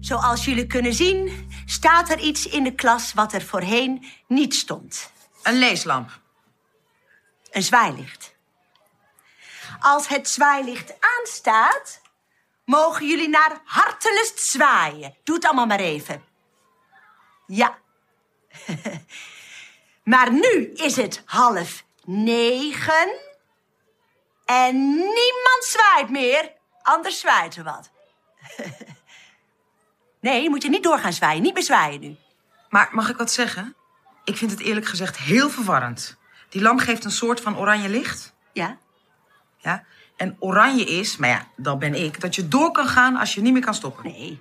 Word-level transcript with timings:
Zoals 0.00 0.44
jullie 0.44 0.66
kunnen 0.66 0.94
zien, 0.94 1.48
staat 1.66 2.10
er 2.10 2.18
iets 2.18 2.46
in 2.46 2.64
de 2.64 2.74
klas 2.74 3.12
wat 3.12 3.32
er 3.32 3.42
voorheen 3.42 4.06
niet 4.26 4.54
stond. 4.54 5.10
Een 5.42 5.58
leeslamp. 5.58 6.20
Een 7.50 7.62
zwaailicht. 7.62 8.34
Als 9.80 10.08
het 10.08 10.28
zwaailicht 10.28 10.94
aanstaat, 11.00 12.00
mogen 12.64 13.06
jullie 13.06 13.28
naar 13.28 13.60
hartelust 13.64 14.40
zwaaien. 14.40 15.16
Doe 15.24 15.34
het 15.34 15.44
allemaal 15.44 15.66
maar 15.66 15.80
even. 15.80 16.24
Ja. 17.46 17.78
maar 20.12 20.32
nu 20.32 20.72
is 20.74 20.96
het 20.96 21.22
half 21.24 21.84
negen. 22.04 23.20
En 24.44 24.94
niemand 24.96 25.64
zwaait 25.64 26.10
meer, 26.10 26.52
anders 26.82 27.20
zwaait 27.20 27.56
er 27.56 27.64
wat. 27.64 27.90
nee, 30.28 30.48
moet 30.48 30.62
je 30.62 30.68
niet 30.68 30.82
doorgaan 30.82 31.12
zwaaien. 31.12 31.42
Niet 31.42 31.54
meer 31.54 31.62
zwaaien 31.62 32.00
nu. 32.00 32.16
Maar 32.68 32.88
mag 32.92 33.08
ik 33.08 33.16
wat 33.16 33.32
zeggen? 33.32 33.74
Ik 34.24 34.36
vind 34.36 34.50
het 34.50 34.60
eerlijk 34.60 34.86
gezegd 34.86 35.18
heel 35.18 35.50
verwarrend. 35.50 36.16
Die 36.48 36.62
lamp 36.62 36.80
geeft 36.80 37.04
een 37.04 37.10
soort 37.10 37.40
van 37.40 37.58
oranje 37.58 37.88
licht. 37.88 38.34
Ja? 38.52 38.76
Ja? 39.58 39.84
En 40.16 40.36
oranje 40.38 40.84
is, 40.84 41.16
maar 41.16 41.28
ja, 41.28 41.46
dat 41.56 41.78
ben 41.78 41.94
ik, 41.94 42.20
dat 42.20 42.34
je 42.34 42.48
door 42.48 42.72
kan 42.72 42.88
gaan 42.88 43.16
als 43.16 43.34
je 43.34 43.40
niet 43.40 43.52
meer 43.52 43.64
kan 43.64 43.74
stoppen. 43.74 44.04
Nee. 44.04 44.40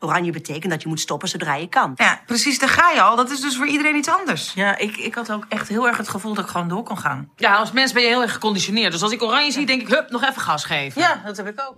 Oranje 0.00 0.32
betekent 0.32 0.72
dat 0.72 0.82
je 0.82 0.88
moet 0.88 1.00
stoppen 1.00 1.28
zodra 1.28 1.54
je 1.54 1.68
kan. 1.68 1.92
Ja, 1.96 2.20
precies, 2.26 2.58
daar 2.58 2.68
ga 2.68 2.90
je 2.90 3.00
al. 3.00 3.16
Dat 3.16 3.30
is 3.30 3.40
dus 3.40 3.56
voor 3.56 3.66
iedereen 3.66 3.96
iets 3.96 4.08
anders. 4.08 4.52
Ja, 4.52 4.78
ik, 4.78 4.96
ik 4.96 5.14
had 5.14 5.32
ook 5.32 5.44
echt 5.48 5.68
heel 5.68 5.86
erg 5.86 5.96
het 5.96 6.08
gevoel 6.08 6.34
dat 6.34 6.44
ik 6.44 6.50
gewoon 6.50 6.68
door 6.68 6.82
kon 6.82 6.98
gaan. 6.98 7.30
Ja, 7.36 7.56
als 7.56 7.72
mens 7.72 7.92
ben 7.92 8.02
je 8.02 8.08
heel 8.08 8.22
erg 8.22 8.32
geconditioneerd. 8.32 8.92
Dus 8.92 9.02
als 9.02 9.12
ik 9.12 9.22
oranje 9.22 9.50
zie, 9.50 9.66
denk 9.66 9.80
ik, 9.80 9.88
hup, 9.88 10.10
nog 10.10 10.22
even 10.22 10.42
gas 10.42 10.64
geven. 10.64 11.00
Ja, 11.00 11.22
dat 11.24 11.36
heb 11.36 11.48
ik 11.48 11.60
ook. 11.60 11.76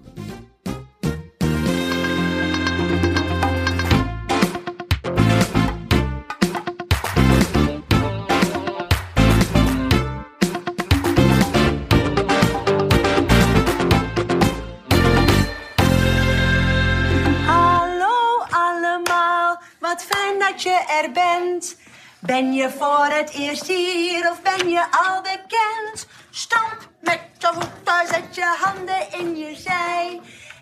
Er 21.02 21.12
bent. 21.12 21.76
Ben 22.20 22.52
je 22.52 22.70
voor 22.70 23.06
het 23.10 23.30
eerst 23.30 23.66
hier 23.66 24.30
of 24.30 24.42
ben 24.42 24.68
je 24.68 24.84
al 24.90 25.22
bekend? 25.22 26.08
Stamp 26.30 26.90
met 27.00 27.20
je 27.38 27.48
voeten, 27.52 28.06
zet 28.06 28.34
je 28.34 28.56
handen 28.60 29.18
in 29.18 29.36
je 29.36 29.56
zij. 29.56 30.20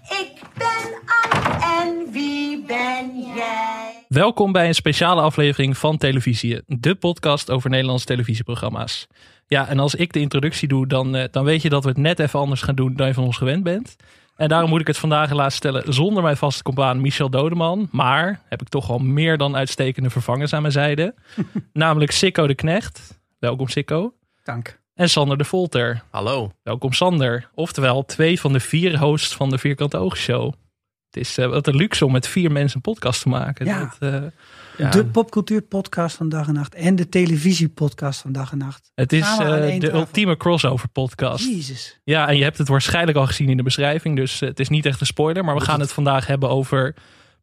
Ik 0.09 0.41
ben 0.55 0.95
Ank 1.23 1.63
en 1.63 2.13
wie 2.13 2.65
ben 2.65 3.33
jij? 3.35 4.05
Welkom 4.09 4.53
bij 4.53 4.67
een 4.67 4.75
speciale 4.75 5.21
aflevering 5.21 5.79
van 5.79 5.99
Televisie, 5.99 6.63
de 6.67 6.95
podcast 6.95 7.51
over 7.51 7.71
Nederlandse 7.71 8.07
televisieprogramma's. 8.07 9.07
Ja, 9.47 9.69
en 9.69 9.79
als 9.79 9.95
ik 9.95 10.13
de 10.13 10.21
introductie 10.21 10.69
doe, 10.69 10.87
dan, 10.87 11.15
eh, 11.15 11.25
dan 11.31 11.45
weet 11.45 11.63
je 11.63 11.69
dat 11.69 11.83
we 11.83 11.89
het 11.89 11.99
net 11.99 12.19
even 12.19 12.41
anders 12.41 12.63
gaan 12.63 12.75
doen 12.75 12.95
dan 12.95 13.07
je 13.07 13.15
van 13.15 13.25
ons 13.25 13.37
gewend 13.37 13.63
bent. 13.63 13.97
En 14.37 14.49
daarom 14.49 14.71
moet 14.71 14.81
ik 14.81 14.87
het 14.87 14.99
vandaag 14.99 15.29
helaas 15.29 15.55
stellen 15.55 15.95
zonder 15.95 16.23
mijn 16.23 16.37
vaste 16.37 16.63
compaan 16.63 17.01
Michel 17.01 17.31
Dodeman. 17.31 17.89
Maar 17.91 18.41
heb 18.49 18.61
ik 18.61 18.69
toch 18.69 18.91
al 18.91 18.99
meer 18.99 19.37
dan 19.37 19.57
uitstekende 19.57 20.11
vervangers 20.11 20.53
aan 20.53 20.61
mijn 20.61 20.73
zijde. 20.73 21.15
Namelijk 21.73 22.11
Sikko 22.11 22.47
de 22.47 22.55
Knecht. 22.55 23.21
Welkom 23.39 23.69
Sikko. 23.69 24.15
Dank. 24.45 24.81
En 24.95 25.11
Sander 25.11 25.39
de 25.39 25.45
Volter. 25.45 26.03
Hallo. 26.11 26.53
Welkom 26.63 26.93
Sander. 26.93 27.51
Oftewel 27.55 28.05
twee 28.05 28.41
van 28.41 28.53
de 28.53 28.61
vier 28.61 28.99
hosts 28.99 29.35
van 29.35 29.51
de 29.51 29.59
Vierkante 29.59 29.97
Oogshow. 29.97 30.53
Het 31.17 31.27
is 31.27 31.39
eh, 31.39 31.47
wat 31.47 31.67
een 31.67 31.77
luxe 31.77 32.05
om 32.05 32.13
met 32.13 32.29
vier 32.29 32.53
mensen 32.53 32.77
een 32.77 32.93
podcast 32.93 33.23
te 33.23 33.29
maken. 33.29 33.67
Ja. 33.67 33.95
Dat, 33.99 34.13
eh, 34.13 34.21
Ja. 34.77 34.91
De 34.91 35.05
popcultuurpodcast 35.07 36.17
van 36.17 36.29
dag 36.29 36.49
en 36.49 36.55
nacht. 36.55 36.75
En 36.75 36.97
de 36.97 37.09
televisiepodcast 37.09 38.21
van 38.21 38.33
dag 38.33 38.53
en 38.53 38.59
nacht. 38.59 38.91
het 38.95 39.13
is 39.13 39.39
één 39.39 39.81
de 39.81 39.87
tafel. 39.87 40.01
ultieme 40.01 40.37
crossover 40.37 40.89
podcast. 40.89 41.45
Jezus. 41.45 42.01
Ja, 42.05 42.29
en 42.29 42.37
je 42.37 42.43
hebt 42.43 42.59
het 42.59 42.69
waarschijnlijk 42.69 43.19
al 43.19 43.27
gezien 43.27 43.49
in 43.49 43.57
de 43.57 43.63
beschrijving. 43.63 44.17
Dus 44.17 44.41
het 44.41 44.61
is 44.61 44.69
niet 44.69 44.87
echt 44.87 45.01
een 45.01 45.07
spoiler. 45.07 45.45
Maar 45.45 45.55
we 45.55 45.61
gaan 45.61 45.81
het 45.81 45.93
vandaag 45.93 46.27
hebben 46.27 46.49
over 46.49 46.95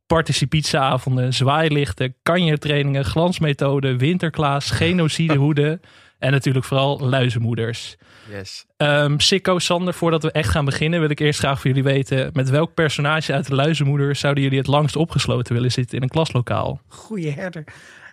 participatieavonden, 0.07 1.33
zwaailichten, 1.33 2.15
kanjertrainingen, 2.23 3.05
glansmethoden, 3.05 3.97
winterklaas, 3.97 4.71
genocidehoeden. 4.71 5.81
En 6.23 6.31
natuurlijk 6.31 6.65
vooral 6.65 6.99
luizenmoeders. 6.99 7.95
Yes. 8.31 8.65
Ehm 8.77 9.17
Sikko, 9.19 9.59
Sander, 9.59 9.93
voordat 9.93 10.23
we 10.23 10.31
echt 10.31 10.49
gaan 10.49 10.65
beginnen, 10.65 10.99
wil 10.99 11.09
ik 11.09 11.19
eerst 11.19 11.39
graag 11.39 11.61
van 11.61 11.69
jullie 11.69 11.85
weten: 11.93 12.29
met 12.33 12.49
welk 12.49 12.73
personage 12.73 13.33
uit 13.33 13.47
de 13.47 13.55
luizenmoeder 13.55 14.15
zouden 14.15 14.43
jullie 14.43 14.57
het 14.57 14.67
langst 14.67 14.95
opgesloten 14.95 15.53
willen 15.53 15.71
zitten 15.71 15.97
in 15.97 16.03
een 16.03 16.09
klaslokaal? 16.09 16.81
Goeie 16.87 17.31
herder. 17.31 17.63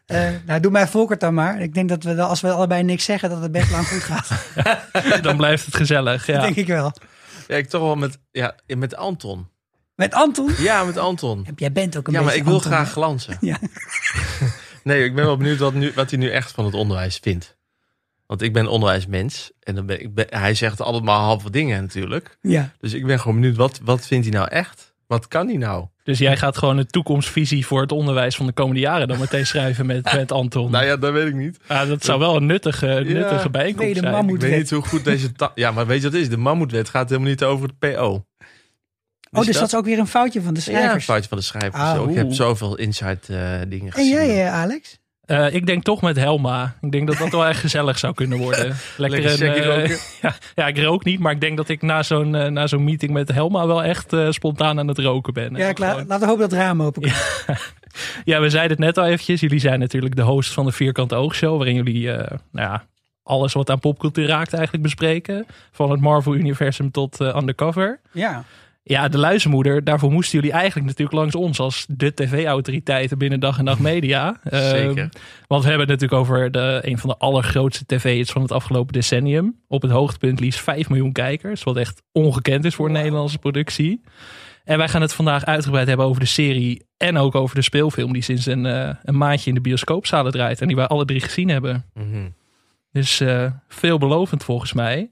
Eh, 0.06 0.28
nou, 0.46 0.60
doe 0.60 0.70
mij 0.70 0.86
Volkert 0.88 1.20
dan 1.20 1.34
maar. 1.34 1.60
Ik 1.60 1.74
denk 1.74 1.88
dat 1.88 2.02
we, 2.04 2.22
als 2.22 2.40
we 2.40 2.50
allebei 2.50 2.82
niks 2.82 3.04
zeggen, 3.04 3.30
dat 3.30 3.42
het 3.42 3.52
best 3.52 3.70
lang 3.70 3.86
goed 3.88 4.02
gaat. 4.02 4.28
Dan 5.22 5.36
blijft 5.36 5.64
het 5.66 5.76
gezellig. 5.76 6.24
Dat 6.24 6.36
Ja. 6.36 6.42
denk 6.42 6.56
ik 6.56 6.66
wel. 6.66 6.92
Ja, 7.48 7.56
ik 7.56 7.68
toch 7.68 7.82
wel 7.82 7.94
met, 7.96 8.18
ja, 8.30 8.54
met 8.66 8.96
Anton. 8.96 9.48
Met 9.94 10.14
Anton. 10.14 10.52
Ja, 10.58 10.84
met 10.84 10.96
Anton. 10.96 11.46
Jij 11.56 11.72
bent 11.72 11.96
ook 11.96 12.06
een 12.06 12.12
Ja, 12.12 12.18
maar 12.18 12.26
beetje 12.28 12.40
ik 12.40 12.46
wil 12.46 12.54
Anton, 12.56 12.70
graag 12.72 12.86
hè? 12.86 12.92
glanzen. 12.92 13.36
Ja. 13.40 13.56
Nee, 14.82 15.04
ik 15.04 15.14
ben 15.14 15.24
wel 15.24 15.36
benieuwd 15.36 15.58
wat, 15.58 15.74
nu, 15.74 15.92
wat 15.94 16.10
hij 16.10 16.18
nu 16.18 16.30
echt 16.30 16.52
van 16.52 16.64
het 16.64 16.74
onderwijs 16.74 17.18
vindt. 17.22 17.56
Want 18.30 18.42
ik 18.42 18.52
ben 18.52 18.66
onderwijsmens. 18.66 19.50
En 19.60 19.74
dan 19.74 19.86
ben, 19.86 20.00
ik 20.00 20.14
ben, 20.14 20.26
hij 20.28 20.54
zegt 20.54 20.80
altijd 20.80 21.04
maar 21.04 21.18
halve 21.18 21.50
dingen 21.50 21.82
natuurlijk. 21.82 22.38
Ja. 22.40 22.72
Dus 22.78 22.92
ik 22.92 23.06
ben 23.06 23.20
gewoon 23.20 23.40
benieuwd, 23.40 23.56
wat, 23.56 23.80
wat 23.84 24.06
vindt 24.06 24.26
hij 24.26 24.34
nou 24.34 24.48
echt? 24.48 24.94
Wat 25.06 25.28
kan 25.28 25.46
hij 25.48 25.56
nou? 25.56 25.86
Dus 26.02 26.18
jij 26.18 26.36
gaat 26.36 26.58
gewoon 26.58 26.78
een 26.78 26.86
toekomstvisie 26.86 27.66
voor 27.66 27.80
het 27.80 27.92
onderwijs 27.92 28.36
van 28.36 28.46
de 28.46 28.52
komende 28.52 28.80
jaren 28.80 29.08
dan 29.08 29.18
meteen 29.18 29.46
schrijven 29.46 29.86
met, 29.86 30.12
met 30.14 30.32
Anton. 30.32 30.70
Nou 30.70 30.84
ja, 30.84 30.96
dat 30.96 31.12
weet 31.12 31.26
ik 31.26 31.34
niet. 31.34 31.58
Ja, 31.68 31.86
dat 31.86 32.04
zou 32.04 32.18
wel 32.18 32.36
een 32.36 32.46
nuttige, 32.46 33.02
nuttige 33.06 33.50
bijeenkomst 33.50 33.76
Tweede 33.90 34.00
zijn. 34.00 34.12
mammoet. 34.12 34.42
Ik 34.42 34.48
weet 34.50 34.58
niet 34.58 34.70
hoe 34.70 34.82
goed 34.82 35.04
deze... 35.04 35.30
Ja, 35.54 35.70
maar 35.70 35.86
weet 35.86 35.96
je 35.96 36.02
wat 36.02 36.12
het 36.12 36.22
is? 36.22 36.28
De 36.28 36.36
mammoetwet 36.36 36.88
gaat 36.88 37.08
helemaal 37.08 37.30
niet 37.30 37.44
over 37.44 37.68
het 37.68 37.78
PO. 37.78 38.24
Oh, 39.32 39.44
dus 39.44 39.56
dat 39.56 39.66
is 39.66 39.74
ook 39.74 39.84
weer 39.84 39.98
een 39.98 40.06
foutje 40.06 40.42
van 40.42 40.54
de 40.54 40.60
Ja, 40.64 40.66
een 40.72 40.76
schrijvers. 40.78 41.04
foutje 41.04 41.28
van 41.28 41.38
de 41.38 41.44
schrijvers. 41.44 41.82
Ah. 41.82 42.10
Ik 42.10 42.16
heb 42.16 42.32
zoveel 42.32 42.76
inside 42.76 43.18
eh, 43.28 43.60
dingen 43.68 43.86
en 43.86 43.92
gezien. 43.92 44.10
jij, 44.10 44.46
eh, 44.46 44.54
Alex? 44.54 44.99
Eh, 45.30 45.54
ik 45.54 45.66
denk 45.66 45.82
toch 45.82 46.02
met 46.02 46.16
Helma. 46.16 46.74
Ik 46.80 46.90
denk 46.92 47.06
dat 47.06 47.16
dat 47.18 47.30
wel 47.30 47.46
echt 47.46 47.60
gezellig 47.60 47.98
zou 47.98 48.14
kunnen 48.14 48.38
worden. 48.38 48.66
Lekker, 48.96 49.20
Lekker 49.22 49.48
een, 49.48 49.54
eh, 49.54 49.76
roken. 49.76 49.96
ja, 50.22 50.34
ja, 50.54 50.66
ik 50.66 50.78
rook 50.78 51.04
niet, 51.04 51.18
maar 51.18 51.32
ik 51.32 51.40
denk 51.40 51.56
dat 51.56 51.68
ik 51.68 51.82
na 51.82 52.02
zo'n 52.02 52.34
eh, 52.34 52.50
na 52.50 52.66
zo'n 52.66 52.84
meeting 52.84 53.12
met 53.12 53.28
Helma 53.32 53.66
wel 53.66 53.82
echt 53.84 54.12
eh, 54.12 54.30
spontaan 54.30 54.78
aan 54.78 54.88
het 54.88 54.98
roken 54.98 55.32
ben. 55.34 55.54
Ja, 55.56 55.72
klaar. 55.72 55.90
gewoon- 55.90 56.06
Laten 56.06 56.20
we 56.26 56.30
hopen 56.32 56.48
dat 56.48 56.50
het 56.50 56.60
raam 56.60 56.82
open 56.82 57.02
komt. 57.02 57.14
Ja, 58.24 58.40
we 58.40 58.50
zeiden 58.50 58.70
het 58.76 58.86
net 58.86 58.98
al 58.98 59.06
eventjes. 59.10 59.40
Jullie 59.40 59.58
zijn 59.60 59.78
natuurlijk 59.78 60.16
de 60.16 60.22
host 60.22 60.52
van 60.52 60.64
de 60.64 60.72
Vierkante 60.72 61.14
Oogshow. 61.14 61.56
Waarin 61.56 61.74
jullie 61.74 62.12
eh, 62.12 62.38
nou 62.52 62.68
ja, 62.70 62.84
alles 63.22 63.52
wat 63.52 63.70
aan 63.70 63.80
popcultuur 63.80 64.26
raakt 64.26 64.52
eigenlijk 64.52 64.82
bespreken. 64.82 65.46
Van 65.72 65.90
het 65.90 66.00
Marvel-universum 66.00 66.90
tot 66.90 67.20
eh, 67.20 67.36
Undercover. 67.36 68.00
Ja. 68.12 68.44
Ja, 68.82 69.08
de 69.08 69.18
luizenmoeder, 69.18 69.84
daarvoor 69.84 70.12
moesten 70.12 70.38
jullie 70.38 70.54
eigenlijk 70.54 70.86
natuurlijk 70.86 71.16
langs 71.16 71.34
ons 71.34 71.60
als 71.60 71.86
de 71.88 72.14
tv-autoriteiten 72.14 73.18
binnen 73.18 73.40
dag 73.40 73.58
en 73.58 73.64
nacht 73.64 73.80
media. 73.80 74.36
Ehm, 74.44 74.68
Zeker. 74.68 75.08
want 75.46 75.62
we 75.62 75.68
hebben 75.68 75.88
het 75.88 76.00
natuurlijk 76.00 76.20
over 76.20 76.50
de, 76.50 76.78
een 76.82 76.98
van 76.98 77.10
de 77.10 77.16
allergrootste 77.16 77.86
tv-hits 77.86 78.32
van 78.32 78.42
het 78.42 78.52
afgelopen 78.52 78.92
decennium. 78.92 79.60
Op 79.68 79.82
het 79.82 79.90
hoogtepunt 79.90 80.40
liefst 80.40 80.60
5 80.60 80.88
miljoen 80.88 81.12
kijkers, 81.12 81.62
wat 81.62 81.76
echt 81.76 82.02
ongekend 82.12 82.64
is 82.64 82.74
voor 82.74 82.86
een 82.86 82.92
Nederlandse 82.92 83.38
productie. 83.38 84.00
En 84.64 84.78
wij 84.78 84.88
gaan 84.88 85.00
het 85.00 85.12
vandaag 85.12 85.44
uitgebreid 85.44 85.88
hebben 85.88 86.06
over 86.06 86.20
de 86.20 86.26
serie 86.26 86.86
en 86.96 87.16
ook 87.16 87.34
over 87.34 87.54
de 87.54 87.62
speelfilm 87.62 88.12
die 88.12 88.22
sinds 88.22 88.46
een, 88.46 88.66
eh, 88.66 88.94
een 89.02 89.16
maandje 89.16 89.48
in 89.48 89.54
de 89.54 89.60
bioscoopzalen 89.60 90.32
draait. 90.32 90.60
En 90.60 90.66
die 90.66 90.76
wij 90.76 90.86
alle 90.86 91.04
drie 91.04 91.20
gezien 91.20 91.48
hebben. 91.48 91.84
Mhm. 91.94 92.28
Dus 92.92 93.20
eh, 93.20 93.52
veelbelovend 93.68 94.44
volgens 94.44 94.72
mij. 94.72 95.08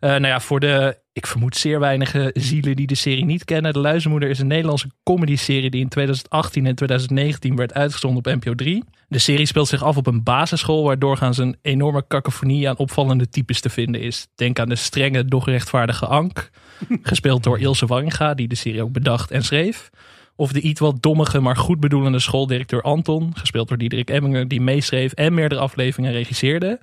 Eh, 0.00 0.10
nou 0.10 0.26
ja, 0.26 0.40
voor 0.40 0.60
de, 0.60 0.98
ik 1.12 1.26
vermoed 1.26 1.56
zeer 1.56 1.80
weinige 1.80 2.30
zielen 2.34 2.76
die 2.76 2.86
de 2.86 2.94
serie 2.94 3.24
niet 3.24 3.44
kennen. 3.44 3.72
De 3.72 3.78
Luizenmoeder 3.78 4.28
is 4.28 4.38
een 4.38 4.46
Nederlandse 4.46 4.90
comedy-serie 5.02 5.70
die 5.70 5.80
in 5.80 5.88
2018 5.88 6.66
en 6.66 6.74
2019 6.74 7.56
werd 7.56 7.74
uitgezonden 7.74 8.18
op 8.18 8.34
NPO 8.34 8.54
3. 8.54 8.84
De 9.08 9.18
serie 9.18 9.46
speelt 9.46 9.68
zich 9.68 9.82
af 9.82 9.96
op 9.96 10.06
een 10.06 10.22
basisschool 10.22 10.84
waar 10.84 10.98
doorgaans 10.98 11.38
een 11.38 11.56
enorme 11.62 12.04
cacophonie 12.08 12.68
aan 12.68 12.76
opvallende 12.76 13.28
types 13.28 13.60
te 13.60 13.70
vinden 13.70 14.00
is. 14.00 14.28
Denk 14.34 14.58
aan 14.58 14.68
de 14.68 14.76
strenge, 14.76 15.24
doch 15.24 15.46
rechtvaardige 15.46 16.06
Ank, 16.06 16.50
gespeeld 17.02 17.42
door 17.42 17.58
Ilse 17.58 17.86
Warringa, 17.86 18.34
die 18.34 18.48
de 18.48 18.54
serie 18.54 18.82
ook 18.82 18.92
bedacht 18.92 19.30
en 19.30 19.42
schreef. 19.42 19.90
Of 20.36 20.52
de 20.52 20.60
iets 20.60 20.80
wat 20.80 21.02
dommige, 21.02 21.40
maar 21.40 21.56
goed 21.56 21.80
bedoelende 21.80 22.18
schooldirecteur 22.18 22.82
Anton, 22.82 23.32
gespeeld 23.34 23.68
door 23.68 23.78
Diederik 23.78 24.10
Emminger, 24.10 24.48
die 24.48 24.60
meeschreef 24.60 25.12
en 25.12 25.34
meerdere 25.34 25.60
afleveringen 25.60 26.12
regisseerde. 26.12 26.80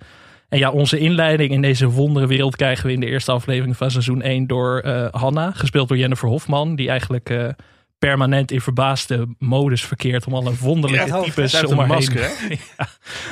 En 0.50 0.58
ja, 0.58 0.72
onze 0.72 1.00
inleiding 1.00 1.52
in 1.52 1.62
deze 1.62 1.90
wonderenwereld 1.90 2.56
krijgen 2.56 2.86
we 2.86 2.94
in 2.94 3.00
de 3.00 3.06
eerste 3.06 3.32
aflevering 3.32 3.78
van 3.78 3.92
seizoen 3.92 4.22
1 4.22 4.48
door 4.48 4.80
eh, 4.80 5.08
Hanna, 5.12 5.52
gespeeld 5.52 5.88
door 5.88 5.98
Jennifer 5.98 6.30
Hofman, 6.30 6.76
die 6.76 6.90
eigenlijk 6.90 7.30
eh, 7.30 7.48
permanent 8.00 8.52
in 8.52 8.62
verbaasde 8.62 9.28
modus 9.40 9.86
verkeert 9.86 10.28
om 10.28 10.34
alle 10.34 10.56
wonderlijke 10.60 11.08
Ja, 11.08 11.22
types 11.22 11.66
om 11.66 11.78
haar 11.78 11.88
masker, 11.88 12.22
ja, 12.78 12.88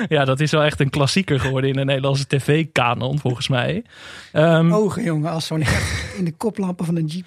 ja, 0.08 0.26
dat 0.26 0.40
is 0.40 0.52
wel 0.52 0.64
echt 0.64 0.80
een 0.80 0.90
klassieker 0.90 1.40
geworden 1.40 1.70
in 1.70 1.76
de 1.76 1.86
Nederlandse 1.86 2.28
tv-kanon, 2.28 3.20
volgens 3.20 3.48
mij. 3.48 3.84
Ehm, 4.32 4.74
Ogen, 4.74 5.04
jongen, 5.04 5.32
als 5.32 5.46
zo'n 5.46 5.64
in 6.18 6.26
de 6.26 6.34
koplampen 6.38 6.86
van 6.86 6.96
een 6.96 7.06
jeep. 7.06 7.26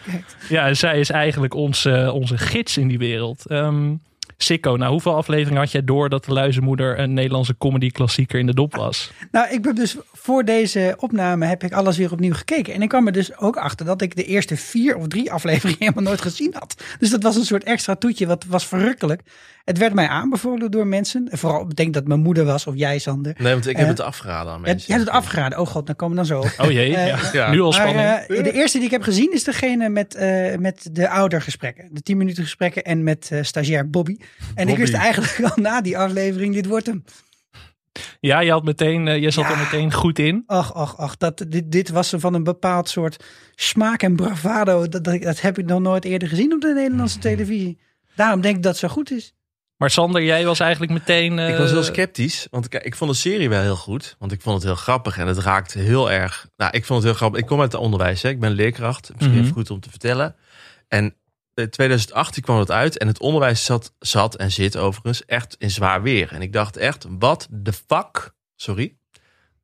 Ja, 0.48 0.66
en 0.66 0.76
zij 0.76 1.00
is 1.00 1.10
eigenlijk 1.10 1.54
onze, 1.54 2.10
onze 2.12 2.38
gids 2.38 2.76
in 2.76 2.88
die 2.88 2.98
wereld. 2.98 3.46
Ehm 3.46 3.94
Sikko, 4.42 4.76
nou 4.76 4.90
hoeveel 4.92 5.14
afleveringen 5.16 5.60
had 5.60 5.70
jij 5.72 5.84
door 5.84 6.08
dat 6.08 6.24
de 6.24 6.32
Luizenmoeder 6.32 6.98
een 6.98 7.14
Nederlandse 7.14 7.56
comedy-klassieker 7.58 8.38
in 8.38 8.46
de 8.46 8.54
dop 8.54 8.74
was? 8.76 9.12
Nou, 9.32 9.48
ik 9.50 9.64
heb 9.64 9.76
dus 9.76 9.96
voor 10.12 10.44
deze 10.44 10.94
opname 10.98 11.46
heb 11.46 11.62
ik 11.64 11.72
alles 11.72 11.96
weer 11.96 12.12
opnieuw 12.12 12.34
gekeken. 12.34 12.74
En 12.74 12.82
ik 12.82 12.88
kwam 12.88 13.06
er 13.06 13.12
dus 13.12 13.36
ook 13.38 13.56
achter 13.56 13.86
dat 13.86 14.02
ik 14.02 14.16
de 14.16 14.24
eerste 14.24 14.56
vier 14.56 14.96
of 14.96 15.06
drie 15.08 15.32
afleveringen 15.32 15.76
helemaal 15.88 16.02
nooit 16.04 16.20
gezien 16.22 16.54
had. 16.58 16.82
Dus 16.98 17.10
dat 17.10 17.22
was 17.22 17.36
een 17.36 17.44
soort 17.44 17.64
extra 17.64 17.94
toetje, 17.96 18.26
wat 18.26 18.44
was 18.48 18.66
verrukkelijk. 18.66 19.22
Het 19.64 19.78
werd 19.78 19.94
mij 19.94 20.08
aanbevolen 20.08 20.70
door 20.70 20.86
mensen. 20.86 21.28
En 21.30 21.38
vooral, 21.38 21.62
ik 21.62 21.76
denk 21.76 21.94
dat 21.94 22.06
mijn 22.06 22.20
moeder 22.20 22.44
was 22.44 22.66
of 22.66 22.74
jij, 22.76 22.98
Sander. 22.98 23.34
Nee, 23.38 23.52
want 23.52 23.66
ik 23.66 23.76
heb 23.76 23.84
Eh, 23.84 23.90
het 23.90 24.00
afgeraden 24.00 24.52
aan 24.52 24.60
mensen. 24.60 24.86
jij 24.88 24.96
hebt 24.96 25.08
het 25.08 25.18
afgeraden. 25.18 25.58
Oh 25.58 25.66
god, 25.66 25.86
dan 25.86 25.96
komen 25.96 26.16
we 26.22 26.28
dan 26.28 26.42
zo. 26.42 26.46
op. 26.48 26.66
Oh 26.66 26.70
jee, 26.72 26.96
Eh, 26.96 27.06
ja. 27.06 27.18
ja. 27.32 27.50
nu 27.50 27.60
al 27.60 27.70
Maar 27.70 27.80
spanning. 27.88 28.08
eh, 28.08 28.44
de 28.44 28.52
eerste 28.52 28.76
die 28.78 28.86
ik 28.86 28.92
heb 28.92 29.02
gezien 29.02 29.32
is 29.32 29.44
degene 29.44 29.88
met, 29.88 30.14
eh, 30.14 30.56
met 30.58 30.88
de 30.92 31.08
oudergesprekken. 31.08 31.88
De 31.92 32.02
10 32.02 32.16
minuten 32.16 32.42
gesprekken 32.42 32.84
en 32.84 33.02
met 33.02 33.28
eh, 33.32 33.42
stagiair 33.42 33.90
Bobby. 33.90 34.16
En 34.54 34.68
ik 34.68 34.76
wist 34.76 34.94
eigenlijk 34.94 35.40
al 35.50 35.62
na 35.62 35.80
die 35.80 35.98
aflevering, 35.98 36.54
dit 36.54 36.66
wordt 36.66 36.86
hem. 36.86 37.04
ja, 38.20 38.40
je, 38.40 38.50
had 38.50 38.64
meteen, 38.64 39.08
eh, 39.08 39.18
je 39.22 39.30
zat 39.30 39.50
er 39.50 39.58
meteen 39.58 39.92
goed 39.92 40.18
in. 40.18 40.42
Ach, 40.46 40.74
ach, 40.74 40.96
ach. 40.96 41.16
Dat, 41.16 41.44
dit, 41.48 41.72
dit 41.72 41.88
was 41.88 42.12
van 42.16 42.34
een 42.34 42.44
bepaald 42.44 42.88
soort 42.88 43.24
smaak 43.54 44.02
en 44.02 44.16
bravado. 44.16 44.88
Dat, 44.88 45.04
dat, 45.04 45.22
dat 45.22 45.40
heb 45.40 45.58
ik 45.58 45.64
nog 45.66 45.80
nooit 45.80 46.04
eerder 46.04 46.28
gezien 46.28 46.52
op 46.52 46.60
de 46.60 46.72
Nederlandse 46.74 47.18
televisie. 47.18 47.78
Daarom 48.16 48.40
denk 48.40 48.56
ik 48.56 48.62
dat 48.62 48.70
het 48.72 48.80
zo 48.80 48.88
goed 48.88 49.10
is. 49.10 49.32
Maar 49.76 49.90
Sander, 49.90 50.22
jij 50.24 50.44
was 50.44 50.60
eigenlijk 50.60 50.92
meteen... 50.92 51.38
eh, 51.38 51.48
Ik 51.48 51.56
was 51.56 51.70
heel 51.70 51.82
sceptisch, 51.82 52.46
want 52.50 52.74
ik 52.84 52.94
vond 52.96 53.10
de 53.10 53.16
serie 53.16 53.48
wel 53.48 53.62
heel 53.62 53.76
goed. 53.76 54.16
Want 54.18 54.32
ik 54.32 54.40
vond 54.40 54.54
het 54.56 54.64
heel 54.64 54.74
grappig 54.74 55.18
en 55.18 55.26
het 55.26 55.38
raakte 55.38 55.78
heel 55.78 56.10
erg... 56.10 56.48
Nou, 56.56 56.70
ik 56.76 56.84
vond 56.84 56.98
het 56.98 57.08
heel 57.08 57.18
grappig. 57.18 57.40
Ik 57.40 57.46
kom 57.46 57.60
uit 57.60 57.72
het 57.72 57.80
onderwijs, 57.80 58.22
hè. 58.22 58.28
ik 58.28 58.40
ben 58.40 58.50
leerkracht. 58.50 59.08
Misschien 59.10 59.30
Mhm. 59.34 59.40
even 59.42 59.52
goed 59.54 59.70
om 59.70 59.80
te 59.80 59.90
vertellen. 59.90 60.36
En 60.88 61.14
2018 61.66 62.42
kwam 62.42 62.58
het 62.58 62.70
uit 62.70 62.98
en 62.98 63.06
het 63.06 63.20
onderwijs 63.20 63.64
zat, 63.64 63.92
zat 63.98 64.34
en 64.36 64.52
zit 64.52 64.76
overigens 64.76 65.24
echt 65.24 65.56
in 65.58 65.70
zwaar 65.70 66.02
weer. 66.02 66.32
En 66.32 66.42
ik 66.42 66.52
dacht 66.52 66.76
echt, 66.76 67.06
wat 67.18 67.46
de 67.50 67.72
fuck, 67.72 68.34
sorry, 68.56 68.96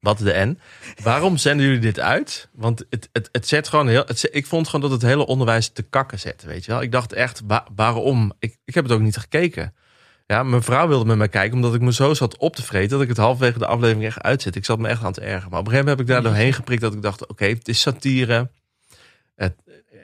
wat 0.01 0.19
de 0.19 0.33
N. 0.47 0.59
Waarom 1.03 1.37
zenden 1.37 1.67
jullie 1.67 1.81
dit 1.81 2.01
uit? 2.01 2.49
Want 2.53 2.85
het, 2.91 3.09
het, 3.13 3.29
het 3.33 3.49
zet 3.49 3.69
gewoon 3.69 3.89
heel. 3.89 4.03
Het, 4.07 4.29
ik 4.31 4.47
vond 4.47 4.67
gewoon 4.69 4.91
dat 4.91 5.01
het 5.01 5.11
hele 5.11 5.27
onderwijs 5.27 5.69
te 5.69 5.83
kakken 5.83 6.21
zette. 6.21 6.47
Weet 6.47 6.65
je 6.65 6.71
wel? 6.73 6.83
Ik 6.83 6.93
dacht 6.93 7.13
echt, 7.13 7.41
wa- 7.47 7.67
waarom? 7.75 8.33
Ik, 8.39 8.59
ik 8.65 8.75
heb 8.75 8.85
het 8.85 8.93
ook 8.93 9.01
niet 9.01 9.17
gekeken. 9.17 9.75
Ja, 10.27 10.43
mijn 10.43 10.63
vrouw 10.63 10.89
wilde 10.89 11.05
met 11.05 11.17
mij 11.17 11.29
kijken, 11.29 11.55
omdat 11.57 11.75
ik 11.75 11.81
me 11.81 11.93
zo 11.93 12.15
zat 12.15 12.37
op 12.37 12.57
te 12.57 12.63
vreten 12.63 12.91
dat 12.91 13.01
ik 13.03 13.09
het 13.09 13.17
halverwege 13.17 13.59
de 13.59 13.67
aflevering 13.67 14.05
echt 14.05 14.23
uitzet. 14.23 14.57
Ik 14.57 14.65
zat 14.65 14.79
me 14.79 14.89
echt 14.89 15.03
aan 15.05 15.13
te 15.13 15.21
ergeren. 15.21 15.51
Maar 15.51 15.61
op 15.61 15.67
een 15.67 15.73
gegeven 15.73 15.87
moment 15.91 15.99
heb 15.99 16.19
ik 16.19 16.23
daar 16.23 16.33
doorheen 16.33 16.53
geprikt 16.53 16.81
dat 16.81 16.95
ik 16.95 17.03
dacht: 17.03 17.27
oké, 17.27 17.45
het 17.45 17.69
is 17.69 17.81
satire. 17.81 18.51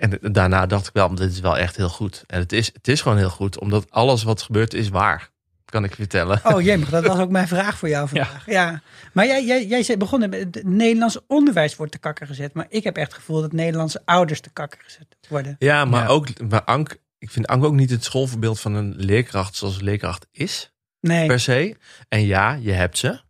En 0.00 0.18
daarna 0.32 0.66
dacht 0.66 0.86
ik 0.86 0.92
wel, 0.92 1.14
dit 1.14 1.30
is 1.32 1.40
wel 1.40 1.58
echt 1.58 1.76
heel 1.76 1.88
goed. 1.88 2.24
En 2.26 2.38
het 2.38 2.52
is, 2.52 2.70
het 2.72 2.88
is 2.88 3.00
gewoon 3.00 3.18
heel 3.18 3.30
goed, 3.30 3.58
omdat 3.60 3.90
alles 3.90 4.22
wat 4.22 4.42
gebeurt 4.42 4.74
is 4.74 4.88
waar. 4.88 5.30
Kan 5.64 5.84
ik 5.84 5.94
vertellen. 5.94 6.40
Oh 6.44 6.60
jee, 6.60 6.78
dat 6.90 7.06
was 7.06 7.18
ook 7.18 7.30
mijn 7.30 7.48
vraag 7.48 7.78
voor 7.78 7.88
jou 7.88 8.08
vandaag. 8.08 8.46
Ja. 8.46 8.82
Maar 9.12 9.26
jij, 9.26 9.44
jij, 9.44 9.66
jij 9.66 9.82
zei, 9.82 9.98
begon 9.98 10.20
met 10.20 10.34
het 10.34 10.62
Nederlands 10.64 11.18
onderwijs 11.26 11.76
wordt 11.76 11.92
te 11.92 11.98
kakker 11.98 12.26
gezet. 12.26 12.54
Maar 12.54 12.66
ik 12.68 12.84
heb 12.84 12.96
echt 12.96 13.06
het 13.06 13.16
gevoel 13.16 13.40
dat 13.40 13.52
Nederlandse 13.52 14.02
ouders 14.04 14.40
te 14.40 14.50
kakker 14.52 14.78
gezet 14.82 15.16
worden. 15.28 15.56
Ja, 15.58 15.84
maar 15.84 16.02
Ja. 16.02 16.08
ook 16.08 16.40
maar 16.48 16.64
Ank, 16.64 16.96
ik 17.18 17.30
vind 17.30 17.46
Ank 17.46 17.64
ook 17.64 17.74
niet 17.74 17.90
het 17.90 18.04
schoolvoorbeeld 18.04 18.60
van 18.60 18.74
een 18.74 18.94
leerkracht 18.96 19.56
zoals 19.56 19.76
een 19.76 19.84
leerkracht 19.84 20.26
is, 20.32 20.72
Nee. 21.00 21.26
per 21.26 21.40
se. 21.40 21.76
En 22.08 22.26
ja, 22.26 22.52
je 22.52 22.72
hebt 22.72 22.98
ze. 22.98 23.20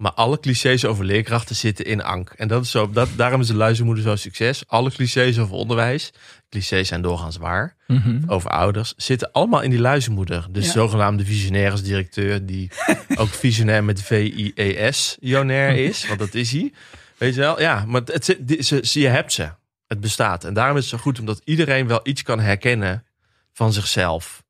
Maar 0.00 0.12
alle 0.12 0.40
clichés 0.40 0.84
over 0.84 1.04
leerkrachten 1.04 1.56
zitten 1.56 1.84
in 1.84 2.02
Ank. 2.02 2.30
En 2.30 2.48
dat 2.48 2.64
is 2.64 2.70
zo, 2.70 2.90
dat, 2.90 3.08
daarom 3.16 3.40
is 3.40 3.46
de 3.46 3.54
luizenmoeder 3.54 4.04
zo'n 4.04 4.16
succes. 4.16 4.62
Alle 4.66 4.90
clichés 4.90 5.38
over 5.38 5.54
onderwijs, 5.54 6.12
clichés 6.48 6.88
zijn 6.88 7.02
doorgaans 7.02 7.36
waar, 7.36 7.76
mhm. 7.86 8.22
over 8.26 8.50
ouders, 8.50 8.94
zitten 8.96 9.32
allemaal 9.32 9.60
in 9.60 9.70
die 9.70 9.78
luizenmoeder. 9.80 10.46
De 10.50 10.60
Ja. 10.60 10.70
zogenaamde 10.70 11.24
visionairs 11.24 11.82
directeur, 11.82 12.46
die 12.46 12.70
ook 13.16 13.28
visionair 13.28 13.84
met 13.84 14.02
V-I-E-S, 14.02 15.16
jonair 15.20 15.76
is. 15.88 16.06
Want 16.06 16.18
dat 16.18 16.34
is 16.34 16.52
hij. 16.52 16.72
Weet 17.16 17.34
je 17.34 17.40
wel? 17.40 17.60
Ja, 17.60 17.84
maar 17.86 18.02
het, 18.04 18.24
ze, 18.24 18.78
ze, 18.82 19.00
je 19.00 19.08
hebt 19.08 19.32
ze. 19.32 19.50
Het 19.86 20.00
bestaat. 20.00 20.44
En 20.44 20.54
daarom 20.54 20.76
is 20.76 20.82
het 20.82 20.90
zo 20.90 20.98
goed, 20.98 21.18
omdat 21.18 21.40
iedereen 21.44 21.86
wel 21.86 22.00
iets 22.02 22.22
kan 22.22 22.40
herkennen 22.40 23.04
van 23.52 23.72
zichzelf 23.72 24.44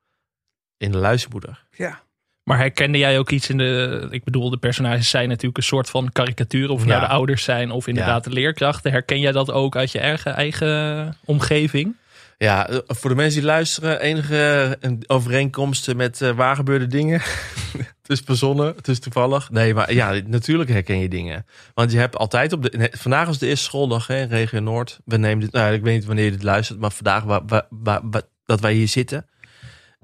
in 0.77 0.93
de 0.93 0.99
luizenmoeder. 0.99 1.65
Ja. 1.77 2.03
Maar 2.51 2.59
herkende 2.59 2.99
jij 2.99 3.19
ook 3.19 3.31
iets 3.31 3.49
in 3.49 3.59
de... 3.59 4.07
Ik 4.11 4.25
bedoel, 4.25 4.51
de 4.51 4.57
personages 4.57 5.11
zijn 5.11 5.29
natuurlijk 5.29 5.57
een 5.57 5.63
soort 5.63 5.91
van 5.91 6.13
karikatuur. 6.13 6.71
Of 6.71 6.85
nou 6.85 7.01
de 7.01 7.07
ouders 7.07 7.45
zijn 7.45 7.71
of 7.71 7.87
inderdaad 7.87 8.25
de 8.25 8.31
leerkrachten. 8.31 8.91
Herken 8.91 9.21
jij 9.21 9.33
dat 9.33 9.51
ook 9.51 9.77
uit 9.77 9.93
je 9.93 9.99
eigen, 9.99 10.35
eigen 10.35 11.17
omgeving? 11.25 11.97
Ja, 12.39 12.69
eh, 12.69 12.79
voor 12.87 13.11
de 13.11 13.17
mensen 13.17 13.41
die 13.41 13.49
luisteren, 13.49 14.01
enige 14.01 14.79
overeenkomsten 15.07 15.97
met 15.97 16.21
eh, 16.21 16.31
waar 16.31 16.57
gebeurde 16.57 16.87
dingen. 16.87 17.21
het 18.03 18.09
is 18.09 18.23
verzonnen, 18.25 18.73
het 18.77 18.89
is 18.89 19.01
toevallig. 19.01 19.51
Nee, 19.51 19.75
maar 19.75 19.93
ja, 19.93 20.21
natuurlijk 20.27 20.71
herken 20.71 20.99
je 20.99 21.09
dingen. 21.09 21.47
Want 21.75 21.93
je 21.93 21.99
hebt 21.99 22.17
altijd 22.17 22.53
op 22.53 22.63
de. 22.63 22.93
vandaag 22.93 23.29
is 23.29 23.39
de 23.39 23.47
eerste 23.47 23.65
schooldag 23.65 24.07
hè, 24.07 24.21
in 24.21 24.29
Regio 24.29 24.61
Noord. 24.61 25.01
We 25.05 25.17
nemen 25.17 25.41
dit. 25.41 25.53
Nou, 25.53 25.73
ik 25.73 25.83
weet 25.83 25.95
niet 25.95 26.05
wanneer 26.05 26.25
je 26.25 26.31
dit 26.31 26.43
luistert, 26.43 26.81
maar 26.81 26.93
vandaag 26.93 27.25
waar, 27.25 27.41
waar, 27.47 27.67
waar- 27.69 28.01
waar- 28.03 28.29
dat 28.45 28.61
wij 28.61 28.73
hier 28.73 28.89
zitten. 28.89 29.27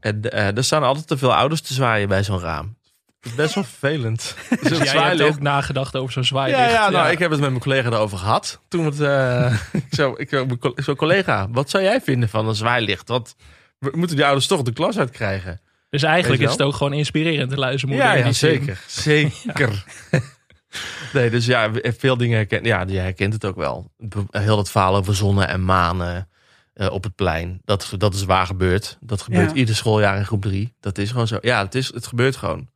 En 0.07 0.31
eh, 0.31 0.57
er 0.57 0.65
staan 0.65 0.83
altijd 0.83 1.07
te 1.07 1.19
veel 1.19 1.35
ouders 1.35 1.61
te 1.61 1.75
zwaaien 1.75 2.09
bij 2.09 2.23
zo'n 2.25 2.41
raam. 2.41 2.77
Is 3.23 3.35
best 3.35 3.55
wel 3.55 3.65
vervelend. 3.65 4.35
Dus 4.69 4.79
Jij 4.93 5.03
hebt 5.07 5.21
ook 5.23 5.41
nagedacht 5.41 5.97
over 5.97 6.13
zo'n 6.13 6.25
zwaailicht. 6.25 6.61
ja, 6.61 6.69
ja, 6.71 6.91
nou, 6.91 7.11
ik 7.11 7.19
heb 7.19 7.31
het 7.31 7.41
met 7.41 7.49
mijn 7.49 7.63
collega 7.63 7.89
erover 7.91 8.19
gehad. 8.19 8.61
Toen 8.69 8.85
het, 8.85 9.01
eh, 9.01 9.55
ik 9.73 9.85
zo, 9.99 10.15
ik 10.17 10.29
co- 10.61 10.73
zo, 10.83 10.95
collega, 10.95 11.49
wat 11.51 11.71
zou 11.71 11.83
jij 11.85 12.01
vinden 12.01 12.29
van 12.29 12.49
een 12.49 12.55
zwaailicht? 12.55 13.09
Wat 13.09 13.37
we 13.79 13.91
moeten 13.95 14.17
die 14.17 14.25
ouders 14.25 14.47
toch 14.47 14.63
de 14.63 14.73
klas 14.73 14.99
uitkrijgen? 14.99 15.61
Dus 15.91 16.03
eigenlijk 16.03 16.43
is 16.43 16.51
het 16.51 16.63
ook 16.63 16.75
gewoon 16.75 16.93
inspirerend, 16.93 17.51
de 17.51 17.57
luizenmoeder. 17.59 18.17
ja, 18.17 18.23
zin. 18.23 18.35
zeker, 18.35 18.81
zeker. 18.87 19.85
nee, 21.13 21.31
dus 21.31 21.47
ja, 21.47 21.71
veel 21.83 22.17
dingen 22.17 22.37
herken, 22.37 22.65
ja, 22.65 22.85
je 22.87 22.99
herkent 22.99 23.33
het 23.33 23.45
ook 23.45 23.57
wel. 23.57 23.93
Heel 24.31 24.57
dat 24.57 24.71
verhaal 24.71 24.97
over 24.97 25.15
zonnen 25.15 25.49
en 25.49 25.65
manen 25.65 26.29
eh, 26.77 26.91
op 26.93 27.03
het 27.05 27.15
plein, 27.15 27.61
dat, 27.65 27.95
dat 27.99 28.15
is 28.15 28.25
waar 28.25 28.47
gebeurt. 28.47 28.99
Dat 29.01 29.23
gebeurt 29.23 29.51
Ja. 29.51 29.57
ieder 29.57 29.75
schooljaar 29.75 30.17
in 30.17 30.25
groep 30.27 30.43
drie. 30.43 30.75
Dat 30.81 30.99
is 30.99 31.11
gewoon 31.11 31.27
zo. 31.27 31.39
Ja, 31.41 31.63
het, 31.65 31.75
is, 31.75 31.93
het 31.95 32.07
gebeurt 32.07 32.37
gewoon. 32.37 32.69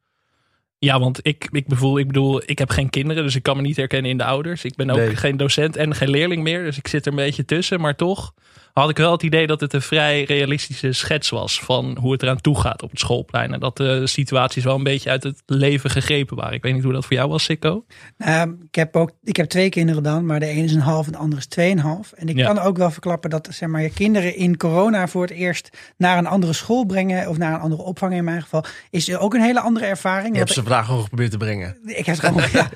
Ja, 0.79 1.01
want 1.01 1.19
ik, 1.27 1.49
ik, 1.51 1.67
bedoel, 1.67 1.99
ik 1.99 2.07
bedoel, 2.07 2.43
ik 2.47 2.59
heb 2.59 2.71
geen 2.71 2.91
kinderen, 2.91 3.23
dus 3.23 3.35
ik 3.35 3.43
kan 3.43 3.57
me 3.57 3.63
niet 3.63 3.77
herkennen 3.77 4.11
in 4.11 4.17
de 4.19 4.25
ouders. 4.25 4.65
Ik 4.65 4.75
ben 4.77 4.91
ook 4.91 4.97
Nee. 4.97 5.17
geen 5.17 5.37
docent 5.37 5.77
en 5.77 5.95
geen 5.95 6.11
leerling 6.11 6.43
meer, 6.43 6.65
dus 6.65 6.79
ik 6.79 6.89
zit 6.89 7.07
er 7.07 7.11
een 7.13 7.17
beetje 7.19 7.45
tussen. 7.45 7.81
Maar 7.81 7.97
toch 7.97 8.35
had 8.81 8.91
ik 8.91 8.97
wel 8.97 9.13
het 9.13 9.23
idee 9.23 9.47
dat 9.47 9.61
het 9.61 9.73
een 9.73 9.83
vrij 9.83 10.25
realistische 10.25 10.93
schets 10.93 11.29
was 11.31 11.61
van 11.61 11.97
hoe 12.01 12.13
het 12.13 12.23
eraan 12.23 12.41
toe 12.41 12.61
gaat 12.61 12.83
op 12.83 12.91
het 12.91 12.99
schoolplein. 13.01 13.53
En 13.53 13.61
dat 13.61 13.77
de 13.77 14.07
situaties 14.07 14.65
wel 14.65 14.75
een 14.77 14.83
beetje 14.83 15.11
uit 15.11 15.23
het 15.23 15.43
leven 15.47 15.91
gegrepen 15.91 16.37
waren. 16.37 16.53
Ik 16.55 16.63
weet 16.63 16.75
niet 16.75 16.83
hoe 16.83 16.93
dat 16.93 17.05
voor 17.07 17.17
jou 17.17 17.29
was, 17.29 17.45
Sikko. 17.45 17.85
Nou, 18.17 18.57
ik, 18.69 18.75
heb 18.75 18.97
ook, 18.97 19.11
ik 19.25 19.37
heb 19.37 19.49
twee 19.49 19.69
kinderen 19.69 20.03
dan, 20.03 20.27
maar 20.27 20.41
de 20.41 20.47
ene 20.47 20.65
is 20.65 20.73
een 20.75 20.81
half 20.81 21.07
en 21.07 21.13
de 21.13 21.19
andere 21.19 21.41
is 21.41 21.47
tweeënhalf. 21.47 22.13
En 22.13 22.29
ik 22.29 22.37
Ja. 22.37 22.47
kan 22.47 22.59
ook 22.59 22.77
wel 22.77 22.91
verklappen 22.91 23.31
dat 23.31 23.49
zeg 23.51 23.69
maar, 23.69 23.83
je 23.83 23.91
kinderen 23.93 24.37
in 24.37 24.57
corona 24.57 25.09
voor 25.09 25.23
het 25.23 25.31
eerst 25.31 25.69
naar 25.97 26.19
een 26.19 26.27
andere 26.27 26.53
school 26.53 26.85
brengen, 26.85 27.29
of 27.29 27.39
naar 27.39 27.55
een 27.55 27.61
andere 27.61 27.83
opvang 27.83 28.15
in 28.15 28.25
mijn 28.25 28.43
geval, 28.43 28.65
is 28.91 29.17
ook 29.17 29.35
een 29.35 29.43
hele 29.43 29.61
andere 29.61 29.87
ervaring. 29.87 30.33
Je 30.33 30.39
hebt 30.39 30.53
ze 30.53 30.63
vandaag 30.63 30.87
gewoon 30.87 31.03
geprobeerd 31.03 31.31
te 31.31 31.37
brengen. 31.37 31.77
Ik 31.85 32.07
heb 32.07 32.17
het 32.17 32.25
gewoon, 32.27 32.49
ja, 32.53 32.69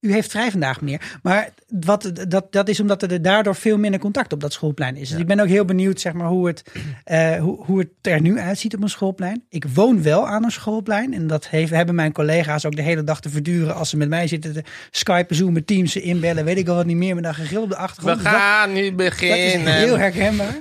u 0.00 0.12
heeft 0.12 0.30
vrij 0.30 0.50
vandaag 0.50 0.80
meer. 0.80 1.18
Maar 1.22 1.48
wat, 1.68 2.12
dat, 2.28 2.52
dat 2.52 2.68
is 2.68 2.80
omdat 2.80 3.02
er 3.02 3.22
daardoor 3.22 3.54
veel 3.54 3.78
minder 3.78 4.00
contact 4.00 4.32
op 4.32 4.40
dat 4.40 4.52
schoolplein 4.52 4.96
is. 4.96 5.08
Dus 5.08 5.18
ik 5.20 5.26
ben 5.26 5.40
ook 5.40 5.46
heel 5.48 5.64
benieuwd 5.64 6.00
zeg 6.00 6.12
maar, 6.12 6.26
hoe, 6.28 6.46
het, 6.46 6.62
eh, 7.04 7.36
hoe, 7.36 7.64
hoe 7.64 7.78
het 7.78 7.88
er 8.00 8.20
nu 8.20 8.38
uitziet 8.38 8.74
op 8.74 8.82
een 8.82 8.88
schoolplein. 8.88 9.44
Ik 9.48 9.64
woon 9.74 10.02
wel 10.02 10.28
aan 10.28 10.44
een 10.44 10.50
schoolplein. 10.50 11.14
En 11.14 11.26
dat 11.26 11.48
heeft, 11.48 11.72
hebben 11.72 11.94
mijn 11.94 12.12
collega's 12.12 12.64
ook 12.64 12.76
de 12.76 12.82
hele 12.82 13.04
dag 13.04 13.20
te 13.20 13.28
verduren. 13.30 13.74
Als 13.74 13.90
ze 13.90 13.96
met 13.96 14.08
mij 14.08 14.26
zitten 14.26 14.52
te 14.52 14.62
skypen, 14.90 15.36
zoomen, 15.36 15.64
teams, 15.64 15.96
inbellen. 15.96 16.44
Weet 16.44 16.58
ik 16.58 16.68
al 16.68 16.74
wat 16.76 16.86
niet 16.86 16.96
meer. 16.96 17.14
Met 17.14 17.24
een 17.24 17.34
gegil 17.34 17.62
op 17.62 17.68
de 17.68 17.76
achtergrond. 17.76 18.16
Dus 18.16 18.24
dat- 18.32 18.40
nu 18.74 18.94
dat 19.28 19.38
is 19.38 19.52
heel 19.86 19.98
herkenbaar. 19.98 20.58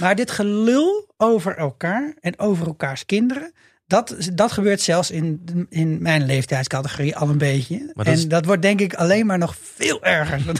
Maar 0.00 0.14
dit 0.14 0.30
gelul 0.30 1.06
over 1.16 1.56
elkaar 1.56 2.14
en 2.20 2.38
over 2.38 2.66
elkaars 2.66 3.06
kinderen. 3.06 3.52
Dat, 3.86 4.16
dat 4.34 4.52
gebeurt 4.52 4.80
zelfs 4.80 5.10
in, 5.10 5.40
in 5.68 6.02
mijn 6.02 6.26
leeftijdscategorie 6.26 7.16
al 7.16 7.28
een 7.28 7.38
beetje. 7.38 7.90
Maar 7.94 8.06
en 8.06 8.12
dat 8.12 8.20
is- 8.22 8.28
dat 8.28 8.44
wordt 8.44 8.62
denk 8.62 8.80
ik 8.80 8.94
alleen 8.94 9.26
maar 9.26 9.38
nog 9.38 9.56
veel 9.74 10.02
erger. 10.04 10.40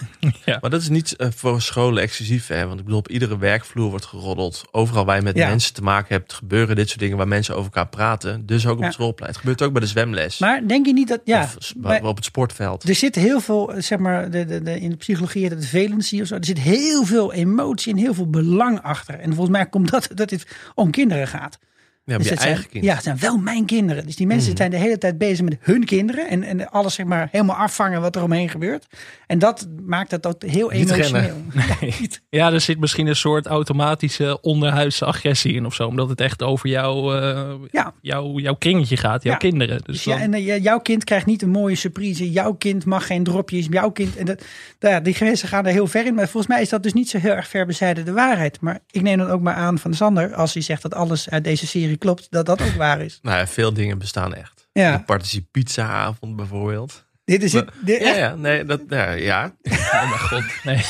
Maar 0.60 0.70
dat 0.70 0.80
is 0.80 0.88
niet 0.88 1.16
eh, 1.16 1.28
voor 1.34 1.62
scholen 1.62 2.02
exclusief. 2.02 2.46
Hè? 2.46 2.66
Want 2.66 2.78
ik 2.78 2.84
bedoel, 2.84 2.98
op 2.98 3.08
iedere 3.08 3.38
werkvloer 3.38 3.90
wordt 3.90 4.04
geroddeld. 4.04 4.64
Overal 4.70 5.04
waar 5.04 5.16
je 5.16 5.22
met 5.22 5.36
Ja. 5.36 5.48
mensen 5.48 5.74
te 5.74 5.82
maken 5.82 6.14
hebt, 6.14 6.32
gebeuren 6.32 6.76
dit 6.76 6.88
soort 6.88 7.00
dingen 7.00 7.16
waar 7.16 7.28
mensen 7.28 7.54
over 7.54 7.64
elkaar 7.64 7.88
praten. 7.88 8.46
Dus 8.46 8.66
ook 8.66 8.72
op 8.72 8.78
Ja. 8.78 8.84
het 8.84 8.94
schoolplein. 8.94 9.30
Het 9.30 9.40
gebeurt 9.40 9.62
ook 9.62 9.72
bij 9.72 9.80
de 9.80 9.86
zwemles. 9.86 10.38
Maar 10.38 10.66
denk 10.68 10.86
je 10.86 10.92
niet 10.92 11.08
dat, 11.08 11.20
ja, 11.24 11.42
of 11.42 11.54
s- 11.58 11.72
bij- 11.76 12.02
op 12.02 12.16
het 12.16 12.24
sportveld. 12.24 12.88
er 12.88 12.94
zit 12.94 13.14
heel 13.14 13.40
veel, 13.40 13.72
zeg 13.78 13.98
maar, 13.98 14.30
de, 14.30 14.44
de, 14.44 14.62
de, 14.62 14.80
in 14.80 14.90
de 14.90 14.96
psychologie 14.96 15.42
heet 15.42 15.50
het 15.50 15.66
valency 15.68 16.20
of 16.20 16.26
zo. 16.26 16.34
Er 16.34 16.44
zit 16.44 16.58
heel 16.58 17.04
veel 17.04 17.32
emotie 17.32 17.92
en 17.92 17.98
heel 17.98 18.14
veel 18.14 18.30
belang 18.30 18.82
achter. 18.82 19.14
En 19.18 19.28
volgens 19.34 19.56
mij 19.56 19.66
komt 19.66 19.90
dat 19.90 20.08
dat 20.14 20.30
het 20.30 20.46
om 20.74 20.90
kinderen 20.90 21.28
gaat. 21.28 21.58
Ja, 22.06 22.18
Dus 22.18 22.28
je 22.28 22.36
zijn. 22.36 22.64
Ja, 22.70 22.94
het 22.94 23.02
zijn 23.02 23.18
wel 23.18 23.36
mijn 23.36 23.64
kinderen. 23.64 24.06
Dus 24.06 24.16
die 24.16 24.26
mensen 24.26 24.48
Mhm. 24.48 24.56
zijn 24.56 24.70
de 24.70 24.76
hele 24.76 24.98
tijd 24.98 25.18
bezig 25.18 25.44
met 25.44 25.56
hun 25.60 25.84
kinderen. 25.84 26.28
En, 26.28 26.42
en 26.42 26.70
alles 26.70 26.94
zeg 26.94 27.06
maar 27.06 27.28
helemaal 27.30 27.56
afvangen 27.56 28.00
wat 28.00 28.16
er 28.16 28.22
omheen 28.22 28.48
gebeurt. 28.48 28.86
En 29.26 29.38
dat 29.38 29.66
maakt 29.86 30.10
het 30.10 30.26
ook 30.26 30.42
heel 30.42 30.68
Niet 30.70 30.90
emotioneel. 30.90 31.22
rennen. 31.80 31.94
Ja, 32.30 32.52
er 32.52 32.60
zit 32.60 32.78
misschien 32.78 33.06
een 33.06 33.16
soort 33.16 33.46
automatische 33.46 34.40
onderhuidse 34.40 35.04
agressie 35.04 35.54
in 35.54 35.66
of 35.66 35.74
zo. 35.74 35.86
Omdat 35.86 36.08
het 36.08 36.20
echt 36.20 36.42
over 36.42 36.68
jou, 36.68 37.16
eh, 37.20 37.50
Ja. 37.70 37.92
jouw, 38.00 38.38
jouw 38.38 38.54
kringetje 38.54 38.96
gaat, 38.96 39.22
jouw 39.22 39.32
Ja. 39.32 39.38
kinderen. 39.38 39.76
Dus 39.76 39.84
Dus 39.96 40.04
ja, 40.04 40.12
dan- 40.12 40.20
en 40.20 40.34
eh, 40.34 40.62
jouw 40.62 40.78
kind 40.78 41.04
krijgt 41.04 41.26
niet 41.26 41.42
een 41.42 41.50
mooie 41.50 41.74
surprise. 41.76 42.30
Jouw 42.30 42.52
kind 42.52 42.84
mag 42.84 43.06
geen 43.06 43.24
dropjes. 43.24 43.66
Jouw 43.70 43.90
kind. 43.90 44.16
En 44.16 44.24
dat, 44.24 44.44
nou 44.80 44.94
ja, 44.94 45.00
die 45.00 45.14
grenzen 45.14 45.48
gaan 45.48 45.66
er 45.66 45.72
heel 45.72 45.86
ver 45.86 46.06
in. 46.06 46.14
Maar 46.14 46.28
volgens 46.28 46.52
mij 46.52 46.62
is 46.62 46.68
dat 46.68 46.82
dus 46.82 46.92
niet 46.92 47.08
zo 47.10 47.18
heel 47.18 47.32
erg 47.32 47.48
ver 47.48 47.66
bezijden 47.66 48.04
de 48.04 48.12
waarheid. 48.12 48.60
Maar 48.60 48.78
ik 48.90 49.02
neem 49.02 49.18
dan 49.18 49.28
ook 49.30 49.40
maar 49.40 49.54
aan 49.54 49.78
van 49.78 49.94
Sander. 49.94 50.34
Als 50.34 50.52
hij 50.54 50.62
zegt 50.62 50.82
dat 50.82 50.94
alles 50.94 51.30
uit 51.30 51.44
deze 51.44 51.66
serie 51.66 51.95
klopt. 51.98 52.26
Dat 52.30 52.46
dat 52.46 52.62
ook 52.62 52.74
waar 52.74 53.00
is. 53.00 53.18
Nou 53.22 53.36
ja, 53.38 53.46
veel 53.46 53.72
dingen 53.72 53.98
bestaan 53.98 54.34
echt. 54.34 54.68
Ja. 54.72 54.96
De 54.96 55.02
participe 55.04 55.48
pizza 55.50 55.86
avond 55.88 56.36
bijvoorbeeld. 56.36 57.04
Dit 57.24 57.42
is 57.42 57.52
het. 57.52 57.70
dit- 57.84 58.00
Ja, 58.02 58.14
ja, 58.14 58.34
nee, 58.34 58.64
dat, 58.64 58.80
ja, 58.88 59.10
ja. 59.10 59.56
Oh 59.62 60.08
mijn 60.08 60.20
god, 60.20 60.44
nee. 60.64 60.84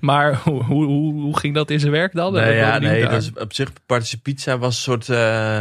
maar 0.00 0.36
hoe, 0.44 0.62
hoe, 0.64 1.12
hoe, 1.12 1.38
ging 1.38 1.54
dat 1.54 1.70
in 1.70 1.80
zijn 1.80 1.92
werk 1.92 2.12
dan? 2.14 2.32
Nee, 2.32 2.42
Ik 2.42 2.48
ben 2.48 2.56
ja, 2.56 2.78
nee 2.78 3.00
daar. 3.02 3.10
dat 3.10 3.22
is, 3.22 3.30
op 3.34 3.52
zich, 3.52 3.72
Participe 3.86 4.22
Pizza 4.22 4.58
was 4.58 4.76
een 4.76 4.82
soort... 4.82 5.08
eh, 5.08 5.60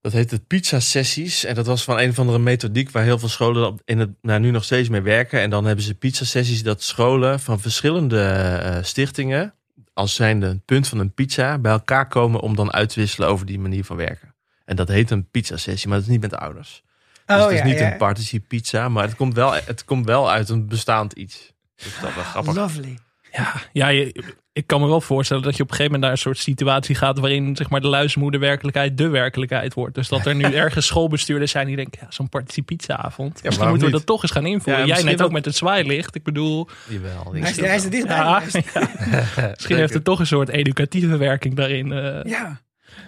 dat 0.00 0.12
heet 0.12 0.30
het 0.30 0.46
pizza-sessies. 0.46 1.44
En 1.44 1.54
dat 1.54 1.66
was 1.66 1.84
van 1.84 1.98
een 1.98 2.10
of 2.10 2.18
andere 2.18 2.38
methodiek 2.38 2.90
waar 2.90 3.02
heel 3.04 3.18
veel 3.18 3.28
scholen 3.28 3.76
in 3.84 3.98
het, 3.98 4.10
nou, 4.22 4.40
nu 4.40 4.50
nog 4.50 4.64
steeds 4.64 4.88
mee 4.88 5.00
werken. 5.02 5.40
En 5.40 5.50
dan 5.50 5.64
hebben 5.64 5.84
ze 5.84 5.94
pizza-sessies 5.94 6.62
dat 6.62 6.82
scholen 6.82 7.40
van 7.40 7.60
verschillende 7.60 8.20
eh, 8.22 8.82
stichtingen... 8.82 9.54
als 9.94 10.14
zijnde 10.14 10.46
een 10.46 10.62
punt 10.64 10.88
van 10.88 10.98
een 10.98 11.14
pizza 11.14 11.58
bij 11.58 11.72
elkaar 11.72 12.08
komen... 12.08 12.40
om 12.40 12.56
dan 12.56 12.72
uit 12.72 12.88
te 12.88 13.00
wisselen 13.00 13.28
over 13.28 13.46
die 13.46 13.58
manier 13.58 13.84
van 13.84 13.96
werken. 13.96 14.34
En 14.64 14.76
dat 14.76 14.88
heet 14.88 15.10
een 15.10 15.30
pizza-sessie, 15.30 15.88
maar 15.88 15.96
dat 15.96 16.06
is 16.06 16.12
niet 16.12 16.20
met 16.20 16.30
de 16.30 16.38
ouders. 16.38 16.82
Dus 17.26 17.36
Oh, 17.36 17.42
het 17.42 17.52
is 17.52 17.58
ja, 17.58 17.64
niet 17.64 17.78
ja. 17.78 17.92
een 17.92 17.96
participe 17.96 18.46
pizza, 18.46 18.88
maar 18.88 19.04
het 19.04 19.16
komt, 19.16 19.34
wel, 19.34 19.52
het 19.52 19.84
komt 19.84 20.06
wel 20.06 20.30
uit 20.30 20.48
een 20.48 20.66
bestaand 20.66 21.12
iets. 21.12 21.52
Dus 21.76 22.00
dat 22.00 22.08
is 22.08 22.14
wel 22.14 22.24
grappig. 22.24 22.54
Lovely. 22.54 22.98
Ja, 23.36 23.52
ja 23.72 23.88
je- 23.88 24.32
ik 24.52 24.66
kan 24.66 24.80
me 24.80 24.86
wel 24.86 25.00
voorstellen 25.00 25.42
dat 25.42 25.56
je 25.56 25.62
op 25.62 25.68
een 25.70 25.76
gegeven 25.76 25.92
moment 26.00 26.02
naar 26.02 26.10
een 26.26 26.32
soort 26.34 26.38
situatie 26.44 26.94
gaat 26.94 27.18
waarin 27.18 27.56
zeg 27.56 27.70
maar, 27.70 27.80
de 27.80 27.88
luismoeder 27.88 28.40
werkelijkheid 28.40 28.98
de 28.98 29.08
werkelijkheid 29.08 29.74
wordt. 29.74 29.94
Dus 29.94 30.08
dat 30.08 30.26
er 30.26 30.34
nu 30.34 30.42
ergens 30.64 30.86
schoolbestuurders 30.86 31.50
zijn 31.50 31.66
die 31.66 31.76
denken, 31.76 31.98
ja, 32.02 32.06
zo'n 32.10 32.28
participatieavond. 32.28 33.32
Misschien 33.32 33.50
waarom 33.50 33.68
moeten 33.68 33.86
we 33.86 33.92
niet? 33.92 34.06
dat 34.06 34.06
toch 34.06 34.22
eens 34.22 34.32
gaan 34.32 34.46
invoeren. 34.46 34.72
Ja, 34.80 34.86
Jij 34.86 34.94
misschien 34.94 35.16
net 35.16 35.22
ook 35.26 35.32
met 35.32 35.44
het 35.44 35.56
zwaailicht. 35.56 36.14
Ik 36.14 36.22
bedoel, 36.22 36.68
Jawel, 36.88 37.32
Hij 37.32 37.40
is, 37.50 37.58
ik- 37.58 37.64
hij 37.64 37.76
is 37.76 37.84
er 37.84 37.90
dichtbij 37.90 38.16
ja, 38.16 38.42
ja. 38.52 39.50
misschien 39.54 39.76
heeft 39.76 39.94
het 39.94 40.04
toch 40.04 40.18
een 40.18 40.26
soort 40.26 40.48
educatieve 40.48 41.16
werking 41.16 41.54
daarin. 41.54 41.92
eh. 41.92 42.22
Ja. 42.24 42.60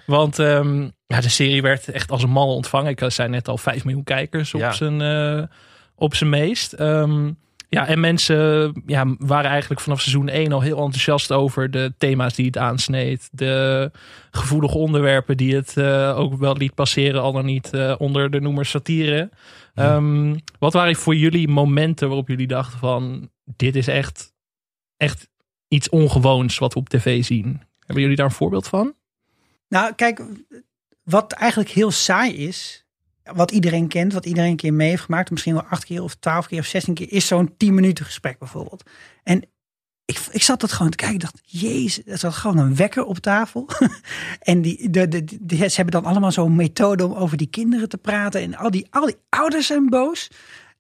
Want 0.07 0.39
ehm, 0.39 0.83
ja, 1.07 1.21
de 1.21 1.29
serie 1.29 1.63
werd 1.63 1.89
echt 1.89 2.11
als 2.11 2.23
een 2.23 2.31
mal 2.31 2.55
ontvangen. 2.55 2.91
Ik 2.91 3.03
zei 3.07 3.29
net 3.29 3.49
al 3.49 3.59
5 3.59 3.85
miljoen 3.85 4.05
kijkers 4.05 4.55
op 4.55 4.61
Ja. 4.61 4.73
zijn 4.73 5.01
eh, 5.01 5.43
op 5.95 6.15
zijn 6.15 6.31
meest. 6.31 6.73
Ehm, 6.73 7.31
ja, 7.69 7.87
en 7.87 8.01
mensen 8.01 8.73
ja, 8.87 9.15
waren 9.19 9.51
eigenlijk 9.51 9.81
vanaf 9.81 10.01
seizoen 10.01 10.29
1 10.29 10.53
al 10.53 10.61
heel 10.61 10.79
enthousiast 10.79 11.33
over 11.33 11.71
de 11.71 11.93
thema's 11.99 12.35
die 12.35 12.47
het 12.47 12.59
aansneed. 12.59 13.29
De 13.33 13.91
gevoelige 14.31 14.79
onderwerpen 14.79 15.37
die 15.37 15.55
het 15.55 15.77
eh, 15.77 16.19
ook 16.19 16.39
wel 16.39 16.57
liet 16.57 16.75
passeren, 16.75 17.23
al 17.23 17.33
dan 17.33 17.45
niet 17.45 17.73
eh, 17.73 17.95
onder 17.99 18.31
de 18.31 18.41
noemer 18.41 18.67
satire. 18.67 19.31
Ehm, 19.75 20.37
wat 20.59 20.73
waren 20.73 20.97
voor 20.97 21.17
jullie 21.17 21.49
momenten 21.49 22.09
waarop 22.09 22.29
jullie 22.29 22.47
dachten 22.47 22.79
van 22.79 23.31
dit 23.57 23.77
is 23.77 23.89
echt, 23.89 24.33
echt 24.97 25.29
iets 25.69 25.89
ongewoons 25.89 26.59
wat 26.59 26.75
we 26.75 26.81
op 26.81 26.89
tv 26.89 27.25
zien? 27.25 27.63
Hebben 27.79 28.03
jullie 28.03 28.17
daar 28.17 28.27
een 28.27 28.33
voorbeeld 28.33 28.69
van? 28.69 28.95
Nou, 29.69 29.95
kijk, 29.95 30.23
wat 31.03 31.33
eigenlijk 31.33 31.71
heel 31.71 31.91
saai 31.91 32.35
is, 32.35 32.86
wat 33.35 33.51
iedereen 33.51 33.89
kent, 33.89 34.13
wat 34.13 34.27
iedereen 34.27 34.51
een 34.51 34.57
keer 34.57 34.75
mee 34.75 34.89
heeft 34.89 35.03
gemaakt, 35.03 35.31
misschien 35.31 35.55
wel 35.55 35.63
acht 35.63 35.85
keer 35.85 36.03
of 36.03 36.15
twaalf 36.15 36.47
keer 36.47 36.59
of 36.59 36.67
zestien 36.67 36.95
keer, 36.95 37.13
is 37.13 37.27
zo'n 37.27 37.55
tien 37.57 37.75
minuten 37.75 38.05
gesprek 38.05 38.39
bijvoorbeeld. 38.39 38.83
En 39.23 39.43
ik, 40.05 40.19
ik 40.31 40.43
zat 40.43 40.61
dat 40.61 40.73
gewoon 40.73 40.91
te 40.91 40.97
kijken. 40.97 41.17
Ik 41.17 41.23
dacht, 41.23 41.41
jezus, 41.45 42.03
er 42.07 42.19
zat 42.19 42.35
gewoon 42.35 42.59
een 42.59 42.77
wekker 42.77 43.05
op 43.05 43.19
tafel. 43.19 43.69
en 44.39 44.63
die, 44.63 44.91
de, 44.91 45.09
de, 45.09 45.25
de- 45.41 45.57
ze 45.57 45.77
hebben 45.77 46.03
dan 46.03 46.11
allemaal 46.11 46.33
zo'n 46.33 46.57
methode 46.57 47.05
om 47.07 47.13
over 47.13 47.37
die 47.37 47.47
kinderen 47.51 47.89
te 47.89 47.99
praten. 47.99 48.41
En 48.41 48.57
al 48.57 48.71
die, 48.71 48.87
al 48.91 49.07
die 49.07 49.17
ouders 49.29 49.67
zijn 49.67 49.89
boos. 49.89 50.31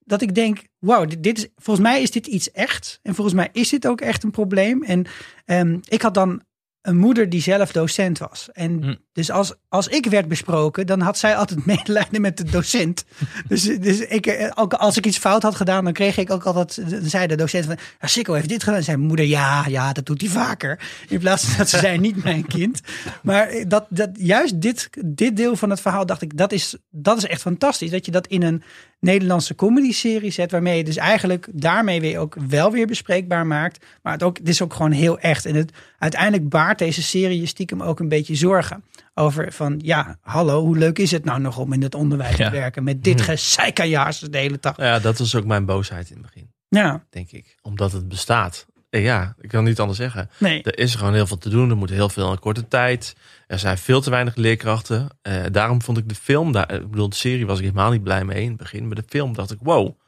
Dat 0.04 0.22
ik 0.22 0.34
denk, 0.34 0.62
wauw, 0.78 1.04
dit, 1.04 1.22
dit 1.22 1.38
is, 1.38 1.48
volgens 1.56 1.86
mij 1.86 2.02
is 2.02 2.10
dit 2.10 2.26
iets 2.26 2.50
echt. 2.50 3.00
En 3.02 3.14
volgens 3.14 3.36
mij 3.36 3.48
is 3.52 3.68
dit 3.68 3.86
ook 3.86 4.00
echt 4.00 4.22
een 4.22 4.30
probleem. 4.30 4.82
En 4.82 5.06
ehm, 5.44 5.78
ik 5.84 6.02
had 6.02 6.14
dan 6.14 6.42
een 6.86 6.96
moeder 6.96 7.28
die 7.28 7.42
zelf 7.42 7.72
docent 7.72 8.18
was. 8.18 8.48
En 8.52 8.82
Hm. 8.82 8.94
dus 9.12 9.30
als, 9.30 9.54
als 9.68 9.88
ik 9.88 10.06
werd 10.06 10.28
besproken, 10.28 10.86
dan 10.86 11.00
had 11.00 11.18
zij 11.18 11.36
altijd 11.36 11.66
medelijden 11.74 12.20
met 12.20 12.36
de 12.36 12.44
docent. 12.44 13.04
dus 13.48 13.62
dus 13.62 14.00
ik, 14.00 14.26
eh, 14.26 14.50
ook 14.54 14.72
als 14.72 14.96
ik 14.96 15.06
iets 15.06 15.18
fout 15.18 15.42
had 15.42 15.54
gedaan, 15.54 15.84
dan 15.84 15.92
kreeg 15.92 16.16
ik 16.16 16.30
ook 16.30 16.44
altijd, 16.44 16.90
dan 16.90 17.10
zei 17.10 17.26
de 17.26 17.34
docent 17.36 17.64
van, 17.64 17.76
ja, 18.00 18.06
Sikko 18.06 18.32
heeft 18.32 18.48
dit 18.48 18.62
gedaan. 18.62 18.78
En 18.78 18.84
zei 18.84 18.96
mijn 18.96 19.08
moeder, 19.08 19.26
ja, 19.26 19.64
ja, 19.68 19.92
dat 19.92 20.06
doet 20.06 20.20
hij 20.20 20.30
vaker. 20.30 20.80
In 21.08 21.18
plaats 21.18 21.44
van 21.44 21.56
dat 21.56 21.68
ze 21.68 21.78
zei, 21.78 21.98
niet 21.98 22.24
mijn 22.24 22.46
kind. 22.46 22.80
Maar 23.22 23.64
dat, 23.68 23.86
dat, 23.88 24.10
juist 24.12 24.60
dit, 24.60 24.90
dit 25.04 25.36
deel 25.36 25.56
van 25.56 25.70
het 25.70 25.80
verhaal 25.80 26.06
dacht 26.06 26.22
ik, 26.22 26.36
dat 26.36 26.52
is, 26.52 26.76
dat 26.90 27.16
is 27.16 27.26
echt 27.26 27.40
fantastisch. 27.40 27.90
Dat 27.90 28.04
je 28.06 28.12
dat 28.12 28.26
in 28.26 28.42
een 28.42 28.62
Nederlandse 29.06 29.54
comedy-serie 29.54 30.30
zet, 30.30 30.50
waarmee 30.50 30.76
je 30.76 30.84
dus 30.84 30.96
eigenlijk 30.96 31.48
daarmee 31.52 32.00
weer 32.00 32.18
ook 32.18 32.36
wel 32.48 32.72
weer 32.72 32.86
bespreekbaar 32.86 33.46
maakt. 33.46 33.84
Maar 34.02 34.12
het, 34.12 34.22
ook, 34.22 34.38
het 34.38 34.48
is 34.48 34.62
ook 34.62 34.74
gewoon 34.74 34.92
heel 34.92 35.18
echt. 35.18 35.46
En 35.46 35.54
het, 35.54 35.72
uiteindelijk 35.98 36.48
baart 36.48 36.78
deze 36.78 37.02
serie 37.02 37.40
je 37.40 37.46
stiekem 37.46 37.82
ook 37.82 38.00
een 38.00 38.08
beetje 38.08 38.34
zorgen. 38.34 38.84
Over 39.14 39.52
van, 39.52 39.80
ja, 39.84 40.18
hallo, 40.20 40.64
hoe 40.64 40.78
leuk 40.78 40.98
is 40.98 41.10
het 41.10 41.24
nou 41.24 41.40
nog 41.40 41.58
om 41.58 41.72
in 41.72 41.82
het 41.82 41.94
onderwijs 41.94 42.36
Ja. 42.36 42.50
te 42.50 42.56
werken 42.56 42.84
met 42.84 43.04
dit 43.04 43.20
gezeikajaars 43.20 44.18
de 44.18 44.38
hele 44.38 44.58
dag. 44.60 44.76
Ja, 44.76 44.98
dat 44.98 45.18
was 45.18 45.34
ook 45.34 45.44
mijn 45.44 45.64
boosheid 45.64 46.10
in 46.10 46.16
het 46.16 46.26
begin, 46.26 46.50
Ja, 46.68 47.04
denk 47.10 47.30
ik. 47.30 47.56
Omdat 47.62 47.92
het 47.92 48.08
bestaat. 48.08 48.66
En 48.96 49.02
ja, 49.02 49.34
ik 49.40 49.48
kan 49.48 49.64
niet 49.64 49.80
anders 49.80 49.98
zeggen. 49.98 50.30
nee. 50.38 50.62
Er 50.62 50.78
is 50.78 50.94
gewoon 50.94 51.14
heel 51.14 51.26
veel 51.26 51.38
te 51.38 51.48
doen. 51.48 51.70
Er 51.70 51.76
moet 51.76 51.90
heel 51.90 52.08
veel 52.08 52.26
in 52.26 52.32
een 52.32 52.38
korte 52.38 52.68
tijd. 52.68 53.16
Er 53.46 53.58
zijn 53.58 53.78
veel 53.78 54.00
te 54.00 54.10
weinig 54.10 54.34
leerkrachten. 54.36 55.08
Eh, 55.22 55.42
daarom 55.52 55.82
vond 55.82 55.98
ik 55.98 56.08
de 56.08 56.14
film, 56.14 56.52
daar, 56.52 56.72
ik 56.72 56.90
bedoel, 56.90 57.08
de 57.08 57.16
serie 57.16 57.46
was 57.46 57.58
ik 57.58 57.64
helemaal 57.64 57.90
niet 57.90 58.02
blij 58.02 58.24
mee 58.24 58.42
in 58.42 58.48
het 58.48 58.56
begin. 58.56 58.86
Maar 58.86 58.96
de 58.96 59.04
film 59.08 59.34
dacht 59.34 59.50
ik, 59.50 59.58
wow, 59.62 59.98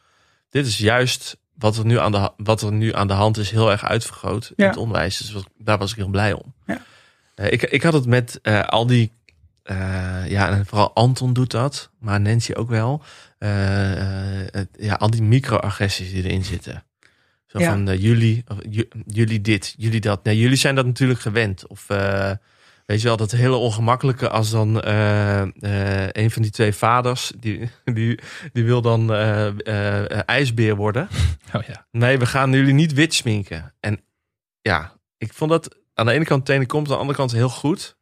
dit 0.50 0.66
is 0.66 0.78
juist 0.78 1.36
wat 1.54 1.76
er 1.76 1.84
nu 1.84 1.98
aan 1.98 2.12
de, 2.12 2.30
wat 2.36 2.62
er 2.62 2.72
nu 2.72 2.94
aan 2.94 3.06
de 3.06 3.12
hand 3.12 3.36
is, 3.36 3.50
heel 3.50 3.70
erg 3.70 3.84
uitvergroot 3.84 4.46
in 4.56 4.64
Ja. 4.64 4.66
het 4.70 4.76
onderwijs. 4.78 5.16
Dus 5.18 5.42
daar 5.58 5.78
was 5.78 5.90
ik 5.90 5.96
heel 5.96 6.08
blij 6.08 6.32
om. 6.32 6.54
Ja. 6.66 6.82
Eh, 7.34 7.52
ik, 7.52 7.62
ik 7.62 7.82
had 7.82 7.92
het 7.92 8.06
met 8.06 8.38
eh, 8.42 8.60
al 8.62 8.86
die, 8.86 9.12
eh, 9.62 9.76
ja, 10.28 10.48
en 10.48 10.66
vooral 10.66 10.94
Anton 10.94 11.32
doet 11.32 11.50
dat, 11.50 11.90
maar 12.00 12.20
Nancy 12.20 12.52
ook 12.52 12.68
wel. 12.68 13.02
Eh, 13.38 14.54
eh, 14.54 14.64
ja, 14.78 14.94
al 14.94 15.10
die 15.10 15.22
microagressies 15.22 16.10
die 16.10 16.22
erin 16.24 16.44
zitten. 16.44 16.84
Zo 17.48 17.58
Ja. 17.58 17.70
van 17.70 17.88
eh, 17.88 18.00
jullie, 18.02 18.44
of, 18.48 18.56
jullie 19.06 19.40
dit, 19.40 19.74
jullie 19.76 20.00
dat. 20.00 20.24
Nee, 20.24 20.38
jullie 20.38 20.56
zijn 20.56 20.74
dat 20.74 20.86
natuurlijk 20.86 21.20
gewend. 21.20 21.66
Of 21.66 21.90
eh, 21.90 22.30
weet 22.86 23.00
je 23.00 23.06
wel, 23.06 23.16
dat 23.16 23.30
hele 23.30 23.56
ongemakkelijke 23.56 24.28
als 24.28 24.50
dan 24.50 24.80
eh, 24.80 25.42
een 26.08 26.30
van 26.30 26.42
die 26.42 26.50
twee 26.50 26.72
vaders, 26.72 27.32
die, 27.38 27.70
die, 27.84 28.18
die 28.52 28.64
wil 28.64 28.82
dan 28.82 29.12
ijsbeer 30.24 30.76
worden. 30.76 31.08
Oh 31.52 31.62
ja. 31.62 31.86
Nee, 31.90 32.18
we 32.18 32.26
gaan 32.26 32.52
jullie 32.52 32.74
niet 32.74 32.92
wit 32.92 33.14
sminken. 33.14 33.74
En 33.80 34.00
ja, 34.60 34.92
ik 35.18 35.32
vond 35.32 35.50
dat 35.50 35.76
aan 35.94 36.06
de 36.06 36.12
ene 36.12 36.24
kant 36.24 36.46
tenen 36.46 36.66
komt, 36.66 36.86
aan 36.86 36.92
de 36.92 36.98
andere 36.98 37.18
kant 37.18 37.32
heel 37.32 37.48
goed. 37.48 37.96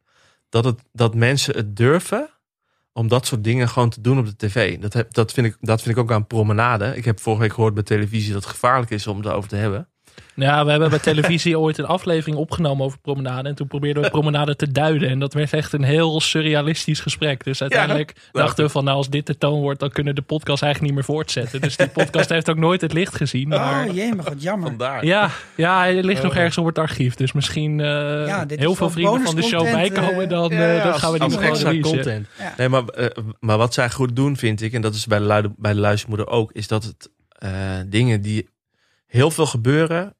Dat, 0.49 0.63
het, 0.63 0.81
dat 0.91 1.15
mensen 1.15 1.55
het 1.55 1.75
durven 1.75 2.29
om 2.97 3.07
dat 3.07 3.25
soort 3.25 3.43
dingen 3.43 3.69
gewoon 3.69 3.89
te 3.89 4.01
doen 4.01 4.19
op 4.19 4.25
de 4.25 4.35
tv. 4.35 4.79
Dat, 4.79 4.93
heb, 4.93 5.13
dat, 5.13 5.31
vind 5.31 5.47
ik, 5.47 5.57
dat 5.59 5.81
vind 5.81 5.95
ik 5.95 6.01
ook 6.01 6.11
aan 6.11 6.27
promenade. 6.27 6.95
Ik 6.95 7.05
heb 7.05 7.19
vorige 7.19 7.41
week 7.41 7.53
gehoord 7.53 7.73
bij 7.73 7.83
televisie 7.83 8.33
dat 8.33 8.43
het 8.43 8.51
gevaarlijk 8.51 8.91
is 8.91 9.07
om 9.07 9.17
het 9.17 9.27
over 9.27 9.49
te 9.49 9.55
hebben. 9.55 9.89
Ja, 10.35 10.65
we 10.65 10.71
hebben 10.71 10.89
bij 10.89 10.99
televisie 10.99 11.59
ooit 11.59 11.77
een 11.77 11.85
aflevering 11.85 12.37
opgenomen 12.37 12.85
over 12.85 12.99
promenade. 12.99 13.49
En 13.49 13.55
toen 13.55 13.67
probeerden 13.67 14.03
we 14.03 14.09
promenade 14.09 14.55
te 14.55 14.71
duiden. 14.71 15.09
En 15.09 15.19
dat 15.19 15.33
werd 15.33 15.53
echt 15.53 15.73
een 15.73 15.83
heel 15.83 16.21
surrealistisch 16.21 16.99
gesprek. 16.99 17.43
Dus 17.43 17.61
uiteindelijk 17.61 18.13
dachten 18.31 18.63
we 18.65 18.69
van, 18.71 18.83
nou 18.83 18.97
als 18.97 19.09
dit 19.09 19.27
de 19.27 19.37
toon 19.37 19.59
wordt, 19.61 19.79
dan 19.79 19.89
kunnen 19.89 20.15
de 20.15 20.21
podcast 20.21 20.63
eigenlijk 20.63 20.93
niet 20.93 21.05
meer 21.05 21.15
voortzetten. 21.15 21.61
Dus 21.61 21.75
die 21.77 21.87
podcast 21.87 22.29
heeft 22.29 22.49
ook 22.49 22.57
nooit 22.57 22.81
het 22.81 22.93
licht 22.93 23.15
gezien. 23.15 23.47
Maar 23.47 23.87
Oh 23.87 23.93
jee, 23.93 24.15
maar 24.15 24.25
wat 24.25 24.41
jammer. 24.41 24.67
Vandaar. 24.67 25.05
ja, 25.05 25.29
ja, 25.55 25.77
hij 25.79 26.03
ligt 26.03 26.23
nog 26.23 26.35
ergens 26.35 26.57
op 26.57 26.65
het 26.65 26.77
archief. 26.79 27.15
Dus 27.15 27.31
misschien 27.31 27.79
eh, 27.79 27.85
Ja, 28.27 28.45
heel 28.47 28.75
veel 28.75 28.89
vrienden 28.89 29.21
van 29.21 29.35
de 29.35 29.41
show 29.41 29.59
bonuscontent, 29.63 29.93
bijkomen. 29.93 30.23
eh, 30.23 30.29
Dan, 30.29 30.49
Ja, 30.51 30.57
eh, 30.69 30.77
ja, 30.77 30.83
dan 30.83 30.99
gaan 30.99 31.11
we 31.11 31.19
die 31.19 31.29
nog 31.29 31.39
wel 31.39 31.49
extra 31.49 31.69
releasen. 31.69 31.93
content. 31.95 32.27
Ja. 32.39 32.53
Nee, 32.57 32.69
maar, 32.69 32.83
eh, 32.85 33.05
maar 33.39 33.57
wat 33.57 33.73
zij 33.73 33.89
goed 33.89 34.15
doen, 34.15 34.37
vind 34.37 34.61
ik, 34.61 34.73
en 34.73 34.81
dat 34.81 34.95
is 34.95 35.05
bij 35.05 35.19
de, 35.41 35.51
bij 35.57 35.73
de 35.73 35.79
luistermoeder 35.79 36.27
ook, 36.27 36.51
is 36.51 36.67
dat 36.67 36.83
het 36.83 37.09
eh, 37.29 37.51
dingen 37.87 38.21
die 38.21 38.49
heel 39.07 39.31
veel 39.31 39.45
gebeuren 39.45 40.15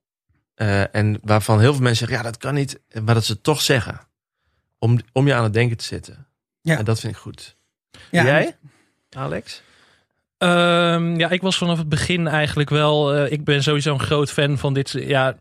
eh, 0.56 0.96
en 0.96 1.20
waarvan 1.24 1.60
heel 1.60 1.74
veel 1.74 1.82
mensen 1.84 2.08
zeggen, 2.08 2.18
ja, 2.26 2.32
dat 2.32 2.42
kan 2.42 2.54
niet, 2.54 2.80
maar 3.04 3.14
dat 3.14 3.26
ze 3.26 3.32
het 3.32 3.44
toch 3.44 3.62
zeggen. 3.62 4.00
Om, 4.80 5.00
om 5.12 5.28
je 5.28 5.34
aan 5.34 5.44
het 5.44 5.54
denken 5.54 5.78
te 5.78 5.84
zetten. 5.84 6.28
Ja. 6.62 6.78
En 6.78 6.86
dat 6.86 7.00
vind 7.00 7.14
ik 7.14 7.20
goed. 7.20 7.58
Ja, 8.12 8.24
Jij, 8.24 8.58
Alex? 9.10 9.62
Ehm, 10.38 11.20
ja, 11.20 11.30
ik 11.30 11.42
was 11.42 11.58
vanaf 11.58 11.78
het 11.78 11.90
begin 11.90 12.28
eigenlijk 12.28 12.70
wel. 12.70 13.14
eh, 13.16 13.32
ik 13.32 13.44
ben 13.44 13.64
sowieso 13.64 13.94
een 13.94 14.00
groot 14.00 14.32
fan 14.32 14.58
van 14.58 14.74
dit. 14.74 14.92
Ja, 14.92 15.38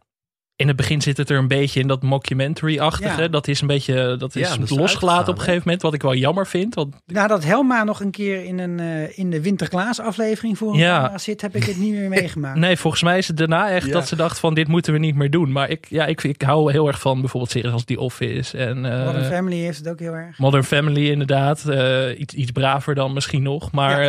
in 0.57 0.67
het 0.69 0.77
begin 0.77 1.03
zit 1.03 1.17
het 1.17 1.31
er 1.31 1.39
een 1.39 1.49
beetje 1.49 1.81
in 1.81 1.87
dat 1.89 2.03
mockumentary-achtige. 2.03 3.23
Ja. 3.23 3.29
dat 3.29 3.49
is 3.49 3.61
een 3.61 3.67
beetje. 3.67 4.17
Dat 4.19 4.35
is 4.37 4.49
Ja, 4.49 4.57
dat 4.57 4.71
is 4.71 4.77
losgelaten 4.77 5.29
op 5.29 5.35
een 5.39 5.45
gegeven 5.45 5.63
moment. 5.65 5.83
Wat 5.83 5.95
ik 5.95 6.03
wel 6.03 6.15
jammer 6.15 6.47
vind. 6.47 6.75
Want 6.75 6.95
Nadat 7.07 7.45
Helma 7.45 7.85
nog 7.85 8.01
een 8.01 8.11
keer 8.11 8.45
in, 8.45 8.59
een, 8.59 8.81
eh, 8.81 9.19
in 9.19 9.31
de 9.31 9.41
Winterklaas 9.43 10.01
aflevering 10.01 10.59
voor 10.59 10.73
een 10.73 10.79
Ja. 10.79 11.19
zit, 11.19 11.41
heb 11.41 11.57
ik 11.57 11.65
het 11.65 11.77
niet 11.79 11.93
meer 11.93 12.09
meegemaakt. 12.19 12.59
nee, 12.59 12.77
volgens 12.77 13.03
mij 13.03 13.19
is 13.19 13.29
het 13.29 13.37
daarna 13.37 13.71
echt 13.71 13.87
Ja. 13.87 13.93
dat 13.93 14.09
ze 14.09 14.17
dacht 14.17 14.39
van 14.39 14.55
dit 14.55 14.69
moeten 14.69 14.93
we 14.93 14.99
niet 14.99 15.15
meer 15.15 15.31
doen. 15.31 15.53
Maar 15.53 15.71
ik, 15.71 15.87
ja, 15.89 16.07
ik, 16.07 16.23
ik 16.23 16.43
hou 16.43 16.73
heel 16.73 16.87
erg 16.87 17.01
van 17.01 17.21
bijvoorbeeld 17.21 17.53
series 17.53 17.73
als 17.73 17.85
The 17.85 18.01
Office 18.01 18.59
en 18.59 18.85
eh, 18.85 19.05
Modern 19.05 19.25
Family 19.25 19.57
heeft 19.57 19.79
het 19.79 19.89
ook 19.89 19.99
heel 20.01 20.13
erg. 20.15 20.39
Modern 20.39 20.65
Family 20.65 21.11
inderdaad. 21.11 21.65
Eh, 21.69 22.19
iets, 22.19 22.35
iets 22.35 22.51
braver 22.51 22.95
dan 22.95 23.13
misschien 23.13 23.43
nog. 23.43 23.73
Maar 23.73 24.01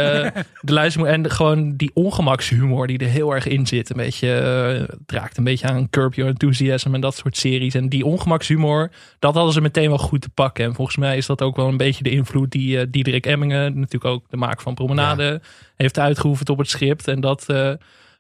de 0.61 0.73
luister 0.73 1.05
en 1.05 1.31
gewoon 1.31 1.75
die 1.75 1.91
ongemakshumor 1.93 2.87
die 2.87 2.97
er 2.97 3.07
heel 3.07 3.31
erg 3.35 3.47
in 3.47 3.67
zit. 3.67 3.89
Een 3.89 3.97
beetje, 3.97 4.27
het 4.27 5.11
raakt 5.11 5.37
een 5.37 5.43
beetje 5.43 5.67
aan 5.67 5.89
Curb 5.89 6.13
Your 6.13 6.33
Enthusiasm 6.41 6.93
en 6.93 7.01
dat 7.01 7.15
soort 7.15 7.37
series. 7.37 7.73
En 7.73 7.89
die 7.89 8.05
ongemakshumor, 8.05 8.91
dat 9.19 9.33
hadden 9.35 9.53
ze 9.53 9.61
meteen 9.61 9.87
wel 9.89 9.97
goed 9.97 10.21
te 10.21 10.29
pakken. 10.29 10.65
En 10.65 10.75
volgens 10.75 10.97
mij 10.97 11.17
is 11.17 11.25
dat 11.25 11.41
ook 11.41 11.55
wel 11.55 11.67
een 11.67 11.77
beetje 11.77 12.03
de 12.03 12.09
invloed 12.09 12.51
die 12.51 12.79
eh 12.79 12.85
Diederik 12.89 13.25
Emmingen, 13.25 13.65
natuurlijk 13.79 14.05
ook 14.13 14.25
de 14.29 14.37
maak 14.37 14.61
van 14.61 14.73
Promenade, 14.73 15.41
heeft 15.75 15.99
uitgeoefend 15.99 16.49
op 16.49 16.57
het 16.57 16.69
script. 16.69 17.07
En 17.07 17.19
dat... 17.19 17.43
eh, 17.49 17.71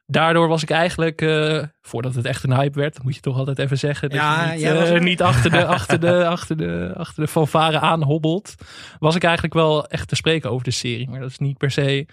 Daardoor 0.09 0.47
was 0.47 0.61
ik 0.63 0.69
eigenlijk, 0.69 1.21
eh, 1.21 1.63
voordat 1.81 2.15
het 2.15 2.25
echt 2.25 2.43
een 2.43 2.53
hype 2.55 2.79
werd, 2.79 2.93
dat 2.95 3.03
moet 3.03 3.15
je 3.15 3.21
toch 3.21 3.37
altijd 3.37 3.59
even 3.59 3.77
zeggen. 3.77 4.09
Dat 4.09 4.17
Ja, 4.19 4.51
je 4.51 4.57
niet, 4.57 4.65
er. 4.89 5.03
niet 5.03 5.21
achter 5.21 5.51
de, 5.51 5.65
achter, 5.77 5.99
de, 5.99 6.25
achter, 6.27 6.57
de, 6.57 6.91
achter 6.95 7.23
de 7.23 7.29
fanfare 7.29 7.79
aanhobbelt. 7.79 8.55
Was 8.99 9.15
ik 9.15 9.23
eigenlijk 9.23 9.53
wel 9.53 9.87
echt 9.87 10.07
te 10.07 10.15
spreken 10.15 10.51
over 10.51 10.63
de 10.63 10.71
serie. 10.71 11.09
Maar 11.09 11.19
dat 11.19 11.29
is 11.29 11.37
niet 11.37 11.57
per 11.57 11.71
se. 11.71 12.05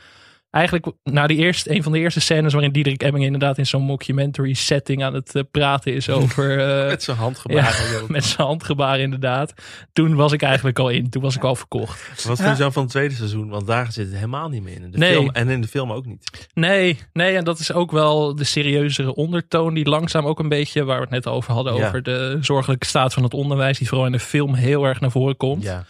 Eigenlijk, 0.54 0.86
na 1.04 1.26
die 1.26 1.36
eerste, 1.38 1.70
een 1.74 1.82
van 1.82 1.92
de 1.92 1.98
eerste 1.98 2.20
scènes 2.20 2.52
waarin 2.52 2.72
Diederik 2.72 3.02
Emming 3.02 3.24
inderdaad 3.24 3.58
in 3.58 3.66
zo'n 3.66 3.82
mockumentary 3.82 4.52
setting 4.52 5.04
aan 5.04 5.14
het 5.14 5.34
eh, 5.34 5.42
praten 5.50 5.92
is 5.94 6.08
over. 6.10 6.58
eh, 6.82 6.86
Met 6.88 7.02
zijn 7.02 7.16
handgebaren. 7.16 7.62
ja, 7.92 8.00
met 8.08 8.24
zijn 8.24 8.46
handgebaren 8.46 9.00
inderdaad. 9.00 9.54
Toen 9.92 10.14
was 10.14 10.32
ik 10.32 10.42
eigenlijk 10.42 10.78
al 10.78 10.88
in. 10.88 11.10
Toen 11.10 11.22
was 11.22 11.36
ik 11.36 11.44
al 11.44 11.54
verkocht. 11.56 12.24
Wat 12.26 12.40
vind 12.40 12.56
je 12.56 12.62
dan 12.62 12.72
van 12.72 12.82
het 12.82 12.90
tweede 12.90 13.14
seizoen? 13.14 13.48
Want 13.48 13.66
daar 13.66 13.92
zit 13.92 14.06
het 14.06 14.14
helemaal 14.14 14.48
niet 14.48 14.62
meer 14.62 14.74
in. 14.74 14.90
De 14.90 14.98
Nee. 14.98 15.12
film, 15.12 15.30
en 15.30 15.48
in 15.48 15.60
de 15.60 15.68
film 15.68 15.92
ook 15.92 16.06
niet. 16.06 16.48
Nee, 16.54 16.98
nee, 17.12 17.36
en 17.36 17.44
dat 17.44 17.58
is 17.58 17.72
ook 17.72 17.90
wel 17.90 18.34
de 18.34 18.44
serieuzere 18.44 19.14
ondertoon 19.14 19.74
die 19.74 19.88
langzaam 19.88 20.26
ook 20.26 20.38
een 20.38 20.48
beetje, 20.48 20.84
waar 20.84 20.96
we 20.96 21.02
het 21.02 21.10
net 21.10 21.26
over 21.26 21.52
hadden, 21.52 21.74
Ja. 21.74 21.86
over 21.86 22.02
de 22.02 22.38
zorgelijke 22.40 22.86
staat 22.86 23.12
van 23.14 23.22
het 23.22 23.34
onderwijs, 23.34 23.78
die 23.78 23.88
vooral 23.88 24.06
in 24.06 24.12
de 24.12 24.18
film 24.20 24.54
heel 24.54 24.84
erg 24.84 25.00
naar 25.00 25.10
voren 25.10 25.36
komt. 25.36 25.62
Ja. 25.62 25.84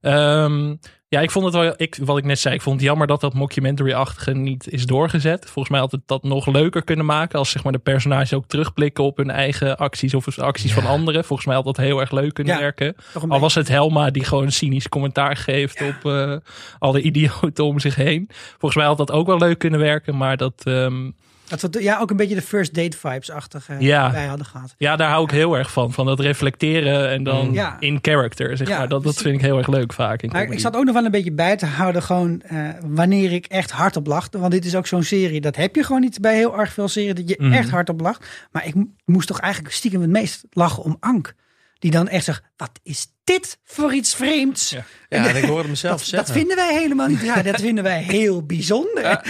Ehm, 0.00 0.74
ja, 1.10 1.20
ik 1.20 1.30
vond 1.30 1.44
het 1.44 1.54
wel, 1.54 1.72
ik, 1.76 1.98
wat 2.00 2.18
ik 2.18 2.24
net 2.24 2.38
zei, 2.38 2.54
ik 2.54 2.62
vond 2.62 2.76
het 2.76 2.84
jammer 2.84 3.06
dat 3.06 3.20
dat 3.20 3.34
mockumentary-achtige 3.34 4.32
niet 4.32 4.68
is 4.70 4.86
doorgezet. 4.86 5.44
Volgens 5.44 5.68
mij 5.68 5.80
had 5.80 5.92
het 5.92 6.00
dat 6.06 6.22
nog 6.22 6.46
leuker 6.46 6.84
kunnen 6.84 7.06
maken 7.06 7.38
als 7.38 7.50
zeg 7.50 7.62
maar, 7.62 7.72
de 7.72 7.78
personages 7.78 8.32
ook 8.32 8.46
terugblikken 8.46 9.04
op 9.04 9.16
hun 9.16 9.30
eigen 9.30 9.76
acties 9.76 10.14
of 10.14 10.38
acties 10.38 10.72
van 10.72 10.86
anderen. 10.86 11.24
Volgens 11.24 11.46
mij 11.46 11.56
had 11.56 11.64
dat 11.64 11.76
heel 11.76 12.00
erg 12.00 12.10
leuk 12.10 12.34
kunnen 12.34 12.54
Ja, 12.54 12.60
werken. 12.60 12.94
Al 13.28 13.40
was 13.40 13.54
het 13.54 13.68
Helma 13.68 14.10
die 14.10 14.24
gewoon 14.24 14.50
cynisch 14.50 14.88
commentaar 14.88 15.36
geeft 15.36 15.82
op 15.82 16.12
eh, 16.12 16.36
alle 16.78 17.00
idioten 17.00 17.64
om 17.64 17.78
zich 17.78 17.94
heen. 17.94 18.26
Volgens 18.30 18.74
mij 18.74 18.86
had 18.86 18.96
dat 18.96 19.10
ook 19.10 19.26
wel 19.26 19.38
leuk 19.38 19.58
kunnen 19.58 19.80
werken, 19.80 20.16
maar 20.16 20.36
dat, 20.36 20.62
ehm, 20.64 21.10
Dat 21.48 21.60
we 21.60 21.82
ja, 21.82 21.98
ook 21.98 22.10
een 22.10 22.16
beetje 22.16 22.34
de 22.34 22.42
first 22.42 22.74
date 22.74 22.96
vibes-achtige 22.96 23.76
Ja. 23.78 24.10
bij 24.10 24.26
hadden 24.26 24.46
gehad. 24.46 24.74
ja, 24.78 24.96
daar 24.96 25.10
hou 25.10 25.24
ik 25.24 25.30
heel 25.30 25.56
erg 25.58 25.72
van. 25.72 25.92
Van 25.92 26.06
dat 26.06 26.20
reflecteren 26.20 27.08
en 27.10 27.22
dan 27.24 27.52
Ja. 27.52 27.76
in 27.80 27.98
character, 28.02 28.56
zeg 28.56 28.68
Ja, 28.68 28.78
maar. 28.78 28.88
Dat, 28.88 29.02
dat 29.02 29.16
vind 29.16 29.34
ik 29.34 29.40
heel 29.40 29.58
erg 29.58 29.66
leuk 29.68 29.92
vaak. 29.92 30.22
In 30.22 30.30
Maar 30.32 30.42
ik 30.42 30.60
zat 30.60 30.76
ook 30.76 30.84
nog 30.84 30.94
wel 30.94 31.04
een 31.04 31.10
beetje 31.10 31.32
bij 31.32 31.56
te 31.56 31.66
houden, 31.66 32.02
gewoon 32.02 32.40
eh, 32.40 32.68
wanneer 32.86 33.32
ik 33.32 33.46
echt 33.46 33.70
hardop 33.70 34.06
lachte. 34.06 34.38
Want 34.38 34.52
dit 34.52 34.64
is 34.64 34.74
ook 34.74 34.86
zo'n 34.86 35.02
serie, 35.02 35.40
dat 35.40 35.56
heb 35.56 35.74
je 35.76 35.82
gewoon 35.84 36.00
niet 36.00 36.20
bij 36.20 36.36
heel 36.36 36.58
erg 36.58 36.72
veel 36.72 36.88
series, 36.88 37.14
dat 37.14 37.28
je 37.28 37.36
Mhm. 37.38 37.52
echt 37.52 37.70
hardop 37.70 38.00
lacht. 38.00 38.26
Maar 38.52 38.66
ik 38.66 38.74
mo- 38.74 38.86
moest 39.04 39.28
toch 39.28 39.40
eigenlijk 39.40 39.74
stiekem 39.74 40.00
het 40.00 40.10
meest 40.10 40.44
lachen 40.50 40.82
om 40.82 40.96
Ank. 41.00 41.34
Die 41.78 41.90
dan 41.90 42.08
echt 42.08 42.24
zegt, 42.24 42.42
wat 42.56 42.70
is 42.82 43.06
dit 43.24 43.58
voor 43.64 43.92
iets 43.94 44.14
vreemds? 44.14 44.70
Ja. 44.70 44.84
Ja, 45.08 45.26
en 45.26 45.36
ik 45.36 45.44
hoorde 45.44 45.68
mezelf 45.68 45.98
Dat, 45.98 46.06
zeggen. 46.08 46.26
dat 46.28 46.36
vinden 46.36 46.56
wij 46.56 46.78
helemaal 46.80 47.08
niet. 47.08 47.20
Ja, 47.20 47.42
dat 47.42 47.60
vinden 47.60 47.84
wij 47.84 48.02
heel 48.02 48.42
bijzonder. 48.46 49.20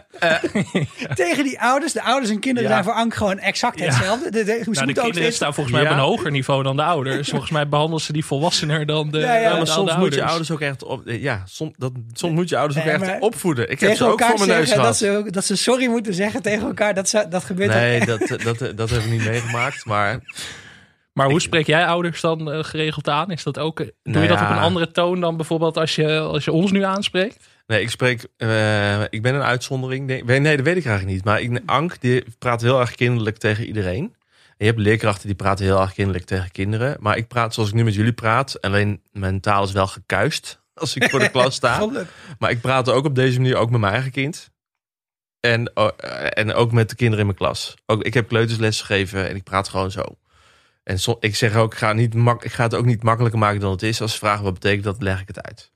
Tegen 1.14 1.44
die 1.44 1.60
ouders. 1.60 1.92
De 1.92 2.02
ouders 2.02 2.30
en 2.32 2.38
kinderen 2.38 2.68
Ja. 2.68 2.74
zijn 2.74 2.84
voor 2.84 2.92
Ank 3.02 3.14
gewoon 3.14 3.38
exact 3.38 3.78
Ja. 3.78 3.84
hetzelfde. 3.84 4.30
De, 4.30 4.44
de, 4.44 4.52
hoe 4.52 4.62
ze 4.62 4.70
Nou, 4.70 4.86
de 4.86 4.92
kinderen 4.92 5.14
steeds... 5.14 5.36
staan 5.36 5.54
volgens 5.54 5.74
mij 5.74 5.84
op 5.84 5.90
Ja. 5.90 5.94
een 5.96 6.02
hoger 6.02 6.30
niveau 6.30 6.62
dan 6.62 6.76
de 6.76 6.82
ouders. 6.82 7.28
Volgens 7.28 7.50
mij 7.50 7.68
behandelen 7.68 8.00
ze 8.00 8.12
die 8.12 8.24
volwassener 8.24 8.86
dan 8.86 9.10
de, 9.10 9.18
Ja, 9.18 9.24
ja, 9.24 9.34
Ja, 9.34 9.42
dan 9.48 9.56
maar 9.56 9.64
de 9.66 9.70
soms 9.70 9.96
moet 9.96 10.14
je 10.14 10.24
ouders 10.24 10.50
ook 10.50 10.60
echt 10.60 10.84
op. 10.84 11.02
Ja, 11.04 11.42
soms, 11.46 11.72
dat, 11.76 11.92
soms 12.12 12.34
moet 12.34 12.48
je 12.48 12.56
ouders 12.56 12.80
ook 12.80 12.86
echt 12.86 13.00
maar 13.00 13.18
opvoeden. 13.18 13.70
Ik 13.70 13.80
heb 13.80 13.96
ze 13.96 14.04
ook 14.04 14.22
voor 14.22 14.38
mijn 14.38 14.48
neus 14.48 14.68
zeggen 14.68 14.84
dat 14.86 14.96
gehad. 14.96 15.24
ze, 15.24 15.30
dat 15.30 15.44
ze 15.44 15.56
sorry 15.56 15.86
moeten 15.86 16.14
zeggen 16.14 16.42
tegen 16.42 16.66
elkaar. 16.66 16.94
Dat, 16.94 17.08
ze, 17.08 17.26
dat 17.30 17.44
gebeurt 17.44 17.70
ook 17.70 17.76
Nee, 17.76 18.04
dat, 18.04 18.20
dat, 18.42 18.76
dat 18.76 18.90
heb 18.90 19.02
ik 19.02 19.10
niet 19.10 19.24
meegemaakt. 19.24 19.84
Maar 19.84 20.18
Maar 21.18 21.26
hoe 21.26 21.36
Ik- 21.36 21.42
spreek 21.42 21.66
jij 21.66 21.86
ouders 21.86 22.20
dan 22.20 22.52
eh, 22.52 22.64
geregeld 22.64 23.08
aan? 23.08 23.30
Is 23.30 23.42
dat 23.42 23.58
ook, 23.58 23.76
doe 23.76 23.92
Nou 24.02 24.22
je 24.22 24.28
dat 24.28 24.38
ja. 24.38 24.44
op 24.44 24.50
een 24.50 24.62
andere 24.62 24.90
toon 24.90 25.20
dan 25.20 25.36
bijvoorbeeld 25.36 25.76
als 25.76 25.94
je, 25.94 26.18
als 26.18 26.44
je 26.44 26.52
ons 26.52 26.70
nu 26.70 26.82
aanspreekt? 26.82 27.48
nee, 27.66 27.80
ik 27.82 27.90
spreek. 27.90 28.26
eh, 28.36 29.02
ik 29.02 29.22
ben 29.22 29.34
een 29.34 29.42
uitzondering. 29.42 30.08
Denk, 30.08 30.24
nee, 30.24 30.56
dat 30.56 30.64
weet 30.66 30.76
ik 30.76 30.84
eigenlijk 30.86 31.06
niet. 31.16 31.24
Maar 31.24 31.40
ik, 31.40 31.60
Ank 31.66 32.00
die 32.00 32.24
praat 32.38 32.60
heel 32.60 32.80
erg 32.80 32.94
kinderlijk 32.94 33.36
tegen 33.38 33.66
iedereen. 33.66 34.14
En 34.48 34.66
je 34.66 34.72
hebt 34.72 34.78
leerkrachten 34.78 35.26
die 35.26 35.36
praten 35.36 35.64
heel 35.64 35.80
erg 35.80 35.92
kinderlijk 35.92 36.26
tegen 36.26 36.50
kinderen. 36.50 36.96
Maar 37.00 37.16
ik 37.16 37.28
praat 37.28 37.54
zoals 37.54 37.68
ik 37.68 37.74
nu 37.74 37.84
met 37.84 37.94
jullie 37.94 38.12
praat. 38.12 38.60
Alleen 38.60 39.02
mijn 39.12 39.40
taal 39.40 39.64
is 39.64 39.72
wel 39.72 39.86
gekuist 39.86 40.60
als 40.74 40.96
ik 40.96 41.10
voor 41.10 41.18
de 41.20 41.30
klas 41.30 41.54
sta. 41.54 41.88
Maar 42.38 42.50
ik 42.50 42.60
praat 42.60 42.90
ook 42.90 43.04
op 43.04 43.14
deze 43.14 43.40
manier 43.40 43.56
ook 43.56 43.70
met 43.70 43.80
mijn 43.80 43.92
eigen 43.92 44.10
kind. 44.10 44.50
En, 45.40 45.72
eh, 45.74 45.88
en 46.30 46.54
ook 46.54 46.72
met 46.72 46.88
de 46.90 46.94
kinderen 46.96 47.20
in 47.20 47.26
mijn 47.26 47.38
klas. 47.38 47.74
Ook, 47.86 48.02
ik 48.02 48.14
heb 48.14 48.28
kleutersles 48.28 48.80
gegeven 48.80 49.28
en 49.28 49.36
ik 49.36 49.44
praat 49.44 49.68
gewoon 49.68 49.90
zo. 49.90 50.02
En 50.88 50.98
so- 50.98 51.16
ik 51.20 51.36
zeg 51.36 51.54
ook, 51.54 51.72
ik 51.72 51.78
ga, 51.78 51.92
niet 51.92 52.14
mak 52.14 52.44
ik 52.44 52.52
ga 52.52 52.62
het 52.62 52.74
ook 52.74 52.84
niet 52.84 53.02
makkelijker 53.02 53.38
maken 53.38 53.60
dan 53.60 53.70
het 53.70 53.82
is. 53.82 54.00
Als 54.00 54.12
ze 54.12 54.18
vragen 54.18 54.44
wat 54.44 54.54
betekent 54.54 54.84
dat, 54.84 55.02
leg 55.02 55.20
ik 55.20 55.26
het 55.28 55.42
uit. 55.42 55.72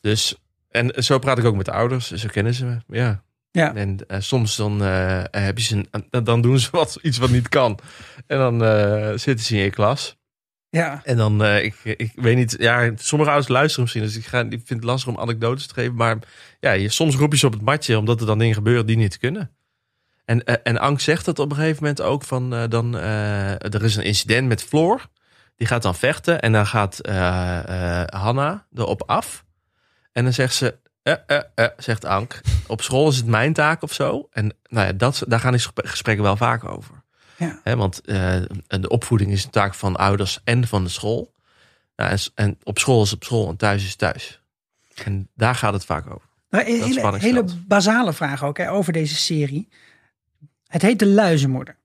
Dus, 0.00 0.36
en 0.70 1.02
zo 1.04 1.18
praat 1.18 1.38
ik 1.38 1.44
ook 1.44 1.56
met 1.56 1.64
de 1.64 1.72
ouders. 1.72 2.10
Zo 2.10 2.28
kennen 2.28 2.54
ze 2.54 2.64
me, 2.64 2.78
ja. 2.86 3.24
Ja. 3.50 3.74
En 3.74 3.98
eh, 4.08 4.20
soms 4.20 4.56
dan, 4.56 4.82
eh, 4.84 5.22
heb 5.30 5.58
je 5.58 5.64
ze, 5.64 5.84
een- 5.90 6.24
dan 6.24 6.40
doen 6.40 6.58
ze 6.58 6.68
wat, 6.80 6.98
iets 7.02 7.18
wat 7.18 7.30
niet 7.30 7.48
kan. 7.48 7.78
En 8.26 8.38
dan 8.38 8.64
eh, 8.64 9.08
zitten 9.16 9.46
ze 9.46 9.56
in 9.56 9.62
je 9.62 9.70
klas. 9.70 10.16
Ja. 10.68 11.00
En 11.04 11.16
dan, 11.16 11.44
ik, 11.44 11.74
ik 11.84 12.12
weet 12.14 12.36
niet, 12.36 12.56
ja, 12.58 12.92
sommige 12.96 13.30
ouders 13.30 13.50
luisteren 13.52 13.82
misschien, 13.82 14.02
dus 14.02 14.16
ik, 14.16 14.26
ga, 14.26 14.40
ik 14.40 14.48
vind 14.50 14.68
het 14.68 14.84
lastig 14.84 15.08
om 15.14 15.18
anekdotes 15.20 15.66
te 15.66 15.74
geven. 15.74 15.94
Maar 15.94 16.18
ja, 16.60 16.72
je, 16.72 16.88
soms 16.88 17.14
roep 17.16 17.32
je 17.32 17.38
ze 17.38 17.46
op 17.46 17.52
het 17.52 17.62
matje, 17.62 17.98
omdat 17.98 18.20
er 18.20 18.26
dan 18.26 18.38
dingen 18.38 18.54
gebeuren 18.54 18.86
die 18.86 18.96
niet 18.96 19.18
kunnen. 19.18 19.55
En, 20.26 20.44
eh, 20.44 20.54
en 20.62 20.78
Ank 20.78 21.00
zegt 21.00 21.24
dat 21.24 21.38
op 21.38 21.50
een 21.50 21.56
gegeven 21.56 21.82
moment 21.82 22.00
ook 22.00 22.22
van, 22.22 22.54
eh, 22.54 22.62
dan, 22.68 22.98
eh, 22.98 23.74
er 23.74 23.84
is 23.84 23.96
een 23.96 24.04
incident 24.04 24.48
met 24.48 24.62
Floor. 24.62 25.08
Die 25.56 25.66
gaat 25.66 25.82
dan 25.82 25.94
vechten 25.94 26.40
en 26.40 26.52
dan 26.52 26.66
gaat 26.66 26.98
Hanna 28.12 28.66
erop 28.74 29.02
af. 29.06 29.44
En 30.12 30.24
dan 30.24 30.32
zegt 30.32 30.54
ze, 30.54 30.76
zegt 31.76 32.04
Ank, 32.04 32.40
op 32.66 32.82
school 32.82 33.08
is 33.08 33.16
het 33.16 33.26
mijn 33.26 33.52
taak 33.52 33.82
of 33.82 33.92
zo. 33.92 34.28
En 34.30 34.56
nou 34.68 34.86
ja, 34.86 34.92
dat, 34.92 35.22
daar 35.26 35.40
gaan 35.40 35.52
die 35.52 35.60
gesprek- 35.60 35.88
gesprekken 35.88 36.24
wel 36.24 36.36
vaak 36.36 36.64
over. 36.64 37.02
Ja. 37.36 37.60
Hè, 37.62 37.76
want 37.76 38.04
de 38.66 38.88
opvoeding 38.88 39.30
is 39.32 39.44
een 39.44 39.50
taak 39.50 39.74
van 39.74 39.96
ouders 39.96 40.40
en 40.44 40.68
van 40.68 40.84
de 40.84 40.90
school. 40.90 41.32
Nou, 41.96 42.10
en, 42.10 42.18
en 42.34 42.58
op 42.62 42.78
school 42.78 43.02
is 43.02 43.12
op 43.12 43.24
school 43.24 43.48
en 43.48 43.56
thuis 43.56 43.84
is 43.84 43.96
thuis. 43.96 44.40
En 45.04 45.28
daar 45.34 45.54
gaat 45.54 45.72
het 45.72 45.84
vaak 45.84 46.06
over. 46.06 46.28
Nou, 46.50 46.66
een 46.66 47.20
hele 47.20 47.44
basale 47.66 48.12
vraag 48.12 48.44
ook 48.44 48.58
hè, 48.58 48.70
over 48.70 48.92
deze 48.92 49.16
serie. 49.16 49.68
Het 50.76 50.84
heet 50.84 50.98
De 50.98 51.06
Luizenmoeder. 51.06 51.76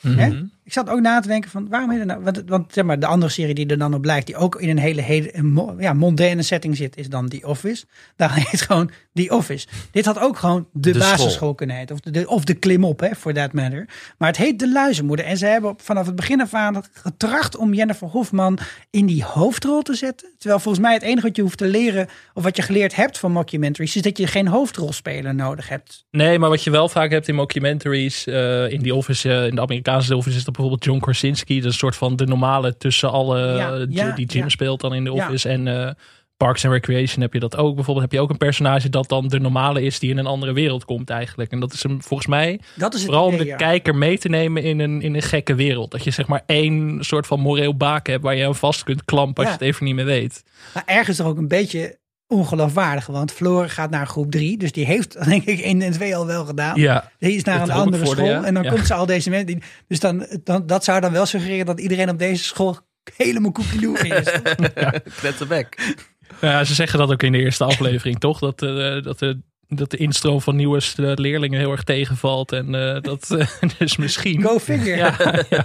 Mhm. 0.00 0.44
Ik 0.68 0.74
zat 0.74 0.88
ook 0.88 1.00
na 1.00 1.20
te 1.20 1.28
denken 1.28 1.50
van 1.50 1.68
waarom 1.68 1.90
heet 1.90 2.04
nou? 2.04 2.22
Want, 2.22 2.42
want 2.46 2.72
zeg 2.72 2.84
maar, 2.84 2.98
de 3.00 3.06
andere 3.06 3.32
serie 3.32 3.54
die 3.54 3.66
er 3.66 3.78
dan 3.78 3.94
op 3.94 4.02
blijkt, 4.02 4.26
die 4.26 4.36
ook 4.36 4.60
in 4.60 4.68
een 4.68 4.78
hele, 4.78 5.02
hele 5.02 5.36
een 5.36 5.74
ja, 5.78 5.92
mondaine 5.92 6.42
setting 6.42 6.76
zit, 6.76 6.96
is 6.96 7.08
dan 7.08 7.28
The 7.28 7.40
Office. 7.46 7.84
Daar 8.16 8.34
heet 8.50 8.60
gewoon 8.60 8.90
The 9.14 9.28
Office. 9.30 9.66
Dit 9.90 10.04
had 10.04 10.18
ook 10.18 10.38
gewoon 10.38 10.66
de, 10.72 10.90
De 10.92 10.98
basisschool 10.98 11.30
school. 11.30 11.54
kunnen 11.54 11.76
heten. 11.76 11.94
Of 11.94 12.00
de, 12.00 12.10
de- 12.10 12.28
of 12.28 12.44
de 12.44 12.54
klimop, 12.54 13.00
hè, 13.00 13.14
for 13.14 13.32
that 13.34 13.52
matter. 13.52 13.88
Maar 14.18 14.28
het 14.28 14.36
heet 14.36 14.58
De 14.58 14.72
Luizenmoeder. 14.72 15.24
En 15.26 15.36
ze 15.36 15.46
hebben 15.46 15.70
op- 15.70 15.82
vanaf 15.82 16.06
het 16.06 16.14
begin 16.16 16.40
af 16.40 16.54
aan 16.54 16.82
getracht 16.92 17.56
om 17.56 17.74
Jennifer 17.74 18.08
Hofman 18.08 18.58
in 18.90 19.06
die 19.06 19.24
hoofdrol 19.24 19.82
te 19.82 19.94
zetten. 19.94 20.28
Terwijl 20.38 20.60
volgens 20.60 20.84
mij 20.84 20.94
het 20.94 21.02
enige 21.02 21.26
wat 21.26 21.36
je 21.36 21.42
hoeft 21.42 21.58
te 21.58 21.66
leren, 21.66 22.08
of 22.34 22.42
wat 22.42 22.56
je 22.56 22.62
geleerd 22.62 22.94
hebt 22.96 23.18
van 23.18 23.32
mockumentaries, 23.32 23.96
is 23.96 24.02
dat 24.02 24.18
je 24.18 24.26
geen 24.26 24.48
hoofdrolspeler 24.48 25.34
nodig 25.34 25.68
hebt. 25.68 26.04
Nee, 26.10 26.38
maar 26.38 26.48
wat 26.50 26.64
je 26.64 26.70
wel 26.70 26.88
vaak 26.88 27.10
hebt 27.10 27.28
in 27.28 27.34
mockumentaries, 27.34 28.26
eh, 28.26 28.70
in 28.70 28.80
die 28.82 28.94
Office, 28.94 29.30
eh, 29.32 29.46
in 29.46 29.54
de 29.54 29.60
Amerikaanse 29.60 30.16
Office, 30.16 30.36
is 30.36 30.44
dat 30.44 30.56
bijvoorbeeld 30.58 30.84
John 30.84 31.00
Krasinski, 31.00 31.54
dat 31.54 31.64
is 31.64 31.72
een 31.72 31.78
soort 31.78 31.96
van 31.96 32.16
de 32.16 32.26
normale 32.26 32.76
tussen 32.76 33.10
alle 33.10 33.38
Ja, 33.38 33.72
eh, 33.72 33.86
ja, 33.88 34.10
die 34.10 34.26
Jim 34.26 34.42
ja. 34.42 34.48
speelt 34.48 34.80
dan 34.80 34.94
in 34.94 35.04
de. 35.04 35.12
Office 35.12 35.48
en 35.48 35.68
eh, 35.68 35.90
Parks 36.36 36.64
and 36.64 36.74
Recreation 36.74 37.22
heb 37.22 37.32
je 37.32 37.40
dat 37.40 37.56
ook. 37.56 37.74
Bijvoorbeeld 37.74 38.04
heb 38.04 38.14
je 38.14 38.20
ook 38.20 38.30
een 38.30 38.36
personage 38.36 38.88
dat 38.88 39.08
dan 39.08 39.28
de 39.28 39.40
normale 39.40 39.82
is 39.82 39.98
die 39.98 40.10
in 40.10 40.18
een 40.18 40.26
andere 40.26 40.52
wereld 40.52 40.84
komt 40.84 41.10
eigenlijk. 41.10 41.50
En 41.50 41.60
dat 41.60 41.72
is 41.72 41.82
hem 41.82 42.02
volgens 42.02 42.28
mij 42.28 42.60
Dat 42.74 42.94
is 42.94 43.00
het 43.00 43.08
vooral 43.08 43.26
om 43.26 43.36
de 43.36 43.56
kijker 43.56 43.94
mee 43.94 44.18
te 44.18 44.28
nemen 44.28 44.62
in 44.62 44.78
een, 44.78 45.02
in 45.02 45.14
een 45.14 45.22
gekke 45.22 45.54
wereld. 45.54 45.90
Dat 45.90 46.04
je 46.04 46.10
zeg 46.10 46.26
maar 46.26 46.42
één 46.46 46.98
soort 47.00 47.26
van 47.26 47.40
moreel 47.40 47.76
baken 47.76 48.12
hebt 48.12 48.24
waar 48.24 48.36
je 48.36 48.46
aan 48.46 48.54
vast 48.54 48.82
kunt 48.82 49.04
klampen 49.04 49.44
als 49.44 49.52
je 49.52 49.58
het 49.58 49.68
even 49.68 49.84
niet 49.84 49.94
meer 49.94 50.04
weet. 50.04 50.44
Maar 50.74 50.82
ergens 50.86 51.16
toch 51.16 51.26
ook 51.26 51.38
een 51.38 51.48
beetje 51.48 51.97
ongeloofwaardig. 52.28 53.06
Want 53.06 53.32
Floor 53.32 53.68
gaat 53.68 53.90
naar 53.90 54.06
groep 54.06 54.30
3. 54.30 54.56
Dus 54.58 54.72
die 54.72 54.84
heeft 54.86 55.24
denk 55.28 55.44
ik 55.44 55.60
1 55.60 55.82
en 55.82 55.92
2 55.92 56.16
al 56.16 56.26
wel 56.26 56.44
gedaan. 56.44 56.80
Ja, 56.80 57.10
Die 57.18 57.32
is 57.36 57.44
naar 57.44 57.60
een 57.62 57.70
andere 57.70 58.06
school. 58.06 58.24
ja. 58.24 58.44
En 58.44 58.54
dan 58.54 58.62
Ja. 58.62 58.70
komt 58.70 58.86
ze 58.86 58.94
al 58.94 59.06
deze 59.06 59.30
mensen. 59.30 59.46
die- 59.46 59.62
dus 59.88 60.00
dan, 60.00 60.26
dan, 60.44 60.66
dat 60.66 60.84
zou 60.84 61.00
dan 61.00 61.12
wel 61.12 61.26
suggereren 61.26 61.66
dat 61.66 61.80
iedereen 61.80 62.10
op 62.10 62.18
deze 62.18 62.44
school 62.44 62.78
helemaal 63.16 63.52
koekeloe 63.52 63.98
is. 63.98 64.40
Knetterbek. 65.20 65.94
Ja, 66.40 66.64
ze 66.64 66.74
zeggen 66.74 66.98
dat 66.98 67.10
ook 67.12 67.22
in 67.22 67.32
de 67.32 67.38
eerste 67.38 67.64
aflevering, 67.64 68.18
toch? 68.18 68.38
Dat, 68.38 68.62
eh, 68.62 69.02
dat, 69.02 69.18
de, 69.18 69.40
dat 69.68 69.90
de 69.90 69.96
instroom 69.96 70.40
van 70.40 70.56
nieuwe 70.56 70.80
st- 70.80 70.98
leerlingen 70.98 71.58
heel 71.58 71.70
erg 71.70 71.82
tegenvalt. 71.84 72.52
En 72.52 72.74
eh, 72.74 73.02
dat 73.10 73.30
eh, 73.30 73.46
dus 73.78 73.96
misschien. 73.96 74.42
Go 74.42 74.58
figure. 74.58 74.96
Ja, 74.96 75.16
ja. 75.50 75.64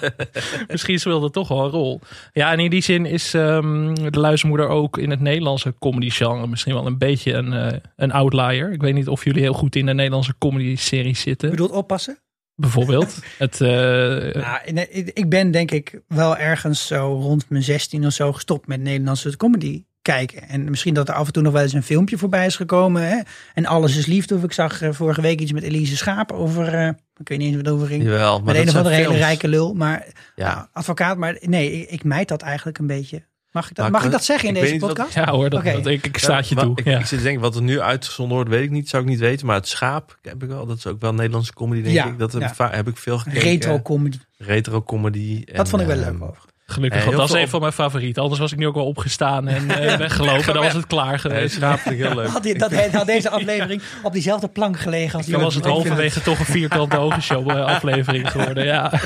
misschien 0.68 1.00
speelt 1.00 1.22
dat 1.22 1.34
toch 1.34 1.48
wel 1.48 1.64
een 1.64 1.70
rol. 1.72 2.02
Ja, 2.34 2.52
en 2.52 2.60
in 2.60 2.70
die 2.70 2.82
zin 2.82 3.06
is 3.06 3.34
ehm, 3.34 3.94
de 3.94 4.20
luizenmoeder 4.20 4.68
ook 4.68 4.98
in 4.98 5.10
het 5.10 5.20
Nederlandse 5.20 5.74
comedy 5.80 6.10
genre 6.10 6.48
misschien 6.48 6.74
wel 6.74 6.86
een 6.86 6.98
beetje 6.98 7.34
een, 7.34 7.54
eh, 7.54 7.78
een 7.96 8.12
outlier. 8.12 8.72
Ik 8.72 8.82
weet 8.82 8.94
niet 8.94 9.08
of 9.08 9.24
jullie 9.24 9.42
heel 9.42 9.54
goed 9.54 9.76
in 9.76 9.86
de 9.86 9.94
Nederlandse 9.94 10.36
comedy 10.38 10.76
series 10.76 11.18
Je 11.24 11.30
zitten. 11.30 11.50
bedoelt 11.50 11.72
oppassen? 11.72 12.18
Bijvoorbeeld. 12.56 13.20
Het, 13.38 13.62
eh, 13.62 13.70
Nou, 13.70 14.88
ik 15.14 15.30
ben 15.30 15.52
denk 15.52 15.72
ik 15.72 16.02
wel 16.08 16.38
ergens 16.38 16.88
zo 16.88 17.20
rond 17.22 17.50
mijn 17.50 17.64
16 17.64 18.06
of 18.06 18.14
zo 18.14 18.34
gestopt 18.34 18.68
met 18.68 18.82
Nederlandse 18.82 19.38
comedy 19.38 19.84
kijken. 20.04 20.48
En 20.50 20.64
misschien 20.70 20.94
dat 20.94 21.08
er 21.08 21.14
af 21.16 21.28
en 21.28 21.34
toe 21.34 21.44
nog 21.44 21.54
wel 21.54 21.62
eens 21.62 21.74
een 21.74 21.84
filmpje 21.84 22.18
voorbij 22.18 22.46
is 22.46 22.56
gekomen. 22.56 23.08
Hè? 23.08 23.20
En 23.54 23.66
Alles 23.66 23.98
is 23.98 24.06
liefde. 24.06 24.36
Of 24.36 24.44
ik 24.44 24.54
zag 24.54 24.82
eh, 24.82 24.90
vorige 24.92 25.22
week 25.22 25.40
iets 25.40 25.52
met 25.52 25.64
Elise 25.64 25.98
Schaap 25.98 26.32
over... 26.32 26.74
eh, 26.74 26.88
ik 27.18 27.28
weet 27.30 27.38
niet 27.38 27.48
eens 27.48 27.56
wat 27.56 27.66
het 27.66 27.74
over 27.74 27.88
ging. 27.88 28.04
Jawel, 28.04 28.36
maar 28.40 28.54
met 28.54 28.62
een 28.64 28.70
of 28.70 28.76
andere 28.76 28.96
hele 28.96 29.16
rijke 29.18 29.48
lul. 29.48 29.74
Maar 29.74 30.06
Ja. 30.36 30.54
nou, 30.56 30.68
advocaat. 30.74 31.18
Maar 31.18 31.38
nee, 31.42 31.72
ik, 31.82 31.90
ik 31.90 32.04
mijd 32.04 32.28
dat 32.28 32.42
eigenlijk 32.42 32.78
een 32.78 32.88
beetje. 32.88 33.24
Mag 33.52 33.70
ik 33.70 33.76
dat, 33.76 33.92
mag 33.92 34.06
ik 34.06 34.12
dat 34.12 34.24
zeggen 34.24 34.50
in 34.50 34.56
ik 34.56 34.62
deze 34.62 34.78
wat- 34.80 34.90
podcast? 34.94 35.14
ja 35.14 35.30
hoor, 35.30 35.50
dat, 35.50 35.60
Oké. 35.60 35.72
dat- 35.72 35.86
ik, 35.88 36.06
ik 36.06 36.18
sta 36.18 36.38
je 36.38 36.44
Ja, 36.56 36.62
toe. 36.62 36.70
maar 36.70 36.80
Ik, 36.80 36.86
ja. 36.86 37.00
ik 37.00 37.06
zit 37.06 37.18
te 37.18 37.24
denken, 37.24 37.42
wat 37.42 37.56
er 37.56 37.62
nu 37.62 37.80
uitgezonden 37.82 38.36
wordt, 38.36 38.50
weet 38.50 38.64
ik 38.64 38.70
niet. 38.70 38.90
Zou 38.90 39.04
ik 39.04 39.10
niet 39.10 39.20
weten. 39.20 39.46
Maar 39.46 39.56
het 39.56 39.68
schaap 39.68 40.18
heb 40.22 40.44
ik 40.44 40.50
wel. 40.50 40.66
Dat 40.66 40.78
is 40.78 40.88
ook 40.88 41.02
wel 41.02 41.14
Nederlandse 41.14 41.54
comedy, 41.54 41.82
denk 41.82 41.96
Ja, 41.96 42.06
ik. 42.06 42.20
Dat 42.20 42.32
heb, 42.32 42.42
ja. 42.42 42.48
ik 42.48 42.54
va- 42.54 42.72
heb 42.72 42.88
ik 42.88 42.98
veel 42.98 43.18
gekeken. 43.20 43.42
Retro 43.50 43.82
comedy. 43.82 44.18
Retro 44.38 44.84
comedy. 44.84 45.44
Dat 45.54 45.70
vond 45.70 45.82
ik 45.82 45.88
wel 45.88 45.98
leuk 45.98 46.06
ehm, 46.06 46.24
over. 46.24 46.42
Gelukkig, 46.74 47.00
Eh, 47.00 47.06
want 47.06 47.18
dat 47.18 47.30
is 47.30 47.42
een 47.44 47.50
van 47.50 47.60
mijn 47.60 47.74
favorieten. 47.74 48.22
Anders 48.22 48.42
was 48.42 48.52
ik 48.52 48.58
nu 48.58 48.68
ook 48.68 48.76
wel 48.76 48.86
opgestaan 48.86 49.48
en 49.48 49.70
eh, 49.70 49.98
weggelopen. 50.08 50.54
Dan 50.54 50.64
was 50.64 50.74
het 50.74 50.88
klaar 50.88 51.20
geweest. 51.20 51.60
heel 51.84 52.16
leuk. 52.16 52.28
Had, 52.28 52.44
dat, 52.58 52.74
had 52.92 53.06
deze 53.06 53.30
aflevering 53.30 53.82
op 54.04 54.14
diezelfde 54.14 54.48
plank 54.48 54.80
gelegen 54.80 55.16
als 55.18 55.26
die 55.26 55.34
Dan 55.36 55.44
was 55.44 55.56
het 55.56 55.66
halverwege 55.66 56.22
toch 56.22 56.40
een 56.40 56.46
vierkante 56.46 56.98
ogenshow 56.98 57.50
eh, 57.50 57.66
aflevering 57.66 58.32
geworden. 58.32 58.66
Ja. 58.66 58.92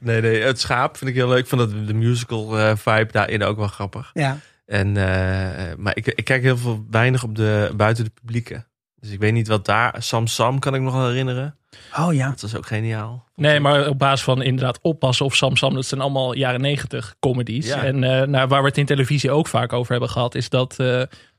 Nee, 0.00 0.20
nee, 0.20 0.42
het 0.42 0.60
schaap 0.60 0.96
vind 0.96 1.10
ik 1.10 1.16
heel 1.16 1.28
leuk. 1.28 1.38
Ik 1.38 1.46
vond 1.46 1.60
dat 1.60 1.86
de 1.86 1.94
musical 1.94 2.58
eh, 2.58 2.72
vibe 2.76 3.12
daarin 3.12 3.42
ook 3.42 3.56
wel 3.56 3.66
grappig. 3.66 4.10
Ja, 4.14 4.38
En, 4.66 4.96
eh, 4.96 5.74
maar 5.76 5.96
ik, 5.96 6.06
ik 6.06 6.24
kijk 6.24 6.42
heel 6.42 6.56
veel 6.56 6.86
weinig 6.90 7.22
op 7.22 7.36
de, 7.36 7.72
buiten 7.76 8.04
de 8.04 8.10
publieke. 8.14 8.64
Dus 9.00 9.10
ik 9.10 9.20
weet 9.20 9.32
niet 9.32 9.48
wat 9.48 9.64
daar... 9.64 9.94
Sam 9.98 10.26
Sam 10.26 10.58
kan 10.58 10.74
ik 10.74 10.80
nog 10.80 10.94
wel 10.94 11.06
herinneren. 11.06 11.56
oh 11.98 12.14
ja. 12.14 12.28
Dat 12.28 12.40
was 12.40 12.56
ook 12.56 12.66
geniaal. 12.66 13.24
Nee, 13.34 13.60
maar 13.60 13.88
op 13.88 13.98
basis 13.98 14.22
van 14.24 14.42
inderdaad 14.42 14.78
oppassen 14.82 15.26
of 15.26 15.36
Sam 15.36 15.56
Sam, 15.56 15.74
dat 15.74 15.86
zijn 15.86 16.00
allemaal 16.00 16.34
jaren 16.34 16.60
negentig 16.60 17.14
comedies. 17.20 17.66
Ja. 17.66 17.82
En 17.84 18.04
eh, 18.04 18.26
nou, 18.26 18.48
waar 18.48 18.62
we 18.62 18.68
het 18.68 18.78
in 18.78 18.86
televisie 18.86 19.30
ook 19.30 19.46
vaak 19.46 19.72
over 19.72 19.90
hebben 19.90 20.10
gehad, 20.10 20.34
is 20.34 20.48
dat 20.48 20.70
eh, 20.72 20.76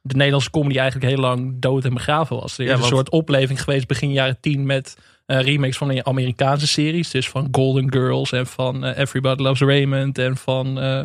de 0.01 0.15
Nederlandse 0.15 0.49
comedy 0.49 0.77
eigenlijk 0.77 1.11
heel 1.11 1.21
lang 1.21 1.55
dood 1.59 1.85
en 1.85 1.93
begraven 1.93 2.35
was. 2.39 2.57
Er 2.57 2.63
is 2.63 2.69
Ja, 2.69 2.77
een 2.77 2.83
soort 2.83 3.09
opleving 3.09 3.63
geweest 3.63 3.87
begin 3.87 4.11
jaren 4.11 4.37
tien 4.39 4.65
met 4.65 4.97
eh 5.25 5.41
remakes 5.41 5.77
van 5.77 5.87
de 5.87 6.03
Amerikaanse 6.03 6.67
series. 6.67 7.09
Dus 7.11 7.29
van 7.29 7.47
Golden 7.51 7.91
Girls 7.91 8.31
en 8.31 8.47
van 8.47 8.85
Everybody 8.85 9.41
Loves 9.43 9.61
Raymond 9.61 10.17
en 10.17 10.37
van 10.37 10.79
eh, 10.79 11.03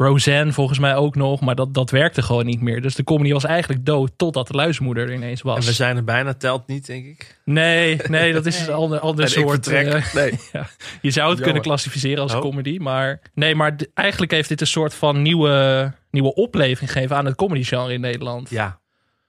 Roseanne 0.00 0.52
volgens 0.52 0.78
mij 0.78 0.96
ook 0.96 1.14
nog. 1.14 1.40
Maar 1.40 1.54
dat, 1.54 1.74
dat 1.74 1.90
werkte 1.90 2.22
gewoon 2.22 2.46
niet 2.46 2.60
meer. 2.60 2.82
Dus 2.82 2.94
de 2.94 3.04
comedy 3.04 3.32
was 3.32 3.44
eigenlijk 3.44 3.84
dood 3.84 4.10
totdat 4.16 4.46
de 4.46 4.54
luismoeder 4.54 5.08
er 5.08 5.14
ineens 5.14 5.42
was. 5.42 5.58
En 5.58 5.64
we 5.64 5.72
zijn 5.72 5.96
er 5.96 6.04
bijna, 6.04 6.34
telt 6.34 6.66
niet, 6.66 6.86
denk 6.86 7.06
ik. 7.06 7.40
Nee, 7.44 8.00
nee, 8.08 8.32
dat 8.32 8.46
is 8.46 8.66
een 8.66 8.74
ander, 8.74 8.98
ander 9.00 9.28
soort. 9.28 9.66
eh, 9.66 10.14
nee. 10.14 10.32
ja, 10.52 10.66
je 11.00 11.10
zou 11.10 11.30
het 11.30 11.40
kunnen 11.40 11.62
klassificeren 11.62 12.22
als 12.22 12.34
Oh. 12.34 12.40
comedy, 12.40 12.78
maar 12.78 13.20
nee, 13.34 13.54
maar 13.54 13.76
eigenlijk 13.94 14.32
heeft 14.32 14.48
dit 14.48 14.60
een 14.60 14.66
soort 14.66 14.94
van 14.94 15.22
nieuwe, 15.22 15.92
nieuwe 16.10 16.34
opleving 16.34 16.92
gegeven 16.92 17.16
aan 17.16 17.24
het 17.24 17.34
comedy 17.36 17.62
genre 17.64 17.92
in 17.92 18.00
Nederland. 18.00 18.50
Ja, 18.50 18.80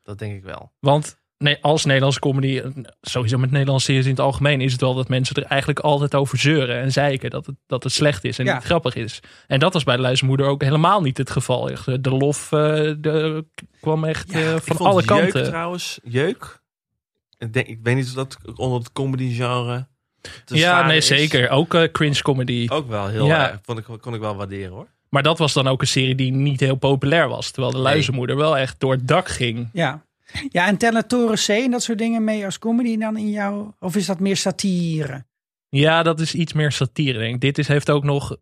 dat 0.03 0.19
denk 0.19 0.35
ik 0.35 0.43
wel. 0.43 0.71
Want 0.79 1.18
nee, 1.39 1.57
als 1.61 1.85
Nederlandse 1.85 2.19
comedy, 2.19 2.57
eh, 2.59 2.65
sowieso 3.01 3.37
met 3.37 3.51
Nederlandse 3.51 3.85
series 3.85 4.05
in 4.05 4.11
het 4.11 4.19
algemeen, 4.19 4.61
is 4.61 4.71
het 4.71 4.81
wel 4.81 4.93
dat 4.93 5.07
mensen 5.09 5.35
er 5.35 5.43
eigenlijk 5.43 5.79
altijd 5.79 6.15
over 6.15 6.37
zeuren 6.37 6.79
en 6.81 6.91
zeiken 6.91 7.29
dat 7.29 7.45
het, 7.45 7.55
dat 7.67 7.83
het 7.83 7.91
slecht 7.93 8.23
is 8.23 8.39
en 8.39 8.45
Ja. 8.45 8.53
niet 8.53 8.63
grappig 8.63 8.95
is. 8.95 9.19
En 9.47 9.59
dat 9.59 9.73
was 9.73 9.83
bij 9.83 9.95
de 9.95 10.01
luizenmoeder 10.01 10.45
ook 10.45 10.61
helemaal 10.63 11.01
niet 11.01 11.17
het 11.17 11.29
geval. 11.29 11.69
Echt, 11.69 11.87
eh, 11.87 11.95
De 12.01 12.09
lof 12.09 12.51
eh, 12.51 12.59
de, 12.97 13.45
kwam 13.81 14.03
echt 14.03 14.31
van 14.31 14.59
vond 14.61 14.79
alle 14.79 15.03
Jeuk 15.03 15.07
kanten. 15.07 15.43
trouwens, 15.43 15.99
Jeuk. 16.03 16.61
Ik, 17.37 17.53
denk, 17.53 17.67
ik 17.67 17.79
weet 17.83 17.95
niet 17.95 18.07
of 18.07 18.13
dat 18.13 18.37
onder 18.55 18.79
het 18.79 18.91
comedy 18.91 19.33
genre 19.35 19.87
te 20.45 20.55
Ja, 20.57 20.85
nee, 20.85 20.97
is. 20.97 21.07
zeker. 21.07 21.49
Ook 21.49 21.73
eh, 21.73 21.91
cringe 21.91 22.21
comedy. 22.21 22.67
Ook 22.71 22.87
wel 22.87 23.07
heel 23.07 23.25
Ja. 23.25 23.49
erg. 23.49 23.59
Vond 23.63 23.79
ik, 23.79 23.85
kon 24.01 24.13
ik 24.13 24.19
wel 24.19 24.35
waarderen 24.35 24.71
hoor. 24.71 24.87
Maar 25.09 25.23
dat 25.23 25.37
was 25.37 25.53
dan 25.53 25.67
ook 25.67 25.81
een 25.81 25.87
serie 25.87 26.15
die 26.15 26.31
niet 26.31 26.59
heel 26.59 26.75
populair 26.75 27.27
was. 27.27 27.51
Terwijl 27.51 27.71
de 27.73 27.79
Nee. 27.79 27.85
luizenmoeder 27.87 28.35
wel 28.35 28.57
echt 28.57 28.79
door 28.79 28.91
het 28.91 29.07
dak 29.07 29.27
ging. 29.27 29.69
Ja. 29.73 30.05
Ja, 30.49 30.67
en 30.67 30.77
tellen 30.77 31.07
Toren 31.07 31.37
C 31.37 31.47
en 31.47 31.71
dat 31.71 31.83
soort 31.83 31.97
dingen 31.97 32.23
mee 32.23 32.45
als 32.45 32.59
comedy 32.59 32.97
dan 32.97 33.17
in 33.17 33.29
jou? 33.29 33.71
Of 33.79 33.95
is 33.95 34.05
dat 34.05 34.19
meer 34.19 34.37
satire? 34.37 35.25
Ja, 35.69 36.03
dat 36.03 36.19
is 36.19 36.33
iets 36.35 36.53
meer 36.53 36.71
satire, 36.71 37.19
denk 37.19 37.33
ik. 37.33 37.41
Dit 37.41 37.57
is, 37.57 37.67
heeft 37.67 37.89
ook 37.89 38.03
nog... 38.03 38.37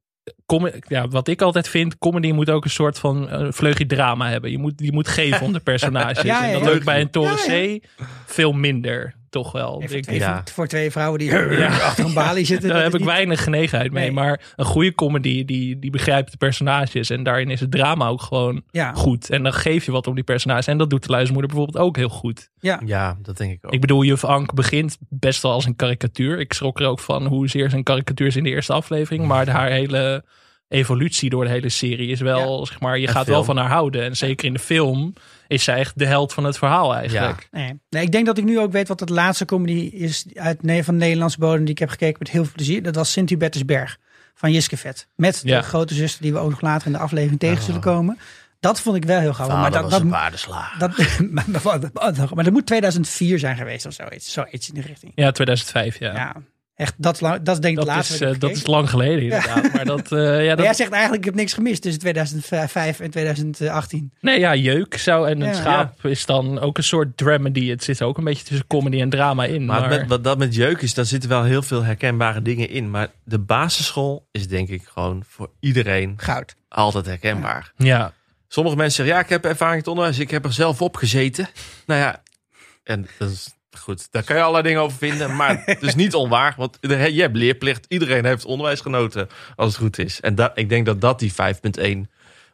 com- 0.45 0.71
Ja, 0.87 1.07
wat 1.07 1.27
ik 1.27 1.41
altijd 1.41 1.67
vind, 1.67 1.97
comedy 1.97 2.31
moet 2.31 2.49
ook 2.49 2.63
een 2.63 2.69
soort 2.69 2.99
van 2.99 3.29
eh, 3.29 3.47
vleugje 3.51 3.85
drama 3.85 4.29
hebben. 4.29 4.51
Je 4.51 4.57
moet, 4.57 4.73
je 4.75 4.91
moet 4.91 5.07
geven 5.07 5.41
om 5.45 5.53
de 5.53 5.59
personages. 5.59 6.21
Ja, 6.21 6.47
en 6.47 6.53
dat 6.53 6.73
lukt 6.73 6.85
bij 6.85 7.01
een 7.01 7.09
Toren 7.09 7.35
C 7.35 7.83
veel 8.25 8.51
minder, 8.51 9.13
toch 9.29 9.51
wel. 9.51 9.83
Ik- 9.87 10.11
ja. 10.11 10.43
voor 10.53 10.67
twee 10.67 10.91
vrouwen 10.91 11.19
die 11.19 11.35
achter 11.67 12.05
een 12.05 12.13
balie 12.13 12.45
zitten. 12.53 12.69
Daar 12.69 12.83
heb 12.83 12.93
ik 12.93 12.99
niet- 12.99 13.07
weinig 13.07 13.43
genegenheid 13.43 13.91
mee. 13.91 14.03
Nee. 14.03 14.11
Maar 14.13 14.53
een 14.55 14.65
goede 14.65 14.95
comedy, 14.95 15.45
die, 15.45 15.79
die 15.79 15.91
begrijpt 15.91 16.31
de 16.31 16.37
personages. 16.37 17.09
En 17.09 17.23
daarin 17.23 17.49
is 17.49 17.59
het 17.59 17.71
drama 17.71 18.07
ook 18.07 18.21
gewoon 18.21 18.61
Ja, 18.71 18.93
goed. 18.93 19.29
En 19.29 19.43
dan 19.43 19.53
geef 19.53 19.85
je 19.85 19.91
wat 19.91 20.07
om 20.07 20.15
die 20.15 20.23
personages. 20.23 20.67
En 20.67 20.77
dat 20.77 20.89
doet 20.89 21.03
de 21.03 21.11
luizenmoeder 21.11 21.51
bijvoorbeeld 21.51 21.85
ook 21.85 21.95
heel 21.95 22.09
goed. 22.09 22.49
ja. 22.59 22.81
Ja, 22.85 23.17
dat 23.21 23.37
denk 23.37 23.51
ik 23.51 23.65
ook. 23.65 23.73
Ik 23.73 23.81
bedoel, 23.81 24.03
juf 24.03 24.23
Ank 24.23 24.53
begint 24.53 24.97
best 25.09 25.41
wel 25.41 25.51
als 25.51 25.65
een 25.65 25.75
karikatuur. 25.75 26.39
Ik 26.39 26.53
schrok 26.53 26.79
er 26.79 26.87
ook 26.87 26.99
van 26.99 27.25
hoezeer 27.25 27.69
zijn 27.69 27.83
karikatuur 27.83 28.27
is 28.27 28.35
in 28.35 28.43
de 28.43 28.49
eerste 28.49 28.73
aflevering. 28.73 29.25
Maar 29.25 29.49
haar 29.49 29.69
hele 29.69 30.23
evolutie 30.67 31.29
door 31.29 31.43
de 31.43 31.49
hele 31.49 31.69
serie 31.69 32.09
is 32.09 32.19
wel, 32.19 32.65
zeg 32.65 32.79
maar, 32.79 32.97
je 32.99 33.07
En 33.07 33.13
gaat 33.13 33.27
wel 33.27 33.43
van 33.43 33.57
haar 33.57 33.69
houden. 33.69 34.03
En 34.03 34.17
zeker 34.17 34.45
in 34.47 34.53
de 34.53 34.59
film 34.59 35.13
is 35.47 35.63
zij 35.63 35.77
echt 35.77 35.99
de 35.99 36.05
held 36.05 36.33
van 36.33 36.43
het 36.43 36.57
verhaal 36.57 36.95
eigenlijk. 36.95 37.47
Nee. 37.51 37.79
nee, 37.89 38.03
ik 38.03 38.11
denk 38.11 38.25
dat 38.25 38.37
ik 38.37 38.43
nu 38.43 38.59
ook 38.59 38.71
weet 38.71 38.87
wat 38.87 38.99
het 38.99 39.09
laatste 39.09 39.45
comedy 39.45 39.89
is 39.93 40.25
uit, 40.33 40.63
nee, 40.63 40.83
van 40.83 40.93
de 40.93 40.99
Nederlandse 40.99 41.39
bodem 41.39 41.59
die 41.61 41.69
ik 41.73 41.79
heb 41.79 41.89
gekeken 41.89 42.15
met 42.19 42.29
heel 42.29 42.43
veel 42.43 42.53
plezier. 42.55 42.83
Dat 42.83 42.95
was 42.95 43.11
Sint-Hubertusberg 43.11 43.97
van 44.35 44.51
Jiske 44.51 44.77
Vet. 44.77 45.07
Met 45.15 45.41
Ja. 45.43 45.59
de 45.59 45.65
grote 45.65 45.93
zuster 45.93 46.21
die 46.21 46.33
we 46.33 46.39
ook 46.39 46.49
nog 46.49 46.61
later 46.61 46.87
in 46.87 46.93
de 46.93 46.99
aflevering 46.99 47.39
tegen 47.39 47.57
Oh. 47.57 47.63
zullen 47.63 47.81
komen. 47.81 48.17
Dat 48.59 48.81
vond 48.81 48.95
ik 48.95 49.05
wel 49.05 49.19
heel 49.19 49.33
gaaf. 49.33 49.47
Maar 49.47 49.71
dat, 49.71 49.81
was 49.81 49.91
dat, 49.91 50.01
een 50.01 50.09
paardenslager. 50.09 50.79
dat, 50.79 50.97
maar, 51.31 51.45
maar, 51.63 52.29
maar 52.33 52.43
dat 52.43 52.53
moet 52.53 52.65
2004 52.65 53.39
zijn 53.39 53.55
geweest 53.57 53.85
of 53.85 53.93
zoiets. 53.93 54.31
Zoiets 54.31 54.69
in 54.69 54.73
de 54.73 54.81
richting. 54.81 55.11
Ja, 55.15 55.31
2005, 55.31 55.99
ja. 55.99 56.13
Ja. 56.13 56.35
Echt, 56.77 56.93
dat 56.97 57.13
is, 57.13 57.19
lang, 57.19 57.41
dat 57.41 57.55
is 57.55 57.61
denk 57.61 57.77
ik 57.79 57.85
Dat 57.85 57.95
laatste. 57.95 58.13
is, 58.13 58.21
eh, 58.33 58.39
dat 58.39 58.49
is 58.51 58.65
lang 58.67 58.89
geleden 58.89 59.21
inderdaad. 59.23 59.73
Maar 59.73 59.85
dat, 59.85 60.11
eh, 60.11 60.19
ja, 60.19 60.45
Maar 60.47 60.55
dat, 60.55 60.65
jij 60.65 60.73
zegt 60.73 60.91
eigenlijk, 60.91 61.19
ik 61.21 61.25
heb 61.29 61.35
niks 61.39 61.53
gemist 61.53 61.81
tussen 61.81 61.99
2005 62.01 62.99
en 62.99 63.09
2018. 63.11 64.11
nee, 64.21 64.39
ja, 64.39 64.55
jeuk 64.55 64.97
zou 64.97 65.29
en 65.29 65.41
een 65.41 65.47
Ja. 65.47 65.53
schaap 65.53 66.05
is 66.05 66.25
dan 66.25 66.59
ook 66.59 66.77
een 66.77 66.83
soort 66.83 67.17
dramedy. 67.17 67.69
Het 67.69 67.83
zit 67.83 68.01
ook 68.01 68.17
een 68.17 68.23
beetje 68.23 68.43
tussen 68.43 68.67
comedy 68.67 69.01
en 69.01 69.09
drama 69.09 69.45
in. 69.45 69.65
Maar, 69.65 69.79
Maar, 69.79 69.89
Met, 69.89 70.07
wat 70.07 70.23
dat 70.23 70.37
met 70.37 70.55
jeuk 70.55 70.81
is, 70.81 70.93
daar 70.93 71.05
zitten 71.05 71.29
wel 71.29 71.43
heel 71.43 71.61
veel 71.61 71.83
herkenbare 71.83 72.41
dingen 72.41 72.69
in. 72.69 72.89
Maar 72.89 73.07
de 73.23 73.39
basisschool 73.39 74.27
is 74.31 74.47
denk 74.47 74.69
ik 74.69 74.83
gewoon 74.93 75.23
voor 75.27 75.49
iedereen 75.59 76.13
Goud. 76.17 76.55
altijd 76.69 77.05
herkenbaar. 77.05 77.71
ja, 77.77 78.13
Sommige 78.47 78.75
mensen 78.75 78.95
zeggen, 78.95 79.15
ja, 79.15 79.21
ik 79.21 79.29
heb 79.29 79.45
ervaring 79.45 79.73
in 79.73 79.79
het 79.79 79.87
onderwijs. 79.89 80.19
Ik 80.19 80.31
heb 80.31 80.45
er 80.45 80.53
zelf 80.53 80.81
op 80.81 80.95
gezeten. 80.95 81.47
Nou 81.85 81.99
ja, 82.01 82.21
en 82.83 83.07
dat 83.17 83.29
is 83.29 83.49
goed. 83.77 84.07
Daar 84.11 84.23
kan 84.23 84.35
je 84.35 84.41
allerlei 84.41 84.63
dingen 84.63 84.81
over 84.81 84.97
vinden. 84.97 85.35
Maar 85.35 85.61
het 85.65 85.81
is 85.81 85.95
niet 85.95 86.13
onwaar. 86.13 86.53
Want 86.57 86.77
je 86.81 87.21
hebt 87.21 87.35
leerplicht. 87.35 87.85
Iedereen 87.87 88.25
heeft 88.25 88.45
onderwijs 88.45 88.81
genoten, 88.81 89.27
als 89.55 89.67
het 89.67 89.83
goed 89.83 89.97
is. 89.97 90.21
En 90.21 90.35
dat, 90.35 90.51
ik 90.55 90.69
denk 90.69 90.85
dat 90.85 91.01
dat 91.01 91.19
die 91.19 91.31
5,1 91.31 91.37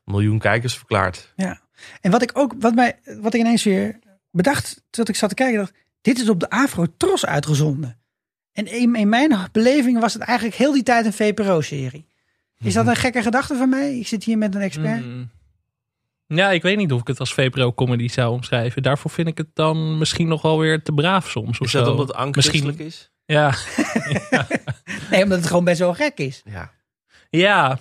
miljoen 0.06 0.40
kijkers 0.40 0.78
verklaart. 0.78 1.34
Ja. 1.36 1.62
En 2.02 2.12
wat 2.12 2.22
ik 2.22 2.32
ook, 2.34 2.54
wat, 2.60 2.76
mij, 2.76 3.00
wat 3.22 3.34
ik 3.34 3.40
ineens 3.40 3.64
weer 3.64 4.00
bedacht, 4.32 4.84
toen 4.90 5.06
ik 5.06 5.16
zat 5.16 5.30
te 5.30 5.36
kijken, 5.36 5.58
dacht, 5.58 5.74
dit 6.02 6.20
is 6.20 6.30
op 6.30 6.40
de 6.40 6.50
Afro 6.50 6.86
Tros 6.98 7.26
uitgezonden. 7.26 7.98
En 8.52 8.66
in, 8.68 8.96
in 8.96 9.10
mijn 9.10 9.48
beleving 9.52 10.00
was 10.00 10.14
het 10.14 10.22
eigenlijk 10.22 10.58
heel 10.58 10.74
die 10.74 10.84
tijd 10.84 11.06
een 11.06 11.14
VPRO-serie. 11.14 12.06
Is 12.58 12.74
dat 12.74 12.88
een 12.88 12.96
gekke 12.96 13.22
gedachte 13.22 13.56
van 13.56 13.70
mij? 13.70 13.98
Ik 13.98 14.08
zit 14.08 14.24
hier 14.24 14.38
met 14.38 14.56
een 14.56 14.62
expert. 14.62 15.06
Mm. 15.06 15.30
Ja, 16.36 16.52
ik 16.52 16.62
weet 16.62 16.78
niet 16.78 16.92
of 16.92 17.02
ik 17.02 17.08
het 17.08 17.20
als 17.20 17.34
VPRO-comedy 17.34 18.08
zou 18.08 18.34
omschrijven. 18.34 18.84
Daarvoor 18.84 19.12
vind 19.12 19.28
ik 19.28 19.38
het 19.38 19.48
dan 19.54 19.98
misschien 19.98 20.28
nog 20.28 20.42
wel 20.42 20.60
weer 20.60 20.84
te 20.84 20.92
braaf 20.92 21.30
soms. 21.30 21.60
Of 21.60 21.66
Is 21.66 21.72
dat 21.72 21.86
zo. 21.86 21.92
omdat 21.92 22.16
christelijk 22.32 22.80
is? 22.80 23.12
Ja, 23.26 23.54
Nee, 25.12 25.24
omdat 25.24 25.38
het 25.38 25.48
gewoon 25.48 25.64
best 25.64 25.80
wel 25.80 25.94
gek 25.94 26.18
is. 26.18 26.42
Ja. 26.46 26.72
ja, 27.30 27.80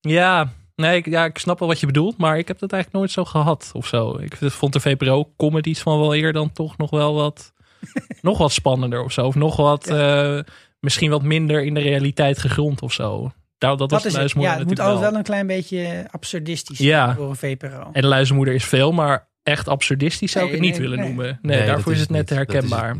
ja. 0.00 0.52
Nee, 0.74 0.96
ik, 0.96 1.06
ja, 1.06 1.24
ik 1.24 1.38
snap 1.38 1.58
wel 1.58 1.68
wat 1.68 1.80
je 1.80 1.86
bedoelt, 1.86 2.16
maar 2.16 2.38
ik 2.38 2.48
heb 2.48 2.58
dat 2.58 2.72
eigenlijk 2.72 3.02
nooit 3.02 3.14
zo 3.14 3.24
gehad 3.24 3.70
of 3.74 3.86
zo. 3.86 4.18
Ik 4.18 4.36
vond 4.40 4.72
de 4.72 4.80
VPRO-comedies 4.80 5.80
van 5.80 5.98
wel 5.98 6.14
eer 6.14 6.32
dan 6.32 6.52
toch 6.52 6.76
nog 6.76 6.90
wel 6.90 7.14
wat, 7.14 7.52
nog 8.22 8.38
wat 8.38 8.52
spannender 8.52 9.02
of 9.02 9.12
zo. 9.12 9.26
Of 9.26 9.34
nog 9.34 9.56
wat, 9.56 9.86
eh, 9.86 10.38
misschien 10.80 11.10
wat 11.10 11.22
minder 11.22 11.64
in 11.64 11.74
de 11.74 11.80
realiteit 11.80 12.38
gegrond 12.38 12.82
of 12.82 12.92
zo. 12.92 13.32
Nou, 13.58 13.76
dat 13.76 13.88
Dat 13.88 13.88
de 13.90 13.96
is 13.96 14.02
het. 14.04 14.12
luismoeder 14.12 14.52
Ja, 14.52 14.58
het 14.58 14.68
moet 14.68 14.80
altijd 14.80 15.00
wel 15.10 15.14
een 15.18 15.22
klein 15.24 15.46
beetje 15.46 16.06
absurdistisch 16.10 16.78
Ja. 16.78 17.04
zijn 17.04 17.16
voor 17.16 17.28
een 17.28 17.36
VPRO. 17.36 17.88
En 17.92 18.02
de 18.02 18.08
luizenmoeder 18.08 18.54
is 18.54 18.64
veel, 18.64 18.92
maar 18.92 19.28
echt 19.42 19.68
absurdistisch 19.68 20.32
zou 20.32 20.44
ik 20.44 20.50
Nee, 20.50 20.60
het 20.60 20.70
niet 20.70 20.78
nee, 20.78 20.88
willen 20.88 21.04
nee. 21.04 21.14
noemen. 21.14 21.38
Nee, 21.42 21.66
daarvoor 21.66 21.92
is 21.92 22.00
het 22.00 22.10
net 22.10 22.20
niet. 22.20 22.38
Het 22.38 22.38
herkenbaar. 22.38 22.96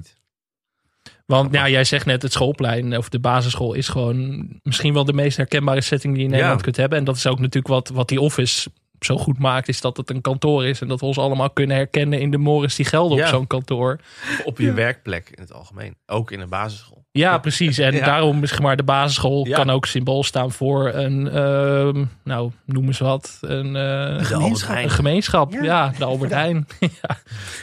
Want 1.26 1.52
ja, 1.54 1.68
jij 1.68 1.84
zegt 1.84 2.06
net, 2.06 2.22
het 2.22 2.32
schoolplein 2.32 2.96
of 2.96 3.08
de 3.08 3.18
basisschool 3.20 3.74
is 3.74 3.88
gewoon 3.88 4.48
misschien 4.62 4.92
wel 4.94 5.04
de 5.04 5.12
meest 5.12 5.36
herkenbare 5.36 5.80
setting 5.80 6.12
die 6.12 6.22
je 6.22 6.24
in 6.28 6.30
Nederland 6.34 6.58
Ja. 6.58 6.64
kunt 6.64 6.76
hebben. 6.76 6.98
En 6.98 7.04
dat 7.04 7.16
is 7.16 7.26
ook 7.26 7.38
natuurlijk 7.38 7.66
wat, 7.66 7.88
wat 7.88 8.08
die 8.08 8.20
office 8.20 8.70
zo 9.00 9.16
goed 9.18 9.38
maakt, 9.38 9.68
is 9.68 9.80
dat 9.80 9.96
het 9.96 10.10
een 10.10 10.20
kantoor 10.20 10.66
is. 10.66 10.80
En 10.80 10.88
dat 10.88 11.00
we 11.00 11.06
ons 11.06 11.18
allemaal 11.18 11.50
kunnen 11.50 11.76
herkennen 11.76 12.20
in 12.20 12.30
de 12.30 12.38
mores 12.38 12.74
die 12.74 12.84
gelden 12.86 13.18
Ja. 13.18 13.22
op 13.24 13.28
zo'n 13.30 13.46
kantoor. 13.46 14.00
Op 14.44 14.58
je 14.58 14.72
werkplek 14.72 15.28
in 15.34 15.42
het 15.42 15.52
algemeen. 15.52 15.96
Ook 16.06 16.30
in 16.30 16.40
een 16.40 16.48
basisschool. 16.48 16.97
Ja, 17.18 17.38
precies. 17.38 17.78
En 17.78 17.94
Ja. 17.94 18.04
daarom 18.04 18.42
is 18.42 18.58
maar 18.60 18.76
de 18.76 18.82
basisschool 18.82 19.46
Ja. 19.46 19.56
kan 19.56 19.70
ook 19.70 19.86
symbool 19.86 20.24
staan 20.24 20.52
voor 20.52 20.88
een, 20.94 21.28
ehm, 21.28 22.04
nou, 22.24 22.50
noem 22.64 22.86
eens 22.86 22.98
wat, 22.98 23.38
een, 23.40 23.76
eh, 23.76 24.24
gemeenschap. 24.24 24.76
een 24.76 24.90
gemeenschap. 24.90 25.52
Ja. 25.52 25.62
Ja, 25.62 25.92
de 25.98 26.04
Albert 26.04 26.32
Heijn. 26.32 26.66
ja. 27.02 27.16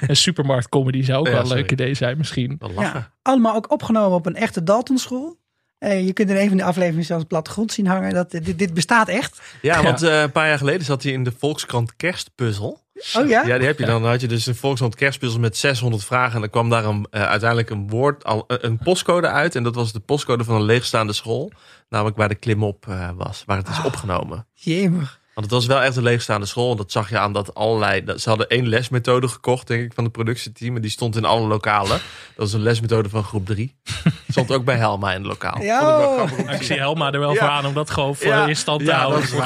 Een 0.07 0.15
supermarktcomedy 0.15 1.03
zou 1.03 1.19
ook 1.19 1.25
Ja, 1.25 1.31
wel 1.31 1.41
een 1.41 1.45
sorry. 1.47 1.61
leuk 1.61 1.71
idee 1.71 1.93
zijn 1.93 2.17
misschien. 2.17 2.59
Ja, 2.77 3.11
allemaal 3.21 3.55
ook 3.55 3.71
opgenomen 3.71 4.17
op 4.17 4.25
een 4.25 4.35
echte 4.35 4.63
Daltonschool. 4.63 5.37
Eh, 5.77 6.05
je 6.05 6.13
kunt 6.13 6.29
in 6.29 6.35
een 6.35 6.47
van 6.47 6.57
de 6.57 6.63
afleveringen 6.63 7.05
zelfs 7.05 7.23
plattegrond 7.23 7.71
zien 7.71 7.87
hangen. 7.87 8.13
Dat, 8.13 8.31
dit, 8.31 8.57
dit 8.59 8.73
bestaat 8.73 9.07
echt. 9.07 9.41
Ja, 9.61 9.75
Ja. 9.77 9.83
want 9.83 10.01
eh, 10.03 10.21
een 10.21 10.31
paar 10.31 10.47
jaar 10.47 10.57
geleden 10.57 10.85
zat 10.85 11.03
hij 11.03 11.11
in 11.11 11.23
de 11.23 11.31
Volkskrant 11.37 11.95
Kerstpuzzel. 11.95 12.83
Oh 13.17 13.27
ja? 13.27 13.45
Ja, 13.45 13.57
die 13.57 13.67
heb 13.67 13.79
je 13.79 13.85
dan. 13.85 14.01
Dan 14.01 14.11
had 14.11 14.21
je 14.21 14.27
dus 14.27 14.45
een 14.45 14.55
Volkskrant 14.55 14.95
Kerstpuzzel 14.95 15.39
met 15.39 15.57
600 15.57 16.03
vragen. 16.05 16.33
En 16.35 16.39
dan 16.41 16.49
kwam 16.49 16.69
daar 16.69 16.85
een, 16.85 17.07
eh, 17.09 17.21
uiteindelijk 17.27 17.69
een 17.69 17.89
woord, 17.89 18.23
al, 18.23 18.43
een- 18.47 18.65
een 18.65 18.77
postcode 18.77 19.27
uit. 19.27 19.55
En 19.55 19.63
dat 19.63 19.75
was 19.75 19.91
de 19.93 19.99
postcode 19.99 20.43
van 20.43 20.55
een 20.55 20.63
leegstaande 20.63 21.13
school. 21.13 21.51
Namelijk 21.89 22.17
waar 22.17 22.29
de 22.29 22.35
klimop 22.35 22.87
eh, 22.87 23.09
was, 23.15 23.43
waar 23.45 23.57
het 23.57 23.67
is 23.67 23.77
Ah. 23.77 23.85
opgenomen. 23.85 24.47
Jemig. 24.53 25.19
Want 25.35 25.47
het 25.47 25.55
was 25.55 25.65
wel 25.65 25.81
echt 25.81 25.95
een 25.95 26.03
leegstaande 26.03 26.45
school. 26.45 26.71
En 26.71 26.77
dat 26.77 26.91
zag 26.91 27.09
je 27.09 27.17
aan 27.17 27.33
dat 27.33 27.53
allerlei... 27.55 28.03
dat- 28.03 28.21
Ze 28.21 28.29
hadden 28.29 28.47
één 28.47 28.67
lesmethode 28.67 29.27
gekocht, 29.27 29.67
denk 29.67 29.83
ik, 29.83 29.93
van 29.93 30.03
het 30.03 30.13
productieteam. 30.13 30.75
En 30.75 30.81
die 30.81 30.91
stond 30.91 31.15
in 31.15 31.25
alle 31.25 31.47
lokalen. 31.47 31.89
Dat 31.89 32.01
was 32.35 32.53
een 32.53 32.61
lesmethode 32.61 33.09
van 33.09 33.23
groep 33.23 33.45
3. 33.45 33.75
Stond 34.29 34.51
ook 34.51 34.65
bij 34.65 34.75
Helma 34.75 35.09
in 35.11 35.17
het 35.17 35.25
lokaal. 35.27 35.61
Ja. 35.61 35.79
Ik 36.23 36.37
wel 36.37 36.63
zie 36.63 36.77
Helma 36.77 37.11
er 37.11 37.19
wel 37.19 37.33
Ja. 37.33 37.39
voor 37.39 37.47
aan 37.47 37.65
om 37.65 37.73
dat 37.73 37.89
gewoon 37.89 38.15
voor 38.15 38.27
Ja. 38.27 38.47
in 38.47 38.55
stand 38.55 38.79
te 38.79 38.85
Ja, 38.85 38.97
houden 38.97 39.19
dat 39.19 39.29
is 39.29 39.35
voor 39.35 39.43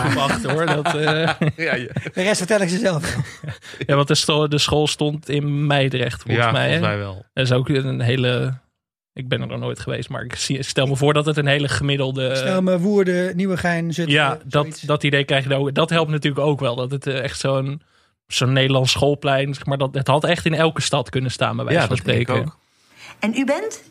hoor. 0.52 0.65
Dat, 0.65 0.86
eh, 0.95 1.04
Ja, 1.56 1.75
ja. 1.75 1.88
De 2.04 2.12
rest 2.13 2.38
vertel 2.38 2.60
ik 2.62 2.69
ze 2.69 2.78
zelf. 2.80 3.15
ja, 3.86 3.95
want 3.95 4.08
de, 4.08 4.15
school 4.58 4.88
stond 4.88 5.30
in 5.30 5.67
Meidrecht 5.67 6.21
volgens 6.21 6.45
Ja, 6.45 6.52
mij. 6.52 6.62
volgens 6.62 6.88
mij 6.88 6.97
wel. 6.97 7.25
Dat 7.34 7.45
is 7.45 7.52
ook 7.52 7.69
een 7.69 8.02
hele... 8.02 8.58
Ik 9.19 9.27
ben 9.27 9.41
er 9.41 9.47
nog 9.47 9.60
nooit 9.60 9.79
geweest, 9.79 10.10
maar 10.10 10.23
ik 10.23 10.36
stel 10.60 10.86
me 10.88 10.95
voor 10.95 11.13
dat 11.13 11.25
het 11.25 11.38
een 11.38 11.47
hele 11.47 11.67
gemiddelde... 11.67 12.36
Stel 12.36 12.62
me 12.62 12.79
Woerden, 12.79 13.36
Nieuwegein, 13.36 13.93
Zutphen. 13.93 14.13
ja, 14.13 14.38
dat, 14.43 14.62
zoiets. 14.63 14.82
dat 14.82 15.03
idee 15.03 15.23
krijg 15.23 15.47
je 15.47 15.55
ook. 15.55 15.73
Dat 15.73 15.89
helpt 15.89 16.12
natuurlijk 16.12 16.45
ook 16.45 16.60
wel. 16.60 16.75
Dat 16.75 16.91
het 16.91 17.08
eh, 17.08 17.23
echt 17.23 17.39
zo'n 17.39 17.82
zo'n 18.27 18.53
Nederlands 18.53 18.91
schoolplein, 18.91 19.53
zeg 19.53 19.65
maar, 19.65 19.77
dat, 19.77 19.93
het 19.93 20.08
had 20.08 20.23
echt 20.23 20.45
in 20.45 20.53
elke 20.53 20.82
stad 20.82 21.10
kunnen 21.10 21.32
staan, 21.32 21.55
bij 21.55 21.65
wijze 21.65 21.79
Ja, 21.82 21.88
van 21.88 21.95
dat 21.95 22.05
denk 22.05 22.19
ik 22.19 22.27
spreken. 22.27 22.47
ook. 22.47 22.58
En 23.19 23.34
u 23.36 23.45
bent? 23.45 23.84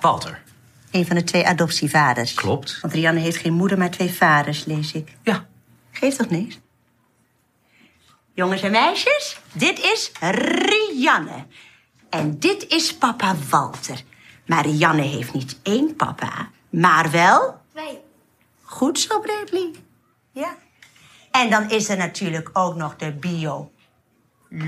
Walter. 0.00 0.42
Een 0.90 1.06
van 1.06 1.16
de 1.16 1.24
twee 1.24 1.46
adoptievaders. 1.46 2.34
Klopt. 2.34 2.78
Want 2.80 2.94
Rianne 2.94 3.20
heeft 3.20 3.36
geen 3.36 3.52
moeder, 3.52 3.78
maar 3.78 3.90
twee 3.90 4.10
vaders, 4.10 4.64
lees 4.64 4.92
ik. 4.92 5.08
Ja. 5.22 5.46
Geeft 5.90 6.18
toch 6.18 6.30
niks? 6.30 6.58
Jongens 8.34 8.62
en 8.62 8.70
meisjes, 8.70 9.36
dit 9.52 9.78
is 9.78 10.12
Rianne. 10.20 11.44
En 12.10 12.38
dit 12.38 12.66
is 12.68 12.94
papa 12.94 13.34
Walter. 13.50 14.00
Maar 14.52 14.66
Rianne 14.66 15.02
heeft 15.02 15.34
niet 15.34 15.58
één 15.62 15.96
papa, 15.96 16.50
maar 16.70 17.10
wel... 17.10 17.60
Wij. 17.72 18.00
Goed 18.62 18.98
zo, 18.98 19.20
Bradley. 19.20 19.70
Ja. 20.32 20.56
En 21.30 21.50
dan 21.50 21.70
is 21.70 21.88
er 21.88 21.96
natuurlijk 21.96 22.50
ook 22.52 22.76
nog 22.76 22.96
de 22.96 23.12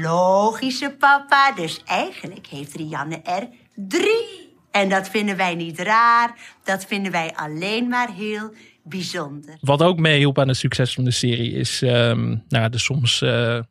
biologische 0.02 0.94
papa. 0.98 1.52
Dus 1.52 1.82
eigenlijk 1.84 2.46
heeft 2.46 2.74
Rianne 2.74 3.20
er 3.22 3.48
drie. 3.74 4.52
En 4.70 4.88
dat 4.88 5.08
vinden 5.08 5.36
wij 5.36 5.54
niet 5.54 5.78
raar. 5.78 6.34
Dat 6.62 6.84
vinden 6.84 7.12
wij 7.12 7.34
alleen 7.34 7.88
maar 7.88 8.10
heel 8.10 8.52
bijzonder. 8.82 9.56
Wat 9.60 9.82
ook 9.82 9.98
meehielp 9.98 10.38
aan 10.38 10.48
het 10.48 10.56
succes 10.56 10.94
van 10.94 11.04
de 11.04 11.10
serie 11.10 11.52
is, 11.52 11.82
ehm, 11.82 12.36
nou, 12.48 12.68
de 12.68 12.78
soms, 12.78 13.22
eh, 13.22 13.28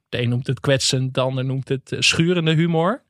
de 0.10 0.22
een 0.22 0.30
noemt 0.30 0.48
het 0.48 0.60
kwetsend, 0.60 1.14
de 1.14 1.22
ander 1.22 1.46
noemt 1.46 1.70
het 1.70 1.92
eh, 1.92 2.00
schurende 2.00 2.54
humor. 2.54 3.04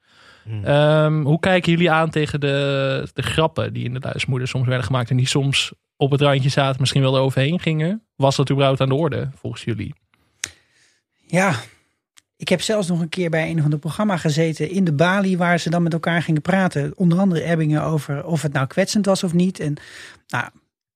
Ehm, 0.64 1.22
hoe 1.22 1.40
kijken 1.40 1.72
jullie 1.72 1.92
aan 1.92 2.10
tegen 2.10 2.40
de, 2.40 3.08
de 3.14 3.22
grappen 3.22 3.74
die 3.74 3.84
in 3.84 3.94
de 3.94 4.00
Luismoeder 4.00 4.48
soms 4.48 4.68
werden 4.68 4.86
gemaakt 4.86 5.10
en 5.10 5.18
die 5.18 5.28
soms 5.28 5.74
op 5.98 6.12
het 6.12 6.22
randje 6.22 6.50
zaten, 6.50 6.80
misschien 6.80 7.02
wel 7.02 7.16
eroverheen 7.16 7.60
gingen? 7.60 8.04
Was 8.16 8.36
dat 8.36 8.52
überhaupt 8.52 8.82
aan 8.82 8.90
de 8.90 8.96
orde 8.96 9.30
volgens 9.36 9.64
jullie? 9.64 9.94
Ja, 11.26 11.56
ik 12.38 12.50
heb 12.50 12.62
zelfs 12.62 12.88
nog 12.88 13.00
een 13.00 13.10
keer 13.10 13.30
bij 13.30 13.50
een 13.50 13.62
van 13.62 13.72
de 13.72 13.78
programma 13.78 14.18
gezeten 14.18 14.70
in 14.70 14.84
de 14.84 14.94
Bali, 14.94 15.38
waar 15.38 15.60
ze 15.60 15.70
dan 15.70 15.84
met 15.84 15.94
elkaar 15.94 16.22
gingen 16.22 16.42
praten. 16.42 16.94
Onder 16.96 17.20
andere 17.20 17.44
Ebbingen 17.44 17.84
over 17.84 18.26
of 18.26 18.42
het 18.42 18.54
nou 18.54 18.68
kwetsend 18.68 19.06
was 19.06 19.24
of 19.24 19.34
niet. 19.34 19.60
En 19.60 19.76
nou, 20.28 20.46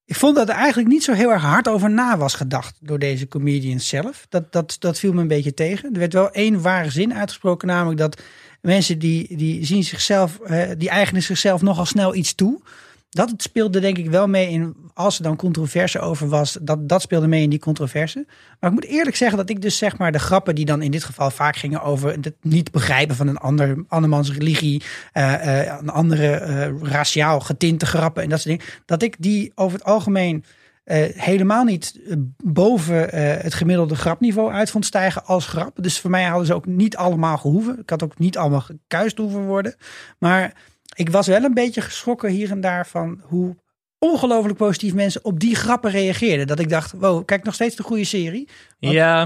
ik 0.06 0.16
vond 0.16 0.36
dat 0.36 0.50
er 0.50 0.56
eigenlijk 0.56 0.90
niet 0.90 1.04
zo 1.04 1.14
heel 1.14 1.32
erg 1.32 1.42
hard 1.42 1.68
over 1.68 1.90
na 1.90 2.18
was 2.18 2.34
gedacht 2.34 2.78
door 2.82 3.00
deze 3.00 3.28
comedians 3.28 3.88
zelf. 3.88 4.26
Dat, 4.30 4.52
dat, 4.52 4.76
dat 4.80 5.00
viel 5.00 5.14
me 5.14 5.22
een 5.22 5.28
beetje 5.28 5.54
tegen. 5.54 5.94
Er 5.94 6.00
werd 6.00 6.14
wel 6.14 6.32
één 6.32 6.62
ware 6.62 6.90
zin 6.90 7.14
uitgesproken, 7.14 7.68
namelijk 7.68 8.00
dat 8.00 8.22
mensen 8.68 9.00
die, 9.00 9.38
die 9.38 9.66
zien 9.66 9.84
zichzelf, 9.84 10.40
eh, 10.40 10.70
die 10.78 10.90
eigenen 10.90 11.24
zichzelf 11.24 11.62
nogal 11.62 11.86
snel 11.86 12.16
iets 12.16 12.36
toe. 12.36 12.62
Dat 13.10 13.34
speelde 13.38 13.80
denk 13.80 13.98
ik 13.98 14.10
wel 14.10 14.28
mee 14.28 14.50
in, 14.50 14.76
als 14.94 15.18
er 15.18 15.24
dan 15.24 15.36
controverse 15.36 16.00
over 16.00 16.28
was, 16.28 16.58
dat, 16.62 16.90
dat 16.90 17.02
speelde 17.02 17.28
mee 17.28 17.42
in 17.44 17.50
die 17.50 17.60
controverse. 17.60 18.26
Maar 18.60 18.70
ik 18.70 18.76
moet 18.76 18.86
eerlijk 18.86 19.16
zeggen 19.16 19.38
dat 19.38 19.50
ik 19.50 19.62
dus 19.62 19.78
zeg 19.78 19.98
maar 19.98 20.12
de 20.12 20.20
grappen 20.20 20.56
die 20.56 20.66
dan 20.66 20.82
in 20.82 20.92
dit 20.92 21.04
geval 21.04 21.32
vaak 21.32 21.56
gingen 21.56 21.82
over 21.82 22.10
het 22.10 22.36
niet 22.42 22.72
begrijpen 22.72 23.16
van 23.16 23.28
een 23.28 23.38
ander, 23.38 23.84
andermans 23.88 24.32
religie, 24.32 24.84
eh, 25.14 25.60
eh, 25.60 25.78
een 25.80 25.90
andere 25.90 26.38
raciaal 26.82 27.40
getinte 27.40 27.86
grappen 27.86 28.24
en 28.24 28.30
dat 28.30 28.42
soort 28.42 28.58
dingen, 28.58 28.74
dat 28.86 29.02
ik 29.02 29.16
die 29.20 29.52
over 29.56 29.78
het 29.78 29.88
algemeen 29.88 30.44
eh, 30.88 31.06
helemaal 31.16 31.64
niet 31.64 32.00
eh, 32.08 32.16
boven 32.44 33.12
eh, 33.12 33.44
het 33.44 33.54
gemiddelde 33.54 33.96
grapniveau 33.96 34.52
uit 34.52 34.70
vond 34.70 34.86
stijgen 34.86 35.26
als 35.26 35.48
grap. 35.48 35.84
Dus 35.84 36.00
voor 36.00 36.10
mij 36.10 36.24
hadden 36.24 36.48
ze 36.48 36.54
ook 36.54 36.66
niet 36.66 36.98
allemaal 36.98 37.38
gehoeven. 37.38 37.80
Ik 37.80 37.90
had 37.90 38.04
ook 38.04 38.20
niet 38.20 38.38
allemaal 38.38 38.62
gekuist 38.62 39.18
hoeven 39.18 39.46
worden. 39.46 39.76
Maar 40.20 40.54
ik 40.96 41.10
was 41.10 41.28
wel 41.28 41.44
een 41.44 41.54
beetje 41.54 41.82
geschrokken 41.82 42.30
hier 42.30 42.52
en 42.52 42.62
daar 42.62 42.88
van 42.88 43.22
hoe 43.24 43.56
ongelooflijk 44.00 44.58
positief 44.58 44.94
mensen 44.94 45.26
op 45.26 45.40
die 45.40 45.56
grappen 45.56 45.92
reageerden. 45.92 46.48
Dat 46.48 46.60
ik 46.60 46.70
dacht, 46.70 46.92
wow, 46.92 47.26
kijk 47.26 47.44
nog 47.44 47.54
steeds 47.54 47.76
de 47.76 47.84
goede 47.84 48.04
serie. 48.04 48.50
Want 48.80 48.94
ja, 48.94 49.24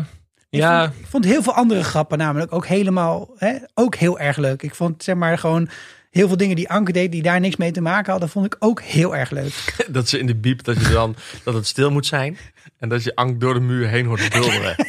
Ik, 0.49 0.59
ja. 0.59 0.83
vond, 0.83 0.99
ik 0.99 1.07
vond 1.07 1.25
heel 1.25 1.43
veel 1.43 1.53
andere 1.53 1.83
grappen 1.83 2.17
namelijk 2.17 2.53
ook 2.53 2.65
helemaal, 2.65 3.29
hè, 3.37 3.57
ook 3.73 3.95
heel 3.95 4.19
erg 4.19 4.37
leuk. 4.37 4.63
Ik 4.63 4.75
vond 4.75 5.03
zeg 5.03 5.15
maar 5.15 5.37
gewoon, 5.37 5.69
heel 6.11 6.27
veel 6.27 6.37
dingen 6.37 6.55
die 6.55 6.69
Anke 6.69 6.91
deed 6.91 7.11
die 7.11 7.21
daar 7.21 7.39
niks 7.39 7.55
mee 7.55 7.71
te 7.71 7.81
maken 7.81 8.11
hadden, 8.11 8.29
vond 8.29 8.45
ik 8.45 8.55
ook 8.59 8.81
heel 8.81 9.15
erg 9.15 9.29
leuk. 9.29 9.75
Dat 9.91 10.09
ze 10.09 10.19
in 10.19 10.25
de 10.25 10.35
biep, 10.35 10.63
dat 10.63 10.79
je 10.85 10.89
dan, 10.93 11.15
dat 11.43 11.53
het 11.53 11.67
stil 11.67 11.91
moet 11.91 12.05
zijn. 12.05 12.37
En 12.77 12.89
dat 12.89 13.03
je 13.03 13.15
Ank 13.15 13.39
door 13.39 13.53
de 13.53 13.59
muur 13.59 13.87
heen 13.87 14.05
hoort 14.05 14.29
bulderen. 14.29 14.75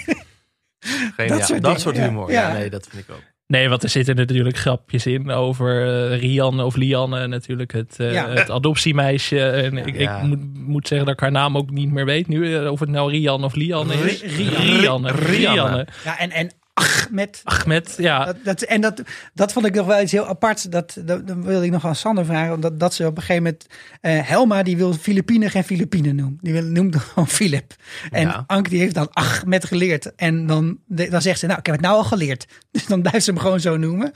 Geen, 1.16 1.28
Dat 1.28 1.38
ja, 1.38 1.44
soort 1.44 1.62
dat 1.62 1.80
soort 1.80 1.98
humor. 1.98 2.30
Ja. 2.30 2.48
Ja. 2.48 2.52
nee, 2.58 2.70
dat 2.70 2.87
vind 2.90 3.02
ik 3.08 3.14
ook. 3.14 3.22
Nee, 3.46 3.68
want 3.68 3.82
er 3.82 3.88
zitten 3.88 4.16
natuurlijk 4.16 4.56
grapjes 4.56 5.06
in 5.06 5.30
over 5.30 5.87
eh, 6.12 6.18
Rianne 6.20 6.64
of 6.64 6.76
Lianne. 6.76 7.26
Natuurlijk 7.26 7.72
het, 7.72 7.94
eh, 7.98 8.12
Ja. 8.12 8.28
het 8.30 8.50
adoptiemeisje. 8.50 9.40
En 9.50 9.76
ik, 9.76 9.98
Ja. 9.98 10.16
ik 10.18 10.22
moet, 10.22 10.54
moet 10.54 10.87
zeggen 10.88 11.06
dat 11.06 11.14
ik 11.16 11.20
haar 11.22 11.30
naam 11.30 11.56
ook 11.56 11.70
niet 11.70 11.90
meer 11.92 12.04
weet 12.04 12.28
nu. 12.28 12.54
eh, 12.56 12.70
Of 12.70 12.80
het 12.80 12.88
nou 12.88 13.11
Rianne 13.11 13.46
of 13.46 13.54
Lianne 13.54 13.94
is. 13.94 14.22
Ri- 14.22 14.28
Rianne. 14.48 14.50
Rianne. 14.58 15.12
Rianne. 15.12 15.30
Rianne. 15.30 15.87
Ja, 16.04 16.18
en, 16.18 16.30
en 16.30 16.50
ach, 16.83 17.11
met 17.11 17.40
Ahmed, 17.45 17.95
ja. 17.99 18.25
Dat, 18.25 18.37
dat, 18.45 18.62
en 18.62 18.81
dat, 18.81 19.03
dat 19.35 19.53
vond 19.53 19.66
ik 19.66 19.75
nog 19.75 19.87
wel 19.87 20.03
iets 20.03 20.12
heel 20.12 20.27
aparts. 20.27 20.62
Dat, 20.62 20.97
dat, 21.05 21.27
dat 21.27 21.37
wilde 21.37 21.64
ik 21.64 21.71
nog 21.71 21.87
aan 21.87 21.95
Sander 21.95 22.25
vragen. 22.25 22.61
Dat, 22.61 22.81
dat 22.81 22.95
ze 22.95 23.07
op 23.07 23.16
een 23.16 23.23
gegeven 23.23 23.42
moment... 23.42 23.66
eh, 24.01 24.29
Helma 24.29 24.62
die 24.62 24.77
wil 24.77 24.92
Filipine 24.92 25.51
geen 25.51 25.64
Filipine 25.64 26.12
noemen. 26.12 26.38
Die 26.40 26.53
wil, 26.53 26.62
noemt 26.64 26.97
gewoon 26.97 27.29
Filip. 27.29 27.75
En 28.11 28.21
Ja. 28.23 28.45
Anke 28.47 28.71
die 28.71 28.81
heeft 28.81 28.95
dan 28.95 29.09
ach 29.12 29.45
met 29.45 29.64
geleerd. 29.64 30.14
En 30.14 30.47
dan, 30.47 30.79
dan 30.87 31.23
zegt 31.23 31.38
ze, 31.38 31.47
nou 31.47 31.59
ik 31.59 31.66
heb 31.66 31.75
het 31.75 31.85
nou 31.85 31.97
al 31.97 32.05
geleerd. 32.05 32.47
Dus 32.71 32.87
dan 32.87 33.03
blijft 33.03 33.25
ze 33.25 33.31
hem 33.31 33.40
gewoon 33.40 33.61
zo 33.61 33.77
noemen. 33.77 34.12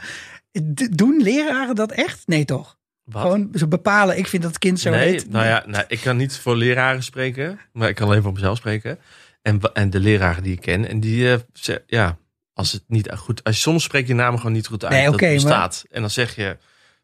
Doen 0.90 1.20
leraren 1.22 1.74
dat 1.74 1.92
echt? 1.92 2.22
Nee 2.26 2.44
toch? 2.44 2.76
Wat? 3.04 3.22
Gewoon 3.22 3.48
zo 3.54 3.66
bepalen, 3.66 4.18
ik 4.18 4.26
vind 4.26 4.42
dat 4.42 4.50
het 4.50 4.60
kind 4.60 4.80
zo 4.80 4.90
nee, 4.90 5.08
heet. 5.08 5.30
nou 5.30 5.46
ja, 5.46 5.62
nou, 5.66 5.84
ik 5.88 6.00
kan 6.00 6.16
niet 6.16 6.36
voor 6.36 6.56
leraren 6.56 7.02
spreken, 7.02 7.58
maar 7.72 7.88
ik 7.88 7.94
kan 7.94 8.08
alleen 8.08 8.22
voor 8.22 8.32
mezelf 8.32 8.56
spreken. 8.56 8.98
En, 9.42 9.60
en 9.72 9.90
de 9.90 10.00
leraren 10.00 10.42
die 10.42 10.52
ik 10.52 10.60
ken, 10.60 10.88
en 10.88 11.00
die, 11.00 11.30
eh, 11.32 11.38
ze- 11.52 11.82
ja, 11.86 12.18
als 12.56 12.72
het 12.72 12.84
niet 12.86 13.10
goed, 13.16 13.44
als 13.44 13.54
je 13.56 13.60
soms 13.60 13.82
spreek 13.84 14.06
je 14.06 14.14
naam 14.14 14.36
gewoon 14.36 14.52
niet 14.52 14.66
goed 14.66 14.84
uit, 14.84 14.92
Nee, 14.92 15.04
dat 15.04 15.14
oké, 15.14 15.24
het 15.26 15.34
maar- 15.42 15.44
bestaat. 15.44 15.84
En 15.90 16.00
dan 16.00 16.10
zeg 16.10 16.36
je, 16.36 16.56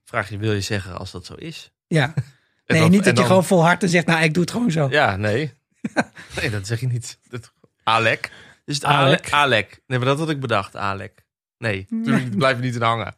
vraag 0.05 0.29
je, 0.29 0.37
wil 0.39 0.53
je 0.53 0.61
zeggen 0.61 0.99
als 0.99 1.11
dat 1.11 1.27
zo 1.27 1.35
is? 1.35 1.73
Ja. 1.87 2.13
En 2.67 2.75
Nee, 2.79 2.81
dan- 2.81 2.91
niet 2.91 3.05
dat 3.05 3.19
je 3.19 3.25
gewoon 3.25 3.45
volhardt 3.45 3.83
en 3.83 3.89
zegt, 3.89 4.07
nou 4.07 4.23
ik 4.23 4.35
doe 4.35 4.43
het 4.43 4.53
gewoon 4.53 4.71
zo. 4.71 4.89
Ja, 4.91 5.17
nee. 5.17 5.53
nee, 6.41 6.51
dat 6.51 6.67
zeg 6.67 6.81
je 6.81 6.87
niet. 6.87 7.19
Dat, 7.29 7.53
Alek. 7.83 8.31
Is 8.65 8.75
het 8.75 8.85
Alek. 8.85 9.31
Alek? 9.33 9.81
Nee, 9.87 9.99
maar 9.99 10.09
dat 10.09 10.19
had 10.19 10.31
ik 10.31 10.41
bedacht, 10.41 10.77
Alek. 10.77 11.25
Nee, 11.59 11.87
natuurlijk 11.91 12.37
blijf 12.37 12.57
je 12.57 12.63
niet 12.63 12.75
in 12.75 12.83
hangen. 12.83 13.15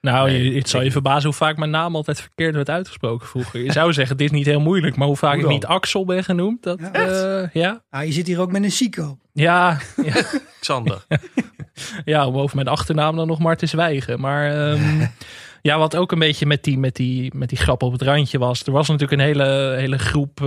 Nou, 0.00 0.30
Nee, 0.30 0.50
je, 0.52 0.58
het 0.58 0.68
zal 0.68 0.82
je 0.82 0.90
verbazen 0.90 1.24
hoe 1.28 1.32
vaak 1.38 1.56
mijn 1.56 1.70
naam 1.70 1.96
altijd 1.96 2.20
verkeerd 2.20 2.54
werd 2.54 2.68
uitgesproken 2.70 3.26
vroeger. 3.26 3.60
Je 3.64 3.72
zou 3.72 3.92
zeggen, 3.92 4.16
dit 4.16 4.30
is 4.30 4.36
niet 4.36 4.46
heel 4.46 4.60
moeilijk. 4.60 4.96
Maar 4.96 5.06
hoe 5.06 5.16
vaak 5.16 5.34
Hoe 5.34 5.42
ik 5.44 5.48
niet 5.48 5.66
Axel 5.66 6.04
ben 6.04 6.24
genoemd. 6.24 6.62
Dat, 6.62 6.78
Ja. 6.80 6.92
eh, 6.92 7.48
ja, 7.52 7.82
Nou, 7.90 8.04
je 8.04 8.12
zit 8.12 8.26
hier 8.26 8.40
ook 8.40 8.52
met 8.52 8.62
een 8.62 8.70
Chico. 8.70 9.18
Ja, 9.32 9.78
ja, 10.02 10.22
Xander. 10.60 11.06
ja, 12.04 12.26
om 12.26 12.36
over 12.36 12.56
mijn 12.56 12.68
achternaam 12.68 13.16
dan 13.16 13.26
nog 13.26 13.38
maar 13.38 13.56
te 13.56 13.66
zwijgen. 13.66 14.20
Maar 14.20 14.70
ehm, 14.72 15.06
ja, 15.62 15.78
wat 15.78 15.96
ook 15.96 16.12
een 16.12 16.18
beetje 16.18 16.46
met 16.46 16.64
die, 16.64 16.78
met, 16.78 16.96
die, 16.96 17.32
met 17.36 17.48
die 17.48 17.58
grap 17.58 17.82
op 17.82 17.92
het 17.92 18.02
randje 18.02 18.38
was. 18.38 18.62
Er 18.62 18.72
was 18.72 18.88
natuurlijk 18.88 19.20
een 19.20 19.26
hele, 19.26 19.74
hele 19.76 19.98
groep 19.98 20.40
eh, 20.40 20.46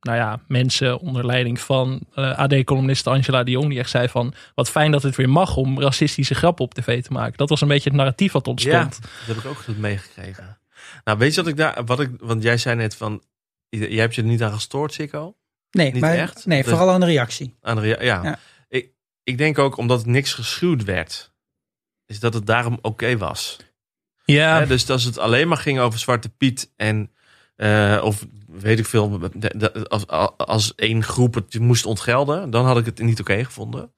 nou 0.00 0.16
ja, 0.18 0.40
mensen 0.48 0.98
onder 1.00 1.26
leiding 1.26 1.60
van 1.60 2.00
eh, 2.14 2.38
AD-columnist 2.38 3.06
Angela 3.06 3.42
de 3.42 3.50
Jong. 3.50 3.68
Die 3.68 3.78
echt 3.78 3.90
zei 3.90 4.08
van, 4.08 4.34
wat 4.54 4.70
fijn 4.70 4.90
dat 4.90 5.02
het 5.02 5.16
weer 5.16 5.30
mag 5.30 5.56
om 5.56 5.80
racistische 5.80 6.34
grappen 6.34 6.64
op 6.64 6.74
tv 6.74 7.02
te 7.02 7.12
maken. 7.12 7.36
Dat 7.36 7.48
was 7.48 7.60
een 7.60 7.68
beetje 7.68 7.88
het 7.88 7.98
narratief 7.98 8.32
wat 8.32 8.44
Ja, 8.44 8.50
ontstond. 8.50 9.00
dat 9.00 9.10
heb 9.26 9.36
ik 9.36 9.46
ook 9.46 9.58
goed 9.58 9.78
meegekregen. 9.78 10.58
Nou, 11.04 11.18
weet 11.18 11.34
je 11.34 11.40
wat 11.40 11.50
ik 11.50 11.56
daar, 11.56 11.84
wat 11.84 12.00
ik, 12.00 12.10
want 12.20 12.42
jij 12.42 12.56
zei 12.56 12.76
net 12.76 12.96
van, 12.96 13.22
jij 13.68 14.00
hebt 14.00 14.14
je 14.14 14.22
er 14.22 14.28
niet 14.28 14.42
aan 14.42 14.52
gestoord, 14.52 14.92
Sikko? 14.92 15.34
Nee, 15.74 15.92
Niet 15.92 16.00
maar, 16.00 16.14
echt? 16.14 16.46
nee 16.46 16.62
Dus- 16.62 16.70
vooral 16.70 16.90
aan 16.90 17.00
de 17.00 17.06
reactie. 17.06 17.54
Aan 17.60 17.76
de 17.76 17.82
rea- 17.82 18.02
ja. 18.02 18.22
Ja. 18.24 18.38
Ik, 18.68 18.90
ik 19.24 19.38
denk 19.38 19.58
ook 19.58 19.76
omdat 19.76 19.98
het 19.98 20.06
niks 20.06 20.32
geschuwd 20.32 20.84
werd, 20.84 21.32
is 22.06 22.20
dat 22.20 22.34
het 22.34 22.46
daarom 22.46 22.78
oké 22.82 23.16
was. 23.16 23.56
Ja, 24.24 24.64
dus 24.64 24.90
als 24.90 25.04
het 25.04 25.18
alleen 25.18 25.48
maar 25.48 25.56
ging 25.56 25.78
over 25.80 25.98
Zwarte 25.98 26.28
Piet 26.28 26.72
en 26.76 27.10
eh, 27.56 28.00
of 28.04 28.26
weet 28.46 28.78
ik 28.78 28.86
veel, 28.86 29.18
de- 29.18 29.52
de- 29.56 29.88
als, 29.88 30.06
als 30.36 30.74
één 30.74 31.02
groep 31.02 31.34
het 31.34 31.58
moest 31.58 31.86
ontgelden, 31.86 32.50
dan 32.50 32.64
had 32.66 32.78
ik 32.78 32.84
het 32.84 32.98
niet 32.98 33.20
oké 33.20 33.44
gevonden. 33.44 33.92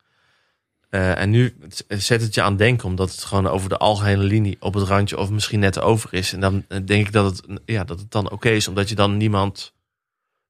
Eh, 0.91 1.19
en 1.21 1.31
nu 1.31 1.57
zet 1.89 2.21
het 2.21 2.35
je 2.35 2.43
aan 2.43 2.57
denken, 2.57 2.89
omdat 2.89 3.11
het 3.11 3.25
gewoon 3.25 3.47
over 3.49 3.69
de 3.69 3.77
algehele 3.77 4.23
linie 4.23 4.57
op 4.61 4.75
het 4.75 4.89
randje 4.89 5.19
of 5.19 5.31
misschien 5.31 5.61
net 5.61 5.81
over 5.81 6.15
is. 6.15 6.33
En 6.33 6.41
dan 6.41 6.65
denk 6.85 7.07
ik 7.07 7.13
dat 7.13 7.37
het, 7.37 7.61
ja, 7.65 7.85
dat 7.85 8.01
het 8.01 8.11
dan 8.11 8.31
oké 8.31 8.49
is, 8.49 8.69
omdat 8.69 8.89
je 8.89 8.95
dan 8.95 9.17
niemand 9.17 9.75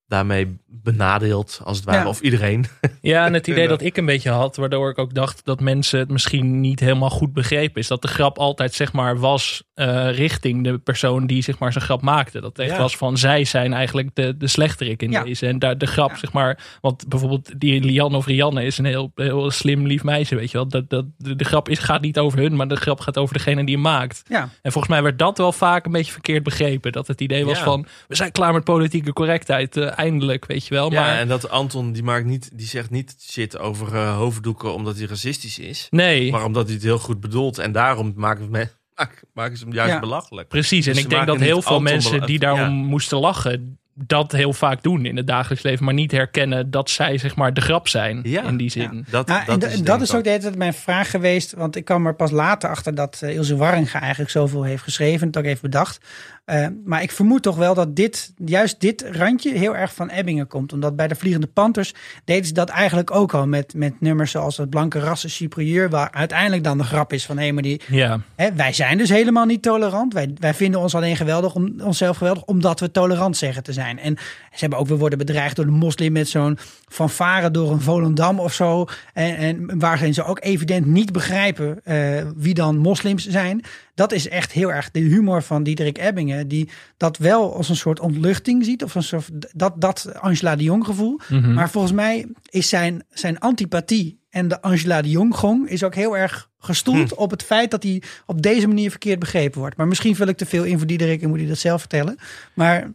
daarmee 0.08 0.56
benadeelt, 0.66 1.60
als 1.64 1.76
het 1.76 1.86
ware, 1.86 1.98
Ja. 1.98 2.08
of 2.08 2.20
iedereen. 2.20 2.64
Ja, 3.00 3.26
en 3.26 3.34
het 3.34 3.46
idee 3.46 3.68
dat 3.68 3.82
ik 3.82 3.96
een 3.96 4.04
beetje 4.06 4.30
had, 4.30 4.56
waardoor 4.56 4.90
ik 4.90 4.98
ook 4.98 5.14
dacht 5.14 5.40
dat 5.44 5.60
mensen 5.60 5.98
het 5.98 6.10
misschien 6.10 6.60
niet 6.60 6.80
helemaal 6.80 7.10
goed 7.10 7.32
begrepen, 7.32 7.80
is 7.80 7.86
dat 7.88 8.02
de 8.02 8.08
grap 8.08 8.38
altijd 8.38 8.74
zeg 8.74 8.92
maar 8.92 9.18
was 9.18 9.62
eh, 9.74 10.10
richting 10.16 10.64
de 10.64 10.78
persoon 10.78 11.26
die 11.26 11.42
zeg 11.42 11.58
maar 11.58 11.72
zijn 11.72 11.84
grap 11.84 12.02
maakte. 12.02 12.40
Dat 12.40 12.56
het 12.56 12.58
echt 12.66 12.70
Ja. 12.76 12.78
was 12.82 12.96
van 12.96 13.16
zij 13.18 13.44
zijn 13.44 13.72
eigenlijk 13.72 14.10
de, 14.14 14.36
de 14.36 14.46
slechterik 14.46 15.02
in 15.02 15.10
Ja. 15.10 15.22
deze. 15.24 15.46
En 15.46 15.58
daar 15.58 15.78
de 15.78 15.86
grap 15.86 16.10
Ja. 16.10 16.16
zeg 16.16 16.32
maar, 16.32 16.78
want 16.80 17.08
bijvoorbeeld 17.08 17.60
die 17.60 17.80
Lianne 17.84 18.16
of 18.16 18.26
Rianne 18.26 18.64
is 18.64 18.78
een 18.78 18.84
heel, 18.84 19.12
heel 19.14 19.50
slim 19.50 19.86
lief 19.86 20.04
meisje, 20.04 20.34
weet 20.34 20.50
je 20.50 20.56
wel. 20.56 20.68
Dat, 20.68 20.90
dat, 20.90 21.04
de, 21.18 21.36
de 21.36 21.44
grap 21.44 21.68
is, 21.68 21.78
gaat 21.78 22.00
niet 22.00 22.18
over 22.18 22.38
hun, 22.38 22.56
maar 22.56 22.68
de 22.68 22.76
grap 22.76 23.00
gaat 23.00 23.18
over 23.18 23.34
degene 23.34 23.64
die 23.64 23.74
hem 23.74 23.84
maakt. 23.84 24.22
Ja. 24.28 24.48
En 24.62 24.72
volgens 24.72 24.92
mij 24.92 25.02
werd 25.02 25.18
dat 25.18 25.38
wel 25.38 25.52
vaak 25.52 25.86
een 25.86 25.92
beetje 25.92 26.12
verkeerd 26.12 26.42
begrepen. 26.42 26.92
Dat 26.92 27.06
het 27.06 27.20
idee 27.20 27.44
was 27.44 27.58
Ja. 27.58 27.64
van, 27.64 27.86
we 28.08 28.14
zijn 28.14 28.32
klaar 28.32 28.52
met 28.52 28.64
politieke 28.64 29.12
correctheid, 29.12 29.76
eh, 29.76 29.95
eindelijk, 29.96 30.46
weet 30.46 30.66
je 30.66 30.74
wel. 30.74 30.92
Ja, 30.92 31.00
Maar 31.00 31.18
en 31.18 31.28
dat 31.28 31.48
Anton, 31.50 31.92
die, 31.92 32.02
maakt 32.02 32.24
niet, 32.24 32.50
die 32.54 32.66
zegt 32.66 32.90
niet 32.90 33.16
shit 33.30 33.58
over 33.58 33.94
eh, 33.94 34.16
hoofddoeken 34.16 34.74
omdat 34.74 34.96
hij 34.96 35.06
racistisch 35.06 35.58
is. 35.58 35.86
nee. 35.90 36.30
Maar 36.30 36.44
omdat 36.44 36.64
hij 36.64 36.74
het 36.74 36.82
heel 36.82 36.98
goed 36.98 37.20
bedoelt. 37.20 37.58
En 37.58 37.72
daarom 37.72 38.12
maken, 38.16 38.50
we, 38.50 38.68
maak- 38.96 39.22
maken 39.34 39.56
ze 39.56 39.64
hem 39.64 39.72
juist 39.72 39.92
Ja. 39.92 40.00
belachelijk. 40.00 40.48
Precies, 40.48 40.84
Dus 40.84 40.86
en 40.86 40.94
ze 40.94 41.00
ik 41.00 41.10
denk 41.10 41.26
dat 41.26 41.38
heel 41.40 41.62
veel 41.62 41.70
Anton 41.76 41.82
mensen 41.82 42.26
die 42.26 42.38
daarom 42.38 42.60
Ja. 42.60 42.68
moesten 42.86 43.18
lachen, 43.18 43.78
dat 43.98 44.32
heel 44.32 44.52
vaak 44.52 44.82
doen 44.82 45.04
in 45.06 45.16
het 45.16 45.26
dagelijks 45.26 45.64
leven, 45.64 45.84
maar 45.84 45.94
niet 45.94 46.10
herkennen 46.12 46.70
dat 46.70 46.90
zij 46.90 47.18
zeg 47.18 47.36
maar 47.36 47.54
de 47.54 47.60
grap 47.60 47.88
zijn 47.88 48.20
Ja. 48.22 48.42
in 48.42 48.56
die 48.56 48.70
zin. 48.70 49.06
Dat, 49.10 49.26
Nou, 49.26 49.40
en 49.46 49.58
dat 49.58 49.70
d- 49.70 49.72
is, 49.72 49.82
dat 49.82 50.00
is 50.00 50.14
ook 50.14 50.24
de 50.24 50.28
hele 50.30 50.42
tijd 50.42 50.56
mijn 50.56 50.74
vraag 50.74 51.10
geweest. 51.10 51.52
Want 51.52 51.76
ik 51.76 51.84
kwam 51.84 52.06
er 52.06 52.14
pas 52.14 52.30
later 52.30 52.70
achter 52.70 52.94
dat 52.94 53.18
eh, 53.22 53.34
Ilse 53.34 53.56
Warringa 53.56 54.00
eigenlijk 54.00 54.30
zoveel 54.30 54.62
heeft 54.62 54.82
geschreven. 54.82 55.26
Het 55.26 55.36
ook 55.36 55.44
heeft 55.44 55.62
bedacht. 55.62 55.98
Eh, 56.46 56.66
maar 56.84 57.02
ik 57.02 57.10
vermoed 57.10 57.42
toch 57.42 57.56
wel 57.56 57.74
dat 57.74 57.96
dit, 57.96 58.32
juist 58.44 58.80
dit 58.80 59.04
randje 59.10 59.52
heel 59.52 59.76
erg 59.76 59.94
van 59.94 60.08
Ebbingen 60.08 60.46
komt. 60.46 60.72
Omdat 60.72 60.96
bij 60.96 61.08
de 61.08 61.14
Vliegende 61.14 61.46
Panthers 61.46 61.94
deden 62.24 62.46
ze 62.46 62.52
dat 62.52 62.68
eigenlijk 62.68 63.10
ook 63.10 63.34
al. 63.34 63.46
Met, 63.46 63.74
met 63.74 64.00
nummers 64.00 64.30
zoals 64.30 64.56
het 64.56 64.70
Blanke 64.70 64.98
Rassen 64.98 65.30
Superieur. 65.30 65.90
Waar 65.90 66.10
uiteindelijk 66.12 66.64
dan 66.64 66.78
de 66.78 66.84
grap 66.84 67.12
is 67.12 67.26
van 67.26 67.38
hé, 67.38 67.52
maar 67.52 67.62
die, 67.62 67.80
Ja, 67.86 68.20
hè, 68.36 68.52
wij 68.52 68.72
zijn 68.72 68.98
dus 68.98 69.08
helemaal 69.08 69.44
niet 69.44 69.62
tolerant. 69.62 70.12
Wij, 70.12 70.30
wij 70.38 70.54
vinden 70.54 70.80
ons 70.80 70.94
alleen 70.94 71.16
geweldig, 71.16 71.54
om, 71.54 71.80
onszelf 71.80 72.16
geweldig 72.16 72.44
omdat 72.44 72.80
we 72.80 72.90
tolerant 72.90 73.36
zeggen 73.36 73.62
te 73.62 73.72
zijn. 73.72 73.98
En 73.98 74.16
ze 74.56 74.62
hebben 74.64 74.78
ook, 74.78 74.86
we 74.86 74.96
worden 74.96 75.18
bedreigd 75.18 75.56
door 75.56 75.64
de 75.64 75.70
moslim 75.70 76.12
met 76.12 76.28
zo'n 76.28 76.58
fanfare 76.88 77.50
door 77.50 77.70
een 77.70 77.80
Volendam 77.80 78.40
of 78.40 78.52
zo. 78.52 78.86
En, 79.12 79.36
en 79.36 79.78
waarin 79.78 80.14
ze 80.14 80.24
ook 80.24 80.38
evident 80.40 80.86
niet 80.86 81.12
begrijpen 81.12 81.84
eh, 81.84 82.26
wie 82.36 82.54
dan 82.54 82.78
moslims 82.78 83.26
zijn. 83.26 83.64
Dat 83.94 84.12
is 84.12 84.28
echt 84.28 84.52
heel 84.52 84.72
erg 84.72 84.90
de 84.90 85.00
humor 85.00 85.42
van 85.42 85.62
Diederik 85.62 85.98
Ebbingen. 85.98 86.48
Die 86.48 86.68
dat 86.96 87.16
wel 87.16 87.56
als 87.56 87.68
een 87.68 87.76
soort 87.76 88.00
ontluchting 88.00 88.64
ziet. 88.64 88.84
Of 88.84 88.94
een 88.94 89.02
soort, 89.02 89.30
dat, 89.52 89.80
dat 89.80 90.12
Angela 90.20 90.56
de 90.56 90.64
Jong 90.64 90.84
gevoel. 90.84 91.20
Mhm. 91.28 91.52
Maar 91.52 91.70
volgens 91.70 91.92
mij 91.92 92.26
is 92.50 92.68
zijn, 92.68 93.04
zijn 93.10 93.38
antipathie 93.38 94.18
en 94.30 94.48
de 94.48 94.62
Angela 94.62 95.02
de 95.02 95.10
Jong 95.10 95.34
gong 95.34 95.68
is 95.68 95.82
ook 95.82 95.94
heel 95.94 96.16
erg 96.16 96.50
gestoeld 96.58 97.14
op 97.14 97.30
het 97.30 97.42
feit 97.42 97.70
dat 97.70 97.82
hij 97.82 98.02
op 98.26 98.42
deze 98.42 98.66
manier 98.66 98.90
verkeerd 98.90 99.18
begrepen 99.18 99.60
wordt. 99.60 99.76
Maar 99.76 99.86
misschien 99.86 100.16
vul 100.16 100.26
ik 100.26 100.36
te 100.36 100.46
veel 100.46 100.64
in 100.64 100.78
voor 100.78 100.86
Diederik 100.86 101.22
en 101.22 101.28
moet 101.28 101.38
hij 101.38 101.48
dat 101.48 101.58
zelf 101.58 101.80
vertellen. 101.80 102.16
Maar 102.54 102.90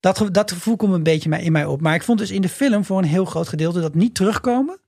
dat, 0.00 0.28
dat 0.32 0.52
gevoel 0.52 0.76
komt 0.76 0.92
een 0.92 1.02
beetje 1.02 1.38
in 1.38 1.52
mij 1.52 1.64
op. 1.64 1.80
Maar 1.80 1.94
ik 1.94 2.02
vond 2.02 2.18
dus 2.18 2.30
in 2.30 2.42
de 2.42 2.48
film 2.48 2.84
voor 2.84 2.98
een 2.98 3.04
heel 3.04 3.24
groot 3.24 3.48
gedeelte 3.48 3.80
dat 3.80 3.94
niet 3.94 4.14
terugkomen. 4.14 4.80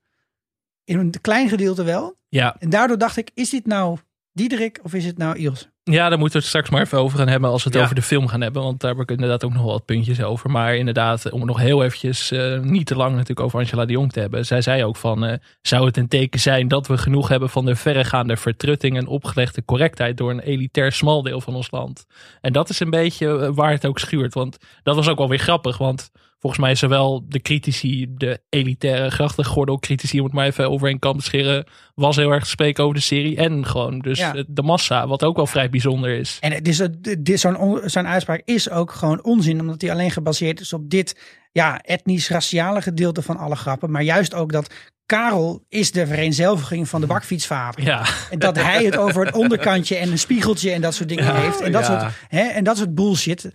In 0.85 0.99
een 0.99 1.15
klein 1.21 1.49
gedeelte 1.49 1.83
wel. 1.83 2.19
ja. 2.29 2.57
En 2.59 2.71
daardoor 2.71 2.99
dacht 2.99 3.17
ik, 3.17 3.31
is 3.35 3.51
dit 3.51 3.67
nou 3.67 3.99
Diederik 4.33 4.81
of 4.83 4.95
is 4.95 5.05
het 5.05 5.19
nou 5.19 5.37
Iels? 5.37 5.70
Ja, 5.83 6.09
daar 6.09 6.19
moeten 6.19 6.33
we 6.39 6.39
het 6.39 6.47
straks 6.47 6.71
maar 6.71 6.81
even 6.83 6.99
over 6.99 7.19
gaan 7.19 7.29
hebben 7.29 7.51
als 7.51 7.63
we 7.63 7.69
het 7.69 7.79
Ja. 7.79 7.85
over 7.85 7.95
de 7.95 8.03
film 8.03 8.29
gaan 8.29 8.41
hebben. 8.41 8.63
Want 8.63 8.81
daar 8.81 8.91
heb 8.91 9.01
ik 9.01 9.11
inderdaad 9.11 9.45
ook 9.45 9.53
nog 9.53 9.63
wel 9.63 9.73
wat 9.73 9.85
puntjes 9.85 10.23
over. 10.23 10.51
Maar 10.51 10.77
inderdaad, 10.77 11.31
om 11.31 11.39
het 11.39 11.49
nog 11.49 11.59
heel 11.59 11.83
eventjes 11.85 12.31
eh, 12.31 12.59
niet 12.61 12.87
te 12.87 12.97
lang 12.97 13.11
natuurlijk 13.13 13.41
over 13.41 13.59
Angela 13.59 13.85
de 13.85 13.93
Jong 13.93 14.13
te 14.13 14.21
hebben. 14.21 14.47
Zij 14.47 14.63
zei 14.63 14.85
ook 14.85 14.97
van, 14.97 15.25
eh, 15.25 15.39
zou 15.63 15.87
het 15.87 15.97
een 15.97 16.09
teken 16.09 16.41
zijn 16.41 16.69
dat 16.69 16.87
we 16.87 16.99
genoeg 16.99 17.29
hebben 17.29 17.51
van 17.51 17.65
de 17.65 17.77
verregaande 17.77 18.37
vertrutting 18.37 18.97
en 18.97 19.07
opgelegde 19.07 19.65
correctheid 19.65 20.17
door 20.17 20.31
een 20.31 20.41
elitair 20.41 20.93
smal 20.93 21.23
deel 21.23 21.41
van 21.41 21.55
ons 21.55 21.71
land. 21.71 22.07
En 22.41 22.53
dat 22.53 22.69
is 22.69 22.81
een 22.81 22.91
beetje 22.91 23.39
eh, 23.39 23.51
waar 23.55 23.71
het 23.73 23.87
ook 23.87 23.99
schuurt. 23.99 24.35
Want 24.35 24.59
dat 24.83 24.97
was 24.97 25.09
ook 25.09 25.19
wel 25.19 25.29
weer 25.29 25.39
grappig, 25.39 25.79
want 25.79 26.11
volgens 26.41 26.63
mij 26.63 26.75
zowel 26.75 27.25
de 27.29 27.41
critici, 27.41 28.07
de 28.11 28.41
elitaire 28.49 29.11
grachtengordel 29.11 29.79
critici, 29.79 30.19
om 30.19 30.25
het 30.25 30.35
maar 30.35 30.47
even 30.47 30.71
over 30.71 30.89
een 30.89 30.99
te 30.99 31.23
scheren, 31.25 31.65
was 31.95 32.17
heel 32.17 32.31
erg 32.31 32.43
te 32.45 32.49
spreken 32.51 32.83
over 32.85 32.97
de 32.97 33.03
serie. 33.03 33.37
En 33.37 33.67
gewoon 33.67 33.99
dus 33.99 34.19
Ja. 34.19 34.45
de 34.49 34.63
massa, 34.63 35.07
wat 35.07 35.25
ook 35.25 35.37
wel 35.37 35.47
vrij 35.47 35.71
bijzonder 35.71 36.11
is. 36.19 36.37
En 36.41 36.53
het 36.53 36.69
is, 36.69 36.79
het- 36.79 37.19
dit- 37.19 37.41
zo'n 37.41 37.57
on- 37.57 37.81
zo'n 37.85 38.07
uitspraak 38.07 38.43
is 38.45 38.71
ook 38.71 38.93
gewoon 38.93 39.25
onzin, 39.25 39.61
omdat 39.61 39.81
die 39.81 39.91
alleen 39.93 40.11
gebaseerd 40.11 40.61
is 40.61 40.73
op 40.73 40.91
dit 40.91 41.39
ja, 41.53 41.81
etnisch-raciale 41.83 42.83
gedeelte 42.83 43.23
van 43.23 43.37
alle 43.37 43.57
grappen. 43.57 43.91
Maar 43.91 44.03
juist 44.03 44.35
ook 44.35 44.53
dat 44.53 44.75
Karel 45.11 45.65
is 45.69 45.93
de 45.93 46.07
vereenzelviging 46.07 46.89
van 46.89 47.01
de 47.01 47.07
bakfietsvader. 47.07 47.85
Ja, 47.85 48.05
En 48.31 48.39
dat 48.39 48.57
hij 48.57 48.85
het 48.85 48.97
over 48.97 49.27
het 49.27 49.35
onderkantje 49.35 49.97
en 49.97 50.11
een 50.11 50.19
spiegeltje 50.19 50.71
en 50.71 50.81
dat 50.81 50.95
soort 50.95 51.09
dingen 51.09 51.35
heeft. 51.37 51.61
En 51.61 51.73
dat, 51.73 51.87
ja. 51.87 52.01
soort, 52.01 52.13
hè, 52.29 52.41
en 52.43 52.65
dat 52.65 52.77
soort 52.77 52.95
bullshit. 52.95 53.51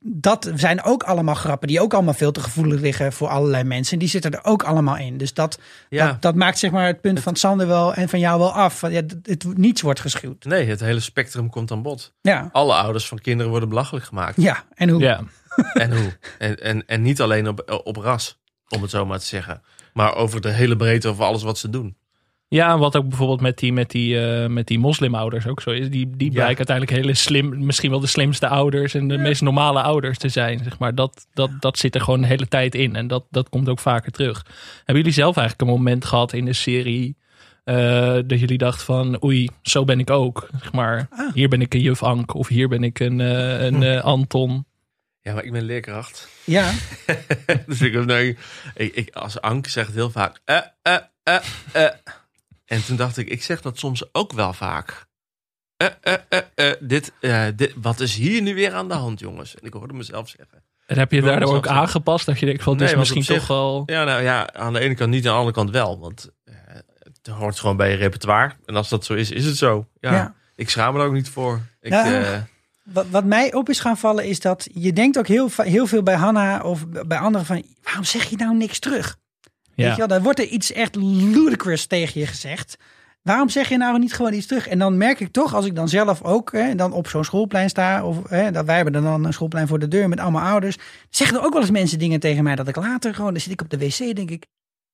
Dat 0.00 0.50
zijn 0.54 0.82
ook 0.82 1.02
allemaal 1.02 1.34
grappen 1.34 1.68
die 1.68 1.80
ook 1.80 1.94
allemaal 1.94 2.14
veel 2.14 2.32
te 2.32 2.40
gevoelig 2.40 2.80
liggen 2.80 3.12
voor 3.12 3.28
allerlei 3.28 3.64
mensen. 3.64 3.98
Die 3.98 4.08
zitten 4.08 4.30
er 4.32 4.44
ook 4.44 4.62
allemaal 4.62 4.96
in. 4.96 5.16
Dus 5.16 5.34
dat, 5.34 5.58
Ja. 5.88 6.06
dat, 6.06 6.22
dat 6.22 6.34
maakt 6.34 6.58
zeg 6.58 6.70
maar 6.70 6.86
het 6.86 7.00
punt 7.00 7.20
van 7.20 7.36
Sander 7.36 7.66
wel 7.66 7.94
en 7.94 8.08
van 8.08 8.18
jou 8.18 8.38
wel 8.38 8.52
af. 8.52 8.80
Ja, 8.80 8.88
het, 8.88 9.16
het- 9.22 9.56
niets 9.58 9.82
wordt 9.82 10.00
geschuwd. 10.00 10.44
Nee, 10.44 10.66
het 10.68 10.80
hele 10.80 11.00
spectrum 11.00 11.50
komt 11.50 11.70
aan 11.70 11.82
bod. 11.82 12.14
Ja, 12.20 12.48
Alle 12.52 12.74
ouders 12.74 13.08
van 13.08 13.18
kinderen 13.18 13.50
worden 13.50 13.68
belachelijk 13.68 14.04
gemaakt. 14.04 14.40
ja. 14.42 14.64
en 14.74 14.88
hoe? 14.88 15.00
ja. 15.00 15.20
En 15.72 15.96
hoe? 15.96 16.16
En, 16.38 16.56
en, 16.62 16.86
en 16.86 17.02
niet 17.02 17.20
alleen 17.20 17.48
op, 17.48 17.80
op 17.84 17.96
ras, 17.96 18.38
om 18.68 18.82
het 18.82 18.90
zo 18.90 19.06
maar 19.06 19.18
te 19.18 19.26
zeggen. 19.26 19.62
Maar 19.96 20.14
over 20.16 20.40
de 20.40 20.48
hele 20.52 20.76
breedte, 20.76 21.08
over 21.08 21.24
alles 21.24 21.42
wat 21.42 21.58
ze 21.58 21.70
doen. 21.70 21.96
Ja, 22.48 22.78
wat 22.78 22.96
ook 22.96 23.08
bijvoorbeeld 23.08 23.40
met 23.40 23.58
die, 23.58 23.72
met 23.72 23.90
die, 23.90 24.20
eh, 24.26 24.48
met 24.48 24.66
die 24.66 24.78
moslimouders 24.78 25.46
ook 25.46 25.60
zo 25.60 25.70
is. 25.70 25.90
Die, 25.90 26.10
die 26.16 26.26
Ja. 26.28 26.32
blijken 26.32 26.56
uiteindelijk 26.56 26.96
hele 26.96 27.14
slim, 27.14 27.64
misschien 27.66 27.90
wel 27.90 28.00
de 28.00 28.06
slimste 28.06 28.48
ouders 28.48 28.94
en 28.94 29.08
de 29.08 29.18
meest 29.18 29.42
normale 29.42 29.82
ouders 29.82 30.18
te 30.18 30.28
zijn. 30.28 30.60
Zeg 30.64 30.78
maar. 30.78 30.94
dat, 30.94 31.26
dat, 31.34 31.50
dat 31.60 31.78
zit 31.78 31.94
er 31.94 32.00
gewoon 32.00 32.20
de 32.20 32.26
hele 32.26 32.48
tijd 32.48 32.74
in. 32.74 32.96
En 32.96 33.06
dat, 33.06 33.24
dat 33.30 33.48
komt 33.48 33.68
ook 33.68 33.78
vaker 33.78 34.12
terug. 34.12 34.44
Hebben 34.76 34.96
jullie 34.96 35.12
zelf 35.12 35.36
eigenlijk 35.36 35.68
een 35.70 35.76
moment 35.76 36.04
gehad 36.04 36.32
in 36.32 36.44
de 36.44 36.52
serie 36.52 37.16
eh, 37.64 38.14
dat 38.26 38.40
jullie 38.40 38.58
dachten 38.58 38.84
van 38.84 39.24
oei, 39.24 39.48
zo 39.62 39.84
ben 39.84 39.98
ik 40.00 40.10
ook. 40.10 40.48
Zeg 40.60 40.72
maar, 40.72 41.06
Ah. 41.10 41.32
hier 41.34 41.48
ben 41.48 41.60
ik 41.60 41.74
een 41.74 41.80
juf 41.80 42.02
Ank 42.02 42.34
of 42.34 42.48
hier 42.48 42.68
ben 42.68 42.84
ik 42.84 42.98
een, 43.00 43.20
eh, 43.20 43.64
een 43.64 43.82
eh, 43.82 44.04
Anton. 44.04 44.66
Ja, 45.26 45.34
maar 45.34 45.44
ik 45.44 45.52
ben 45.52 45.62
leerkracht. 45.62 46.28
Ja, 46.44 46.72
dus 47.66 47.80
ik, 47.80 48.04
nee, 48.04 48.36
ik, 48.74 48.94
ik, 48.94 49.14
als 49.14 49.40
Anke 49.40 49.70
zegt 49.70 49.94
heel 49.94 50.10
vaak... 50.10 50.40
Eh, 50.44 50.56
eh, 50.82 50.96
eh, 51.22 51.36
eh. 51.72 51.90
En 52.64 52.84
toen 52.84 52.96
dacht 52.96 53.16
ik, 53.16 53.28
ik 53.28 53.42
zeg 53.42 53.60
dat 53.60 53.78
soms 53.78 54.14
ook 54.14 54.32
wel 54.32 54.52
vaak. 54.52 55.06
Eh, 55.76 55.86
eh, 56.00 56.14
eh, 56.28 56.40
eh, 56.54 56.76
dit, 56.80 57.12
eh, 57.20 57.44
dit, 57.56 57.72
wat 57.76 58.00
is 58.00 58.14
hier 58.14 58.42
nu 58.42 58.54
weer 58.54 58.72
aan 58.74 58.88
de 58.88 58.94
hand, 58.94 59.20
jongens? 59.20 59.54
En 59.54 59.66
ik 59.66 59.72
hoorde 59.72 59.94
mezelf 59.94 60.28
zeggen. 60.28 60.62
En 60.86 60.98
heb 60.98 61.12
je 61.12 61.22
daardoor 61.22 61.56
ook 61.56 61.66
aangepast 61.66 62.26
dat 62.26 62.38
je 62.38 62.46
denkt 62.46 62.62
van 62.62 62.76
Nee, 62.76 62.88
is 62.88 62.94
misschien 62.94 63.24
zich- 63.24 63.36
toch 63.38 63.46
wel... 63.46 63.82
Ja, 63.86 64.04
nou 64.04 64.22
ja, 64.22 64.52
aan 64.52 64.72
de 64.72 64.78
ene 64.80 64.94
kant 64.94 65.10
niet, 65.10 65.26
aan 65.26 65.32
de 65.32 65.38
andere 65.38 65.54
kant 65.54 65.70
wel. 65.70 65.98
Want 66.00 66.30
eh, 66.44 66.54
het 66.98 67.26
hoort 67.26 67.58
gewoon 67.58 67.76
bij 67.76 67.90
je 67.90 67.96
repertoire. 67.96 68.52
En 68.64 68.76
als 68.76 68.88
dat 68.88 69.04
zo 69.04 69.14
is, 69.14 69.30
is 69.30 69.44
het 69.44 69.56
zo. 69.56 69.88
Ja, 70.00 70.12
Ja. 70.12 70.34
Ik 70.54 70.70
schaam 70.70 70.94
me 70.94 71.00
er 71.00 71.06
ook 71.06 71.12
niet 71.12 71.28
voor. 71.28 71.60
Ik, 71.80 71.92
Ja. 71.92 72.46
Wat, 72.92 73.06
wat 73.10 73.24
mij 73.24 73.54
op 73.54 73.68
is 73.68 73.80
gaan 73.80 73.96
vallen 73.96 74.24
is 74.24 74.40
dat 74.40 74.68
je 74.72 74.92
denkt 74.92 75.18
ook 75.18 75.26
heel 75.26 75.86
veel 75.86 76.02
bij 76.02 76.14
Hanna 76.14 76.60
of 76.62 76.86
bij 77.06 77.18
anderen 77.18 77.46
van 77.46 77.62
waarom 77.82 78.04
zeg 78.04 78.24
je 78.24 78.36
nou 78.36 78.56
niks 78.56 78.78
terug? 78.78 79.16
Weet 79.74 79.90
je 79.90 79.96
wel, 79.96 80.06
dan 80.06 80.22
wordt 80.22 80.38
er 80.38 80.46
iets 80.46 80.72
echt 80.72 80.96
ludicrous 80.96 81.86
tegen 81.86 82.20
je 82.20 82.26
gezegd. 82.26 82.76
Waarom 83.22 83.48
zeg 83.48 83.68
je 83.68 83.76
nou 83.76 83.98
niet 83.98 84.14
gewoon 84.14 84.32
iets 84.32 84.46
terug? 84.46 84.68
En 84.68 84.78
dan 84.78 84.96
merk 84.96 85.20
ik 85.20 85.32
toch, 85.32 85.54
als 85.54 85.64
ik 85.64 85.74
dan 85.74 85.88
zelf 85.88 86.22
ook 86.22 86.52
hè, 86.52 86.74
dan 86.74 86.92
op 86.92 87.08
zo'n 87.08 87.24
schoolplein 87.24 87.68
sta, 87.68 88.04
of 88.04 88.28
hè, 88.28 88.50
dat 88.50 88.64
wij 88.64 88.76
hebben 88.76 88.92
dan 88.92 89.24
een 89.24 89.32
schoolplein 89.32 89.66
voor 89.66 89.78
de 89.78 89.88
deur 89.88 90.08
met 90.08 90.20
allemaal 90.20 90.48
ouders, 90.48 90.76
zeggen 91.10 91.36
er 91.36 91.44
ook 91.44 91.52
wel 91.52 91.60
eens 91.60 91.70
mensen 91.70 91.98
dingen 91.98 92.20
tegen 92.20 92.44
mij 92.44 92.54
dat 92.54 92.68
ik 92.68 92.76
later 92.76 93.14
gewoon, 93.14 93.32
dan 93.32 93.40
zit 93.40 93.52
ik 93.52 93.60
op 93.60 93.70
de 93.70 93.78
wc, 93.78 93.98
denk 93.98 94.30
ik, 94.30 94.46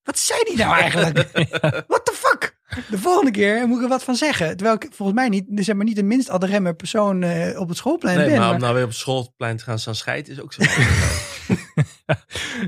wat 0.03 0.19
zei 0.19 0.41
die 0.45 0.57
nou 0.57 0.77
eigenlijk? 0.77 1.17
What 1.93 2.05
the 2.05 2.13
fuck? 2.15 2.57
De 2.91 2.99
volgende 2.99 3.31
keer 3.31 3.67
moet 3.69 3.77
ik 3.77 3.83
er 3.83 3.89
wat 3.89 4.05
van 4.05 4.15
zeggen. 4.15 4.57
Terwijl 4.57 4.75
ik 4.75 4.89
volgens 4.93 5.19
mij 5.19 5.29
niet, 5.29 5.45
zeg 5.55 5.75
maar 5.77 5.85
niet 5.85 5.97
de 5.97 6.03
minst 6.03 6.29
adremme 6.29 6.75
persoon 6.75 7.23
eh, 7.23 7.61
op 7.61 7.69
het 7.69 7.77
schoolplein 7.77 8.17
nee, 8.17 8.27
ben. 8.27 8.35
maar 8.37 8.45
maar- 8.47 8.55
om 8.55 8.61
nou 8.61 8.75
weer 8.75 8.83
op 8.83 8.89
het 8.89 8.99
schoolplein 8.99 9.57
te 9.57 9.65
gaan 9.65 9.79
staan 9.79 9.95
scheiden 9.95 10.33
is 10.33 10.41
ook 10.41 10.53
zo. 10.53 10.63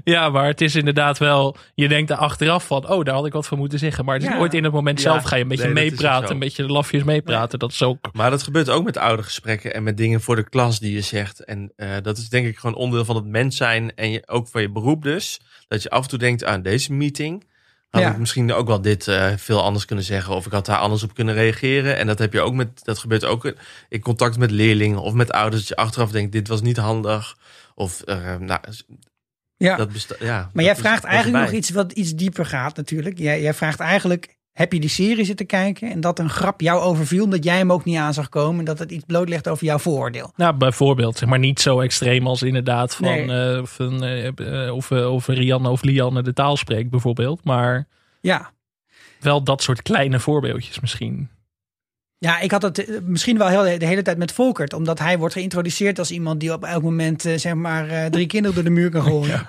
Ja, 0.05 0.29
maar 0.29 0.47
het 0.47 0.61
is 0.61 0.75
inderdaad 0.75 1.19
wel. 1.19 1.57
Je 1.75 1.89
denkt 1.89 2.11
er 2.11 2.17
achteraf 2.17 2.67
van, 2.67 2.89
oh, 2.89 3.05
daar 3.05 3.15
had 3.15 3.27
ik 3.27 3.33
wat 3.33 3.47
van 3.47 3.59
moeten 3.59 3.79
zeggen. 3.79 4.05
Maar 4.05 4.15
het 4.15 4.23
is 4.25 4.29
Ja. 4.31 4.39
ooit 4.39 4.55
in 4.55 4.65
het 4.65 4.73
moment 4.73 5.01
Ja, 5.03 5.11
zelf 5.11 5.25
ga 5.25 5.37
je 5.37 5.43
een 5.43 5.49
beetje 5.49 5.65
nee, 5.65 5.91
meepraten, 5.91 6.31
een 6.31 6.39
beetje 6.39 6.67
de 6.67 6.73
lafjes 6.73 7.03
meepraten. 7.03 7.59
Dat 7.59 7.71
is 7.73 7.83
ook. 7.83 8.09
maar 8.13 8.31
dat 8.31 8.43
gebeurt 8.43 8.69
ook 8.71 8.85
met 8.85 8.97
oude 8.97 9.23
gesprekken 9.23 9.75
en 9.75 9.83
met 9.83 9.97
dingen 9.97 10.21
voor 10.21 10.37
de 10.37 10.49
klas 10.49 10.79
die 10.79 10.93
je 10.93 11.01
zegt. 11.01 11.45
En 11.45 11.73
eh, 11.77 11.89
dat 12.03 12.19
is 12.19 12.29
denk 12.29 12.47
ik 12.47 12.59
gewoon 12.59 12.77
onderdeel 12.77 13.05
van 13.05 13.17
het 13.17 13.27
mens 13.27 13.57
zijn. 13.57 13.95
En 13.95 14.11
je, 14.11 14.23
ook 14.29 14.49
van 14.49 14.61
je 14.63 14.71
beroep 14.71 15.03
dus. 15.03 15.41
Dat 15.69 15.83
je 15.83 15.91
af 15.91 16.03
en 16.03 16.09
toe 16.09 16.19
denkt 16.19 16.45
aan 16.45 16.63
deze 16.63 16.93
meeting. 16.93 17.53
Had 17.95 18.03
Ja. 18.03 18.11
ik 18.11 18.19
misschien 18.19 18.53
ook 18.53 18.67
wel 18.67 18.81
dit 18.81 19.09
eh, 19.09 19.33
veel 19.37 19.63
anders 19.63 19.85
kunnen 19.85 20.05
zeggen. 20.05 20.35
Of 20.35 20.47
ik 20.47 20.53
had 20.53 20.67
daar 20.67 20.79
anders 20.79 21.03
op 21.03 21.15
kunnen 21.15 21.35
reageren. 21.35 21.97
En 21.97 22.07
dat 22.07 22.19
heb 22.19 22.33
je 22.33 22.41
ook 22.41 22.55
met. 22.55 22.85
Dat 22.85 22.99
gebeurt 22.99 23.25
ook 23.25 23.55
in 23.89 24.01
contact 24.01 24.39
met 24.39 24.51
leerlingen 24.51 24.99
of 24.99 25.13
met 25.13 25.33
ouders. 25.33 25.61
Dat 25.61 25.69
je 25.69 25.77
achteraf 25.85 26.11
denkt, 26.11 26.33
dit 26.33 26.49
was 26.49 26.63
niet 26.63 26.77
handig. 26.77 27.37
Of 27.75 28.01
eh, 28.01 28.37
nou, 28.37 28.61
ja. 29.57 29.77
dat 29.77 29.93
bestaat. 29.93 30.19
Ja, 30.21 30.51
Maar 30.53 30.65
jij 30.65 30.77
vraagt 30.77 31.05
eigenlijk 31.05 31.45
nog 31.45 31.55
iets 31.55 31.71
wat 31.71 31.93
iets 31.93 32.15
dieper 32.15 32.47
gaat 32.47 32.77
natuurlijk. 32.77 33.19
Jij, 33.19 33.43
jij 33.43 33.55
vraagt 33.55 33.81
eigenlijk, 33.81 34.37
heb 34.55 34.73
je 34.73 34.81
die 34.81 34.91
serie 34.91 35.25
zitten 35.25 35.47
kijken 35.47 35.91
en 35.91 36.01
dat 36.01 36.19
een 36.19 36.31
grap 36.31 36.61
jou 36.61 36.81
overviel 36.81 37.25
omdat 37.25 37.45
jij 37.45 37.57
hem 37.57 37.73
ook 37.73 37.85
niet 37.85 37.97
aan 37.97 38.15
zag 38.15 38.29
komen 38.29 38.59
en 38.59 38.65
dat 38.65 38.79
het 38.79 38.91
iets 38.91 39.05
blootlegt 39.07 39.49
over 39.49 39.65
jouw 39.65 39.79
vooroordeel? 39.79 40.33
Nou, 40.37 40.55
bijvoorbeeld, 40.57 41.19
zeg 41.19 41.29
maar 41.29 41.39
niet 41.39 41.61
zo 41.61 41.81
extreem 41.81 42.27
als 42.27 42.43
inderdaad 42.43 42.95
van. 42.95 43.27
Nee. 43.27 43.63
van 43.67 44.05
eh, 44.05 44.75
of, 44.75 44.91
eh, 44.91 45.13
of 45.13 45.27
Rianne 45.27 45.69
of 45.69 45.83
Lianne 45.83 46.23
de 46.23 46.33
taal 46.33 46.57
spreekt, 46.57 46.91
bijvoorbeeld. 46.91 47.45
Maar 47.45 47.87
Ja. 48.21 48.53
wel 49.21 49.43
dat 49.43 49.63
soort 49.63 49.83
kleine 49.83 50.21
voorbeeldjes 50.21 50.81
misschien. 50.81 51.29
Ja, 52.19 52.41
ik 52.41 52.51
had 52.51 52.63
het 52.63 52.85
eh, 52.85 52.97
misschien 53.03 53.39
wel 53.39 53.49
heel, 53.49 53.79
de 53.79 53.87
hele 53.87 54.03
tijd 54.03 54.19
met 54.19 54.33
Volkert. 54.33 54.73
Omdat 54.73 54.99
hij 54.99 55.19
wordt 55.19 55.35
geïntroduceerd 55.35 55.99
als 55.99 56.11
iemand 56.11 56.41
die 56.41 56.53
op 56.53 56.65
elk 56.65 56.83
moment 56.83 57.25
eh, 57.25 57.39
zeg 57.39 57.55
maar 57.55 57.89
eh, 57.89 58.07
drie 58.07 58.27
kinderen 58.27 58.55
door 58.55 58.65
de 58.65 58.71
muur 58.71 58.91
kan 58.91 59.03
gooien. 59.11 59.47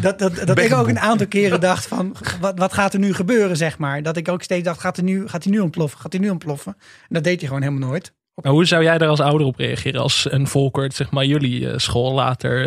dat 0.00 0.18
dat, 0.18 0.36
dat 0.44 0.58
ik 0.58 0.72
ook 0.72 0.88
een 0.88 0.98
aantal 0.98 1.26
keren 1.26 1.60
dacht 1.70 1.86
van 1.86 2.16
wat, 2.40 2.58
wat 2.58 2.72
gaat 2.72 2.92
er 2.92 2.98
nu 2.98 3.14
gebeuren 3.14 3.56
zeg 3.56 3.78
maar. 3.78 4.02
Dat 4.02 4.16
ik 4.16 4.28
ook 4.28 4.42
steeds 4.42 4.64
dacht 4.64 4.80
gaat, 4.80 4.96
er 4.96 5.02
nu, 5.02 5.28
gaat 5.28 5.44
hij 5.44 5.52
nu 5.52 5.58
ontploffen, 5.58 6.00
gaat 6.00 6.12
hij 6.12 6.20
nu 6.20 6.30
ontploffen. 6.30 6.76
En 6.80 7.14
dat 7.14 7.24
deed 7.24 7.38
hij 7.38 7.48
gewoon 7.48 7.62
helemaal 7.62 7.88
nooit. 7.88 8.12
Maar 8.42 8.52
hoe 8.52 8.64
zou 8.64 8.82
jij 8.82 8.98
daar 8.98 9.08
als 9.08 9.20
ouder 9.20 9.46
op 9.46 9.56
reageren 9.56 10.00
als 10.00 10.26
een 10.30 10.46
Volkert, 10.46 10.94
zeg 10.94 11.10
maar, 11.10 11.24
jullie 11.24 11.78
school 11.78 12.12
later? 12.12 12.66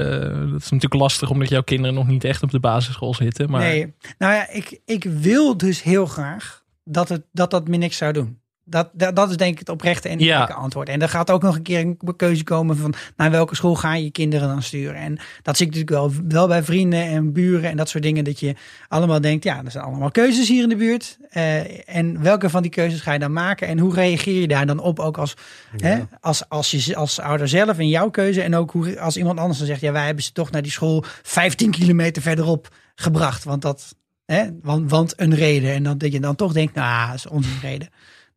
dat 0.49 0.61
is 0.61 0.69
natuurlijk 0.69 1.01
lastig 1.01 1.29
omdat 1.29 1.49
jouw 1.49 1.61
kinderen 1.61 1.95
nog 1.95 2.07
niet 2.07 2.23
echt 2.23 2.43
op 2.43 2.51
de 2.51 2.59
basisschool 2.59 3.13
zitten. 3.13 3.49
Maar 3.49 3.61
Nee, 3.61 3.93
nou 4.17 4.33
ja, 4.33 4.49
ik, 4.49 4.79
ik 4.85 5.03
wil 5.03 5.57
dus 5.57 5.83
heel 5.83 6.05
graag 6.05 6.63
dat 6.83 7.09
het, 7.09 7.23
dat, 7.31 7.51
dat 7.51 7.67
me 7.67 7.77
niks 7.77 7.97
zou 7.97 8.13
doen. 8.13 8.38
Dat, 8.69 8.89
dat, 8.93 9.15
dat 9.15 9.29
is 9.29 9.37
denk 9.37 9.51
ik 9.53 9.59
het 9.59 9.69
oprechte 9.69 10.09
en 10.09 10.19
Ja. 10.19 10.25
eerlijke 10.31 10.53
antwoord. 10.53 10.89
En 10.89 11.01
er 11.01 11.09
gaat 11.09 11.31
ook 11.31 11.41
nog 11.41 11.55
een 11.55 11.61
keer 11.61 11.79
een 11.79 11.97
keuze 12.15 12.43
komen 12.43 12.77
van 12.77 12.93
naar 13.15 13.31
welke 13.31 13.55
school 13.55 13.75
ga 13.75 13.95
je 13.95 14.03
je 14.03 14.11
kinderen 14.11 14.47
dan 14.47 14.63
sturen. 14.63 14.95
En 14.95 15.19
dat 15.41 15.57
zie 15.57 15.67
ik 15.67 15.73
natuurlijk 15.73 16.13
wel, 16.15 16.23
wel 16.27 16.47
bij 16.47 16.63
vrienden 16.63 17.03
en 17.03 17.33
buren 17.33 17.69
en 17.69 17.77
dat 17.77 17.89
soort 17.89 18.03
dingen. 18.03 18.23
Dat 18.23 18.39
je 18.39 18.55
allemaal 18.87 19.21
denkt, 19.21 19.43
ja, 19.43 19.61
er 19.65 19.71
zijn 19.71 19.83
allemaal 19.83 20.11
keuzes 20.11 20.47
hier 20.47 20.63
in 20.63 20.69
de 20.69 20.75
buurt. 20.75 21.17
Eh, 21.29 21.89
en 21.95 22.21
welke 22.21 22.49
van 22.49 22.61
die 22.61 22.71
keuzes 22.71 23.01
ga 23.01 23.13
je 23.13 23.19
dan 23.19 23.33
maken? 23.33 23.67
En 23.67 23.79
hoe 23.79 23.93
reageer 23.93 24.41
je 24.41 24.47
daar 24.47 24.65
dan 24.65 24.79
op 24.79 24.99
ook 24.99 25.17
als, 25.17 25.33
hè, 25.77 25.99
als, 26.21 26.49
als, 26.49 26.71
je, 26.71 26.95
als 26.95 27.19
ouder 27.19 27.47
zelf 27.47 27.79
in 27.79 27.87
jouw 27.87 28.09
keuze? 28.09 28.41
En 28.41 28.55
ook 28.55 28.71
hoe, 28.71 28.99
als 28.99 29.17
iemand 29.17 29.39
anders 29.39 29.57
dan 29.57 29.67
zegt, 29.67 29.81
ja, 29.81 29.91
wij 29.91 30.05
hebben 30.05 30.23
ze 30.23 30.31
toch 30.31 30.51
naar 30.51 30.61
die 30.61 30.71
school 30.71 31.03
15 31.23 31.71
kilometer 31.71 32.21
verderop 32.21 32.67
gebracht. 32.95 33.43
Want 33.43 33.61
dat, 33.61 33.95
hè, 34.25 34.45
want, 34.61 34.89
want 34.89 35.13
een 35.17 35.35
reden. 35.35 35.73
En 35.73 35.83
dan, 35.83 35.97
dat 35.97 36.11
je 36.11 36.19
dan 36.19 36.35
toch 36.35 36.53
denkt, 36.53 36.73
nou, 36.75 37.07
dat 37.07 37.15
is 37.15 37.27
onze 37.27 37.49
reden. 37.61 37.89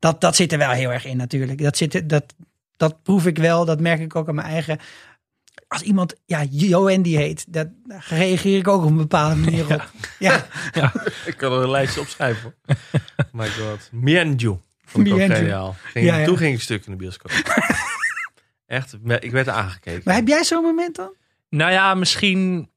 Dat, 0.02 0.20
dat 0.20 0.36
zit 0.36 0.52
er 0.52 0.58
wel 0.58 0.70
heel 0.70 0.92
erg 0.92 1.04
in 1.04 1.16
natuurlijk. 1.16 1.62
Dat, 1.62 1.76
zit, 1.76 1.94
er- 1.94 2.06
dat, 2.06 2.34
dat 2.76 3.02
proef 3.02 3.26
ik 3.26 3.38
wel. 3.38 3.64
Dat 3.64 3.80
merk 3.80 4.00
ik 4.00 4.16
ook 4.16 4.28
aan 4.28 4.34
mijn 4.34 4.46
eigen. 4.46 4.78
Als 5.68 5.82
iemand, 5.82 6.14
ja, 6.24 6.44
Johan 6.50 7.02
die 7.02 7.16
heet, 7.16 7.44
dat 7.52 7.68
daar 7.84 8.06
reageer 8.08 8.58
ik 8.58 8.68
ook 8.68 8.82
op 8.82 8.88
een 8.90 8.96
bepaalde 8.96 9.34
manier 9.36 9.74
op. 9.74 9.90
Ja, 10.18 10.44
Ik 11.26 11.36
kan 11.36 11.52
er 11.52 11.62
een 11.62 11.70
lijstje 11.70 12.00
opschrijven. 12.00 12.54
My 13.32 13.48
god. 13.48 13.88
Mienju. 13.92 14.58
Vond 14.84 15.06
ik 15.06 15.12
ook 15.12 15.20
geniaal. 15.20 15.76
Ging, 15.82 16.06
Ja, 16.06 16.16
ja. 16.18 16.24
Toen 16.24 16.36
ging 16.36 16.54
ik 16.54 16.60
stuk 16.60 16.86
in 16.86 16.92
de 16.92 16.98
bioscoop. 16.98 17.30
Echt, 18.66 18.96
ik 19.20 19.30
werd 19.30 19.48
aangekeken. 19.48 20.02
maar 20.04 20.14
heb 20.14 20.28
jij 20.28 20.44
zo'n 20.44 20.62
moment 20.62 20.96
dan? 20.96 21.14
Nou 21.48 21.72
ja, 21.72 21.94
misschien 21.94 22.70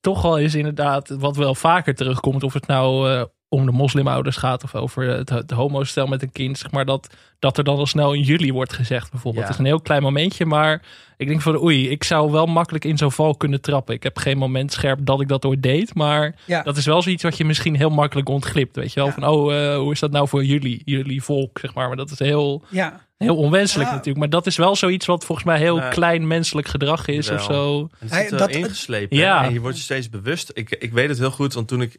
toch 0.00 0.22
wel 0.22 0.38
is 0.38 0.54
inderdaad 0.54 1.08
wat 1.08 1.36
wel 1.36 1.54
vaker 1.54 1.94
terugkomt. 1.94 2.42
Of 2.42 2.52
het 2.52 2.66
nou 2.66 3.10
eh, 3.10 3.24
om 3.48 3.66
de 3.66 3.72
moslimouders 3.72 4.36
gaat 4.36 4.64
of 4.64 4.74
over 4.74 5.08
het, 5.08 5.28
het 5.28 5.50
homostel 5.50 6.06
met 6.06 6.22
een 6.22 6.32
kind. 6.32 6.58
Zeg 6.58 6.70
maar 6.70 6.84
dat, 6.84 7.14
dat 7.38 7.58
er 7.58 7.64
dan 7.64 7.76
al 7.76 7.86
snel 7.86 8.12
in 8.12 8.20
juli 8.22 8.52
wordt 8.52 8.72
gezegd 8.72 9.10
bijvoorbeeld. 9.10 9.44
Ja. 9.44 9.50
Het 9.50 9.60
is 9.60 9.64
een 9.64 9.70
heel 9.70 9.80
klein 9.80 10.02
momentje, 10.02 10.44
maar 10.46 10.82
ik 11.16 11.28
denk 11.28 11.40
van 11.40 11.62
oei, 11.62 11.88
ik 11.88 12.04
zou 12.04 12.30
wel 12.30 12.46
makkelijk 12.46 12.84
in 12.84 12.96
zo'n 12.98 13.12
val 13.12 13.36
kunnen 13.36 13.60
trappen. 13.60 13.94
Ik 13.94 14.02
heb 14.02 14.18
geen 14.18 14.38
moment 14.38 14.72
scherp 14.72 14.98
dat 15.06 15.20
ik 15.20 15.28
dat 15.28 15.44
ooit 15.44 15.62
deed. 15.62 15.94
Maar 15.94 16.34
Ja. 16.46 16.62
dat 16.62 16.76
is 16.76 16.86
wel 16.86 17.02
zoiets 17.02 17.22
wat 17.22 17.36
je 17.36 17.44
misschien 17.44 17.76
heel 17.76 17.90
makkelijk 17.90 18.28
ontglipt. 18.28 18.76
Weet 18.76 18.92
je 18.92 19.00
wel, 19.00 19.08
Ja. 19.08 19.14
van 19.14 19.24
oh, 19.28 19.54
eh, 19.72 19.76
hoe 19.76 19.92
is 19.92 20.00
dat 20.00 20.10
nou 20.10 20.28
voor 20.28 20.44
jullie, 20.44 20.82
jullie 20.84 21.22
volk, 21.22 21.58
zeg 21.58 21.74
maar. 21.74 21.86
Maar 21.88 21.96
dat 21.96 22.10
is 22.10 22.18
heel, 22.18 22.64
Ja, 22.70 23.00
heel 23.18 23.36
onwenselijk 23.36 23.88
Ja. 23.88 23.94
natuurlijk. 23.94 24.18
Maar 24.18 24.30
dat 24.30 24.46
is 24.46 24.56
wel 24.56 24.76
zoiets 24.76 25.06
wat 25.06 25.24
volgens 25.24 25.46
mij 25.46 25.58
heel 25.58 25.88
klein 25.88 26.26
menselijk 26.26 26.68
gedrag 26.68 27.06
is 27.06 27.30
of 27.30 27.42
zo. 27.42 27.88
Het 28.06 28.32
er 28.32 28.38
dat- 28.38 28.50
ingeslepen. 28.50 29.16
Ja. 29.16 29.22
Ja. 29.24 29.44
En 29.44 29.52
je 29.52 29.60
wordt 29.60 29.76
je 29.76 29.82
steeds 29.82 30.10
bewust. 30.10 30.50
Ik, 30.54 30.70
ik 30.70 30.92
weet 30.92 31.08
het 31.08 31.18
heel 31.18 31.30
goed, 31.30 31.54
want 31.54 31.68
toen 31.68 31.82
ik 31.82 31.96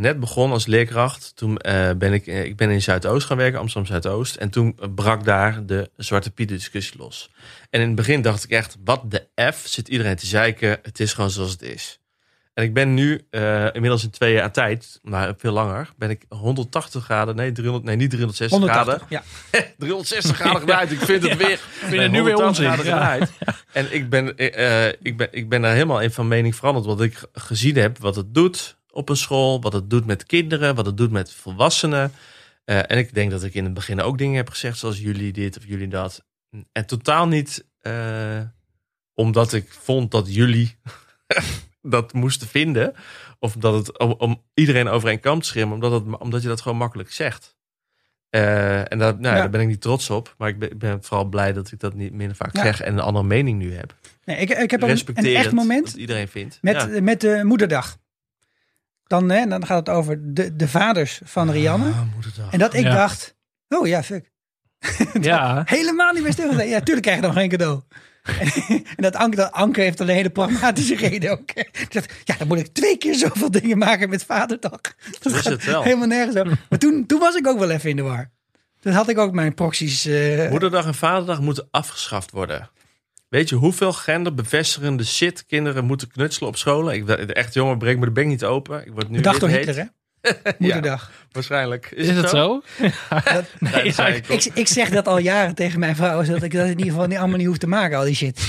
net 0.00 0.20
begon 0.20 0.52
als 0.52 0.66
leerkracht, 0.66 1.32
toen 1.34 1.58
eh, 1.58 1.90
ben 1.98 2.12
ik, 2.12 2.26
eh, 2.26 2.44
ik 2.44 2.56
ben 2.56 2.70
in 2.70 2.82
Zuidoost 2.82 3.26
gaan 3.26 3.36
werken, 3.36 3.60
Amsterdam 3.60 3.90
Zuidoost. 3.90 4.36
En 4.36 4.50
toen 4.50 4.78
brak 4.94 5.24
daar 5.24 5.66
de 5.66 5.90
Zwarte 5.96 6.30
Piet 6.30 6.48
discussie 6.48 6.98
los. 6.98 7.30
En 7.70 7.80
in 7.80 7.86
het 7.86 7.96
begin 7.96 8.22
dacht 8.22 8.44
ik 8.44 8.50
echt, 8.50 8.76
wat 8.84 9.10
de 9.10 9.26
F 9.52 9.62
zit 9.66 9.88
iedereen 9.88 10.16
te 10.16 10.26
zeiken. 10.26 10.78
Het 10.82 11.00
is 11.00 11.12
gewoon 11.12 11.30
zoals 11.30 11.50
het 11.50 11.62
is. 11.62 11.98
En 12.54 12.64
ik 12.64 12.74
ben 12.74 12.94
nu 12.94 13.26
eh, 13.30 13.66
inmiddels 13.72 14.04
in 14.04 14.10
twee 14.10 14.32
jaar 14.32 14.52
tijd, 14.52 14.98
maar 15.02 15.34
veel 15.36 15.52
langer, 15.52 15.88
ben 15.96 16.10
ik 16.10 16.24
180 16.28 17.04
graden, 17.04 17.36
nee, 17.36 17.52
300, 17.52 17.84
nee 17.84 17.96
niet 17.96 18.10
360 18.10 18.58
180. 18.58 19.06
graden. 19.06 19.24
Ja. 19.50 19.62
360 19.78 20.36
graden 20.36 20.60
gedraaid. 20.60 20.92
Ik 20.92 21.00
vind 21.00 21.22
het 21.22 21.36
weer. 21.36 21.58
Vind 21.58 22.02
het 22.02 22.10
nu 22.10 22.22
weer 22.22 22.46
onzin, 22.46 22.84
ja. 22.84 23.18
En 23.72 23.94
ik 23.94 24.08
ben, 24.08 24.38
ik, 25.02 25.16
ben, 25.16 25.28
ik 25.30 25.48
ben 25.48 25.62
daar 25.62 25.72
helemaal 25.72 26.00
in 26.00 26.10
van 26.10 26.28
mening 26.28 26.56
veranderd. 26.56 26.86
Wat 26.86 27.00
ik 27.00 27.22
gezien 27.32 27.76
heb, 27.76 27.98
wat 27.98 28.16
het 28.16 28.34
doet 28.34 28.76
op 28.94 29.08
een 29.08 29.16
school, 29.16 29.60
wat 29.60 29.72
het 29.72 29.90
doet 29.90 30.06
met 30.06 30.26
kinderen, 30.26 30.74
wat 30.74 30.86
het 30.86 30.96
doet 30.96 31.10
met 31.10 31.32
volwassenen. 31.32 32.12
Eh, 32.64 32.78
en 32.78 32.98
ik 32.98 33.14
denk 33.14 33.30
dat 33.30 33.42
ik 33.44 33.54
in 33.54 33.64
het 33.64 33.74
begin 33.74 34.00
ook 34.00 34.18
dingen 34.18 34.36
heb 34.36 34.48
gezegd, 34.50 34.78
zoals 34.78 34.98
jullie 34.98 35.32
dit 35.32 35.56
of 35.56 35.66
jullie 35.66 35.88
dat. 35.88 36.24
En 36.72 36.86
totaal 36.86 37.28
niet 37.28 37.66
eh, 37.80 38.40
omdat 39.14 39.52
ik 39.52 39.72
vond 39.72 40.10
dat 40.10 40.34
jullie 40.34 40.76
dat 41.82 42.12
moesten 42.12 42.48
vinden. 42.48 42.94
Of 43.38 43.52
dat 43.52 43.74
het 43.86 43.98
om, 43.98 44.14
om 44.18 44.42
iedereen 44.54 44.88
over 44.88 45.18
kam 45.18 45.40
te 45.40 45.46
scheren, 45.46 45.72
omdat, 45.72 45.92
het, 45.92 46.18
omdat 46.18 46.42
je 46.42 46.48
dat 46.48 46.60
gewoon 46.60 46.78
makkelijk 46.78 47.12
zegt. 47.12 47.56
Eh, 48.30 48.92
en 48.92 48.98
daar, 48.98 49.12
nou, 49.20 49.34
Ja. 49.34 49.40
daar 49.40 49.50
ben 49.50 49.60
ik 49.60 49.66
niet 49.68 49.80
trots 49.80 50.10
op. 50.10 50.34
Maar 50.38 50.48
ik 50.48 50.58
ben, 50.58 50.70
ik 50.70 50.78
ben 50.78 51.04
vooral 51.04 51.24
blij 51.24 51.52
dat 51.52 51.72
ik 51.72 51.80
dat 51.80 51.94
niet 51.94 52.12
minder 52.12 52.36
vaak 52.36 52.56
Ja. 52.56 52.62
zeg 52.62 52.80
en 52.80 52.92
een 52.92 53.00
andere 53.00 53.24
mening 53.24 53.58
nu 53.58 53.74
heb. 53.74 53.94
Nee, 54.24 54.36
ik, 54.36 54.50
ik 54.50 54.70
heb 54.70 54.82
een, 54.82 55.00
een 55.14 55.34
echt 55.36 55.52
moment 55.52 55.84
dat 55.84 55.94
iedereen 55.94 56.28
vindt. 56.28 56.58
met, 56.60 56.74
Ja. 56.74 57.00
met 57.02 57.20
de 57.20 57.40
moederdag. 57.44 57.96
Dan, 59.06 59.30
hè, 59.30 59.46
dan 59.46 59.66
gaat 59.66 59.86
het 59.86 59.96
over 59.96 60.34
de, 60.34 60.56
de 60.56 60.68
vaders 60.68 61.20
van 61.24 61.50
Rianne. 61.50 61.88
Ah, 61.88 62.00
moederdag. 62.14 62.50
En 62.52 62.58
dat 62.58 62.74
ik 62.74 62.82
Ja. 62.84 62.94
dacht, 62.94 63.34
oh 63.68 63.86
ja, 63.86 64.02
fuck. 64.02 64.30
Ja, 65.20 65.62
Helemaal 65.66 66.12
niet 66.12 66.22
meer 66.22 66.32
stilgestaan. 66.32 66.68
Ja, 66.68 66.80
tuurlijk 66.80 67.02
krijg 67.02 67.16
je 67.20 67.24
dan 67.26 67.32
geen 67.32 67.48
cadeau. 67.48 67.80
En, 68.38 69.02
dat 69.02 69.16
Anke, 69.16 69.36
dat 69.36 69.52
Anke 69.52 69.80
heeft 69.80 70.00
een 70.00 70.08
hele 70.08 70.30
pragmatische 70.30 70.96
reden 71.06 71.30
ook. 71.30 71.54
Die 71.54 71.64
dacht, 71.88 72.12
ja, 72.24 72.34
dan 72.38 72.46
moet 72.48 72.58
ik 72.58 72.66
twee 72.66 72.98
keer 72.98 73.14
zoveel 73.14 73.50
dingen 73.50 73.78
maken 73.78 74.08
met 74.08 74.24
vaderdag. 74.24 74.80
Dat 75.20 75.32
is 75.32 75.32
gaat 75.32 75.44
het 75.44 75.64
wel. 75.64 75.82
Helemaal 75.82 76.06
nergens 76.06 76.36
over. 76.36 76.58
Maar 76.68 76.78
toen, 76.78 77.06
toen 77.06 77.18
was 77.20 77.34
ik 77.34 77.46
ook 77.46 77.58
wel 77.58 77.70
even 77.70 77.90
in 77.90 77.96
de 77.96 78.02
war. 78.02 78.30
Toen 78.80 78.92
had 78.92 79.08
ik 79.08 79.18
ook 79.18 79.32
mijn 79.32 79.54
proxies. 79.54 80.04
eh, 80.06 80.50
Moederdag 80.50 80.86
en 80.86 80.94
Vaderdag 80.94 81.40
moeten 81.40 81.68
afgeschaft 81.70 82.30
worden. 82.30 82.70
Weet 83.34 83.48
je 83.48 83.54
hoeveel 83.54 83.92
genderbevestigende 83.92 85.04
shit 85.04 85.46
kinderen 85.46 85.84
moeten 85.84 86.08
knutselen 86.08 86.48
op 86.48 86.56
scholen? 86.56 86.94
Ik, 86.94 87.08
echt 87.08 87.54
jongen, 87.54 87.78
breek 87.78 87.98
me 87.98 88.04
de 88.04 88.10
bek 88.10 88.26
niet 88.26 88.44
open. 88.44 88.86
Ik 88.86 88.92
word 88.92 89.08
nu 89.08 89.20
dit 89.20 89.40
door 89.40 89.48
heet. 89.48 89.66
Hitler, 89.66 89.88
hè? 90.20 90.50
Moederdag. 90.58 91.10
Waarschijnlijk. 91.32 91.90
Is, 91.94 92.08
is 92.08 92.16
het 92.16 92.28
zo? 92.28 92.62
Dat 93.60 94.08
ik. 94.08 94.28
Ik, 94.28 94.44
ik 94.54 94.68
zeg 94.68 94.90
dat 94.90 95.08
al 95.08 95.18
jaren 95.18 95.54
tegen 95.54 95.80
mijn 95.80 95.96
vrouw, 95.96 96.24
zodat 96.24 96.42
ik 96.42 96.52
dat 96.52 96.62
in 96.62 96.70
ieder 96.70 96.92
geval 96.92 97.06
niet, 97.06 97.18
allemaal 97.18 97.38
niet 97.38 97.46
hoef 97.46 97.58
te 97.58 97.66
maken, 97.66 97.98
al 97.98 98.04
die 98.04 98.14
shit. 98.14 98.40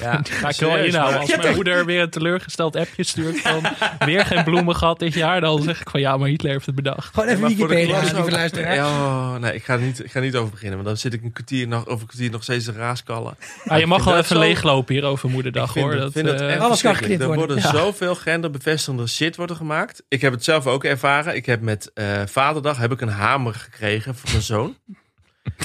Ja, 0.00 0.20
Ga 0.40 0.48
ik 0.48 0.56
wel 0.56 0.76
inhouden. 0.76 1.20
Als 1.20 1.36
mijn 1.36 1.54
moeder 1.54 1.84
weer 1.84 2.02
een 2.02 2.10
teleurgesteld 2.10 2.76
appje 2.76 3.02
stuurt 3.04 3.40
van 3.40 3.62
weer 3.98 4.24
geen 4.26 4.44
bloemen 4.44 4.76
gehad 4.76 4.98
dit 4.98 5.14
jaar, 5.14 5.40
dan 5.40 5.62
zeg 5.62 5.80
ik 5.80 5.90
van 5.90 6.00
ja, 6.00 6.16
maar 6.16 6.28
Hitler 6.28 6.52
heeft 6.52 6.66
het 6.66 6.74
bedacht. 6.74 7.14
Gewoon 7.14 7.28
even 7.28 7.46
Wikipedia, 7.48 8.00
ook. 8.16 8.30
luisteraar. 8.30 8.74
Ja, 8.74 8.86
oh, 8.86 9.34
nee, 9.36 9.54
ik 9.54 9.64
ga, 9.64 9.72
er 9.74 9.80
niet, 9.80 10.04
ik 10.04 10.10
ga 10.10 10.20
niet 10.20 10.36
over 10.36 10.50
beginnen. 10.50 10.74
Want 10.74 10.88
dan 10.88 10.96
zit 10.96 11.12
ik 11.12 11.22
een 11.22 11.32
kwartier 11.32 11.68
nog, 11.68 11.80
over 11.86 12.00
een 12.00 12.06
kwartier 12.06 12.30
nog 12.30 12.42
steeds 12.42 12.64
te 12.64 12.72
raaskallen. 12.72 13.36
Ah, 13.66 13.78
je 13.78 13.86
mag 13.86 14.04
wel 14.04 14.14
even 14.16 14.26
zo- 14.26 14.38
leeglopen 14.38 14.94
hier 14.94 15.04
over 15.04 15.28
moederdag 15.30 15.66
Ik 15.66 15.72
vind, 15.72 15.84
hoor. 15.84 15.92
het- 15.94 16.02
Dat, 16.02 16.12
vind 16.12 16.26
het 16.28 16.40
eh, 16.40 16.52
echt 16.52 16.60
Alles 16.60 16.80
kan 16.80 16.94
geknipt 16.96 17.20
Er 17.20 17.26
worden. 17.26 17.46
worden 17.46 17.64
Ja. 17.64 17.70
zoveel 17.78 18.14
genderbevestigende 18.14 19.06
shit 19.06 19.36
worden 19.36 19.56
gemaakt. 19.56 20.02
Ik 20.08 20.20
heb 20.20 20.32
het 20.32 20.44
zelf 20.44 20.66
ook 20.66 20.84
ervaren. 20.84 21.36
Ik 21.36 21.46
heb 21.46 21.60
met 21.60 21.90
eh, 21.94 22.06
Vaderdag 22.26 22.76
heb 22.78 22.92
ik 22.92 23.00
een 23.00 23.08
hamer 23.08 23.54
gekregen 23.54 24.14
voor 24.16 24.30
mijn 24.30 24.42
zoon. 24.42 24.76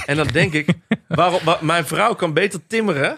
En 0.06 0.16
dan 0.16 0.28
denk 0.28 0.54
ik, 0.54 0.68
waarom, 1.08 1.40
wa- 1.44 1.58
mijn 1.62 1.86
vrouw 1.86 2.14
kan 2.14 2.34
beter 2.34 2.60
timmeren. 2.68 3.18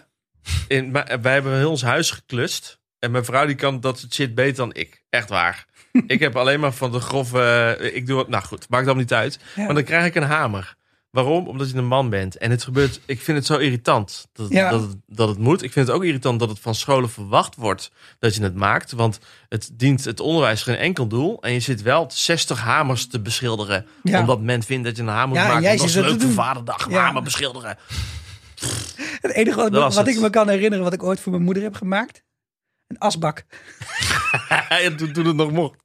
In, 0.67 0.91
wij 0.91 1.33
hebben 1.33 1.57
heel 1.57 1.69
ons 1.69 1.81
huis 1.81 2.11
geklust. 2.11 2.79
En 2.99 3.11
mijn 3.11 3.25
vrouw 3.25 3.45
die 3.45 3.55
kan 3.55 3.79
dat 3.79 4.05
shit 4.09 4.35
beter 4.35 4.55
dan 4.55 4.73
ik. 4.73 5.03
Echt 5.09 5.29
waar. 5.29 5.65
ik 6.07 6.19
heb 6.19 6.35
alleen 6.35 6.59
maar 6.59 6.73
van 6.73 6.91
de 6.91 6.99
grove... 6.99 7.41
eh, 7.79 7.95
ik 7.95 8.07
doe 8.07 8.19
het... 8.19 8.27
Nou 8.27 8.43
goed, 8.43 8.69
maakt 8.69 8.85
dan 8.85 8.97
niet 8.97 9.13
uit. 9.13 9.39
Ja. 9.55 9.65
Maar 9.65 9.73
dan 9.73 9.83
krijg 9.83 10.05
ik 10.05 10.15
een 10.15 10.23
hamer. 10.23 10.75
Waarom? 11.09 11.47
Omdat 11.47 11.69
je 11.69 11.77
een 11.77 11.85
man 11.87 12.09
bent. 12.09 12.37
En 12.37 12.51
het 12.51 12.63
gebeurt... 12.63 12.99
Ik 13.05 13.21
vind 13.21 13.37
het 13.37 13.45
zo 13.45 13.57
irritant 13.57 14.27
dat, 14.33 14.49
Ja. 14.51 14.69
dat, 14.69 14.81
het, 14.81 14.95
dat 15.07 15.29
het 15.29 15.37
moet. 15.37 15.63
Ik 15.63 15.71
vind 15.71 15.87
het 15.87 15.95
ook 15.95 16.03
irritant 16.03 16.39
dat 16.39 16.49
het 16.49 16.59
van 16.59 16.75
scholen 16.75 17.09
verwacht 17.09 17.55
wordt 17.55 17.91
dat 18.19 18.35
je 18.35 18.43
het 18.43 18.55
maakt. 18.55 18.91
Want 18.91 19.19
het 19.49 19.69
dient 19.73 20.05
het 20.05 20.19
onderwijs 20.19 20.63
geen 20.63 20.75
enkel 20.75 21.07
doel. 21.07 21.41
En 21.41 21.53
je 21.53 21.59
zit 21.59 21.81
wel 21.81 22.05
60 22.09 22.59
hamers 22.59 23.07
te 23.07 23.19
beschilderen. 23.21 23.85
Ja. 24.03 24.19
Omdat 24.19 24.41
men 24.41 24.63
vindt 24.63 24.85
dat 24.85 24.95
je 24.95 25.01
een 25.01 25.07
hamer 25.07 25.27
moet 25.27 25.37
en 25.37 25.43
maken. 25.47 25.61
jij 25.61 25.77
Dat 25.77 25.85
is 25.85 25.95
leuk 25.95 26.21
voor 26.21 26.31
vaderdag. 26.31 26.91
Hamer 26.91 27.23
beschilderen. 27.23 27.77
Het 29.21 29.31
enige 29.31 29.69
wat, 29.69 29.95
het. 29.95 30.07
ik 30.07 30.19
me 30.19 30.29
kan 30.29 30.49
herinneren, 30.49 30.83
wat 30.83 30.93
ik 30.93 31.03
ooit 31.03 31.19
voor 31.19 31.31
mijn 31.31 31.43
moeder 31.43 31.63
heb 31.63 31.75
gemaakt. 31.75 32.23
Een 32.87 32.97
asbak. 32.97 33.45
ja, 34.69 34.95
toen, 34.95 35.11
toen 35.11 35.25
het 35.25 35.35
nog 35.35 35.51
mocht. 35.51 35.79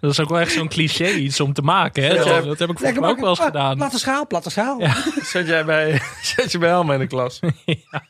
dat 0.00 0.10
is 0.10 0.20
ook 0.20 0.28
wel 0.28 0.40
echt 0.40 0.52
zo'n 0.52 0.68
cliché 0.68 1.10
iets 1.10 1.40
om 1.40 1.52
te 1.52 1.62
maken. 1.62 2.02
Hè? 2.02 2.12
Ja. 2.12 2.24
Dat, 2.24 2.44
dat 2.44 2.58
heb 2.58 2.70
ik 2.70 2.78
vroeger 2.78 3.04
ook 3.04 3.20
wel 3.20 3.28
eens 3.28 3.38
gedaan. 3.38 3.76
Platte 3.76 3.98
schaal, 3.98 4.26
platte 4.26 4.50
schaal. 4.50 4.80
Ja. 4.80 4.96
Zet 5.22 5.46
jij 5.46 5.64
bij, 5.64 6.00
zet 6.36 6.52
je 6.52 6.58
bij 6.58 6.68
Helma 6.68 6.92
in 6.92 6.98
de 6.98 7.06
klas? 7.06 7.40
Ja, 7.64 8.02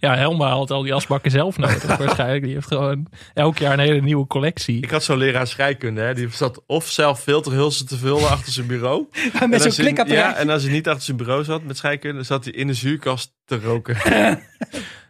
Helma 0.00 0.48
had 0.48 0.70
al 0.70 0.82
die 0.82 0.94
asbakken 0.94 1.30
zelf 1.30 1.58
nodig 1.58 1.96
waarschijnlijk. 2.06 2.44
Die 2.44 2.54
heeft 2.54 2.66
gewoon 2.66 3.06
elk 3.34 3.58
jaar 3.58 3.72
een 3.72 3.78
hele 3.78 4.00
nieuwe 4.00 4.26
collectie. 4.26 4.82
Ik 4.82 4.90
had 4.90 5.02
zo'n 5.04 5.18
leraar 5.18 5.46
scheikunde. 5.46 6.00
Hè, 6.00 6.14
die 6.14 6.28
zat 6.30 6.62
of 6.66 6.90
zelf 6.90 7.20
filterhulsen 7.20 7.86
te 7.86 7.96
vullen 7.96 8.28
achter 8.30 8.52
zijn 8.52 8.66
bureau. 8.66 9.06
Met 9.48 9.62
zo'n 9.62 9.84
klikapparaat. 9.84 10.34
Ja, 10.34 10.36
en 10.36 10.50
als 10.50 10.62
hij 10.62 10.72
niet 10.72 10.88
achter 10.88 11.04
zijn 11.04 11.16
bureau 11.16 11.44
zat 11.44 11.62
met 11.62 11.76
scheikunde, 11.76 12.22
zat 12.22 12.44
hij 12.44 12.52
in 12.52 12.66
de 12.66 12.74
zuurkast 12.74 13.34
te 13.44 13.60
roken. 13.60 13.96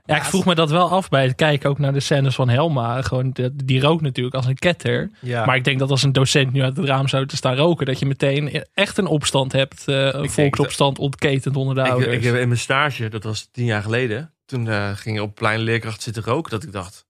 Ja, 0.06 0.16
ik 0.16 0.22
vroeg 0.24 0.44
me 0.44 0.54
dat 0.54 0.70
wel 0.70 0.90
af 0.90 1.08
bij 1.08 1.22
het 1.22 1.34
kijken 1.34 1.70
ook 1.70 1.78
naar 1.78 1.92
de 1.92 2.00
scènes 2.00 2.34
van 2.34 2.48
Helma. 2.48 3.02
Gewoon, 3.02 3.36
die 3.64 3.80
rookt 3.80 4.02
natuurlijk 4.02 4.36
als 4.36 4.46
een 4.46 4.54
ketter. 4.58 5.10
Ja. 5.20 5.44
Maar 5.44 5.56
ik 5.56 5.64
denk 5.64 5.78
dat 5.78 5.90
als 5.90 6.02
een 6.02 6.12
docent 6.12 6.52
nu 6.52 6.62
uit 6.62 6.76
het 6.76 6.86
raam 6.86 7.08
zou 7.08 7.26
te 7.26 7.36
staan 7.36 7.56
roken, 7.56 7.86
dat 7.86 7.98
je 7.98 8.06
meteen 8.06 8.64
echt 8.74 8.98
een 8.98 9.06
opstand 9.06 9.52
hebt. 9.52 9.82
eh, 9.86 10.04
een 10.04 10.12
denk 10.12 10.30
volksopstand 10.30 10.98
ontketend 10.98 11.56
onder 11.56 11.74
de 11.74 11.80
ik, 11.80 11.86
ouders. 11.86 12.12
ik 12.16 12.24
heb 12.24 12.34
in 12.34 12.48
mijn 12.48 12.60
stage, 12.60 13.08
dat 13.08 13.24
was 13.24 13.48
tien 13.52 13.64
jaar 13.64 13.82
geleden, 13.82 14.32
toen 14.46 14.68
eh, 14.68 14.90
ging 14.96 15.16
ik 15.16 15.22
op 15.22 15.34
plein 15.34 15.60
leerkracht 15.60 16.02
zitten 16.02 16.22
roken. 16.22 16.50
Dat 16.50 16.62
ik 16.62 16.72
dacht, 16.72 17.06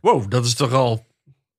wow, 0.00 0.30
dat 0.30 0.44
is 0.44 0.54
toch 0.54 0.72
al, 0.72 1.06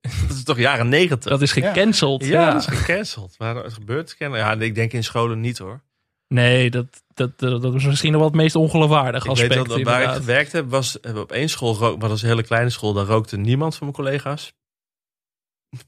dat 0.28 0.38
is 0.38 0.43
toch 0.43 0.57
jaren 0.57 0.89
negentig. 0.89 1.32
dat 1.32 1.41
is 1.41 1.51
gecanceld. 1.51 2.26
ja, 2.26 2.41
Ja, 2.41 2.51
dat 2.51 2.61
is 2.69 2.78
gecanceld. 2.78 3.36
Maar 3.38 3.55
het 3.55 3.74
gebeurt 3.74 4.15
kennelijk. 4.15 4.47
Ja, 4.47 4.65
ik 4.65 4.76
denk 4.76 4.93
in 4.93 5.03
scholen 5.03 5.39
niet 5.39 5.57
hoor. 5.57 5.82
Nee, 6.28 6.69
dat, 6.69 7.03
dat, 7.13 7.39
dat, 7.39 7.76
is 7.76 7.86
misschien 7.86 8.11
nog 8.11 8.22
wel 8.22 8.30
het 8.30 8.39
meest 8.39 8.55
ongeloofwaardige 8.55 9.26
Ik 9.26 9.32
aspect. 9.32 9.53
weet 9.55 9.67
wel, 9.67 9.78
dat 9.78 9.86
waar 9.86 10.03
ik 10.03 10.09
gewerkt 10.09 10.51
heb, 10.51 10.69
was 10.69 10.99
eh, 10.99 11.17
op 11.17 11.32
één 11.32 11.49
school, 11.49 11.76
rook, 11.76 11.91
maar 11.91 11.99
dat 11.99 12.09
was 12.09 12.22
een 12.22 12.28
hele 12.28 12.43
kleine 12.43 12.69
school, 12.69 12.93
daar 12.93 13.05
rookte 13.05 13.38
niemand 13.38 13.76
van 13.76 13.88
mijn 13.88 13.97
collega's. 13.97 14.53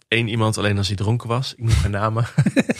Eén 0.08 0.28
iemand 0.28 0.58
alleen 0.58 0.78
als 0.78 0.88
hij 0.88 0.96
dronken 0.96 1.28
was. 1.28 1.54
Ik 1.54 1.64
noem 1.64 1.76
geen 1.76 1.92
namen. 1.92 2.26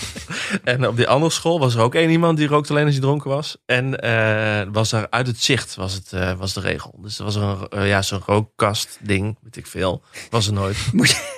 en 0.64 0.88
op 0.88 0.96
die 0.96 1.08
andere 1.08 1.32
school 1.32 1.60
was 1.60 1.76
er 1.76 1.82
ook 1.82 1.96
één 1.96 2.10
iemand 2.10 2.38
die 2.38 2.48
rookte 2.48 2.72
alleen 2.72 2.86
als 2.86 2.94
hij 2.94 3.04
dronken 3.04 3.30
was. 3.30 3.58
En 3.66 4.00
eh, 4.00 4.68
was 4.72 4.90
daar 4.90 5.08
uit 5.10 5.28
het 5.28 5.42
zicht 5.42 5.76
was, 5.76 5.94
het, 5.94 6.14
eh, 6.14 6.34
was 6.34 6.54
de 6.54 6.60
regel. 6.60 7.00
Dus 7.02 7.18
er 7.18 7.24
was 7.24 7.36
er 7.36 7.42
een, 7.42 7.68
eh, 7.70 7.88
ja, 7.88 8.02
zo'n 8.02 8.22
rookkast 8.26 8.98
ding, 9.02 9.38
weet 9.42 9.56
ik 9.58 9.68
veel. 9.68 10.04
Was 10.30 10.48
er 10.48 10.54
nooit. 10.54 10.78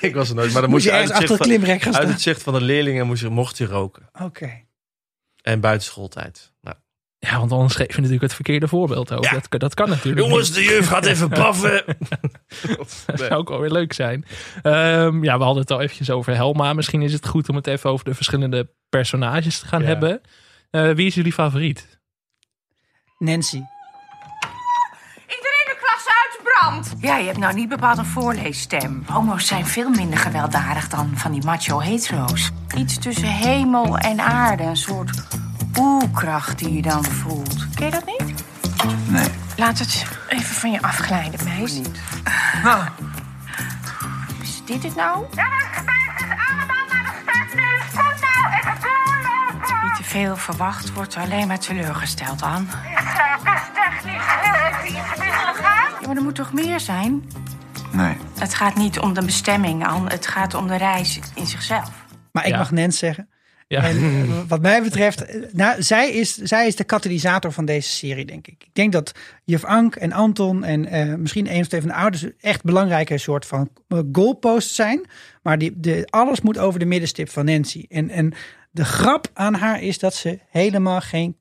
Ik 0.00 0.14
was 0.14 0.28
er 0.28 0.34
nooit. 0.34 0.52
Maar 0.52 0.62
dan 0.62 0.70
Moest 0.70 0.84
je 0.84 0.90
je 0.90 0.96
uit 0.96 1.10
ergens 1.10 1.30
het, 1.30 1.30
achter 1.30 1.46
zicht 1.46 1.58
het 1.58 1.60
van, 1.60 1.66
klimrek 1.76 1.82
gaan 1.82 2.02
uit 2.02 2.08
het 2.08 2.22
zicht 2.22 2.42
van 2.42 2.52
de 2.52 2.60
leerlingen 2.60 3.06
moest 3.06 3.22
je, 3.22 3.28
mocht 3.28 3.58
je 3.58 3.66
roken. 3.66 4.08
Oké. 4.22 4.64
En 5.42 5.60
buiten 5.60 5.86
schooltijd. 5.86 6.52
Nou. 6.60 6.76
Ja, 7.30 7.38
want 7.38 7.52
anders 7.52 7.74
geef 7.74 7.86
je 7.86 7.94
natuurlijk 7.94 8.22
het 8.22 8.34
verkeerde 8.34 8.68
voorbeeld 8.68 9.12
ook. 9.12 9.24
Ja. 9.24 9.30
Dat, 9.32 9.48
kan- 9.48 9.58
dat 9.58 9.74
kan 9.74 9.88
natuurlijk 9.88 10.26
Jongens, 10.26 10.52
de 10.52 10.62
juf 10.62 10.86
gaat 10.88 11.04
even 11.06 11.28
paffen. 11.28 11.84
Dat 12.76 13.04
zou 13.18 13.30
ook 13.30 13.48
wel 13.48 13.60
weer 13.60 13.70
leuk 13.70 13.92
zijn. 13.92 14.24
Ehm, 14.62 15.24
ja, 15.24 15.38
we 15.38 15.44
hadden 15.44 15.62
het 15.62 15.70
al 15.70 15.80
eventjes 15.80 16.10
over 16.10 16.34
Helma. 16.34 16.72
Misschien 16.72 17.02
is 17.02 17.12
het 17.12 17.26
goed 17.26 17.48
om 17.48 17.56
het 17.56 17.66
even 17.66 17.90
over 17.90 18.04
de 18.04 18.14
verschillende 18.14 18.68
personages 18.88 19.58
te 19.58 19.66
gaan 19.66 19.80
Ja. 19.80 19.86
hebben. 19.86 20.20
Eh, 20.70 20.90
wie 20.90 21.06
is 21.06 21.14
jullie 21.14 21.32
favoriet? 21.32 21.98
Nancy. 23.18 23.62
Iedereen 25.26 25.66
de 25.66 25.76
klas 25.80 26.06
uitbrand. 26.24 27.02
Ja, 27.02 27.16
je 27.18 27.26
hebt 27.26 27.38
nou 27.38 27.54
niet 27.54 27.68
bepaald 27.68 27.98
een 27.98 28.04
voorleesstem. 28.06 29.02
Homo's 29.06 29.46
zijn 29.46 29.66
veel 29.66 29.90
minder 29.90 30.18
gewelddadig 30.18 30.88
dan 30.88 31.10
van 31.14 31.32
die 31.32 31.44
macho 31.44 31.80
hetero's. 31.80 32.50
Iets 32.76 32.98
tussen 32.98 33.28
hemel 33.28 33.98
en 33.98 34.20
aarde. 34.20 34.62
Een 34.62 34.76
soort 34.76 35.22
oerkracht 35.78 36.58
die 36.58 36.72
je 36.72 36.82
dan 36.82 37.04
voelt. 37.04 37.66
Ken 37.74 37.84
je 37.84 37.90
dat 37.90 38.04
niet? 38.06 38.44
Nee. 39.08 39.28
Laat 39.56 39.78
het 39.78 40.06
even 40.28 40.54
van 40.54 40.70
je 40.70 40.82
afglijden, 40.82 41.44
meis. 41.44 41.72
Niet. 41.74 42.00
Is 44.42 44.62
dit 44.64 44.82
het 44.82 44.94
nou? 44.94 45.24
Niet 49.84 49.96
te 49.96 50.02
veel 50.04 50.36
verwacht, 50.36 50.92
wordt 50.92 51.16
alleen 51.16 51.46
maar 51.46 51.58
teleurgesteld 51.58 52.42
aan. 52.42 52.68
Ja, 56.00 56.06
maar 56.06 56.16
er 56.16 56.22
moet 56.22 56.34
toch 56.34 56.52
meer 56.52 56.80
zijn? 56.80 57.30
Nee. 57.92 58.16
Het 58.38 58.54
gaat 58.54 58.74
niet 58.74 58.98
om 58.98 59.14
de 59.14 59.24
bestemming, 59.24 59.86
An. 59.86 60.08
Het 60.10 60.26
gaat 60.26 60.54
om 60.54 60.66
de 60.66 60.76
reis 60.76 61.20
in 61.34 61.46
zichzelf. 61.46 61.90
Maar 62.32 62.44
ik 62.44 62.50
Ja. 62.52 62.58
mag 62.58 62.70
Nens 62.70 62.98
zeggen. 62.98 63.28
Ja. 63.68 63.82
En 63.82 63.96
eh, 63.96 64.40
wat 64.48 64.60
mij 64.60 64.82
betreft, 64.82 65.24
eh, 65.24 65.42
nou, 65.52 65.82
zij, 65.82 66.10
is, 66.12 66.34
zij 66.34 66.66
is 66.66 66.76
de 66.76 66.84
katalysator 66.84 67.52
van 67.52 67.64
deze 67.64 67.88
serie, 67.88 68.24
denk 68.24 68.46
ik. 68.46 68.64
Ik 68.64 68.74
denk 68.74 68.92
dat 68.92 69.12
juf 69.44 69.64
Ank 69.64 69.96
en 69.96 70.12
Anton 70.12 70.64
en 70.64 70.86
eh, 70.86 71.14
misschien 71.14 71.52
een 71.52 71.60
of 71.60 71.66
twee 71.66 71.80
van 71.80 71.90
de 71.90 71.96
ouders 71.96 72.26
echt 72.40 72.62
belangrijke 72.62 73.18
soort 73.18 73.46
van 73.46 73.70
goalposts 74.12 74.74
zijn. 74.74 75.04
Maar 75.42 75.58
die, 75.58 75.72
de, 75.76 76.06
alles 76.10 76.40
moet 76.40 76.58
over 76.58 76.78
de 76.78 76.86
middenstip 76.86 77.28
van 77.28 77.44
Nancy. 77.44 77.84
En, 77.88 78.10
en 78.10 78.32
de 78.70 78.84
grap 78.84 79.30
aan 79.32 79.54
haar 79.54 79.82
is 79.82 79.98
dat 79.98 80.14
ze 80.14 80.38
helemaal 80.50 81.00
geen 81.00 81.36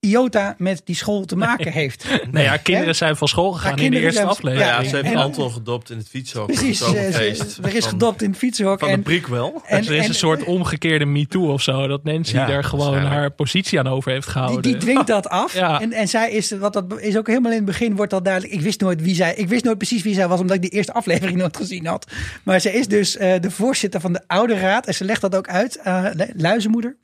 iota 0.00 0.54
met 0.58 0.80
die 0.84 0.94
school 0.96 1.24
te 1.24 1.36
maken 1.36 1.72
heeft. 1.72 2.04
Nee, 2.30 2.44
ja, 2.44 2.56
kinderen 2.56 2.94
zijn 2.96 3.16
van 3.16 3.28
school 3.28 3.52
gegaan 3.52 3.70
in 3.70 3.76
de 3.76 3.80
kinderen 3.82 4.04
eerste 4.04 4.20
zijn- 4.20 4.30
aflevering. 4.32 4.70
Ja, 4.70 4.80
Ja, 4.82 4.88
ze 4.88 4.96
heeft 4.96 5.08
en- 5.08 5.16
Anton 5.16 5.50
gedopt 5.52 5.90
in 5.90 5.96
het 5.98 6.08
fietshok. 6.08 6.46
Precies, 6.46 6.78
ze- 6.78 6.98
er 6.98 7.20
is 7.22 7.38
van- 7.84 7.90
gedopt 7.90 8.22
in 8.22 8.28
het 8.30 8.38
fietsenhok. 8.38 8.78
Van 8.78 8.88
de 8.88 8.94
en, 8.94 9.02
prequel. 9.02 9.62
en, 9.66 9.76
er 9.86 9.92
is 9.92 10.02
en- 10.02 10.08
een 10.08 10.14
soort 10.14 10.44
omgekeerde 10.56 11.04
MeToo 11.04 11.52
of 11.52 11.62
zo. 11.62 11.86
Dat 11.86 12.04
Nancy 12.04 12.34
Ja, 12.34 12.46
daar 12.46 12.64
gewoon 12.64 12.98
haar 12.98 13.30
positie 13.30 13.78
aan 13.78 13.86
over 13.88 14.10
heeft 14.10 14.24
Die, 14.24 14.32
gehouden. 14.32 14.62
die 14.62 14.76
dwingt 14.76 15.06
dat 15.06 15.28
af. 15.28 15.54
Ja. 15.54 15.80
En, 15.80 15.92
en 15.92 16.08
zij 16.08 16.30
is, 16.30 16.50
wat 16.50 16.72
dat 16.72 17.00
is 17.00 17.16
ook 17.16 17.26
helemaal 17.26 17.50
in 17.50 17.56
het 17.56 17.66
begin 17.66 17.96
wordt 17.96 18.10
dat 18.10 18.24
duidelijk. 18.24 18.54
Ik 18.54 18.60
wist 18.60 18.80
nooit 18.80 19.02
wie 19.02 19.14
zij, 19.14 19.34
ik 19.34 19.48
wist 19.48 19.64
nooit 19.64 19.78
precies 19.78 20.02
wie 20.02 20.14
zij 20.14 20.28
was, 20.28 20.40
omdat 20.40 20.56
ik 20.56 20.62
die 20.62 20.70
eerste 20.70 20.92
aflevering 20.92 21.38
nooit 21.40 21.56
gezien 21.56 21.86
had. 21.86 22.06
Maar 22.42 22.60
zij 22.60 22.72
is 22.72 22.86
dus 22.88 23.16
eh, 23.16 23.40
de 23.40 23.50
voorzitter 23.50 24.00
van 24.00 24.12
de 24.12 24.22
oude 24.26 24.58
raad. 24.58 24.86
En 24.86 24.94
ze 24.94 25.04
legt 25.04 25.20
dat 25.20 25.34
ook 25.36 25.48
uit. 25.48 25.76
eh, 25.76 26.04
luizenmoeder, 26.36 26.96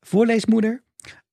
voorleesmoeder. 0.00 0.82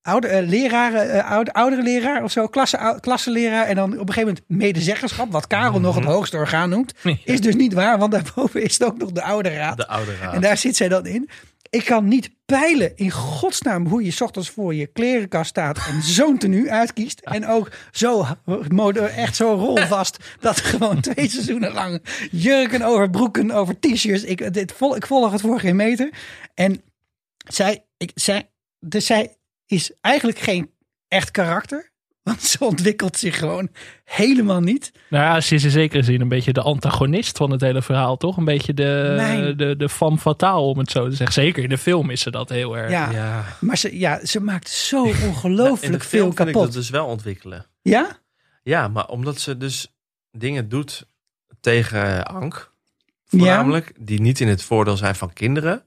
Oude, 0.02 0.44
leraren, 0.46 1.24
oude, 1.26 1.54
oudere 1.54 1.82
leraar 1.84 2.24
of 2.24 2.32
zo, 2.32 2.48
klasse, 2.48 2.98
klasseleraar. 3.00 3.66
En 3.66 3.76
dan 3.76 3.92
op 3.94 4.08
een 4.08 4.14
gegeven 4.14 4.28
moment 4.28 4.44
medezeggenschap, 4.48 5.32
wat 5.32 5.48
Karel 5.48 5.80
nog 5.80 5.96
Mhm. 5.96 6.04
het 6.06 6.14
hoogste 6.14 6.38
orgaan 6.38 6.70
noemt. 6.70 6.94
Is 7.24 7.42
dus 7.42 7.56
niet 7.56 7.74
waar, 7.74 7.98
want 8.00 8.12
daarboven 8.12 8.64
is 8.64 8.74
het 8.74 8.84
ook 8.84 8.98
nog 8.98 9.12
de 9.12 9.22
oude 9.24 9.50
raad. 9.50 9.78
De 9.78 9.88
oude 9.88 10.16
raad. 10.22 10.34
En 10.34 10.42
daar 10.42 10.58
zit 10.58 10.76
zij 10.76 10.88
dan 10.88 11.06
in. 11.06 11.30
Ik 11.70 11.86
kan 11.86 12.08
niet 12.08 12.30
peilen 12.46 12.92
in 12.96 13.12
godsnaam 13.12 13.88
hoe 13.88 14.04
je 14.04 14.12
's 14.12 14.22
ochtends 14.22 14.50
voor 14.50 14.76
je 14.76 14.88
klerenkast 14.88 15.50
staat 15.50 15.78
en 15.78 16.02
zo'n 16.02 16.38
tenue 16.38 16.72
uitkiest. 16.72 17.20
En 17.20 17.48
ook 17.48 17.72
zo 17.92 18.26
mode, 18.68 19.00
echt 19.02 19.36
zo 19.36 19.54
rolvast 19.54 20.18
dat 20.40 20.60
gewoon 20.60 21.02
twee 21.02 21.30
seizoenen 21.30 21.74
lang 21.74 22.04
jurken 22.32 22.82
over 22.82 23.10
broeken, 23.10 23.52
over 23.52 23.80
t-shirts. 23.80 24.24
Ik, 24.24 24.54
dit 24.54 24.72
vol, 24.72 24.96
ik 24.96 25.08
volg 25.08 25.32
het 25.32 25.42
voor 25.42 25.60
geen 25.60 25.76
meter. 25.76 26.10
En 26.54 26.82
zij, 27.48 27.86
ik, 27.98 28.12
zij, 28.16 28.50
dus 28.80 29.06
zij 29.06 29.36
is 29.72 29.92
eigenlijk 30.02 30.40
geen 30.40 30.72
echt 31.08 31.32
karakter. 31.32 31.90
Want 32.24 32.42
ze 32.42 32.64
ontwikkelt 32.66 33.18
zich 33.18 33.38
gewoon 33.38 33.70
helemaal 34.04 34.60
niet. 34.62 34.92
Nou 35.10 35.24
ja, 35.24 35.42
ze 35.42 35.56
is 35.56 35.64
in 35.64 35.70
zekere 35.72 36.04
zin 36.04 36.22
een 36.22 36.28
beetje 36.28 36.54
de 36.54 36.62
antagonist 36.62 37.38
van 37.38 37.52
het 37.52 37.62
hele 37.62 37.82
verhaal, 37.82 38.18
toch? 38.18 38.38
Een 38.38 38.46
beetje 38.46 38.74
de, 38.74 39.14
Nee. 39.18 39.56
de, 39.56 39.76
de 39.76 39.90
femme 39.90 40.18
fatale, 40.18 40.62
om 40.62 40.78
het 40.78 40.92
zo 40.92 41.10
te 41.10 41.16
zeggen. 41.16 41.34
Zeker 41.44 41.64
in 41.64 41.70
de 41.70 41.78
film 41.78 42.10
is 42.10 42.22
ze 42.22 42.32
dat 42.32 42.50
heel 42.50 42.78
erg. 42.78 42.92
Ja, 42.92 43.12
Ja. 43.12 43.46
maar 43.60 43.78
ze, 43.78 43.98
ja, 44.00 44.26
ze 44.26 44.40
maakt 44.40 44.70
zo 44.70 45.04
in 45.04 45.20
de 45.20 45.26
ongelooflijk 45.28 45.82
film 45.82 46.00
veel 46.02 46.22
vind 46.34 46.40
ik 46.40 46.46
kapot. 46.46 46.64
dat 46.64 46.74
dus 46.74 46.90
wel 46.90 47.06
ontwikkelen. 47.06 47.66
Ja? 47.82 48.20
Ja, 48.64 48.88
maar 48.88 49.08
omdat 49.08 49.40
ze 49.40 49.58
dus 49.58 49.88
dingen 50.32 50.70
doet 50.70 51.06
tegen 51.60 52.26
Ank, 52.28 52.72
voornamelijk, 53.26 53.94
die 54.00 54.22
niet 54.22 54.40
in 54.40 54.48
het 54.48 54.64
voordeel 54.64 54.98
zijn 54.98 55.16
van 55.16 55.34
kinderen. 55.34 55.84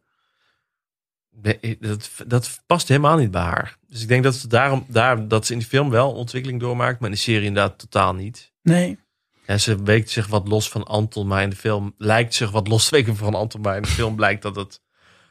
Nee, 1.42 1.78
Dat, 1.80 2.10
dat 2.26 2.62
past 2.66 2.88
helemaal 2.88 3.16
niet 3.16 3.30
bij 3.30 3.42
haar. 3.42 3.76
Dus 3.88 4.02
ik 4.02 4.08
denk 4.08 4.22
dat 4.22 4.34
ze 4.34 4.48
daarom 4.48 4.84
daar, 4.88 5.28
dat 5.28 5.46
ze 5.46 5.52
in 5.52 5.58
de 5.58 5.64
film 5.64 5.90
wel 5.90 6.12
ontwikkeling 6.12 6.60
doormaakt, 6.60 7.00
maar 7.00 7.08
in 7.08 7.14
de 7.14 7.20
serie 7.20 7.46
inderdaad 7.46 7.78
totaal 7.78 8.14
niet. 8.14 8.52
Nee. 8.62 8.98
Ja, 9.46 9.58
ze 9.58 9.82
weekt 9.82 10.10
zich 10.10 10.26
wat 10.26 10.48
los 10.48 10.68
van 10.68 10.84
Anton, 10.84 11.26
maar 11.26 11.42
in 11.42 11.50
de 11.50 11.56
film 11.56 11.94
lijkt 11.98 12.34
zich 12.34 12.50
wat 12.50 12.68
los 12.68 12.84
te 12.84 12.94
weken 12.94 13.16
van 13.16 13.34
Anton, 13.34 13.60
maar 13.60 13.76
in 13.76 13.82
de 13.82 13.88
film 13.88 14.16
blijkt 14.16 14.42
dat 14.42 14.56
het 14.56 14.80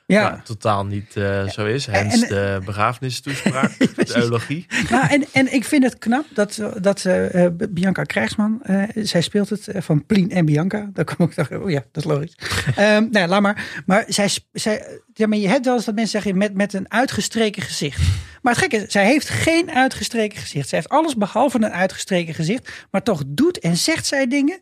Ja. 0.06 0.30
nou, 0.30 0.41
totaal 0.43 0.86
niet 0.86 1.16
eh, 1.16 1.47
zo 1.47 1.66
is. 1.66 1.88
En- 1.88 1.93
Hens 1.93 2.22
en- 2.22 2.30
de 2.30 2.62
begrafenistoespraak, 2.66 3.78
de 3.95 4.18
eulogie. 4.18 4.66
Nou, 4.89 5.08
en, 5.08 5.26
en 5.32 5.54
ik 5.54 5.64
vind 5.66 5.84
het 5.84 5.97
knap 5.97 6.26
dat, 6.34 6.62
dat 6.82 6.99
ze, 6.99 7.12
eh, 7.12 7.68
Bianca 7.70 8.04
Krijgsman, 8.04 8.60
eh, 8.64 8.84
zij 8.95 9.22
speelt 9.22 9.49
het 9.49 9.68
eh, 9.68 9.82
van 9.82 10.06
Plien 10.06 10.32
en 10.32 10.45
Bianca. 10.45 10.89
Daar 10.93 11.06
kom 11.16 11.26
ik 11.26 11.34
toch, 11.34 11.51
oh 11.51 11.70
ja, 11.70 11.84
dat 11.91 12.04
is 12.06 12.10
logisch. 12.12 12.36
Ehm 12.76 13.01
nou, 13.01 13.10
ja, 13.12 13.28
laat 13.28 13.41
maar. 13.41 13.84
Maar, 13.86 14.06
zij, 14.08 14.30
zij, 14.51 14.99
ja, 15.14 15.28
maar 15.28 15.38
je 15.38 15.47
hebt 15.47 15.66
wel 15.66 15.76
eens 15.76 15.86
dat 15.86 15.95
mensen 15.95 16.22
zeggen 16.22 16.38
met, 16.38 16.54
met 16.54 16.74
een 16.74 16.91
uitgestreken 16.91 17.62
gezicht. 17.62 18.01
Maar 18.41 18.54
het 18.54 18.62
gekke 18.62 18.78
is, 18.78 18.91
zij 18.91 19.06
heeft 19.06 19.30
geen 19.30 19.72
uitgestreken 19.72 20.39
gezicht. 20.39 20.70
Zij 20.70 20.78
heeft 20.78 20.91
alles 20.91 21.16
behalve 21.16 21.58
een 21.58 21.72
uitgestreken 21.72 22.34
gezicht. 22.34 22.86
Maar 22.91 23.04
toch 23.04 23.24
doet 23.28 23.60
en 23.60 23.78
zegt 23.78 24.06
zij 24.06 24.28
dingen 24.28 24.60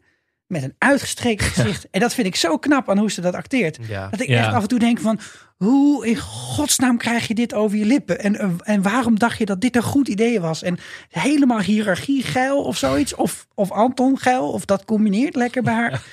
met 0.51 0.63
een 0.63 0.75
uitgestreken 0.77 1.45
gezicht. 1.51 1.89
En 1.89 1.99
dat 1.99 2.13
vind 2.13 2.27
ik 2.27 2.35
zo 2.35 2.57
knap 2.57 2.89
aan 2.89 2.97
hoe 2.97 3.11
ze 3.11 3.21
dat 3.21 3.33
acteert. 3.33 3.77
Ja. 3.87 4.07
Dat 4.09 4.19
ik 4.21 4.27
Ja. 4.27 4.37
echt 4.45 4.53
af 4.53 4.61
en 4.61 4.67
toe 4.67 4.79
denk 4.79 4.99
van... 4.99 5.19
hoe 5.57 6.07
in 6.07 6.17
godsnaam 6.17 6.97
krijg 6.97 7.27
je 7.27 7.33
dit 7.33 7.53
over 7.53 7.77
je 7.77 7.85
lippen? 7.85 8.19
En, 8.19 8.35
eh, 8.39 8.49
en 8.63 8.81
waarom 8.81 9.19
dacht 9.19 9.37
je 9.37 9.45
dat 9.45 9.61
dit 9.61 9.75
een 9.75 9.81
goed 9.83 10.07
idee 10.07 10.39
was? 10.39 10.63
En 10.63 10.77
helemaal 11.09 11.59
hiërarchie 11.59 12.23
geil 12.23 12.63
of 12.63 12.77
zoiets. 12.77 13.15
Of, 13.15 13.47
of 13.55 13.71
Anton 13.71 14.17
geil. 14.19 14.51
Of 14.51 14.65
dat 14.65 14.85
combineert 14.85 15.35
lekker 15.35 15.63
bij 15.63 15.73
haar. 15.73 16.03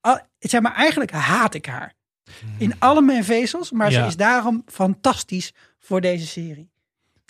Al- 0.00 0.20
zeg 0.38 0.60
maar, 0.60 0.74
eigenlijk 0.74 1.10
haat 1.10 1.54
ik 1.54 1.66
haar. 1.66 1.94
In 2.58 2.74
alle 2.78 3.02
mijn 3.02 3.24
vezels. 3.24 3.70
Maar 3.70 3.90
Ja. 3.90 4.00
ze 4.02 4.06
is 4.08 4.16
daarom 4.16 4.62
fantastisch 4.66 5.52
voor 5.78 6.00
deze 6.00 6.26
serie. 6.26 6.70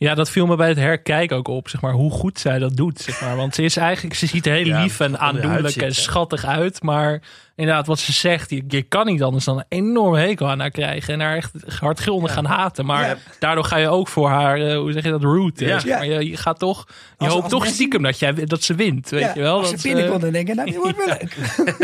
Ja, 0.00 0.14
dat 0.14 0.30
viel 0.30 0.46
me 0.46 0.56
bij 0.56 0.68
het 0.68 0.78
herkijken 0.78 1.36
ook 1.36 1.48
op, 1.48 1.68
zeg 1.68 1.80
maar, 1.80 1.92
hoe 1.92 2.10
goed 2.10 2.38
zij 2.38 2.58
dat 2.58 2.76
doet, 2.76 3.00
zeg 3.00 3.20
maar. 3.20 3.36
Want 3.36 3.54
ze 3.54 3.62
is 3.62 3.76
eigenlijk, 3.76 4.14
ze 4.14 4.26
ziet 4.26 4.46
er 4.46 4.54
heel 4.54 4.66
Ja, 4.66 4.82
lief 4.82 5.00
en 5.00 5.18
aandoenlijk 5.18 5.76
en 5.76 5.94
schattig 5.94 6.44
uit. 6.44 6.82
Maar 6.82 7.20
inderdaad, 7.58 7.86
wat 7.86 7.98
ze 7.98 8.12
zegt, 8.12 8.50
je, 8.50 8.64
je 8.68 8.82
kan 8.82 9.06
niet 9.06 9.22
anders 9.22 9.44
dan 9.44 9.56
een 9.58 9.64
enorme 9.68 10.18
hekel 10.18 10.48
aan 10.48 10.60
haar 10.60 10.70
krijgen. 10.70 11.14
En 11.14 11.20
haar 11.20 11.36
echt 11.36 11.52
hardgrondig 11.80 12.32
gaan 12.32 12.44
haten. 12.44 12.86
Maar 12.86 13.06
Ja. 13.08 13.16
daardoor 13.38 13.64
ga 13.64 13.76
je 13.76 13.88
ook 13.88 14.08
voor 14.08 14.28
haar, 14.28 14.60
eh, 14.60 14.76
hoe 14.76 14.92
zeg 14.92 15.02
je 15.04 15.10
dat, 15.10 15.22
root. 15.22 15.58
Ja. 15.58 15.80
Maar 15.86 16.06
je, 16.06 16.28
je 16.30 16.36
gaat 16.36 16.58
toch, 16.58 16.84
je 16.88 16.94
Als- 17.24 17.28
hoopt 17.28 17.42
als 17.42 17.50
toch 17.52 17.58
mensen- 17.60 17.76
stiekem 17.78 18.02
dat, 18.02 18.18
jij, 18.18 18.32
dat 18.44 18.62
ze 18.62 18.74
wint, 18.74 19.08
weet 19.08 19.20
Ja, 19.20 19.32
je 19.34 19.40
wel. 19.40 19.58
Als 19.58 19.70
Dat 19.70 19.80
ze 19.80 19.88
ze- 19.88 19.94
binnenkomt 19.94 20.22
dan 20.22 20.32
denk 20.32 20.48
ik, 20.48 20.54
nou, 20.54 20.70
dit 20.70 20.76
wordt 20.80 20.96
wel 20.96 21.06
leuk. 21.20 21.36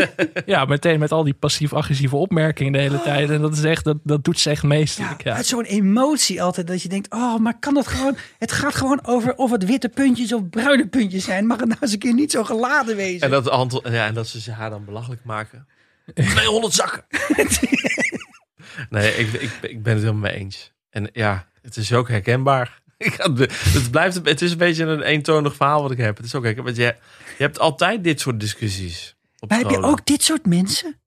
ja, 0.45 0.65
meteen 0.65 0.99
met 0.99 1.11
al 1.11 1.23
die 1.23 1.33
passief-agressieve 1.33 2.15
opmerkingen 2.15 2.71
de 2.71 2.79
hele 2.79 3.01
tijd. 3.01 3.29
En 3.29 3.41
dat 3.41 3.53
is 3.53 3.63
echt, 3.63 3.83
dat, 3.83 3.97
dat 4.03 4.23
doet 4.23 4.39
ze 4.39 4.49
echt 4.49 4.61
Ja, 4.61 4.67
meesterlijk. 4.67 5.23
Ja. 5.23 5.35
uit 5.35 5.45
zo'n 5.45 5.63
emotie 5.63 6.43
altijd. 6.43 6.67
Dat 6.67 6.81
je 6.81 6.89
denkt, 6.89 7.13
oh, 7.13 7.37
maar 7.39 7.59
kan 7.59 7.73
dat 7.73 7.87
gewoon... 7.87 8.15
Het 8.39 8.51
gaat 8.51 8.75
gewoon 8.75 8.99
over 9.05 9.35
of 9.35 9.51
het 9.51 9.65
witte 9.65 9.89
puntjes 9.89 10.33
of 10.33 10.49
bruine 10.49 10.87
puntjes 10.87 11.23
zijn. 11.23 11.45
Mag 11.47 11.57
het 11.59 11.67
nou 11.67 11.79
eens 11.81 11.91
een 11.93 11.99
keer 11.99 12.13
niet 12.13 12.31
zo 12.31 12.43
geladen 12.43 12.95
wezen? 12.95 13.21
En 13.21 13.29
dat, 13.29 13.81
ja, 13.83 14.05
en 14.05 14.13
dat 14.13 14.27
ze 14.27 14.51
haar 14.51 14.69
dan 14.69 14.85
belachelijk 14.85 15.21
maken. 15.23 15.64
200 16.13 16.73
zakken. 16.73 17.03
nee, 18.89 19.13
ik, 19.15 19.33
ik, 19.33 19.51
ik 19.61 19.83
ben 19.83 19.93
het 19.93 20.01
helemaal 20.03 20.29
mee 20.31 20.39
eens. 20.39 20.73
En 20.89 21.09
ja, 21.13 21.47
het 21.61 21.77
is 21.77 21.93
ook 21.93 22.07
herkenbaar. 22.09 22.83
Het, 22.97 23.91
blijft, 23.91 24.15
het 24.25 24.41
is 24.41 24.51
een 24.51 24.57
beetje 24.57 24.83
een 24.85 25.01
eentonig 25.01 25.55
verhaal 25.55 25.81
wat 25.81 25.91
ik 25.91 25.97
heb. 25.97 26.17
Het 26.17 26.25
is 26.25 26.35
ook 26.35 26.43
herkenbaar. 26.43 26.73
Want 26.73 26.85
je, 26.85 26.95
je 27.37 27.43
hebt 27.43 27.59
altijd 27.59 28.03
dit 28.03 28.19
soort 28.19 28.39
discussies. 28.39 29.15
Op 29.39 29.49
Maar 29.49 29.57
heb 29.59 29.69
je 29.69 29.81
ook 29.81 30.05
dit 30.05 30.23
soort 30.23 30.45
mensen? 30.45 30.99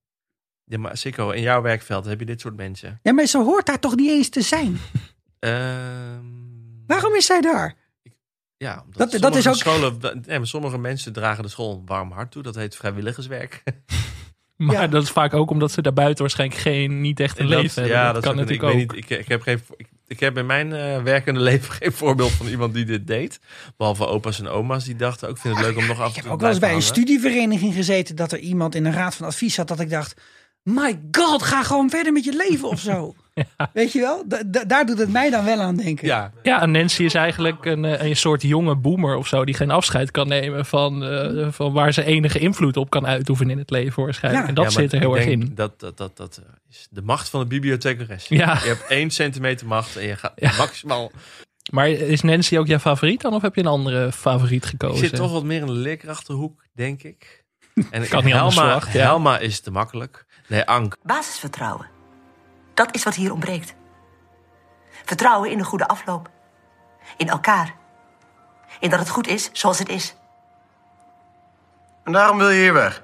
Ja, 0.64 0.78
maar 0.78 0.96
Sikko, 0.96 1.30
in 1.30 1.42
jouw 1.42 1.62
werkveld 1.62 2.04
heb 2.04 2.18
je 2.20 2.26
dit 2.26 2.40
soort 2.40 2.56
mensen. 2.56 2.98
Ja, 3.02 3.12
maar 3.12 3.26
ze 3.26 3.38
hoort 3.38 3.66
daar 3.66 3.78
toch 3.78 3.96
niet 3.96 4.10
eens 4.10 4.28
te 4.28 4.42
zijn? 4.42 4.78
Ehm, 5.38 6.24
Waarom 6.86 7.14
is 7.14 7.26
zij 7.26 7.40
daar? 7.40 7.74
Ja, 8.56 8.82
omdat 8.84 9.10
Dat- 9.10 9.20
dat 9.20 9.36
is 9.36 9.42
sommige 9.42 9.48
ook- 9.48 9.98
Scholen, 9.98 10.22
nee, 10.26 10.38
maar 10.38 10.46
sommige 10.46 10.78
mensen 10.78 11.12
dragen 11.12 11.42
de 11.42 11.48
school 11.48 11.74
een 11.74 11.86
warm 11.86 12.10
hart 12.12 12.30
toe. 12.30 12.42
Dat 12.42 12.54
heet 12.54 12.76
vrijwilligerswerk. 12.76 13.62
Maar 14.58 14.74
Ja. 14.74 14.86
dat 14.86 15.02
is 15.02 15.10
vaak 15.10 15.34
ook 15.34 15.50
omdat 15.50 15.72
ze 15.72 15.82
daarbuiten 15.82 16.22
waarschijnlijk 16.22 16.60
geen, 16.60 17.00
niet 17.00 17.20
echt 17.20 17.38
een 17.38 17.48
leven 17.48 17.82
hebben. 17.82 18.00
Ja, 18.00 18.04
dat, 18.04 18.14
dat 18.14 18.22
kan 18.22 18.36
natuurlijk 18.36 18.62
ik 18.62 18.68
ook. 18.68 18.74
weet 18.74 18.92
niet, 18.92 19.10
ik, 19.10 19.18
ik 19.18 19.28
heb 19.28 19.42
geen, 19.42 19.60
ik, 19.76 19.86
ik 20.06 20.20
heb 20.20 20.38
in 20.38 20.46
mijn 20.46 20.72
eh, 20.72 21.02
werkende 21.02 21.40
leven 21.50 21.72
geen 21.72 21.92
voorbeeld 21.92 22.30
van 22.30 22.46
iemand 22.46 22.74
die 22.74 22.84
dit 22.84 23.06
deed. 23.06 23.40
Behalve 23.76 24.06
opa's 24.06 24.38
en 24.38 24.48
oma's 24.48 24.84
die 24.84 24.96
dachten 24.96 25.28
ook, 25.28 25.34
ik 25.34 25.40
vind 25.40 25.56
het 25.56 25.66
leuk 25.66 25.76
om 25.76 25.86
nog 25.86 26.00
af 26.00 26.04
en 26.12 26.16
Ik 26.16 26.22
heb 26.22 26.32
ook 26.32 26.38
te 26.38 26.44
wel 26.44 26.50
eens 26.50 26.60
bij 26.60 26.74
een 26.74 26.82
studievereniging 26.82 27.74
gezeten... 27.74 28.16
dat 28.16 28.32
er 28.32 28.38
iemand 28.38 28.74
in 28.74 28.84
een 28.84 28.92
raad 28.92 29.14
van 29.14 29.26
advies 29.26 29.54
zat 29.54 29.68
dat 29.68 29.80
ik 29.80 29.90
dacht... 29.90 30.20
My 30.62 31.00
god, 31.10 31.42
ga 31.42 31.62
gewoon 31.62 31.90
verder 31.90 32.12
met 32.12 32.24
je 32.24 32.36
leven 32.48 32.68
of 32.68 32.80
zo. 32.80 33.14
Weet 33.72 33.92
je 33.92 34.00
wel? 34.00 34.22
Da- 34.26 34.42
da- 34.46 34.64
daar 34.64 34.86
doet 34.86 34.98
het 34.98 35.12
mij 35.12 35.30
dan 35.30 35.44
wel 35.44 35.60
aan 35.60 35.76
denken. 35.76 36.06
Ja, 36.06 36.32
Ja, 36.42 36.62
en 36.62 36.70
Nancy 36.70 37.02
is 37.04 37.14
eigenlijk 37.14 37.64
een, 37.64 37.84
eh, 37.84 38.08
een 38.08 38.16
soort 38.16 38.42
jonge 38.42 38.76
boomer 38.76 39.16
of 39.16 39.26
zo... 39.26 39.44
die 39.44 39.54
geen 39.54 39.70
afscheid 39.70 40.10
kan 40.10 40.28
nemen 40.28 40.66
van, 40.66 41.04
eh, 41.04 41.46
van 41.50 41.72
waar 41.72 41.92
ze 41.92 42.04
enige 42.04 42.38
invloed 42.38 42.76
op 42.76 42.90
kan 42.90 43.06
uitoefenen 43.06 43.52
in 43.52 43.58
het 43.58 43.70
leven 43.70 44.02
waarschijnlijk. 44.02 44.42
Ja. 44.44 44.48
En 44.48 44.54
dat 44.54 44.64
Ja, 44.64 44.70
zit 44.80 44.92
er 44.92 44.98
heel 44.98 45.10
ik 45.10 45.16
erg 45.16 45.24
denk 45.28 45.42
in. 45.42 45.54
Dat, 45.54 45.80
dat, 45.80 45.96
dat, 45.96 46.16
dat 46.16 46.42
is 46.70 46.86
de 46.90 47.02
macht 47.02 47.28
van 47.28 47.40
de 47.40 47.46
bibliothecares. 47.46 48.28
Ja. 48.28 48.52
Je 48.62 48.68
hebt 48.68 48.84
één 48.88 49.10
centimeter 49.10 49.66
macht 49.66 49.96
en 49.96 50.06
je 50.06 50.16
gaat 50.16 50.32
Ja. 50.36 50.52
maximaal... 50.58 51.10
Maar 51.72 51.88
is 51.90 52.20
Nancy 52.22 52.58
ook 52.58 52.66
jouw 52.66 52.78
favoriet 52.78 53.20
dan? 53.20 53.34
Of 53.34 53.42
heb 53.42 53.54
je 53.54 53.60
een 53.60 53.66
andere 53.66 54.12
favoriet 54.12 54.62
Ik 54.64 54.68
gekozen? 54.70 54.98
zit 55.08 55.14
toch 55.14 55.32
wat 55.32 55.44
meer 55.44 55.60
in 55.60 55.66
de 55.66 55.72
leerkrachtenhoek, 55.72 56.64
denk 56.74 57.02
ik. 57.02 57.44
En 57.90 58.08
Kan 58.08 58.24
niet 58.24 58.34
anders 58.34 58.54
Helma, 58.56 58.80
ja. 58.92 59.00
Helma 59.00 59.38
is 59.38 59.60
te 59.60 59.70
makkelijk. 59.70 60.26
Nee, 60.48 60.64
Ank. 60.64 60.96
Basisvertrouwen. 61.02 61.86
Dat 62.78 62.94
is 62.94 63.02
wat 63.02 63.14
hier 63.14 63.32
ontbreekt. 63.32 63.74
Vertrouwen 65.04 65.50
in 65.50 65.58
een 65.58 65.64
goede 65.64 65.88
afloop. 65.88 66.30
In 67.16 67.28
elkaar. 67.28 67.74
In 68.80 68.90
dat 68.90 68.98
het 68.98 69.08
goed 69.08 69.26
is 69.26 69.50
zoals 69.52 69.78
het 69.78 69.88
is. 69.88 70.16
En 72.04 72.12
daarom 72.12 72.38
wil 72.38 72.48
je 72.48 72.60
hier 72.60 72.72
weg. 72.72 73.02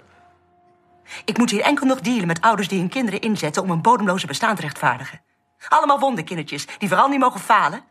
Ik 1.24 1.38
moet 1.38 1.50
hier 1.50 1.60
enkel 1.60 1.86
nog 1.86 2.00
dealen 2.00 2.26
met 2.26 2.40
ouders 2.40 2.68
die 2.68 2.78
hun 2.78 2.88
kinderen 2.88 3.20
inzetten 3.20 3.62
om 3.62 3.70
een 3.70 3.82
bodemloze 3.82 4.26
bestaan 4.26 4.54
te 4.54 4.62
rechtvaardigen. 4.62 5.20
Allemaal 5.68 5.98
wonderkindertjes 5.98 6.66
die 6.78 6.88
vooral 6.88 7.08
niet 7.08 7.20
mogen 7.20 7.40
falen. 7.40 7.84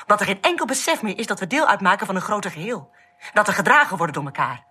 Omdat 0.00 0.20
er 0.20 0.26
geen 0.26 0.42
enkel 0.42 0.66
besef 0.66 1.02
meer 1.02 1.18
is 1.18 1.26
dat 1.26 1.40
we 1.40 1.46
deel 1.46 1.66
uitmaken 1.66 2.06
van 2.06 2.14
een 2.14 2.22
groter 2.22 2.50
geheel. 2.50 2.90
Dat 3.32 3.46
we 3.46 3.52
gedragen 3.52 3.96
worden 3.96 4.14
door 4.14 4.24
elkaar. 4.24 4.69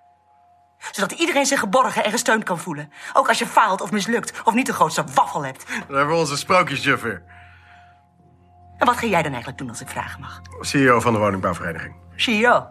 Zodat 0.92 1.12
iedereen 1.12 1.46
zich 1.46 1.60
geborgen 1.60 2.04
en 2.04 2.12
gesteund 2.12 2.44
kan 2.44 2.60
voelen. 2.60 2.92
Ook 3.14 3.28
als 3.28 3.40
je 3.40 3.46
faalt 3.46 3.82
of 3.82 3.92
mislukt 3.92 4.42
of 4.44 4.54
niet 4.54 4.66
de 4.66 4.74
grootste 4.74 5.04
waffel 5.14 5.46
hebt. 5.46 5.66
Dan 5.88 5.98
hebben 5.98 6.16
we 6.16 6.22
onze 6.22 6.38
sprookjesjuf 6.38 7.02
weer. 7.02 7.24
En 8.78 8.86
wat 8.86 8.98
ga 8.98 9.06
jij 9.08 9.22
dan 9.22 9.30
eigenlijk 9.32 9.58
doen 9.58 9.70
als 9.70 9.82
ik 9.82 9.88
vragen 9.88 10.20
mag? 10.22 10.42
CEO 10.60 11.00
van 11.00 11.14
de 11.14 11.20
woningbouwvereniging. 11.20 11.96
CEO. 12.16 12.68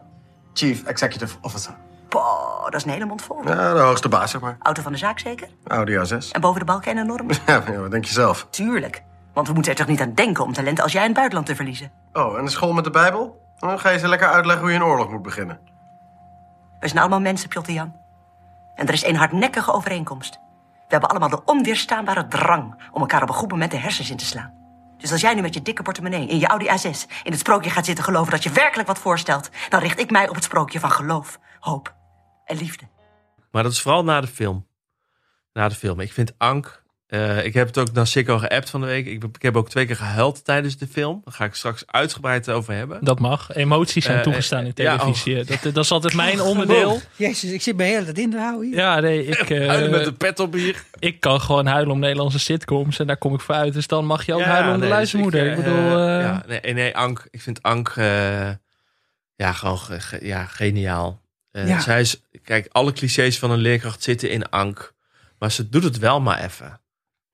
Chief 0.52 0.84
Executive 0.84 1.36
Officer. 1.40 1.74
Poh, 2.08 2.62
dat 2.64 2.74
is 2.74 2.84
een 2.84 2.90
hele 2.90 3.04
mond 3.04 3.22
vol. 3.22 3.42
Ja, 3.44 3.72
de 3.74 3.80
hoogste 3.80 4.08
baas, 4.08 4.30
zeg 4.30 4.40
maar. 4.40 4.56
Auto 4.60 4.82
van 4.82 4.92
de 4.92 4.98
zaak 4.98 5.18
zeker? 5.18 5.48
Audi 5.66 5.96
A6. 5.96 6.30
En 6.32 6.40
boven 6.40 6.58
de 6.60 6.64
balken 6.66 6.90
en 6.92 6.96
een 6.96 7.06
norm? 7.06 7.28
Ja, 7.46 7.62
ja, 7.66 7.78
wat 7.78 7.90
denk 7.90 8.04
je 8.04 8.12
zelf? 8.12 8.46
Tuurlijk. 8.50 9.02
Want 9.34 9.46
we 9.46 9.52
moeten 9.52 9.72
er 9.72 9.78
toch 9.78 9.86
niet 9.86 10.00
aan 10.00 10.14
denken 10.14 10.44
om 10.44 10.52
talenten 10.52 10.82
als 10.84 10.92
jij 10.92 11.00
in 11.00 11.06
het 11.06 11.16
buitenland 11.16 11.48
te 11.48 11.54
verliezen. 11.56 11.92
Oh, 12.12 12.38
en 12.38 12.44
de 12.44 12.50
school 12.50 12.72
met 12.72 12.84
de 12.84 12.90
Bijbel? 12.90 13.40
Dan 13.58 13.80
ga 13.80 13.90
je 13.90 13.98
ze 13.98 14.08
lekker 14.08 14.28
uitleggen 14.28 14.62
hoe 14.64 14.72
je 14.72 14.78
een 14.78 14.84
oorlog 14.84 15.10
moet 15.10 15.22
beginnen. 15.22 15.60
We 16.80 16.88
zijn 16.88 17.00
allemaal 17.00 17.20
mensen, 17.20 17.48
Pjotter 17.48 17.74
Jan. 17.74 17.96
En 18.74 18.86
er 18.86 18.92
is 18.92 19.02
één 19.02 19.14
hardnekkige 19.14 19.72
overeenkomst. 19.72 20.38
We 20.70 20.94
hebben 20.94 21.08
allemaal 21.10 21.28
de 21.28 21.44
onweerstaanbare 21.44 22.28
drang 22.28 22.88
om 22.92 23.00
elkaar 23.00 23.22
op 23.22 23.28
een 23.28 23.34
goed 23.34 23.50
moment 23.50 23.70
de 23.70 23.76
hersens 23.76 24.10
in 24.10 24.16
te 24.16 24.24
slaan. 24.24 24.56
Dus 24.98 25.12
als 25.12 25.20
jij 25.20 25.34
nu 25.34 25.40
met 25.40 25.54
je 25.54 25.62
dikke 25.62 25.82
portemonnee 25.82 26.26
in 26.26 26.38
je 26.38 26.46
Audi 26.46 26.66
A6 26.66 27.22
in 27.22 27.30
het 27.30 27.38
sprookje 27.38 27.70
gaat 27.70 27.84
zitten 27.84 28.04
geloven 28.04 28.30
dat 28.30 28.42
je 28.42 28.50
werkelijk 28.50 28.88
wat 28.88 28.98
voorstelt, 28.98 29.50
dan 29.68 29.80
richt 29.80 29.98
ik 29.98 30.10
mij 30.10 30.28
op 30.28 30.34
het 30.34 30.44
sprookje 30.44 30.80
van 30.80 30.90
geloof, 30.90 31.38
hoop 31.60 31.94
en 32.44 32.56
liefde. 32.56 32.88
Maar 33.50 33.62
dat 33.62 33.72
is 33.72 33.82
vooral 33.82 34.04
na 34.04 34.20
de 34.20 34.26
film. 34.26 34.66
Na 35.52 35.68
de 35.68 35.74
film. 35.74 36.00
Ik 36.00 36.12
vind 36.12 36.38
Ank. 36.38 36.84
Eh, 37.08 37.44
ik 37.44 37.54
heb 37.54 37.66
het 37.66 37.78
ook 37.78 37.92
naar 37.92 38.06
Sikko 38.06 38.38
geappt 38.38 38.70
van 38.70 38.80
de 38.80 38.86
week. 38.86 39.06
Ik, 39.06 39.22
heb- 39.22 39.36
ik 39.36 39.42
heb 39.42 39.56
ook 39.56 39.68
twee 39.70 39.86
keer 39.86 39.96
gehuild 39.96 40.44
tijdens 40.44 40.76
de 40.76 40.86
film. 40.86 41.20
Daar 41.24 41.34
ga 41.34 41.44
ik 41.44 41.54
straks 41.54 41.82
uitgebreid 41.86 42.48
over 42.50 42.74
hebben. 42.74 43.04
Dat 43.04 43.18
mag. 43.20 43.54
Emoties 43.54 44.04
zijn 44.04 44.16
Eh, 44.16 44.22
toegestaan 44.22 44.64
in 44.64 44.72
ja, 44.74 44.94
oh. 44.94 45.00
televisie. 45.00 45.44
dat, 45.44 45.62
dat 45.74 45.84
is 45.84 45.90
altijd 45.90 46.14
mijn 46.14 46.40
onderdeel. 46.50 47.00
Jezus, 47.16 47.50
ik 47.50 47.62
zit 47.62 47.76
me 47.76 47.82
heel 47.84 48.04
dat 48.04 48.18
in 48.18 48.30
te 48.30 48.38
houden 48.38 48.66
hier. 48.68 48.76
Ja, 48.76 49.00
nee, 49.00 49.24
ik, 49.26 49.50
eh, 49.50 49.66
Huilen 49.66 49.90
met 49.90 50.06
een 50.06 50.16
pet 50.16 50.40
op 50.40 50.52
hier. 50.52 50.84
ik 50.98 51.20
kan 51.20 51.40
gewoon 51.40 51.66
huilen 51.66 51.92
om 51.92 51.98
Nederlandse 51.98 52.38
sitcoms. 52.38 52.98
En 52.98 53.06
daar 53.06 53.16
kom 53.16 53.34
ik 53.34 53.40
voor 53.40 53.54
uit. 53.54 53.72
Dus 53.72 53.86
dan 53.86 54.04
mag 54.04 54.26
je 54.26 54.32
ook 54.34 54.40
Ja, 54.40 54.46
huilen 54.46 54.68
om 54.74 54.80
de 54.80 54.86
dus 54.86 54.94
luistermoeder. 54.94 55.46
ik, 55.46 55.58
Ik, 55.58 55.58
eh, 55.58 55.64
bedoel, 55.64 55.98
eh, 55.98 56.20
ja, 56.20 56.44
nee, 56.46 56.74
nee, 56.74 56.96
Ank. 56.96 57.26
Ik 57.30 57.40
vind 57.42 57.62
Ank 57.62 57.88
eh, 57.96 58.50
ja, 59.36 59.52
gewoon 59.52 59.78
ge- 59.78 60.00
ge- 60.00 60.26
ja, 60.26 60.44
geniaal. 60.44 61.20
Eh, 61.50 61.68
Ja. 61.68 61.80
Zij 61.80 62.00
is, 62.00 62.20
kijk, 62.44 62.68
alle 62.72 62.92
clichés 62.92 63.38
van 63.38 63.50
een 63.50 63.58
leerkracht 63.58 64.02
zitten 64.02 64.30
in 64.30 64.50
Ank. 64.50 64.94
Maar 65.38 65.52
ze 65.52 65.68
doet 65.68 65.84
het 65.84 65.98
wel 65.98 66.20
maar 66.20 66.44
even. 66.44 66.80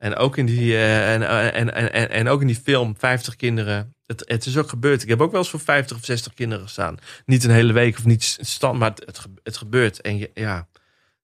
En 0.05 0.17
ook 0.17 0.37
in 0.37 0.47
die, 0.47 0.75
eh, 0.75 1.15
en, 1.15 1.23
en, 1.29 1.75
en, 1.75 1.93
en, 1.93 2.11
en 2.11 2.29
ook 2.29 2.41
in 2.41 2.47
die 2.47 2.61
film, 2.65 2.95
50 2.99 3.37
kinderen. 3.37 3.95
Het, 4.07 4.23
het 4.27 4.47
is 4.47 4.57
ook 4.59 4.69
gebeurd. 4.69 5.03
Ik 5.03 5.09
heb 5.09 5.21
ook 5.21 5.31
wel 5.31 5.41
eens 5.41 5.51
voor 5.51 5.61
50 5.61 5.97
of 5.97 6.05
60 6.05 6.35
kinderen 6.35 6.65
gestaan. 6.65 6.97
Niet 7.27 7.45
een 7.45 7.51
hele 7.51 7.73
week 7.73 7.99
of 7.99 8.05
niet 8.05 8.37
stand, 8.41 8.79
maar 8.79 8.91
het, 8.91 9.03
het, 9.07 9.19
ge- 9.19 9.29
het 9.43 9.57
gebeurt. 9.57 10.01
En 10.01 10.19
je, 10.19 10.31
ja, 10.35 10.67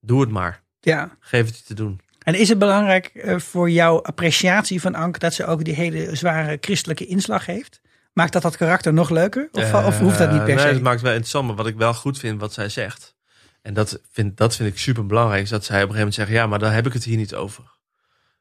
doe 0.01 0.21
het 0.21 0.31
maar. 0.31 0.63
Ja. 0.81 1.17
Geef 1.21 1.47
het 1.47 1.57
je 1.59 1.65
te 1.65 1.75
doen. 1.75 2.01
En 2.19 2.35
is 2.35 2.49
het 2.49 2.59
belangrijk 2.59 3.07
eh, 3.07 3.39
voor 3.39 3.71
jouw 3.71 4.03
appreciatie 4.03 4.81
van 4.81 4.95
Anke 4.95 5.19
dat 5.19 5.35
ze 5.35 5.47
ook 5.47 5.65
die 5.65 5.75
hele 5.75 6.17
zware 6.17 6.59
christelijke 6.61 7.07
inslag 7.07 7.47
heeft? 7.47 7.81
Maakt 8.13 8.33
dat 8.33 8.43
dat 8.43 8.57
karakter 8.57 8.93
nog 8.93 9.11
leuker? 9.11 9.49
Of, 9.53 9.75
of 9.75 9.99
hoeft 9.99 10.19
dat 10.19 10.33
niet 10.33 10.45
per 10.45 10.53
Eh, 10.53 10.59
se? 10.59 10.65
Nee, 10.65 10.73
het 10.75 10.83
maakt 10.83 11.01
wel 11.01 11.11
interessant. 11.11 11.47
Maar 11.47 11.57
wat 11.57 11.67
ik 11.67 11.77
wel 11.77 11.95
goed 11.95 12.19
vind, 12.19 12.41
wat 12.41 12.53
zij 12.53 12.69
zegt. 12.69 13.15
En 13.63 13.75
dat 13.75 14.01
vind, 14.13 14.37
dat 14.37 14.57
vind 14.57 14.69
ik 14.73 14.79
super 14.79 15.07
belangrijk. 15.07 15.43
Is 15.43 15.49
dat 15.49 15.65
zij 15.65 15.83
op 15.83 15.89
een 15.89 15.95
gegeven 15.95 16.13
moment 16.15 16.29
zegt: 16.29 16.31
Ja, 16.43 16.47
maar 16.47 16.59
daar 16.59 16.75
heb 16.75 16.87
ik 16.87 16.93
het 16.93 17.05
hier 17.05 17.17
niet 17.17 17.35
over. 17.35 17.65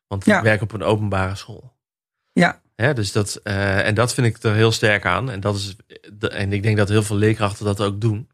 Want 0.09 0.25
Ja. 0.25 0.37
ik 0.37 0.43
werk 0.43 0.61
op 0.61 0.71
een 0.73 0.83
openbare 0.83 1.35
school. 1.35 1.73
Ja. 2.33 2.61
Hè, 2.75 2.93
dus 2.93 3.11
dat, 3.11 3.39
eh, 3.43 3.87
en 3.87 3.93
dat 3.95 4.13
vind 4.13 4.27
ik 4.27 4.43
er 4.43 4.53
heel 4.53 4.71
sterk 4.71 5.05
aan. 5.05 5.29
En, 5.31 5.39
dat 5.39 5.55
is, 5.55 5.75
en 6.29 6.53
ik 6.53 6.63
denk 6.63 6.77
dat 6.77 6.89
heel 6.89 7.03
veel 7.03 7.15
leerkrachten 7.15 7.65
dat 7.65 7.81
ook 7.81 8.01
doen. 8.01 8.29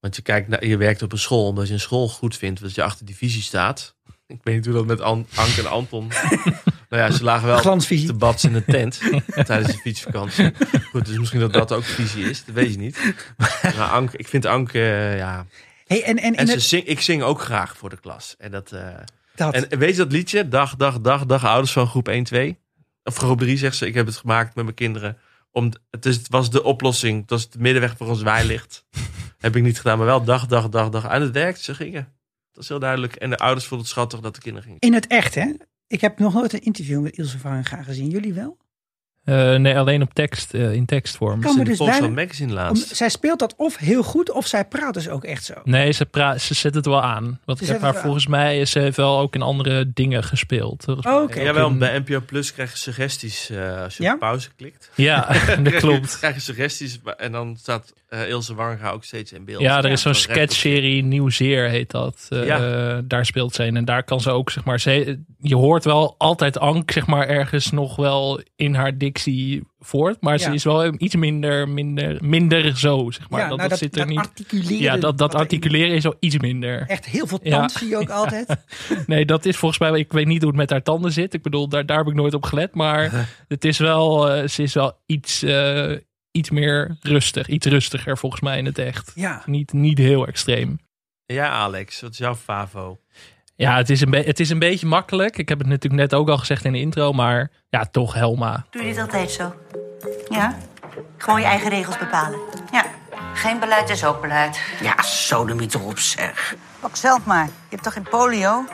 Want 0.00 0.16
je, 0.16 0.22
kijkt 0.22 0.48
naar, 0.48 0.66
je 0.66 0.76
werkt 0.76 1.02
op 1.02 1.12
een 1.12 1.18
school 1.18 1.46
omdat 1.46 1.66
je 1.66 1.72
een 1.72 1.80
school 1.80 2.08
goed 2.08 2.36
vindt. 2.36 2.60
Dat 2.60 2.74
je 2.74 2.82
achter 2.82 3.06
die 3.06 3.16
visie 3.16 3.42
staat. 3.42 3.94
Ik 4.26 4.40
weet 4.42 4.54
niet 4.54 4.64
hoe 4.64 4.74
dat 4.74 4.86
met 4.86 5.00
An 5.00 5.26
Anke 5.34 5.60
en 5.60 5.70
Anton. 5.70 6.08
nou 6.90 7.02
ja, 7.02 7.10
ze 7.10 7.24
lagen 7.24 7.46
wel 7.46 7.58
Glansvisie. 7.58 8.06
te 8.06 8.14
bad 8.14 8.42
in 8.42 8.52
de 8.52 8.64
tent 8.64 9.00
tijdens 9.46 9.72
de 9.72 9.78
fietsvakantie. 9.78 10.52
Goed, 10.90 11.06
dus 11.06 11.18
misschien 11.18 11.40
dat 11.40 11.52
dat 11.52 11.72
ook 11.72 11.84
visie 11.84 12.24
is. 12.30 12.44
Dat 12.44 12.54
weet 12.54 12.70
je 12.70 12.78
niet. 12.78 13.14
Maar 13.62 13.88
Anke, 13.90 14.16
ik 14.16 14.28
vind 14.28 14.44
Anke, 14.44 14.78
eh, 14.78 15.16
ja. 15.16 15.46
Hey, 15.86 16.02
en, 16.04 16.16
en, 16.18 16.34
En 16.34 16.46
ze 16.46 16.52
het, 16.52 16.62
zing, 16.62 16.84
ik 16.84 17.00
zing 17.00 17.22
ook 17.22 17.40
graag 17.40 17.76
voor 17.76 17.90
de 17.90 18.00
klas. 18.00 18.34
En 18.38 18.50
dat. 18.50 18.72
eh, 18.72 18.94
dat. 19.36 19.54
en 19.54 19.78
weet 19.78 19.90
je 19.90 19.96
dat 19.96 20.12
liedje? 20.12 20.48
Dag, 20.48 20.76
dag, 20.76 21.00
dag, 21.00 21.26
dag, 21.26 21.44
ouders 21.44 21.72
van 21.72 21.86
groep 21.86 22.08
1, 22.08 22.24
2. 22.24 22.58
Of 23.04 23.16
groep 23.16 23.38
3 23.38 23.56
zegt 23.56 23.76
ze. 23.76 23.86
Ik 23.86 23.94
heb 23.94 24.06
het 24.06 24.16
gemaakt 24.16 24.54
met 24.54 24.64
mijn 24.64 24.76
kinderen. 24.76 25.18
Om, 25.50 25.72
het, 25.90 26.06
is, 26.06 26.16
het 26.16 26.28
was 26.28 26.50
de 26.50 26.62
oplossing. 26.62 27.20
Het 27.20 27.30
was 27.30 27.50
de 27.50 27.58
middenweg 27.58 27.96
voor 27.96 28.08
ons 28.08 28.22
waailicht. 28.22 28.84
heb 29.38 29.56
ik 29.56 29.62
niet 29.62 29.76
gedaan, 29.76 29.98
maar 29.98 30.06
wel 30.06 30.24
dag, 30.24 30.46
dag, 30.46 30.68
dag, 30.68 30.88
dag. 30.88 31.04
En 31.04 31.22
het 31.22 31.32
werkt, 31.32 31.60
ze 31.60 31.74
gingen. 31.74 32.12
Dat 32.52 32.62
is 32.62 32.68
heel 32.68 32.78
duidelijk. 32.78 33.14
En 33.14 33.30
de 33.30 33.38
ouders 33.38 33.66
vonden 33.66 33.86
het 33.86 33.94
schattig 33.94 34.20
dat 34.20 34.34
de 34.34 34.40
kinderen 34.40 34.66
gingen. 34.66 34.80
in 34.80 34.94
het 34.94 35.06
echt, 35.06 35.34
hè? 35.34 35.52
Ik 35.86 36.00
heb 36.00 36.18
nog 36.18 36.34
nooit 36.34 36.52
een 36.52 36.62
interview 36.62 37.02
met 37.02 37.16
Ilse 37.16 37.38
van 37.38 37.64
Gaan 37.64 37.84
gezien. 37.84 38.08
Jullie 38.08 38.32
wel? 38.32 38.56
Eh, 39.26 39.54
nee, 39.54 39.78
alleen 39.78 40.02
op 40.02 40.14
tekst, 40.14 40.54
eh, 40.54 40.72
in 40.72 40.84
tekstvorm. 40.84 41.40
Kan 41.40 41.56
me 41.58 41.64
de 41.64 41.70
dus 41.70 41.78
bijna- 41.78 42.08
Magazine 42.08 42.48
Om, 42.50 42.54
laatst. 42.56 42.96
zij 42.96 43.08
speelt 43.08 43.38
dat 43.38 43.54
of 43.56 43.76
heel 43.76 44.02
goed, 44.02 44.30
of 44.32 44.46
zij 44.46 44.64
praat 44.64 44.94
dus 44.94 45.08
ook 45.08 45.24
echt 45.24 45.44
zo. 45.44 45.54
Nee, 45.64 45.92
ze, 45.92 46.04
pra- 46.06 46.38
ze 46.38 46.54
zet 46.54 46.74
het 46.74 46.86
wel 46.86 47.02
aan. 47.02 47.40
Want 47.44 47.60
ik 47.60 47.68
heb 47.68 47.80
haar 47.80 47.94
volgens 47.94 48.26
mij 48.26 48.60
is 48.60 48.70
ze 48.70 48.78
heeft 48.78 48.96
wel 48.96 49.18
ook 49.18 49.34
in 49.34 49.42
andere 49.42 49.90
dingen 49.94 50.22
gespeeld. 50.24 50.84
Oh, 50.88 51.22
oké. 51.22 51.40
Jawel, 51.40 51.68
in- 51.68 51.78
bij 51.78 51.98
NPO 51.98 52.20
Plus 52.26 52.52
krijg 52.52 52.70
je 52.72 52.78
suggesties 52.78 53.50
eh, 53.50 53.82
als 53.82 53.96
je 53.96 54.02
Ja? 54.02 54.12
op 54.12 54.18
pauze 54.18 54.48
klikt. 54.56 54.90
Ja, 54.94 55.28
dat 55.62 55.74
klopt. 55.74 56.18
krijg 56.18 56.34
je 56.34 56.40
suggesties 56.40 56.98
en 57.16 57.32
dan 57.32 57.56
staat 57.58 57.92
eh, 58.08 58.28
Ilse 58.28 58.54
Warnga 58.54 58.90
ook 58.90 59.04
steeds 59.04 59.32
in 59.32 59.44
beeld. 59.44 59.60
Ja, 59.60 59.78
er 59.82 59.90
is 59.90 60.02
zo'n 60.02 60.14
sketchserie, 60.14 61.02
Nieuw 61.04 61.28
Zeer 61.30 61.68
heet 61.68 61.90
dat. 61.90 62.26
Eh, 62.28 62.46
Ja. 62.46 63.00
Daar 63.04 63.26
speelt 63.26 63.54
ze 63.54 63.64
in. 63.64 63.76
En 63.76 63.84
daar 63.84 64.02
kan 64.04 64.20
ze 64.20 64.30
ook, 64.30 64.50
zeg 64.50 64.64
maar, 64.64 64.80
ze, 64.80 65.20
je 65.40 65.54
hoort 65.56 65.84
wel 65.84 66.14
altijd 66.18 66.58
Ank, 66.58 66.90
zeg 66.90 67.06
maar, 67.06 67.26
ergens 67.28 67.70
nog 67.70 67.96
wel 67.96 68.40
in 68.56 68.74
haar 68.74 68.98
voort. 69.78 70.20
Maar 70.20 70.38
ze 70.38 70.48
Ja. 70.48 70.54
is 70.54 70.64
wel 70.64 70.94
iets 70.98 71.14
minder, 71.16 71.68
minder, 71.68 72.24
minder 72.24 72.78
zo, 72.78 73.10
zeg 73.10 73.30
maar. 73.30 73.40
ja, 73.40 73.48
dat, 73.48 73.56
nou, 73.58 73.68
dat, 73.68 73.78
dat, 73.78 73.78
zit 73.78 73.92
er 73.92 73.98
dat 73.98 74.08
niet. 74.08 74.18
articuleren. 74.18 74.78
Ja, 74.78 74.96
dat, 74.96 75.18
dat 75.18 75.32
er 75.34 75.38
articuleren 75.40 75.96
is 75.96 76.02
wel 76.02 76.16
iets 76.20 76.38
minder. 76.38 76.84
Echt 76.86 77.06
heel 77.06 77.26
veel 77.26 77.40
Ja. 77.42 77.58
tand 77.58 77.72
zie 77.72 77.88
je 77.88 77.96
ook 77.96 78.10
altijd. 78.20 78.56
Nee, 79.06 79.24
dat 79.26 79.44
is 79.44 79.56
volgens 79.56 79.80
mij, 79.80 79.98
ik 79.98 80.12
weet 80.12 80.26
niet 80.26 80.38
hoe 80.40 80.48
het 80.50 80.58
met 80.58 80.70
haar 80.70 80.82
tanden 80.82 81.12
zit. 81.12 81.34
Ik 81.34 81.42
bedoel, 81.42 81.68
daar, 81.68 81.86
daar 81.86 81.98
heb 81.98 82.06
ik 82.06 82.14
nooit 82.14 82.34
op 82.34 82.44
gelet. 82.44 82.74
Maar 82.74 83.28
het 83.48 83.64
is 83.64 83.78
wel, 83.78 84.30
eh, 84.30 84.48
ze 84.48 84.62
is 84.62 84.74
wel 84.74 84.98
iets, 85.06 85.42
eh, 85.42 85.92
iets 86.30 86.50
meer 86.50 86.96
rustig. 87.00 87.48
Iets 87.48 87.66
rustiger 87.66 88.18
volgens 88.18 88.42
mij 88.42 88.58
in 88.58 88.64
het 88.66 88.78
echt. 88.78 89.12
Ja. 89.14 89.42
Niet, 89.46 89.72
niet 89.72 89.98
heel 89.98 90.26
extreem. 90.26 90.78
Ja, 91.26 91.48
Alex, 91.48 92.00
wat 92.00 92.10
is 92.10 92.18
jouw 92.18 92.34
favo? 92.34 92.98
Ja, 93.56 93.76
het 93.76 93.90
is, 93.90 94.00
een 94.00 94.12
het 94.12 94.40
is 94.40 94.50
een 94.50 94.58
beetje 94.58 94.86
makkelijk. 94.86 95.38
Ik 95.38 95.48
heb 95.48 95.58
het 95.58 95.66
natuurlijk 95.66 96.02
net 96.02 96.14
ook 96.14 96.28
al 96.28 96.38
gezegd 96.38 96.64
in 96.64 96.72
de 96.72 96.78
intro. 96.78 97.12
Maar 97.12 97.50
ja, 97.68 97.84
toch 97.84 98.14
Helma. 98.14 98.66
Doe 98.70 98.82
je 98.82 98.88
dit 98.88 98.98
altijd 98.98 99.30
zo? 99.30 99.54
Ja? 100.28 100.56
Gewoon 101.16 101.40
je 101.40 101.46
eigen 101.46 101.70
regels 101.70 101.98
bepalen. 101.98 102.38
Ja, 102.72 102.84
geen 103.34 103.58
beleid 103.58 103.90
is 103.90 104.04
ook 104.04 104.20
beleid. 104.20 104.60
Ja, 104.82 105.02
sodemiet 105.02 105.74
erop 105.74 105.98
zeg. 105.98 106.54
Pak 106.80 106.96
zelf 106.96 107.24
maar. 107.24 107.44
Je 107.44 107.50
hebt 107.70 107.82
toch 107.82 107.92
geen 107.92 108.06
polio? 108.10 108.64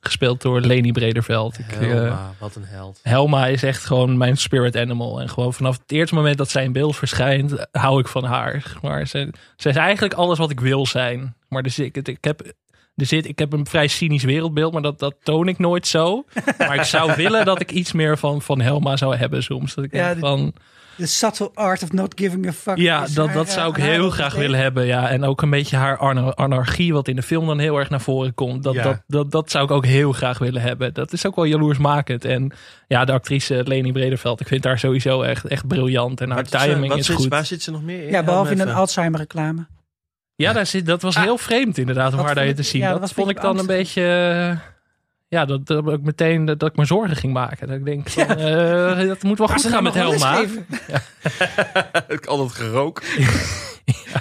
Gespeeld 0.00 0.42
door 0.42 0.60
Leni 0.60 0.92
Brederveld. 0.92 1.58
Ik, 1.58 1.72
eh, 1.72 1.78
Helma, 1.78 2.32
wat 2.38 2.54
een 2.54 2.64
held. 2.64 3.00
Helma 3.02 3.46
is 3.46 3.62
echt 3.62 3.84
gewoon 3.84 4.16
mijn 4.16 4.36
spirit 4.36 4.76
animal. 4.76 5.20
En 5.20 5.28
gewoon 5.28 5.54
vanaf 5.54 5.78
het 5.78 5.92
eerste 5.92 6.14
moment 6.14 6.38
dat 6.38 6.50
zij 6.50 6.64
in 6.64 6.72
beeld 6.72 6.96
verschijnt, 6.96 7.66
hou 7.72 8.00
ik 8.00 8.08
van 8.08 8.24
haar. 8.24 8.76
Maar 8.82 9.06
ze, 9.06 9.32
ze 9.56 9.68
is 9.68 9.76
eigenlijk 9.76 10.14
alles 10.14 10.38
wat 10.38 10.50
ik 10.50 10.60
wil 10.60 10.86
zijn. 10.86 11.34
Maar 11.48 11.62
dus 11.62 11.78
ik, 11.78 11.96
ik, 11.96 12.18
heb, 12.20 12.52
er 12.98 13.06
zit, 13.06 13.28
ik 13.28 13.38
heb 13.38 13.52
een 13.52 13.66
vrij 13.66 13.86
cynisch 13.86 14.24
wereldbeeld, 14.24 14.72
maar 14.72 14.82
dat, 14.82 14.98
dat 14.98 15.14
toon 15.22 15.48
ik 15.48 15.58
nooit 15.58 15.86
zo. 15.86 16.24
Maar 16.58 16.74
ik 16.74 16.82
zou 16.82 17.12
willen 17.16 17.44
dat 17.44 17.60
ik 17.60 17.70
iets 17.70 17.92
meer 17.92 18.18
van, 18.18 18.42
van 18.42 18.60
Helma 18.60 18.96
zou 18.96 19.16
hebben 19.16 19.42
soms. 19.42 19.74
Dat 19.74 19.84
ik 19.84 19.92
Ja, 19.92 19.98
denk 20.02 20.14
dit- 20.14 20.24
van, 20.24 20.52
The 20.96 21.06
subtle 21.06 21.50
art 21.54 21.82
of 21.82 21.92
not 21.92 22.12
giving 22.16 22.46
a 22.48 22.52
fuck. 22.52 22.76
ja, 22.76 23.06
dat, 23.14 23.26
haar, 23.26 23.34
dat 23.34 23.50
zou 23.50 23.70
ik 23.70 23.76
heel 23.76 24.10
graag 24.10 24.34
willen 24.34 24.58
hebben. 24.60 24.86
Ja. 24.86 25.08
En 25.08 25.24
ook 25.24 25.42
een 25.42 25.50
beetje 25.50 25.76
haar 25.76 25.98
anar- 25.98 26.34
anarchie, 26.34 26.92
wat 26.92 27.08
in 27.08 27.16
de 27.16 27.22
film 27.22 27.46
dan 27.46 27.58
heel 27.58 27.76
erg 27.78 27.90
naar 27.90 28.00
voren 28.00 28.34
komt. 28.34 28.62
Dat, 28.62 28.74
Ja. 28.74 28.82
dat, 28.82 29.00
dat, 29.06 29.30
dat 29.30 29.50
zou 29.50 29.64
ik 29.64 29.70
ook 29.70 29.86
heel 29.86 30.12
graag 30.12 30.38
willen 30.38 30.62
hebben. 30.62 30.94
Dat 30.94 31.12
is 31.12 31.26
ook 31.26 31.36
wel 31.36 31.44
jaloersmakend. 31.44 32.24
En 32.24 32.52
ja, 32.88 33.04
de 33.04 33.12
actrice 33.12 33.62
Leni 33.66 33.92
Brederveld, 33.92 34.40
ik 34.40 34.46
vind 34.46 34.64
haar 34.64 34.78
sowieso 34.78 35.22
echt, 35.22 35.44
echt 35.44 35.66
briljant. 35.66 36.20
En 36.20 36.28
haar 36.30 36.36
Wat 36.36 36.46
is, 36.46 36.52
eh, 36.52 36.60
timing 36.72 36.88
wat 36.88 36.98
is 36.98 37.08
goed. 37.08 37.28
Waar 37.28 37.46
zit 37.46 37.62
ze 37.62 37.70
nog 37.70 37.82
meer 37.82 38.02
in? 38.04 38.10
Ja, 38.10 38.22
behalve 38.22 38.52
in 38.52 38.60
een. 38.60 38.72
Alzheimer 38.74 39.20
reclame. 39.20 39.66
Ja, 40.44 40.52
daar 40.52 40.66
zit, 40.66 40.86
dat 40.86 41.02
was 41.02 41.16
Ah. 41.16 41.22
heel 41.22 41.38
vreemd 41.38 41.78
inderdaad 41.78 42.10
om 42.10 42.16
Dat 42.16 42.26
haar 42.26 42.34
daar 42.34 42.54
te 42.54 42.62
zien. 42.62 42.80
ja, 42.80 42.90
dat 42.90 43.00
dat 43.00 43.08
was 43.08 43.16
vond 43.18 43.30
ik 43.36 43.40
dan 43.42 43.58
een 43.58 43.66
beetje 43.66 44.02
eh, 44.02 44.58
ja, 45.28 45.44
dat, 45.44 45.66
dat 45.66 45.92
ik 45.92 46.00
meteen 46.02 46.44
dat, 46.44 46.58
dat 46.58 46.70
ik 46.70 46.76
me 46.76 46.84
zorgen 46.84 47.16
ging 47.16 47.32
maken. 47.32 47.66
Dat 47.68 47.76
ik 47.76 47.84
denk, 47.84 48.08
van, 48.08 48.28
eh, 48.38 49.06
dat 49.08 49.22
moet 49.22 49.38
wel 49.38 49.48
goed 49.48 49.66
gaan 49.66 49.82
met 49.82 49.94
Helma. 49.94 50.40
Ik 52.08 52.24
had 52.24 52.38
het 52.38 52.52
gerookt. 52.52 53.06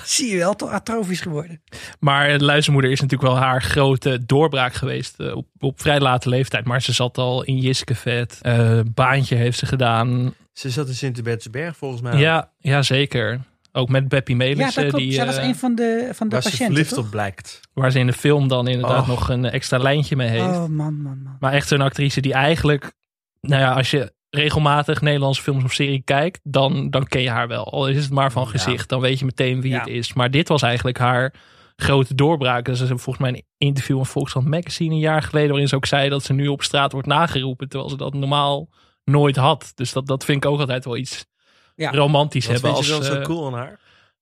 Zie 0.03 0.31
je 0.31 0.37
wel, 0.37 0.55
toch 0.55 0.71
atrofisch 0.71 1.21
geworden. 1.21 1.61
Maar 1.99 2.37
de 2.37 2.43
luizenmoeder 2.43 2.91
is 2.91 3.01
natuurlijk 3.01 3.29
wel 3.31 3.41
haar 3.41 3.61
grote 3.61 4.25
doorbraak 4.25 4.73
geweest 4.73 5.19
eh, 5.19 5.35
op, 5.35 5.47
op 5.59 5.81
vrij 5.81 5.99
late 5.99 6.29
leeftijd. 6.29 6.65
Maar 6.65 6.81
ze 6.81 6.93
zat 6.93 7.17
al 7.17 7.43
in 7.43 7.57
Jiskevet. 7.57 8.39
eh 8.41 8.79
baantje 8.93 9.35
heeft 9.35 9.57
ze 9.57 9.65
gedaan. 9.65 10.33
Ze 10.53 10.69
zat 10.69 10.87
in 10.87 10.95
Sint-Hubertsberg 10.95 11.77
volgens 11.77 12.01
mij. 12.01 12.17
Ja, 12.19 12.49
ja, 12.59 12.81
zeker. 12.81 13.39
Ook 13.77 13.89
met 13.89 14.07
Beppie 14.07 14.35
Ja, 14.37 14.43
Melissen. 14.43 14.81
dat 14.81 14.91
klopt. 14.91 15.03
die, 15.05 15.13
Zij 15.13 15.25
was 15.25 15.37
eh, 15.37 15.43
een 15.47 15.55
van 15.55 15.75
de, 15.75 16.09
van 16.13 16.27
de 16.27 16.33
waar 16.33 16.43
ze 16.43 16.49
patiënten, 16.49 16.75
verliefd 16.75 16.95
toch? 16.95 17.05
op 17.05 17.11
blijkt. 17.11 17.59
waar 17.73 17.91
ze 17.91 17.99
in 17.99 18.07
de 18.07 18.13
film 18.13 18.47
dan 18.47 18.67
inderdaad 18.67 19.01
Oh. 19.01 19.07
nog 19.07 19.29
een 19.29 19.45
extra 19.45 19.77
lijntje 19.77 20.15
mee 20.15 20.27
heeft. 20.29 20.43
Oh, 20.43 20.59
man, 20.67 21.01
man, 21.01 21.21
man. 21.23 21.35
Maar 21.39 21.53
echt 21.53 21.67
zo'n 21.67 21.81
actrice 21.81 22.21
die 22.21 22.33
eigenlijk... 22.33 22.93
Nou 23.41 23.61
ja, 23.61 23.73
als 23.73 23.91
je 23.91 24.13
regelmatig 24.29 25.01
Nederlandse 25.01 25.41
films 25.41 25.63
of 25.63 25.73
serie 25.73 26.01
kijkt... 26.05 26.39
dan, 26.43 26.89
dan 26.89 27.05
ken 27.07 27.21
je 27.21 27.29
haar 27.29 27.47
wel. 27.47 27.71
Al 27.71 27.87
is 27.87 27.95
het 28.03 28.09
maar 28.13 28.31
van 28.31 28.43
Ja. 28.43 28.49
gezicht. 28.49 28.89
Dan 28.89 28.99
weet 28.99 29.19
je 29.19 29.25
meteen 29.25 29.61
wie 29.61 29.71
Ja. 29.71 29.79
het 29.79 29.87
is. 29.87 30.13
Maar 30.13 30.31
dit 30.31 30.47
was 30.47 30.61
eigenlijk 30.61 30.97
haar 30.97 31.33
grote 31.75 32.15
doorbraak. 32.15 32.65
Dus 32.65 32.77
ze 32.77 32.83
hebben 32.85 33.03
volgens 33.03 33.25
mij 33.29 33.33
een 33.33 33.45
interview 33.67 33.97
in 33.97 34.05
Volkskrant 34.05 34.47
Magazine 34.47 34.93
een 34.93 34.99
jaar 34.99 35.21
geleden... 35.21 35.49
waarin 35.49 35.67
ze 35.67 35.75
ook 35.75 35.85
zei 35.85 36.09
dat 36.09 36.23
ze 36.23 36.33
nu 36.33 36.47
op 36.47 36.63
straat 36.63 36.91
wordt 36.91 37.07
nageroepen... 37.07 37.69
terwijl 37.69 37.89
ze 37.91 37.97
dat 37.97 38.13
normaal 38.13 38.69
nooit 39.03 39.35
had. 39.35 39.71
Dus 39.75 39.93
dat, 39.93 40.07
dat 40.07 40.25
vind 40.25 40.43
ik 40.43 40.49
ook 40.51 40.59
altijd 40.59 40.85
wel 40.85 40.97
iets 40.97 41.25
Ja. 41.77 41.91
romantisch 41.91 42.45
Wat 42.45 42.53
hebben. 42.53 42.73
vind 42.73 42.85
je 42.87 42.93
als, 42.93 43.03
dan 43.07 43.13
zo 43.15 43.19
eh, 43.19 43.25
cool 43.25 43.45
aan 43.47 43.53
haar? 43.53 43.79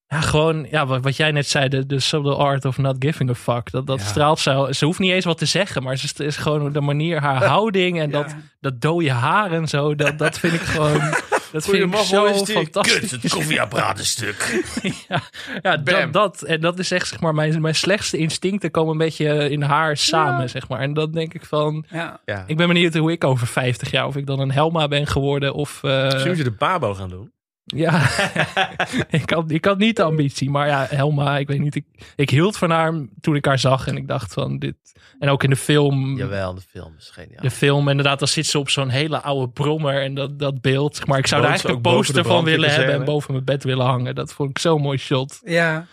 ja, 0.07 0.21
gewoon, 0.21 0.67
ja, 0.71 0.85
wat, 0.85 1.03
wat 1.03 1.15
jij 1.17 1.31
net 1.31 1.47
zei, 1.47 1.67
de, 1.69 1.85
de 1.85 1.99
subtle 1.99 2.35
art 2.35 2.65
of 2.65 2.77
not 2.77 2.95
giving 2.99 3.29
a 3.29 3.33
fuck. 3.33 3.71
Dat, 3.71 3.87
dat 3.87 3.99
Ja. 3.99 4.05
straalt 4.05 4.39
zo. 4.39 4.71
Ze 4.71 4.85
hoeft 4.85 4.99
niet 4.99 5.11
eens 5.11 5.25
wat 5.25 5.37
te 5.37 5.45
zeggen, 5.45 5.83
maar 5.83 5.97
ze 5.97 6.23
is 6.25 6.37
gewoon 6.37 6.71
de 6.71 6.81
manier, 6.81 7.21
haar 7.21 7.43
houding 7.55 7.99
en 7.99 8.11
dat, 8.11 8.35
dat 8.59 8.81
dode 8.81 9.11
haar 9.11 9.51
en 9.51 9.67
zo. 9.67 9.95
Dat, 9.95 10.17
dat 10.17 10.39
vind 10.39 10.53
ik 10.53 10.61
gewoon, 10.61 10.99
dat 11.51 11.65
vind 11.65 11.93
ik 11.93 11.99
zo 11.99 12.33
fantastisch. 12.45 13.11
het 13.11 13.29
koffieapparaat 13.29 13.99
is 13.99 14.09
stuk. 14.09 14.63
ja, 15.07 15.21
ja 15.61 15.77
dat, 15.77 16.13
dat, 16.13 16.41
en 16.41 16.61
dat 16.61 16.79
is 16.79 16.91
echt, 16.91 17.07
zeg 17.07 17.19
maar, 17.19 17.33
mijn, 17.33 17.61
mijn 17.61 17.75
slechtste 17.75 18.17
instincten 18.17 18.71
komen 18.71 18.91
een 18.91 18.97
beetje 18.97 19.49
in 19.49 19.61
haar 19.61 19.97
samen, 19.97 20.49
zeg 20.49 20.67
maar. 20.67 20.79
En 20.79 20.93
dan 20.93 21.11
denk 21.11 21.33
ik 21.33 21.45
van, 21.45 21.85
Ja. 21.89 22.19
Ik 22.47 22.57
ben 22.57 22.67
benieuwd 22.67 22.93
hoe 22.95 23.11
ik 23.11 23.23
over 23.23 23.47
50 23.47 23.91
jaar, 23.91 24.05
of 24.07 24.15
ik 24.15 24.25
dan 24.25 24.39
een 24.39 24.51
Helma 24.51 24.87
ben 24.87 25.07
geworden 25.07 25.53
of... 25.53 25.83
eh, 25.83 26.03
Misschien 26.03 26.27
moet 26.27 26.37
je 26.37 26.43
de 26.43 26.51
Pabo 26.51 26.93
gaan 26.93 27.09
doen. 27.09 27.33
Ja, 27.65 28.09
ik, 29.09 29.29
had, 29.29 29.51
ik 29.51 29.65
had 29.65 29.77
niet 29.77 29.95
de 29.95 30.03
ambitie. 30.03 30.49
Maar 30.49 30.67
ja, 30.67 30.85
Helma, 30.89 31.37
ik 31.37 31.47
weet 31.47 31.59
niet. 31.59 31.75
Ik, 31.75 31.85
ik 32.15 32.29
hield 32.29 32.57
van 32.57 32.69
haar 32.69 32.93
toen 33.21 33.35
ik 33.35 33.45
haar 33.45 33.59
zag. 33.59 33.87
En 33.87 33.97
ik 33.97 34.07
dacht 34.07 34.33
van 34.33 34.59
dit. 34.59 34.75
En 35.19 35.29
ook 35.29 35.43
in 35.43 35.49
de 35.49 35.55
film. 35.55 36.17
Jawel, 36.17 36.53
de 36.53 36.61
film 36.61 36.93
is 36.97 37.09
geniaal. 37.09 37.41
De 37.41 37.51
film, 37.51 37.89
inderdaad, 37.89 38.19
dan 38.19 38.27
zit 38.27 38.45
ze 38.45 38.59
op 38.59 38.69
zo'n 38.69 38.89
hele 38.89 39.21
oude 39.21 39.51
brommer. 39.51 40.01
En 40.01 40.13
dat, 40.13 40.39
dat 40.39 40.61
beeld. 40.61 41.07
Maar 41.07 41.17
ik 41.17 41.27
zou 41.27 41.41
er 41.41 41.47
eigenlijk 41.47 41.79
een 41.79 41.91
ook 41.91 41.95
poster 41.97 42.23
van 42.23 42.43
willen 42.43 42.69
hebben. 42.69 42.95
En 42.95 43.05
boven 43.05 43.31
mijn 43.31 43.45
bed 43.45 43.63
willen 43.63 43.85
hangen. 43.85 44.15
Dat 44.15 44.33
vond 44.33 44.49
ik 44.49 44.59
zo'n 44.59 44.81
mooi 44.81 44.97
shot. 44.97 45.39
Ja. 45.43 45.87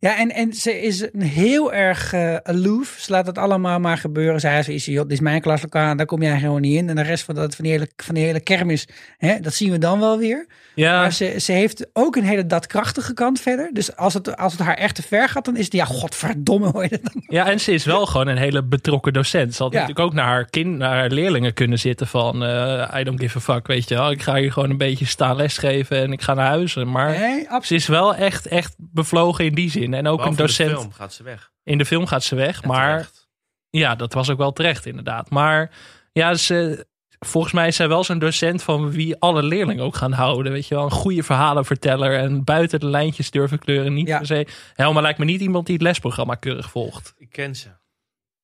Ja, 0.00 0.18
en, 0.18 0.30
en 0.34 0.52
ze 0.52 0.80
is 0.82 1.00
een 1.12 1.22
heel 1.22 1.72
erg 1.72 2.12
eh 2.12 2.36
aloof. 2.42 2.96
Ze 2.98 3.12
laat 3.12 3.26
het 3.26 3.38
allemaal 3.38 3.78
maar 3.80 3.98
gebeuren. 3.98 4.40
Zij 4.40 4.64
is, 4.66 4.84
joh, 4.84 5.02
dit 5.02 5.12
is 5.12 5.20
mijn 5.20 5.40
klaslokaal, 5.40 5.96
daar 5.96 6.06
kom 6.06 6.22
jij 6.22 6.38
gewoon 6.38 6.60
niet 6.60 6.76
in. 6.76 6.88
En 6.88 6.96
de 6.96 7.02
rest 7.02 7.24
van, 7.24 7.34
dat, 7.34 7.54
van, 7.54 7.64
die, 7.64 7.72
hele, 7.72 7.88
van 7.96 8.14
die 8.14 8.24
hele 8.24 8.40
kermis, 8.40 8.88
hè, 9.18 9.40
dat 9.40 9.54
zien 9.54 9.70
we 9.70 9.78
dan 9.78 10.00
wel 10.00 10.18
weer. 10.18 10.46
Ja, 10.74 11.00
Maar 11.00 11.12
ze, 11.12 11.34
ze 11.40 11.52
heeft 11.52 11.86
ook 11.92 12.16
een 12.16 12.24
hele 12.24 12.46
datkrachtige 12.46 13.14
kant 13.14 13.40
verder. 13.40 13.70
Dus 13.72 13.96
als 13.96 14.14
het, 14.14 14.36
als 14.36 14.52
het 14.52 14.62
haar 14.62 14.74
echt 14.76 14.94
te 14.94 15.02
ver 15.02 15.28
gaat, 15.28 15.44
dan 15.44 15.56
is 15.56 15.64
het, 15.64 15.72
ja, 15.74 15.84
godverdomme 15.84 16.70
hoor 16.70 16.82
je 16.82 16.88
dat 17.02 17.12
dan. 17.12 17.22
ja, 17.26 17.46
en 17.50 17.60
ze 17.60 17.72
is 17.72 17.84
wel 17.84 18.06
gewoon 18.06 18.26
een 18.28 18.36
hele 18.36 18.64
betrokken 18.64 19.12
docent. 19.12 19.54
Ze 19.54 19.62
had 19.62 19.72
Ja. 19.72 19.78
natuurlijk 19.80 20.06
ook 20.08 20.14
naar 20.14 20.26
haar, 20.26 20.44
kind, 20.50 20.76
naar 20.78 20.94
haar 20.96 21.10
leerlingen 21.10 21.52
kunnen 21.54 21.78
zitten 21.78 22.06
van... 22.06 22.44
eh, 22.44 22.94
I 23.00 23.04
don't 23.04 23.20
give 23.20 23.36
a 23.38 23.40
fuck, 23.40 23.66
weet 23.66 23.88
je 23.88 23.94
wel. 23.94 24.10
Ik 24.10 24.22
ga 24.22 24.34
hier 24.36 24.52
gewoon 24.52 24.70
een 24.70 24.76
beetje 24.76 25.06
staan 25.06 25.36
lesgeven 25.36 25.96
en 26.02 26.12
ik 26.12 26.22
ga 26.22 26.34
naar 26.34 26.46
huis. 26.46 26.74
Maar 26.74 27.18
Nee, 27.18 27.46
ze 27.62 27.74
is 27.74 27.86
wel 27.86 28.14
echt, 28.14 28.46
echt 28.46 28.74
bevlogen 28.78 29.44
in 29.44 29.54
die 29.54 29.70
zin. 29.70 29.87
En 29.94 30.06
ook 30.06 30.16
Behalve 30.16 30.40
een 30.40 30.46
docent... 30.46 30.68
In 30.70 30.74
de 30.74 30.80
film 30.80 30.92
gaat 30.92 31.12
ze 31.12 31.22
weg. 31.22 31.50
In 31.62 31.78
de 31.78 31.84
film 31.84 32.06
gaat 32.06 32.22
ze 32.24 32.34
weg, 32.34 32.60
En 32.62 32.68
maar 32.68 32.90
terecht. 32.90 33.28
ja, 33.70 33.94
dat 33.94 34.12
was 34.12 34.30
ook 34.30 34.38
wel 34.38 34.52
terecht 34.52 34.86
inderdaad. 34.86 35.30
Maar 35.30 35.70
ja, 36.12 36.34
ze, 36.34 36.86
volgens 37.18 37.52
mij 37.52 37.66
is 37.66 37.76
zij 37.76 37.88
wel 37.88 38.04
zo'n 38.04 38.18
docent 38.18 38.62
van 38.62 38.90
wie 38.90 39.16
alle 39.18 39.42
leerlingen 39.42 39.84
ook 39.84 39.96
gaan 39.96 40.12
houden. 40.12 40.52
Weet 40.52 40.66
je 40.68 40.74
wel, 40.74 40.84
een 40.84 40.90
goede 40.90 41.22
verhalenverteller 41.22 42.18
en 42.18 42.44
buiten 42.44 42.80
de 42.80 42.86
lijntjes 42.88 43.30
durven 43.30 43.58
kleuren. 43.58 43.94
Niet 43.94 44.08
Ja. 44.08 44.16
per 44.18 44.26
se. 44.26 44.46
Helma 44.74 45.00
lijkt 45.00 45.18
me 45.18 45.24
niet 45.24 45.40
iemand 45.40 45.66
die 45.66 45.74
het 45.74 45.84
lesprogramma 45.84 46.34
keurig 46.34 46.70
volgt. 46.70 47.14
Ik 47.18 47.30
ken 47.30 47.56
ze. 47.56 47.68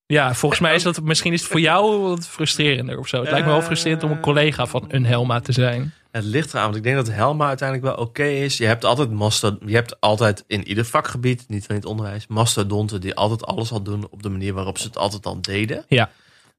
Ja, 0.06 0.34
volgens 0.34 0.60
mij 0.60 0.74
is 0.74 0.82
dat 0.82 1.02
misschien 1.02 1.32
is 1.32 1.40
het 1.40 1.50
voor 1.50 1.60
jou 1.60 2.00
wat 2.00 2.28
frustrerender 2.28 2.98
of 2.98 3.08
zo. 3.08 3.20
Het 3.20 3.30
lijkt 3.30 3.46
me 3.46 3.52
wel 3.52 3.62
frustrerend 3.62 4.02
om 4.02 4.10
een 4.10 4.20
collega 4.20 4.66
van 4.66 4.84
een 4.88 5.06
Helma 5.06 5.40
te 5.40 5.52
zijn. 5.52 5.92
Het 6.14 6.24
ligt 6.24 6.52
eraan, 6.52 6.64
want 6.64 6.76
ik 6.76 6.82
denk 6.82 6.96
dat 6.96 7.08
Helma 7.08 7.46
uiteindelijk 7.48 7.96
wel 7.96 8.06
oké 8.06 8.24
is. 8.24 8.56
Je 8.56 8.66
hebt 8.66 8.84
altijd 8.84 9.10
masto 9.10 9.58
je 9.66 9.74
hebt 9.74 10.00
altijd 10.00 10.44
in 10.46 10.68
ieder 10.68 10.84
vakgebied, 10.84 11.44
niet 11.48 11.68
alleen 11.68 11.80
het 11.80 11.90
onderwijs, 11.90 12.26
mastodonten 12.26 13.00
die 13.00 13.14
altijd 13.14 13.44
alles 13.44 13.72
al 13.72 13.82
doen 13.82 14.08
op 14.10 14.22
de 14.22 14.28
manier 14.28 14.54
waarop 14.54 14.78
ze 14.78 14.86
het 14.86 14.96
altijd 14.96 15.26
al 15.26 15.40
deden. 15.40 15.84
Ja. 15.88 16.10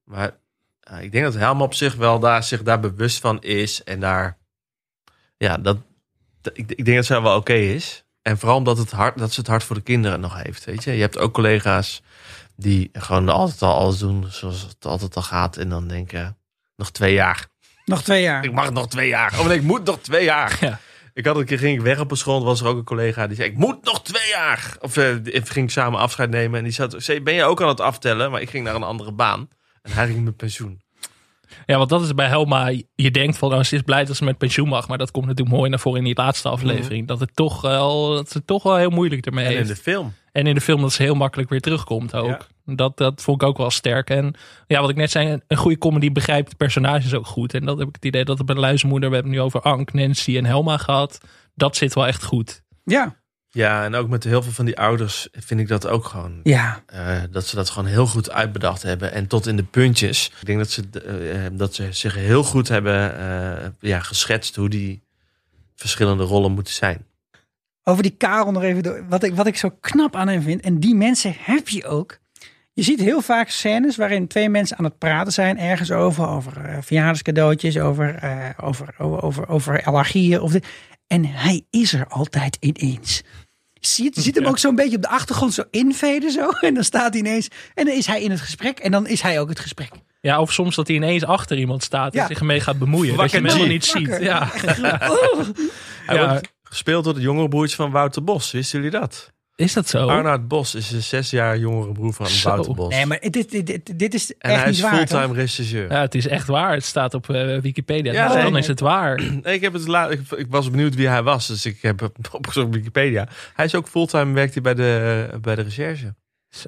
Maar 0.04 0.38
eh, 0.80 1.02
ik 1.02 1.12
denk 1.12 1.24
dat 1.24 1.34
Helma 1.34 1.64
op 1.64 1.74
zich 1.74 1.96
wel 1.96 2.20
daar, 2.20 2.44
zich 2.44 2.64
daar 2.64 2.80
bewust 2.80 3.20
van 3.20 3.42
is 3.42 3.84
en 3.84 4.00
daar, 4.00 4.38
ja, 5.38 5.58
dat, 5.58 5.78
ik, 6.54 6.72
ik 6.72 6.86
denk 6.86 6.98
dat 6.98 7.06
ze 7.06 7.22
wel 7.22 7.38
oké 7.38 7.54
is. 7.54 8.06
En 8.22 8.38
vooral 8.38 8.58
omdat 8.58 8.78
het 8.78 8.92
hart, 8.92 9.18
dat 9.18 9.34
ze 9.34 9.40
het 9.40 9.50
hart 9.50 9.64
voor 9.64 9.76
de 9.76 9.82
kinderen 9.82 10.20
nog 10.20 10.44
heeft, 10.44 10.66
weet 10.66 10.84
je. 10.84 10.92
Je 10.92 11.02
hebt 11.02 11.18
ook 11.18 11.34
collega's 11.34 12.02
die 12.56 12.90
gewoon 12.94 13.30
altijd 13.30 13.62
al 13.62 13.76
alles 13.76 13.98
doen 13.98 14.26
zoals 14.30 14.62
het 14.62 14.86
altijd 14.86 15.16
al 15.16 15.22
gaat 15.22 15.58
en 15.58 15.70
dan 15.70 15.88
denken, 15.88 16.38
nog 16.76 16.92
twee 16.92 17.14
jaar. 17.14 17.54
Nog 17.86 18.04
twee 18.04 18.22
jaar. 18.22 18.44
Ik 18.44 18.52
mag 18.52 18.72
nog 18.72 18.88
twee 18.88 19.08
jaar. 19.08 19.40
Oh 19.40 19.46
nee, 19.46 19.58
ik 19.58 19.64
moet 19.64 19.84
nog 19.84 20.00
twee 20.00 20.24
jaar. 20.24 20.58
Ja. 20.62 20.80
Ik 21.14 21.26
had 21.26 21.36
een 21.36 21.46
keer 21.46 21.60
ging 21.60 21.78
ik 21.78 21.84
weg 21.84 22.00
op 22.00 22.12
een 22.12 22.18
school. 22.18 22.44
was 22.44 22.62
er 22.62 22.68
ook 22.68 22.78
een 22.78 22.84
collega 22.84 23.28
die 23.28 23.36
zei: 23.36 23.50
Ik 23.50 23.58
moet 23.58 23.84
nog 23.84 24.02
twee 24.02 24.30
jaar. 24.30 24.76
Of 24.80 24.98
eh, 24.98 25.16
ik 25.24 25.50
ging 25.50 25.72
samen 25.72 26.00
afscheid 26.00 26.30
nemen. 26.30 26.58
En 26.58 26.64
die 26.64 26.74
zat, 26.74 26.96
zei: 26.98 27.22
Ben 27.22 27.34
je 27.34 27.44
ook 27.44 27.62
aan 27.62 27.68
het 27.68 27.80
aftellen? 27.80 28.32
Maar 28.32 28.42
ik 28.42 28.50
ging 28.50 28.64
naar 28.64 28.76
een 28.76 28.84
andere 28.84 29.12
baan. 29.12 29.50
En 29.82 29.92
hij 29.92 30.08
ging 30.08 30.24
met 30.24 30.36
pensioen. 30.36 30.84
Ja, 31.66 31.78
want 31.78 31.90
dat 31.90 32.02
is 32.02 32.14
bij 32.14 32.28
Helma. 32.28 32.72
Je 32.96 33.12
denkt 33.12 33.38
van, 33.38 33.54
oh, 33.54 33.64
ze 33.64 33.76
is 33.76 33.82
blij 33.82 34.06
dat 34.06 34.16
ze 34.16 34.24
met 34.24 34.38
pensioen 34.38 34.68
mag. 34.68 34.88
Maar 34.88 34.98
dat 34.98 35.12
komt 35.12 35.26
natuurlijk 35.26 35.56
mooi 35.56 35.70
naar 35.70 35.80
voren 35.80 36.00
in 36.00 36.06
die 36.06 36.16
laatste 36.16 36.50
aflevering. 36.50 37.08
Dat, 37.08 37.20
het 37.20 37.36
toch 37.36 37.62
wel, 37.62 38.10
dat 38.10 38.32
ze 38.32 38.38
het 38.38 38.48
toch 38.48 38.64
wel 38.64 38.76
heel 38.76 38.90
moeilijk 38.90 39.26
ermee 39.26 39.46
En 39.46 39.58
in 39.58 39.68
de 39.68 39.76
film. 39.76 40.14
En 40.32 40.48
in 40.48 40.56
de 40.56 40.62
film 40.62 40.82
dat 40.82 40.94
ze 40.94 41.02
heel 41.04 41.16
makkelijk 41.16 41.50
weer 41.50 41.62
terugkomt 41.62 42.14
ook. 42.14 42.48
Dat, 42.66 42.98
dat 42.98 43.22
vond 43.22 43.42
ik 43.42 43.48
ook 43.48 43.58
wel 43.58 43.70
sterk. 43.72 44.10
En 44.10 44.34
ja, 44.68 44.82
wat 44.82 44.90
ik 44.90 44.96
net 44.96 45.12
zei, 45.12 45.40
een 45.48 45.58
goede 45.58 45.78
comedy 45.78 46.12
begrijpt 46.12 46.50
de 46.50 46.56
personages 46.56 47.14
ook 47.14 47.28
goed. 47.28 47.54
En 47.54 47.66
dat 47.66 47.78
heb 47.78 47.88
ik 47.88 47.96
het 47.96 48.06
idee 48.06 48.26
dat 48.26 48.38
het 48.38 48.48
bij 48.48 48.56
Luizenmoeder, 48.56 49.10
we 49.10 49.16
hebben 49.16 49.34
het 49.34 49.42
nu 49.42 49.48
over 49.48 49.62
Ank, 49.62 49.94
Nancy 49.94 50.38
en 50.38 50.46
Helma 50.46 50.78
gehad. 50.78 51.20
Dat 51.54 51.76
zit 51.78 51.94
wel 51.94 52.08
echt 52.08 52.24
goed. 52.24 52.64
Ja. 52.84 53.16
Ja, 53.50 53.84
en 53.84 53.96
ook 53.96 54.10
met 54.10 54.24
heel 54.24 54.44
veel 54.44 54.52
van 54.52 54.66
die 54.66 54.80
ouders 54.80 55.28
vind 55.32 55.60
ik 55.60 55.68
dat 55.68 55.88
ook 55.88 56.06
gewoon. 56.06 56.40
Ja. 56.44 56.84
eh, 56.86 57.22
dat 57.32 57.48
ze 57.48 57.56
dat 57.56 57.70
gewoon 57.70 57.90
heel 57.90 58.08
goed 58.08 58.32
uitbedacht 58.32 58.84
hebben. 58.84 59.12
En 59.12 59.28
tot 59.28 59.48
in 59.48 59.56
de 59.56 59.64
puntjes. 59.64 60.32
Ik 60.40 60.46
denk 60.46 60.58
dat 60.60 60.70
ze, 60.72 60.84
eh, 60.92 61.58
dat 61.58 61.76
ze 61.76 61.88
zich 61.92 62.16
heel 62.16 62.44
goed 62.44 62.68
hebben 62.68 63.18
eh, 63.20 63.70
ja, 63.80 64.00
geschetst 64.00 64.56
hoe 64.56 64.70
die 64.70 65.04
verschillende 65.76 66.24
rollen 66.24 66.52
moeten 66.52 66.74
zijn. 66.74 67.06
Over 67.84 68.04
die 68.04 68.16
Karel 68.18 68.52
nog 68.52 68.64
even 68.64 68.84
door. 68.84 69.06
Wat 69.10 69.24
ik, 69.24 69.36
wat 69.36 69.48
ik 69.48 69.58
zo 69.58 69.70
knap 69.80 70.16
aan 70.16 70.28
hem 70.28 70.42
vind. 70.42 70.62
En 70.62 70.80
die 70.80 70.96
mensen 70.96 71.36
heb 71.40 71.70
je 71.70 71.86
ook. 71.86 72.20
Je 72.78 72.84
ziet 72.84 73.00
heel 73.00 73.22
vaak 73.22 73.50
scènes 73.50 73.96
waarin 73.96 74.28
twee 74.28 74.50
mensen 74.50 74.78
aan 74.78 74.84
het 74.84 74.98
praten 74.98 75.34
zijn. 75.34 75.60
Ergens 75.60 75.92
over. 75.92 76.28
Over 76.28 76.66
eh, 76.66 76.78
verjaardagscadeautjes. 76.82 77.78
Over, 77.78 78.16
eh, 78.16 78.50
over, 78.64 78.96
over, 78.98 79.22
over, 79.24 79.48
over 79.50 79.84
allergieën. 79.84 80.42
Of 80.42 80.52
dit. 80.52 80.68
En 81.08 81.26
hij 81.26 81.66
is 81.70 81.94
er 81.94 82.08
altijd 82.08 82.58
ineens. 82.60 83.22
Zie 83.74 84.04
je, 84.04 84.12
je 84.14 84.22
ziet 84.22 84.36
hem 84.36 84.46
ook 84.46 84.58
zo'n 84.58 84.76
beetje 84.76 84.96
op 84.96 85.02
de 85.02 85.08
achtergrond 85.10 85.54
zo 85.54 85.64
inveden 85.72 86.32
zo. 86.32 86.50
En 86.62 86.74
dan 86.74 86.84
staat 86.84 87.10
hij 87.14 87.20
ineens. 87.20 87.48
En 87.74 87.86
dan 87.86 87.96
is 87.96 88.06
hij 88.08 88.22
in 88.22 88.32
het 88.32 88.42
gesprek. 88.42 88.80
En 88.80 88.92
dan 88.92 89.08
is 89.08 89.22
hij 89.22 89.40
ook 89.40 89.50
het 89.50 89.60
gesprek. 89.60 89.90
Ja, 90.22 90.42
of 90.42 90.54
soms 90.54 90.76
dat 90.76 90.88
hij 90.88 90.96
ineens 90.96 91.26
achter 91.26 91.58
iemand 91.58 91.84
staat 91.84 92.14
en 92.14 92.20
Ja. 92.20 92.28
zich 92.28 92.40
ermee 92.40 92.60
gaat 92.60 92.80
bemoeien. 92.80 93.18
Dat 93.18 93.32
je 93.32 93.38
hem 93.38 93.46
Wakker 93.46 93.68
niet 93.68 93.86
ziet. 93.86 94.08
Wakker. 94.08 94.24
Ja. 94.24 94.50
Hij 96.06 96.16
Ja. 96.16 96.30
wordt 96.30 96.52
gespeeld 96.64 97.04
door 97.04 97.14
het 97.14 97.24
jongere 97.24 97.48
broertje 97.48 97.76
van 97.76 97.92
Wouter 97.92 98.24
Bos. 98.24 98.52
Wisten 98.52 98.82
jullie 98.82 99.00
dat? 99.00 99.34
Is 99.56 99.74
dat 99.74 99.90
zo? 99.90 100.08
Arnoud 100.08 100.48
Bos 100.48 100.76
is 100.76 100.92
een 100.92 101.04
zes 101.04 101.30
jaar 101.30 101.58
jongere 101.58 101.92
broer 101.92 102.14
van 102.14 102.28
Zo. 102.28 102.50
Wouter 102.50 102.74
Bos. 102.74 102.94
Nee, 102.94 103.06
maar 103.06 103.20
dit, 103.20 103.52
dit, 103.52 103.66
dit, 103.66 104.00
dit 104.00 104.14
is 104.14 104.34
en 104.38 104.52
echt 104.52 104.62
hij 104.62 104.70
is 104.72 104.84
fulltime 104.84 105.34
regisseur. 105.34 105.92
Ja, 105.92 106.02
het 106.02 106.16
is 106.16 106.28
echt 106.28 106.48
waar. 106.48 106.74
Het 106.74 106.84
staat 106.84 107.14
op 107.14 107.30
eh, 107.30 107.58
Wikipedia. 107.58 108.12
Ja, 108.14 108.34
nee. 108.34 108.44
dan 108.44 108.58
is 108.58 108.68
het 108.68 108.80
waar. 108.80 109.22
Nee, 109.44 109.56
ik, 109.56 109.62
heb 109.62 109.74
het 109.74 109.88
la- 109.88 110.10
ik, 110.10 110.20
ik 110.32 110.46
was 110.50 110.70
benieuwd 110.72 110.96
wie 110.96 111.08
hij 111.08 111.24
was, 111.24 111.48
dus 111.48 111.66
ik 111.66 111.82
heb 111.82 112.00
het 112.00 112.12
opgezocht 112.32 112.66
op 112.66 112.74
Wikipedia. 112.74 113.28
Hij 113.54 113.66
is 113.66 113.76
ook 113.76 113.88
fulltime, 113.88 114.34
werkt 114.34 114.54
hij 114.54 114.62
bij 114.62 114.74
de, 114.74 115.28
bij 115.42 115.56
de 115.56 115.62
recherche. 115.62 116.16
Zo. 116.50 116.68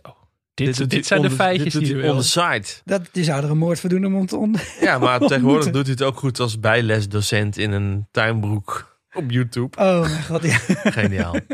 Dit, 0.54 0.90
dit, 0.90 1.06
zijn 1.06 1.22
de 1.22 1.30
feitjes 1.32 1.74
dit 1.74 1.82
die 1.82 1.94
hij 1.96 2.10
on 2.10 2.12
wil. 2.14 2.22
the 2.22 2.28
side. 2.28 2.66
Dat, 2.86 3.02
je 3.12 3.24
zou 3.24 3.44
er 3.44 3.50
een 3.50 3.58
moord 3.58 3.80
voor 3.80 3.90
doen 3.90 4.06
om 4.06 4.16
hem 4.16 4.26
te 4.26 4.38
onder... 4.38 4.62
Ja, 4.82 4.98
maar 4.98 5.20
tegenwoordig 5.20 5.72
doet 5.72 5.84
hij 5.84 5.92
het 5.92 6.04
ook 6.04 6.18
goed 6.18 6.40
als 6.40 6.60
bijlesdocent 6.60 7.58
in 7.58 7.72
een 7.72 8.08
tuinbroek 8.12 8.98
op 9.14 9.32
YouTube. 9.32 9.78
Oh 9.82 10.02
mijn 10.02 10.24
god, 10.24 10.44
ja. 10.44 10.58
Geniaal. 10.92 11.36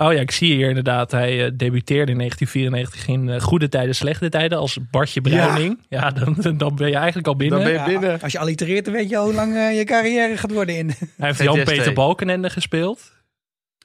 Oh 0.00 0.12
ja, 0.12 0.20
ik 0.20 0.30
zie 0.30 0.54
hier 0.54 0.68
inderdaad. 0.68 1.10
Hij 1.10 1.44
eh, 1.44 1.50
debuteerde 1.54 2.12
in 2.12 2.18
1994 2.18 3.06
in 3.08 3.28
eh, 3.28 3.40
Goede 3.40 3.68
Tijden, 3.68 3.94
Slechte 3.94 4.28
Tijden 4.28 4.58
als 4.58 4.78
Bartje 4.90 5.20
Bruining. 5.20 5.78
Ja, 5.88 6.10
dan, 6.10 6.36
dan 6.58 6.76
ben 6.76 6.88
je 6.88 6.96
eigenlijk 6.96 7.26
al 7.26 7.36
binnen. 7.36 7.58
Dan 7.58 7.68
ben 7.68 7.76
je 7.76 7.90
Ja, 7.90 7.98
binnen. 7.98 8.20
Als 8.22 8.32
je 8.32 8.38
allitereert, 8.38 8.84
dan 8.84 8.94
weet 8.94 9.08
je 9.08 9.16
al 9.16 9.24
hoe 9.24 9.34
lang 9.34 9.56
eh, 9.56 9.76
je 9.78 9.84
carrière 9.84 10.36
gaat 10.36 10.52
worden 10.52 10.76
in. 10.76 10.88
Hij 10.88 11.06
heeft. 11.16 11.42
Jan-Peter 11.42 11.92
Balkenende 11.92 12.50
gespeeld. 12.50 13.12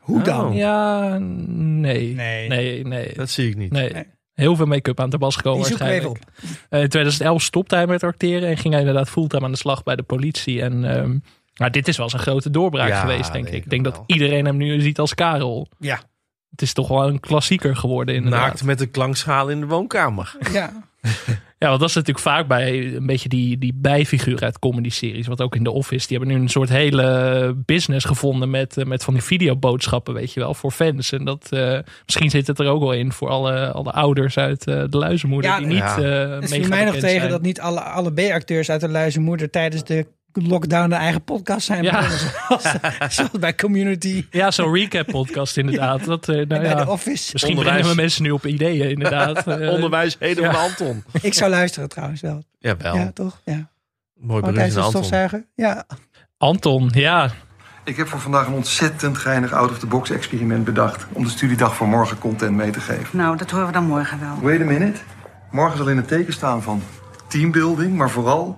Hoe 0.01 0.21
dan? 0.21 0.47
Oh. 0.47 0.55
Ja, 0.55 1.17
nee. 1.17 2.13
Nee. 2.13 2.47
Nee, 2.47 2.85
nee. 2.85 3.13
Dat 3.15 3.29
zie 3.29 3.49
ik 3.49 3.55
niet. 3.55 3.71
nee. 3.71 3.89
Nee. 3.89 4.03
Heel 4.33 4.55
veel 4.55 4.65
make-up 4.65 4.99
aan 4.99 5.09
te 5.09 5.17
pas 5.17 5.35
gekomen 5.35 5.69
waarschijnlijk. 5.69 6.19
Eh, 6.69 6.81
in 6.81 6.89
2011 6.89 7.41
stopte 7.41 7.75
hij 7.75 7.87
met 7.87 8.03
acteren 8.03 8.49
en 8.49 8.57
ging 8.57 8.73
hij 8.73 8.81
inderdaad 8.81 9.09
fulltime 9.09 9.45
aan 9.45 9.51
de 9.51 9.57
slag 9.57 9.83
bij 9.83 9.95
de 9.95 10.03
politie. 10.03 10.61
En 10.61 10.95
ehm, 10.95 11.17
maar 11.59 11.71
dit 11.71 11.87
is 11.87 11.97
wel 11.97 12.09
zijn 12.09 12.21
grote 12.21 12.49
doorbraak 12.49 12.89
Ja, 12.89 12.99
geweest, 12.99 13.31
denk 13.33 13.47
ik. 13.47 13.53
Ik 13.53 13.69
denk 13.69 13.83
dat 13.83 14.03
iedereen 14.05 14.45
hem 14.45 14.57
nu 14.57 14.81
ziet 14.81 14.99
als 14.99 15.13
Karel. 15.13 15.67
Ja. 15.79 15.99
Het 16.49 16.61
is 16.61 16.73
toch 16.73 16.87
wel 16.87 17.07
een 17.07 17.19
klassieker 17.19 17.75
geworden 17.75 18.15
inderdaad. 18.15 18.41
Naakt 18.41 18.63
met 18.63 18.81
een 18.81 18.91
klankschaal 18.91 19.49
in 19.49 19.59
de 19.59 19.65
woonkamer. 19.65 20.35
Ja. 20.51 20.71
Ja, 21.57 21.67
want 21.67 21.79
dat 21.79 21.89
is 21.89 21.95
natuurlijk 21.95 22.25
vaak 22.25 22.47
bij 22.47 22.95
een 22.95 23.05
beetje 23.05 23.29
die, 23.29 23.57
die 23.57 23.73
bijfiguur 23.75 24.41
uit 24.41 24.59
comedy-series. 24.59 25.27
Wat 25.27 25.41
ook 25.41 25.55
in 25.55 25.63
The 25.63 25.71
Office. 25.71 26.07
Die 26.07 26.17
hebben 26.17 26.35
nu 26.35 26.41
een 26.41 26.49
soort 26.49 26.69
hele 26.69 27.53
business 27.65 28.05
gevonden 28.05 28.49
met, 28.49 28.77
eh, 28.77 28.85
met 28.85 29.03
van 29.03 29.13
die 29.13 29.23
videoboodschappen, 29.23 30.13
weet 30.13 30.33
je 30.33 30.39
wel, 30.39 30.53
voor 30.53 30.71
fans. 30.71 31.11
En 31.11 31.25
dat, 31.25 31.47
eh, 31.51 31.79
misschien 32.05 32.29
zit 32.29 32.47
het 32.47 32.59
er 32.59 32.67
ook 32.67 32.81
wel 32.81 32.93
in 32.93 33.11
voor 33.11 33.29
alle, 33.29 33.71
alle 33.71 33.91
ouders 33.91 34.37
uit 34.37 34.67
eh, 34.67 34.83
de 34.89 34.97
luizenmoeder 34.97 35.51
Ja, 35.51 35.57
die 35.57 35.67
niet 35.67 35.77
ja. 35.77 35.97
eh 35.97 36.39
mega 36.39 36.47
voor 36.59 36.67
mij 36.69 36.85
nog 36.85 36.95
tegen 36.95 37.19
zijn. 37.19 37.29
dat 37.29 37.41
niet 37.41 37.59
alle, 37.59 37.79
alle 37.81 38.11
B-acteurs 38.13 38.69
uit 38.69 38.81
de 38.81 38.89
Luizenmoeder 38.89 39.49
tijdens 39.49 39.83
de 39.83 40.07
lockdown 40.43 40.83
een 40.83 40.91
eigen 40.99 41.23
podcast 41.23 41.65
zijn 41.65 41.83
Ja. 41.83 41.91
begonnen. 41.91 42.19
Zoals, 42.47 42.63
zoals 43.15 43.31
bij 43.39 43.55
Community 43.55 44.25
Ja, 44.31 44.51
zo'n 44.51 44.73
recap-podcast 44.73 45.57
inderdaad. 45.57 46.05
Dat, 46.15 46.29
eh, 46.29 46.35
nou 46.35 46.47
bij 46.47 46.63
ja, 46.63 46.83
The 46.83 46.89
Office. 46.91 47.29
misschien 47.31 47.57
Onderwijs. 47.57 47.77
brengen 47.79 47.95
we 47.95 48.01
mensen 48.01 48.23
nu 48.23 48.31
op 48.31 48.45
ideeën 48.45 48.89
inderdaad. 48.89 49.43
Eh, 49.55 49.69
Onderwijsheden 49.71 50.43
ja. 50.43 50.51
van 50.51 50.61
Anton. 50.61 51.03
Ik 51.21 51.33
zou 51.33 51.49
luisteren 51.49 51.89
trouwens 51.89 52.21
wel. 52.21 52.43
Jawel. 52.59 52.95
Ja, 52.95 53.11
toch? 53.13 53.41
Ja. 53.43 53.69
Mooi 54.19 54.41
de 54.41 54.81
Anton. 54.81 55.45
Ja. 55.55 55.85
Anton, 56.37 56.89
ja. 56.93 57.31
Ik 57.83 57.97
heb 57.97 58.07
voor 58.07 58.19
vandaag 58.19 58.47
een 58.47 58.53
ontzettend 58.53 59.17
geinig 59.17 59.51
out-of-the-box 59.53 60.09
experiment 60.09 60.63
bedacht... 60.63 61.05
om 61.11 61.23
de 61.23 61.29
studiedag 61.29 61.75
voor 61.75 61.87
morgen 61.87 62.17
content 62.17 62.55
mee 62.55 62.69
te 62.71 62.79
geven. 62.79 63.17
Nou, 63.17 63.37
dat 63.37 63.51
horen 63.51 63.67
we 63.67 63.73
dan 63.73 63.85
morgen 63.85 64.19
wel. 64.19 64.39
Wait 64.41 64.61
a 64.61 64.63
minute. 64.63 64.99
Morgen 65.51 65.77
zal 65.77 65.89
in 65.89 65.97
het 65.97 66.07
teken 66.07 66.33
staan 66.33 66.61
van 66.63 66.81
teambuilding, 67.27 67.95
maar 67.95 68.09
vooral 68.09 68.57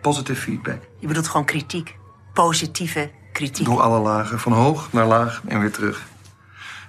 positive 0.00 0.40
feedback. 0.40 0.82
Je 0.98 1.06
bedoelt 1.06 1.28
gewoon 1.28 1.46
kritiek. 1.46 1.96
Positieve 2.32 3.10
kritiek. 3.32 3.66
Door 3.66 3.80
alle 3.80 3.98
lagen, 3.98 4.38
van 4.38 4.52
hoog 4.52 4.92
naar 4.92 5.06
laag 5.06 5.42
en 5.46 5.60
weer 5.60 5.72
terug. 5.72 6.06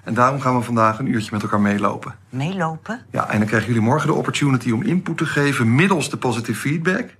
En 0.03 0.13
daarom 0.13 0.41
gaan 0.41 0.57
we 0.57 0.63
vandaag 0.63 0.99
een 0.99 1.07
uurtje 1.07 1.29
met 1.31 1.41
elkaar 1.41 1.61
meelopen. 1.61 2.15
Meelopen? 2.29 3.05
Ja, 3.11 3.29
en 3.29 3.37
dan 3.37 3.47
krijgen 3.47 3.67
jullie 3.67 3.83
morgen 3.83 4.07
de 4.07 4.13
opportunity 4.13 4.71
om 4.71 4.83
input 4.83 5.17
te 5.17 5.25
geven... 5.25 5.75
middels 5.75 6.09
de 6.09 6.17
positive 6.17 6.59
feedback... 6.59 7.15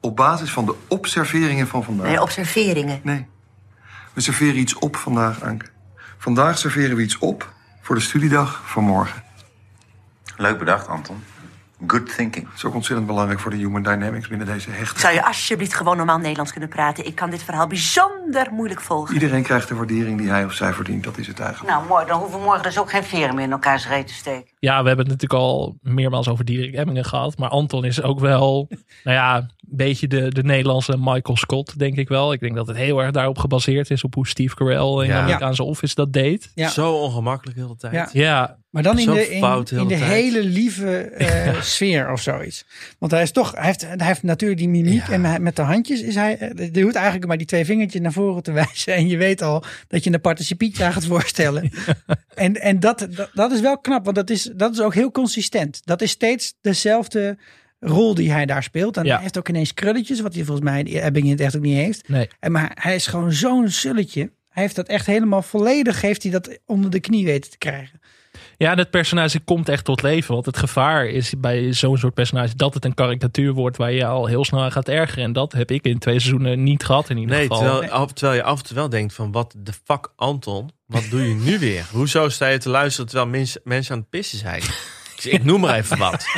op 0.00 0.16
basis 0.16 0.50
van 0.50 0.64
de 0.64 0.74
observeringen 0.88 1.66
van 1.66 1.84
vandaag. 1.84 2.06
Nee, 2.06 2.22
observeringen. 2.22 3.00
Nee. 3.02 3.26
We 4.12 4.20
serveren 4.20 4.58
iets 4.58 4.74
op 4.74 4.96
vandaag, 4.96 5.42
Anke. 5.42 5.66
Vandaag 6.18 6.58
serveren 6.58 6.96
we 6.96 7.02
iets 7.02 7.18
op 7.18 7.52
voor 7.80 7.94
de 7.94 8.00
studiedag 8.00 8.62
van 8.64 8.84
morgen. 8.84 9.22
Leuk 10.36 10.58
bedacht, 10.58 10.88
Anton. 10.88 11.22
Good 11.86 12.14
thinking. 12.16 12.44
Dat 12.44 12.54
is 12.54 12.64
ook 12.64 12.74
ontzettend 12.74 13.06
belangrijk 13.06 13.40
voor 13.40 13.50
de 13.50 13.56
human 13.56 13.82
dynamics 13.82 14.28
binnen 14.28 14.46
deze 14.46 14.70
hechte. 14.70 15.00
Zou 15.00 15.14
je 15.14 15.24
alsjeblieft 15.24 15.74
gewoon 15.74 15.96
normaal 15.96 16.18
Nederlands 16.18 16.50
kunnen 16.50 16.68
praten? 16.68 17.06
Ik 17.06 17.14
kan 17.14 17.30
dit 17.30 17.42
verhaal 17.42 17.66
bijzonder 17.66 18.48
moeilijk 18.50 18.80
volgen. 18.80 19.14
Iedereen 19.14 19.42
krijgt 19.42 19.68
de 19.68 19.74
waardering 19.74 20.18
die 20.18 20.30
hij 20.30 20.44
of 20.44 20.52
zij 20.52 20.72
verdient. 20.72 21.04
Dat 21.04 21.18
is 21.18 21.26
het 21.26 21.40
eigenlijk. 21.40 21.74
Nou, 21.74 21.86
mooi. 21.86 22.06
Dan 22.06 22.18
hoeven 22.18 22.38
we 22.38 22.44
morgen 22.44 22.62
dus 22.62 22.78
ook 22.78 22.90
geen 22.90 23.04
veren 23.04 23.34
meer 23.34 23.44
in 23.44 23.52
elkaars 23.52 23.88
reet 23.88 24.06
te 24.06 24.14
steken. 24.14 24.50
Ja, 24.64 24.82
we 24.82 24.88
hebben 24.88 25.06
het 25.08 25.20
natuurlijk 25.20 25.40
al 25.40 25.78
meermaals 25.82 26.28
over 26.28 26.44
Diederik 26.44 26.74
Emmingen 26.74 27.04
gehad. 27.04 27.38
Maar 27.38 27.48
Anton 27.48 27.84
is 27.84 28.02
ook 28.02 28.20
wel, 28.20 28.68
nou 29.04 29.16
ja, 29.16 29.36
een 29.36 29.48
beetje 29.76 30.06
de, 30.08 30.28
de 30.28 30.42
Nederlandse 30.42 30.96
Michael 30.98 31.36
Scott, 31.36 31.78
denk 31.78 31.96
ik 31.96 32.08
wel. 32.08 32.32
Ik 32.32 32.40
denk 32.40 32.54
dat 32.54 32.66
het 32.66 32.76
heel 32.76 33.02
erg 33.02 33.10
daarop 33.10 33.38
gebaseerd 33.38 33.90
is, 33.90 34.04
op 34.04 34.14
hoe 34.14 34.26
Steve 34.28 34.54
Carell 34.54 34.76
in 35.02 35.06
Ja. 35.06 35.14
de 35.14 35.20
Amerikaanse 35.22 35.62
Office 35.62 35.94
dat 35.94 36.12
deed. 36.12 36.50
Ja. 36.54 36.68
Zo 36.68 36.92
ongemakkelijk 36.92 37.56
de 37.56 37.62
hele 37.62 37.76
tijd. 37.76 37.92
Ja. 37.92 38.08
Ja, 38.12 38.56
Maar 38.70 38.82
dan 38.82 38.98
in 38.98 39.04
Zo 39.04 39.14
de, 39.14 39.30
in, 39.30 39.40
fout 39.40 39.68
de 39.68 39.76
in 39.76 39.86
de 39.88 39.94
hele 39.94 40.44
lieve 40.44 40.96
eh, 40.98 41.60
sfeer 41.62 42.10
of 42.12 42.20
zoiets. 42.20 42.64
Want 42.98 43.12
hij 43.12 43.22
is 43.22 43.30
toch, 43.32 43.52
hij 43.54 43.64
heeft, 43.66 43.80
hij 43.88 44.06
heeft 44.06 44.22
natuurlijk 44.22 44.60
die 44.60 44.68
mimiek 44.68 45.06
Ja. 45.06 45.12
en 45.12 45.42
met 45.42 45.56
de 45.56 45.62
handjes 45.62 46.02
is 46.02 46.14
hij, 46.14 46.38
eh, 46.38 46.68
je 46.72 46.82
hoeft 46.82 46.94
eigenlijk 46.94 47.26
maar 47.26 47.36
die 47.38 47.46
twee 47.46 47.64
vingertjes 47.64 48.00
naar 48.00 48.12
voren 48.12 48.42
te 48.42 48.52
wijzen 48.62 48.94
en 48.94 49.06
je 49.06 49.16
weet 49.16 49.42
al 49.42 49.64
dat 49.88 50.04
je 50.04 50.12
een 50.12 50.20
participietje 50.20 50.84
aan 50.84 50.92
gaat 50.92 51.04
voorstellen. 51.06 51.70
En, 52.34 52.54
en 52.60 52.80
dat, 52.80 53.06
dat, 53.10 53.30
dat 53.32 53.52
is 53.52 53.60
wel 53.60 53.78
knap, 53.78 54.04
want 54.04 54.16
dat 54.16 54.30
is, 54.30 54.50
dat 54.56 54.72
is 54.72 54.80
ook 54.80 54.94
heel 54.94 55.10
consistent. 55.10 55.80
Dat 55.84 56.02
is 56.02 56.10
steeds 56.10 56.54
dezelfde 56.60 57.38
rol 57.80 58.14
die 58.14 58.32
hij 58.32 58.46
daar 58.46 58.62
speelt. 58.62 58.96
En 58.96 59.04
Ja. 59.04 59.12
hij 59.12 59.22
heeft 59.22 59.38
ook 59.38 59.48
ineens 59.48 59.74
krulletjes, 59.74 60.20
wat 60.20 60.34
hij 60.34 60.44
volgens 60.44 60.66
mij 60.66 60.82
in 60.82 60.86
Ebbing 61.00 61.24
in 61.24 61.30
het 61.30 61.40
echt 61.40 61.56
ook 61.56 61.62
niet 61.62 61.76
heeft. 61.76 62.08
nee. 62.08 62.28
En 62.40 62.52
maar 62.52 62.70
hij 62.80 62.94
is 62.94 63.06
gewoon 63.06 63.32
zo'n 63.32 63.68
sulletje. 63.68 64.20
Hij 64.48 64.62
heeft 64.62 64.76
dat 64.76 64.86
echt 64.88 65.06
helemaal 65.06 65.42
volledig, 65.42 66.00
heeft 66.00 66.22
hij 66.22 66.32
dat 66.32 66.58
onder 66.66 66.90
de 66.90 67.00
knie 67.00 67.24
weten 67.24 67.50
te 67.50 67.58
krijgen. 67.58 68.00
Ja, 68.56 68.70
en 68.70 68.78
het 68.78 68.90
personage 68.90 69.40
komt 69.40 69.68
echt 69.68 69.84
tot 69.84 70.02
leven. 70.02 70.34
Want 70.34 70.46
het 70.46 70.56
gevaar 70.56 71.06
is 71.06 71.32
bij 71.38 71.72
zo'n 71.72 71.96
soort 71.98 72.14
personage 72.14 72.56
dat 72.56 72.74
het 72.74 72.84
een 72.84 72.94
karikatuur 72.94 73.52
wordt 73.52 73.76
waar 73.76 73.92
je 73.92 74.06
al 74.06 74.26
heel 74.26 74.44
snel 74.44 74.62
aan 74.62 74.72
gaat 74.72 74.88
ergeren. 74.88 75.24
En 75.24 75.32
dat 75.32 75.52
heb 75.52 75.70
ik 75.70 75.84
in 75.84 75.98
twee 75.98 76.20
seizoenen 76.20 76.62
niet 76.62 76.84
gehad 76.84 77.10
in 77.10 77.16
ieder 77.18 77.36
Nee, 77.36 77.46
geval. 77.46 77.58
terwijl, 77.62 77.90
af, 77.90 78.12
terwijl 78.12 78.38
je 78.38 78.44
af 78.44 78.58
en 78.58 78.64
toe 78.64 78.76
wel 78.76 78.88
denkt 78.88 79.14
van 79.14 79.32
wat 79.32 79.54
de 79.58 79.72
fuck 79.84 80.08
Anton, 80.16 80.70
wat 80.86 81.06
doe 81.10 81.28
je 81.28 81.34
nu 81.34 81.58
weer? 81.58 81.84
Hoezo 81.92 82.28
sta 82.28 82.46
je 82.46 82.58
te 82.58 82.68
luisteren 82.68 83.06
terwijl 83.10 83.30
mens- 83.30 83.58
mensen 83.64 83.92
aan 83.94 84.00
het 84.00 84.10
pissen 84.10 84.38
zijn? 84.38 84.62
Ik, 85.16 85.24
ik 85.32 85.44
noem 85.44 85.60
maar 85.60 85.74
even 85.76 85.98
wat. 85.98 86.24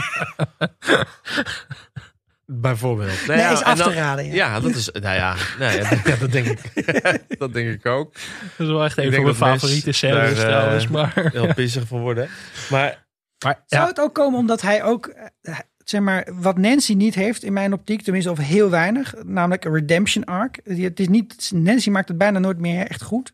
Bijvoorbeeld. 2.47 3.27
Nou 3.27 3.41
Nee, 3.41 3.53
is 3.53 3.61
en 3.61 3.65
af 3.67 3.83
te 3.83 3.93
raden, 3.93 4.25
ja. 4.25 4.33
Ja, 4.33 4.61
dat 4.61 4.75
is, 4.75 4.91
nou 4.93 5.15
ja, 5.15 5.37
nou 5.59 5.77
ja, 5.77 5.91
dat, 6.05 6.21
dat 6.21 6.33
denk 6.33 6.47
ik. 6.47 6.59
dat 7.39 7.53
denk 7.53 7.69
ik 7.69 7.87
ook. 7.87 8.13
Dat 8.57 8.67
is 8.67 8.73
wel 8.73 8.85
echt 8.85 8.99
een 8.99 9.13
van 9.13 9.23
mijn 9.23 9.35
favoriete 9.35 9.93
series 9.93 10.39
eh, 10.39 10.47
trouwens. 10.47 10.89
Maar, 10.89 11.13
Heel 11.33 11.55
pissig 11.55 11.87
van 11.87 12.01
worden. 12.01 12.29
Maar 12.71 13.07
maar 13.45 13.63
Zou 13.67 13.89
het 13.89 14.01
ook 14.01 14.15
komen 14.15 14.39
omdat 14.39 14.63
hij 14.63 14.83
ook, 14.85 15.07
eh, 15.43 15.59
zeg 15.85 16.01
maar, 16.01 16.29
wat 16.33 16.59
Nancy 16.59 16.95
niet 16.95 17.15
heeft 17.15 17.43
in 17.43 17.53
mijn 17.53 17.73
optiek, 17.73 18.03
tenminste 18.03 18.31
of 18.31 18.39
heel 18.39 18.71
weinig, 18.71 19.15
namelijk 19.25 19.65
een 19.65 19.75
redemption 19.75 20.25
arc. 20.25 20.61
Het 20.65 21.01
is 21.01 21.09
niet, 21.09 21.51
Nancy 21.55 21.91
maakt 21.91 22.09
het 22.09 22.19
bijna 22.19 22.39
nooit 22.39 22.59
meer 22.59 22.87
echt 22.87 23.03
goed, 23.03 23.33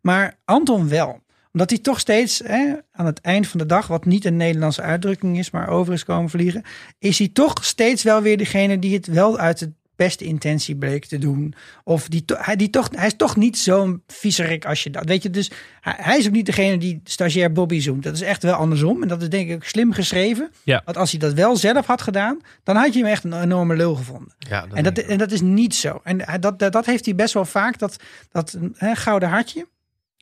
maar 0.00 0.34
Anton 0.44 0.88
wel. 0.88 1.20
Omdat 1.52 1.70
hij 1.70 1.78
toch 1.78 2.00
steeds 2.00 2.40
hè, 2.44 2.72
aan 2.92 3.06
het 3.06 3.20
eind 3.20 3.46
van 3.46 3.58
de 3.58 3.66
dag, 3.66 3.86
wat 3.86 4.04
niet 4.04 4.24
een 4.24 4.36
Nederlandse 4.36 4.82
uitdrukking 4.82 5.38
is, 5.38 5.50
maar 5.50 5.68
over 5.68 5.92
is 5.92 6.04
komen 6.04 6.30
vliegen, 6.30 6.62
is 6.98 7.18
hij 7.18 7.28
toch 7.28 7.64
steeds 7.64 8.02
wel 8.02 8.22
weer 8.22 8.36
degene 8.36 8.78
die 8.78 8.94
het 8.94 9.06
wel 9.06 9.38
uit 9.38 9.58
de 9.58 9.72
beste 9.98 10.24
intentie 10.24 10.76
bleek 10.76 11.04
te 11.04 11.18
doen. 11.18 11.54
Of 11.84 12.08
die, 12.08 12.24
hij, 12.26 12.56
die 12.56 12.70
toch, 12.70 12.88
hij 12.92 13.06
is 13.06 13.16
toch 13.16 13.36
niet 13.36 13.58
zo'n 13.58 14.02
viezerik 14.06 14.64
als 14.64 14.82
je 14.82 14.90
dat. 14.90 15.04
Weet 15.04 15.22
je, 15.22 15.30
dus 15.30 15.50
hij, 15.80 15.94
hij 15.96 16.18
is 16.18 16.26
ook 16.26 16.32
niet 16.32 16.46
degene 16.46 16.78
die 16.78 17.00
stagiair 17.04 17.52
Bobby 17.52 17.80
zoemt. 17.80 18.02
Dat 18.02 18.14
is 18.14 18.20
echt 18.20 18.42
wel 18.42 18.54
andersom. 18.54 19.02
En 19.02 19.08
dat 19.08 19.22
is 19.22 19.28
denk 19.28 19.50
ik 19.50 19.64
slim 19.64 19.92
geschreven. 19.92 20.50
Ja. 20.62 20.82
Want 20.84 20.96
als 20.96 21.10
hij 21.10 21.20
dat 21.20 21.32
wel 21.32 21.56
zelf 21.56 21.86
had 21.86 22.02
gedaan, 22.02 22.40
dan 22.62 22.76
had 22.76 22.92
je 22.94 23.00
hem 23.00 23.08
echt 23.08 23.24
een 23.24 23.42
enorme 23.42 23.76
lul 23.76 23.94
gevonden. 23.94 24.34
ja, 24.38 24.66
En 24.72 24.82
dat, 24.82 24.98
en 24.98 25.18
dat 25.18 25.32
is 25.32 25.40
niet 25.40 25.74
zo. 25.74 26.00
En 26.04 26.40
dat, 26.40 26.58
dat, 26.58 26.72
dat 26.72 26.86
heeft 26.86 27.04
hij 27.04 27.14
best 27.14 27.34
wel 27.34 27.44
vaak, 27.44 27.78
dat, 27.78 27.96
dat 28.30 28.58
hè, 28.74 28.94
gouden 28.94 29.28
hartje. 29.28 29.66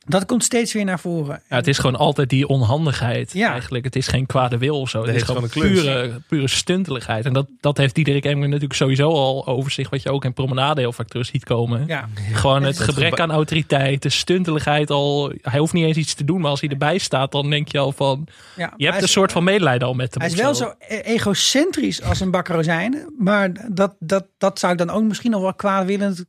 Dat 0.09 0.25
komt 0.25 0.43
steeds 0.43 0.73
weer 0.73 0.85
naar 0.85 0.99
voren. 0.99 1.41
ja, 1.49 1.55
het 1.55 1.67
is 1.67 1.77
gewoon 1.77 1.95
altijd 1.95 2.29
die 2.29 2.47
onhandigheid 2.47 3.33
Ja. 3.33 3.51
eigenlijk. 3.51 3.83
Het 3.85 3.95
is 3.95 4.07
geen 4.07 4.25
kwade 4.25 4.57
wil 4.57 4.79
of 4.79 4.89
zo. 4.89 4.97
Het 4.97 5.07
is 5.07 5.13
het 5.13 5.21
is 5.21 5.27
gewoon 5.27 5.43
een 5.43 5.49
pure, 5.49 6.21
pure 6.27 6.47
stunteligheid. 6.47 7.25
En 7.25 7.33
dat, 7.33 7.47
dat 7.59 7.77
heeft 7.77 7.95
Diederik 7.95 8.25
Emmer 8.25 8.47
natuurlijk 8.47 8.73
sowieso 8.73 9.09
al 9.09 9.47
over 9.47 9.71
zich. 9.71 9.89
Wat 9.89 10.01
je 10.01 10.11
ook 10.11 10.25
in 10.25 10.33
Promenade 10.33 10.81
heel 10.81 10.91
vaak 10.93 11.07
terug 11.07 11.25
ziet 11.25 11.43
komen. 11.43 11.83
Ja. 11.87 12.07
Gewoon 12.33 12.63
het 12.63 12.79
gebrek 12.79 13.19
aan 13.19 13.31
autoriteit, 13.31 14.01
de 14.01 14.09
stunteligheid 14.09 14.89
al. 14.89 15.31
Hij 15.41 15.59
hoeft 15.59 15.73
niet 15.73 15.85
eens 15.85 15.97
iets 15.97 16.13
te 16.13 16.23
doen, 16.23 16.41
maar 16.41 16.49
als 16.51 16.61
hij 16.61 16.69
erbij 16.69 16.97
staat, 16.97 17.31
dan 17.31 17.49
denk 17.49 17.67
je 17.71 17.77
al 17.79 17.91
van. 17.91 18.27
Ja, 18.55 18.73
Je 18.77 18.83
hebt 18.85 18.97
is- 18.97 19.01
een 19.03 19.09
soort 19.09 19.31
van 19.31 19.43
medelijden 19.43 19.87
al 19.87 19.93
met 19.93 20.13
hem. 20.13 20.21
Hij 20.23 20.31
is 20.31 20.37
wel 20.37 20.55
zo 20.55 20.73
e- 20.79 20.95
egocentrisch 20.97 22.01
als 22.01 22.19
een 22.19 22.31
bakkerozijnen. 22.31 23.13
Maar 23.17 23.71
dat, 23.73 23.95
dat, 23.99 24.25
dat 24.37 24.59
zou 24.59 24.71
ik 24.71 24.77
dan 24.77 24.89
ook 24.89 25.03
misschien 25.03 25.31
nog 25.31 25.41
wel 25.41 25.53
kwaadwillend 25.53 26.25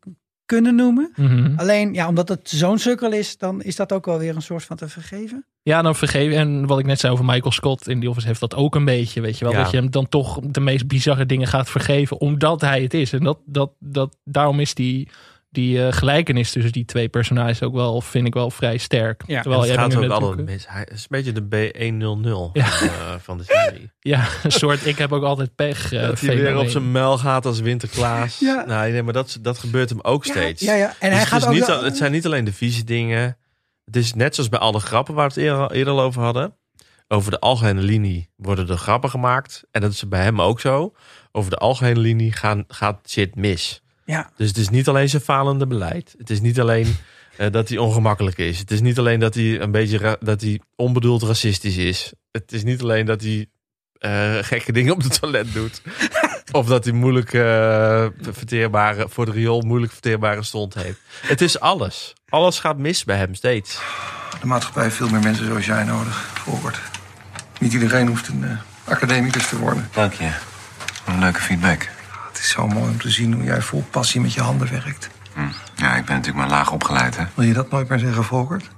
kunnen 0.48 0.74
noemen. 0.74 1.12
Mhm. 1.16 1.52
Alleen, 1.56 1.94
ja, 1.94 2.08
omdat 2.08 2.28
het 2.28 2.40
zo'n 2.50 2.78
sukkel 2.78 3.12
is, 3.12 3.38
dan 3.38 3.62
is 3.62 3.76
dat 3.76 3.92
ook 3.92 4.06
wel 4.06 4.18
weer 4.18 4.36
een 4.36 4.42
soort 4.42 4.64
van 4.64 4.76
te 4.76 4.88
vergeven. 4.88 5.44
Ja, 5.62 5.82
dan 5.82 5.94
vergeven. 5.96 6.36
En 6.36 6.66
wat 6.66 6.78
ik 6.78 6.86
net 6.86 7.00
zei 7.00 7.12
over 7.12 7.24
Michael 7.24 7.52
Scott 7.52 7.88
in 7.88 8.00
The 8.00 8.08
Office 8.08 8.26
heeft 8.26 8.40
dat 8.40 8.54
ook 8.54 8.74
een 8.74 8.84
beetje. 8.84 9.20
Weet 9.20 9.38
je 9.38 9.44
wel, 9.44 9.52
Ja. 9.54 9.62
dat 9.62 9.70
je 9.70 9.76
hem 9.76 9.90
dan 9.90 10.08
toch 10.08 10.40
de 10.42 10.60
meest 10.60 10.86
bizarre 10.86 11.26
dingen 11.26 11.46
gaat 11.46 11.70
vergeven, 11.70 12.20
omdat 12.20 12.60
hij 12.60 12.82
het 12.82 12.94
is. 12.94 13.12
En 13.12 13.22
dat, 13.22 13.38
dat, 13.44 13.70
dat, 13.78 14.16
daarom 14.24 14.60
is 14.60 14.74
die, 14.74 15.08
die 15.50 15.86
eh, 15.86 15.92
gelijkenis 15.92 16.52
tussen 16.52 16.72
die 16.72 16.84
twee 16.84 17.08
personages 17.08 17.62
ook 17.62 17.74
wel, 17.74 18.00
vind 18.00 18.26
ik 18.26 18.34
wel 18.34 18.50
vrij 18.50 18.76
sterk. 18.76 19.22
Ja, 19.26 19.40
Terwijl 19.40 19.62
het 19.62 19.70
jij 19.70 19.78
gaat 19.82 19.94
nu 20.00 20.04
ook 20.12 20.22
altijd 20.22 20.46
mis. 20.46 20.64
Hij 20.68 20.86
is 20.92 21.00
een 21.00 21.06
beetje 21.08 21.32
de 21.32 21.70
B100 22.52 22.52
Ja. 22.52 22.66
van, 22.66 22.88
eh, 22.88 23.14
van 23.20 23.38
de 23.38 23.44
serie. 23.46 23.90
Ja, 24.00 24.26
een 24.42 24.50
soort 24.52 24.86
ik 24.86 24.98
heb 24.98 25.12
ook 25.12 25.22
altijd 25.24 25.54
pech. 25.54 25.92
eh, 25.92 26.00
dat 26.00 26.20
hij 26.20 26.36
weer 26.36 26.56
op 26.58 26.68
zijn 26.68 26.92
muil 26.92 27.18
gaat 27.18 27.46
als 27.46 27.60
Winterklaas. 27.60 28.38
Ja. 28.38 28.64
Nou, 28.66 28.90
nee, 28.90 29.02
maar 29.02 29.12
dat, 29.12 29.38
dat 29.40 29.58
gebeurt 29.58 29.88
hem 29.88 30.00
ook 30.02 30.24
steeds. 30.24 30.62
Ja, 30.62 30.74
ja. 30.74 30.86
En 30.86 30.92
Dus 30.98 31.08
hij 31.10 31.18
het, 31.18 31.28
gaat 31.28 31.46
ook 31.46 31.52
niet, 31.52 31.66
wel- 31.66 31.84
het 31.84 31.96
zijn 31.96 32.12
niet 32.12 32.26
alleen 32.26 32.44
de 32.44 32.52
vieze 32.52 32.84
dingen. 32.84 33.36
Het 33.84 33.96
is 33.96 34.14
net 34.14 34.34
zoals 34.34 34.50
bij 34.50 34.58
alle 34.58 34.80
grappen 34.80 35.14
waar 35.14 35.28
we 35.28 35.34
het 35.40 35.42
eerder, 35.42 35.70
eerder 35.72 35.92
al 35.92 36.00
over 36.00 36.22
hadden. 36.22 36.54
Over 37.08 37.30
de 37.30 37.40
algehele 37.40 37.80
linie 37.80 38.30
worden 38.36 38.68
er 38.68 38.76
grappen 38.76 39.10
gemaakt. 39.10 39.64
En 39.70 39.80
dat 39.80 39.92
is 39.92 40.08
bij 40.08 40.22
hem 40.22 40.40
ook 40.40 40.60
zo. 40.60 40.94
Over 41.32 41.50
de 41.50 41.56
algehele 41.56 42.00
linie 42.00 42.32
gaan, 42.32 42.64
gaat 42.68 43.10
shit 43.10 43.34
mis. 43.34 43.82
Ja. 44.08 44.30
Dus 44.36 44.48
het 44.48 44.56
is 44.56 44.68
niet 44.68 44.88
alleen 44.88 45.08
zijn 45.08 45.22
falende 45.22 45.66
beleid. 45.66 46.14
Het 46.18 46.30
is 46.30 46.40
niet 46.40 46.60
alleen 46.60 46.96
eh, 47.36 47.50
dat 47.50 47.68
hij 47.68 47.78
ongemakkelijk 47.78 48.38
is. 48.38 48.58
Het 48.58 48.70
is 48.70 48.80
niet 48.80 48.98
alleen 48.98 49.20
dat 49.20 49.34
hij 49.34 49.60
een 49.60 49.70
beetje 49.70 49.98
ra- 49.98 50.16
dat 50.20 50.40
hij 50.40 50.60
onbedoeld 50.76 51.22
racistisch 51.22 51.76
is. 51.76 52.12
Het 52.30 52.52
is 52.52 52.64
niet 52.64 52.82
alleen 52.82 53.06
dat 53.06 53.20
hij 53.20 53.46
eh, 53.98 54.34
gekke 54.40 54.72
dingen 54.72 54.92
op 54.92 55.02
het 55.02 55.20
toilet 55.20 55.52
doet. 55.52 55.82
of 56.58 56.66
dat 56.66 56.84
hij 56.84 56.92
moeilijk 56.92 57.32
eh, 57.32 58.06
verteerbare, 58.20 59.08
voor 59.08 59.24
de 59.24 59.32
riool 59.32 59.60
moeilijk 59.60 59.92
verteerbare 59.92 60.42
stond 60.42 60.74
heeft. 60.74 61.00
Het 61.20 61.40
is 61.40 61.60
alles. 61.60 62.12
Alles 62.28 62.58
gaat 62.58 62.78
mis 62.78 63.04
bij 63.04 63.16
hem 63.16 63.34
steeds. 63.34 63.80
De 64.40 64.46
maatschappij 64.46 64.82
heeft 64.82 64.96
veel 64.96 65.08
meer 65.08 65.22
mensen 65.22 65.46
zoals 65.46 65.66
jij 65.66 65.84
nodig, 65.84 66.16
Volkert. 66.34 66.78
Niet 67.60 67.72
iedereen 67.72 68.06
hoeft 68.06 68.28
een 68.28 68.44
eh, 68.44 68.58
academicus 68.84 69.48
te 69.48 69.58
worden. 69.58 69.88
Dank 69.92 70.12
je. 70.12 70.30
Een 71.06 71.18
leuke 71.18 71.40
feedback. 71.40 71.88
Het 72.38 72.46
is 72.46 72.52
zo 72.52 72.66
mooi 72.66 72.90
om 72.90 72.98
te 72.98 73.10
zien 73.10 73.32
hoe 73.32 73.44
jij 73.44 73.62
vol 73.62 73.86
passie 73.90 74.20
met 74.20 74.34
je 74.34 74.40
handen 74.40 74.70
werkt. 74.70 75.08
Hm. 75.34 75.40
Ja, 75.74 75.94
ik 75.94 76.04
ben 76.04 76.14
natuurlijk 76.14 76.36
maar 76.36 76.58
laag 76.58 76.70
opgeleid, 76.72 77.16
hè. 77.16 77.24
Wil 77.34 77.44
je 77.44 77.52
dat 77.52 77.70
nooit 77.70 77.88
meer 77.88 77.98
zeggen, 77.98 78.24
Volkert? 78.24 78.70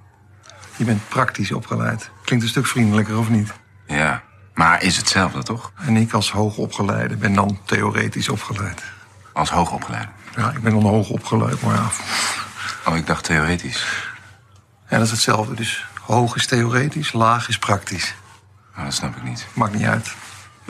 Je 0.77 0.85
bent 0.85 1.09
praktisch 1.09 1.53
opgeleid. 1.53 2.11
Klinkt 2.25 2.45
een 2.45 2.51
stuk 2.51 2.67
vriendelijker, 2.67 3.19
of 3.19 3.29
niet? 3.29 3.53
Ja, 3.87 4.23
maar 4.55 4.83
is 4.83 4.97
hetzelfde, 4.97 5.43
toch? 5.43 5.73
En 5.77 5.97
ik 5.97 6.13
als 6.13 6.31
hoogopgeleide 6.31 7.17
ben 7.17 7.35
dan 7.35 7.59
theoretisch 7.65 8.29
opgeleid. 8.29 8.83
Als 9.33 9.51
hoogopgeleide. 9.51 10.11
Ja, 10.37 10.51
ik 10.51 10.63
ben 10.63 10.73
dan 10.73 10.83
hoog 10.83 11.09
opgeleid, 11.09 11.63
maar 11.63 11.75
ja. 11.75 11.91
Oh, 12.87 12.97
ik 12.97 13.07
dacht 13.07 13.25
theoretisch. 13.25 13.87
Ja, 14.89 14.97
dat 14.97 15.07
is 15.07 15.13
hetzelfde. 15.13 15.55
Dus 15.55 15.87
hoog 16.01 16.37
is 16.37 16.47
theoretisch, 16.47 17.13
laag 17.13 17.49
is 17.49 17.59
praktisch. 17.59 18.15
Oh, 18.77 18.85
dat 18.85 18.95
snap 18.95 19.17
ik 19.17 19.23
niet. 19.23 19.47
Maakt 19.53 19.75
niet 19.75 19.87
uit. 19.87 20.15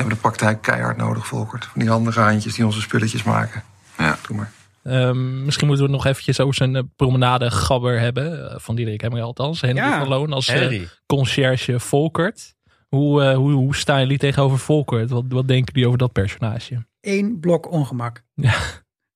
We 0.03 0.07
hebben 0.07 0.23
de 0.23 0.29
praktijk 0.29 0.63
keihard 0.63 0.97
nodig, 0.97 1.27
Volkert. 1.27 1.65
Van 1.65 1.81
die 1.81 1.91
handige 1.91 2.21
handjes 2.21 2.55
die 2.55 2.65
onze 2.65 2.81
spulletjes 2.81 3.23
maken. 3.23 3.63
Ja. 3.99 4.19
Doe 4.27 4.37
maar. 4.37 4.53
Ehm, 4.83 5.45
misschien 5.45 5.67
moeten 5.67 5.87
we 5.87 5.93
het 5.93 6.01
nog 6.03 6.11
eventjes 6.11 6.41
over 6.41 6.55
zijn 6.55 6.77
eh, 6.77 6.83
promenade 6.97 7.51
gabber 7.51 8.01
hebben. 8.01 8.51
eh, 8.51 8.59
van 8.59 8.75
Diederik 8.75 9.01
Hemmer 9.01 9.23
althans. 9.23 9.61
Henry 9.61 9.77
Ja. 9.77 9.99
van 9.99 10.09
Loon 10.09 10.33
als 10.33 10.49
eh, 10.49 10.55
Henry. 10.59 10.89
conciërge 11.07 11.81
Volkert. 11.81 12.55
Hoe, 12.89 13.23
eh, 13.23 13.35
hoe, 13.37 13.53
hoe 13.53 13.77
staan 13.77 14.01
jullie 14.01 14.19
tegenover 14.19 14.59
Volkert? 14.59 15.11
Wat, 15.11 15.25
wat 15.29 15.49
denken 15.49 15.73
jullie 15.73 15.87
over 15.87 15.99
dat 15.99 16.13
personage? 16.13 16.87
Eén 17.01 17.41
blok 17.41 17.71
ongemak. 17.71 18.23
Ja. 18.35 18.55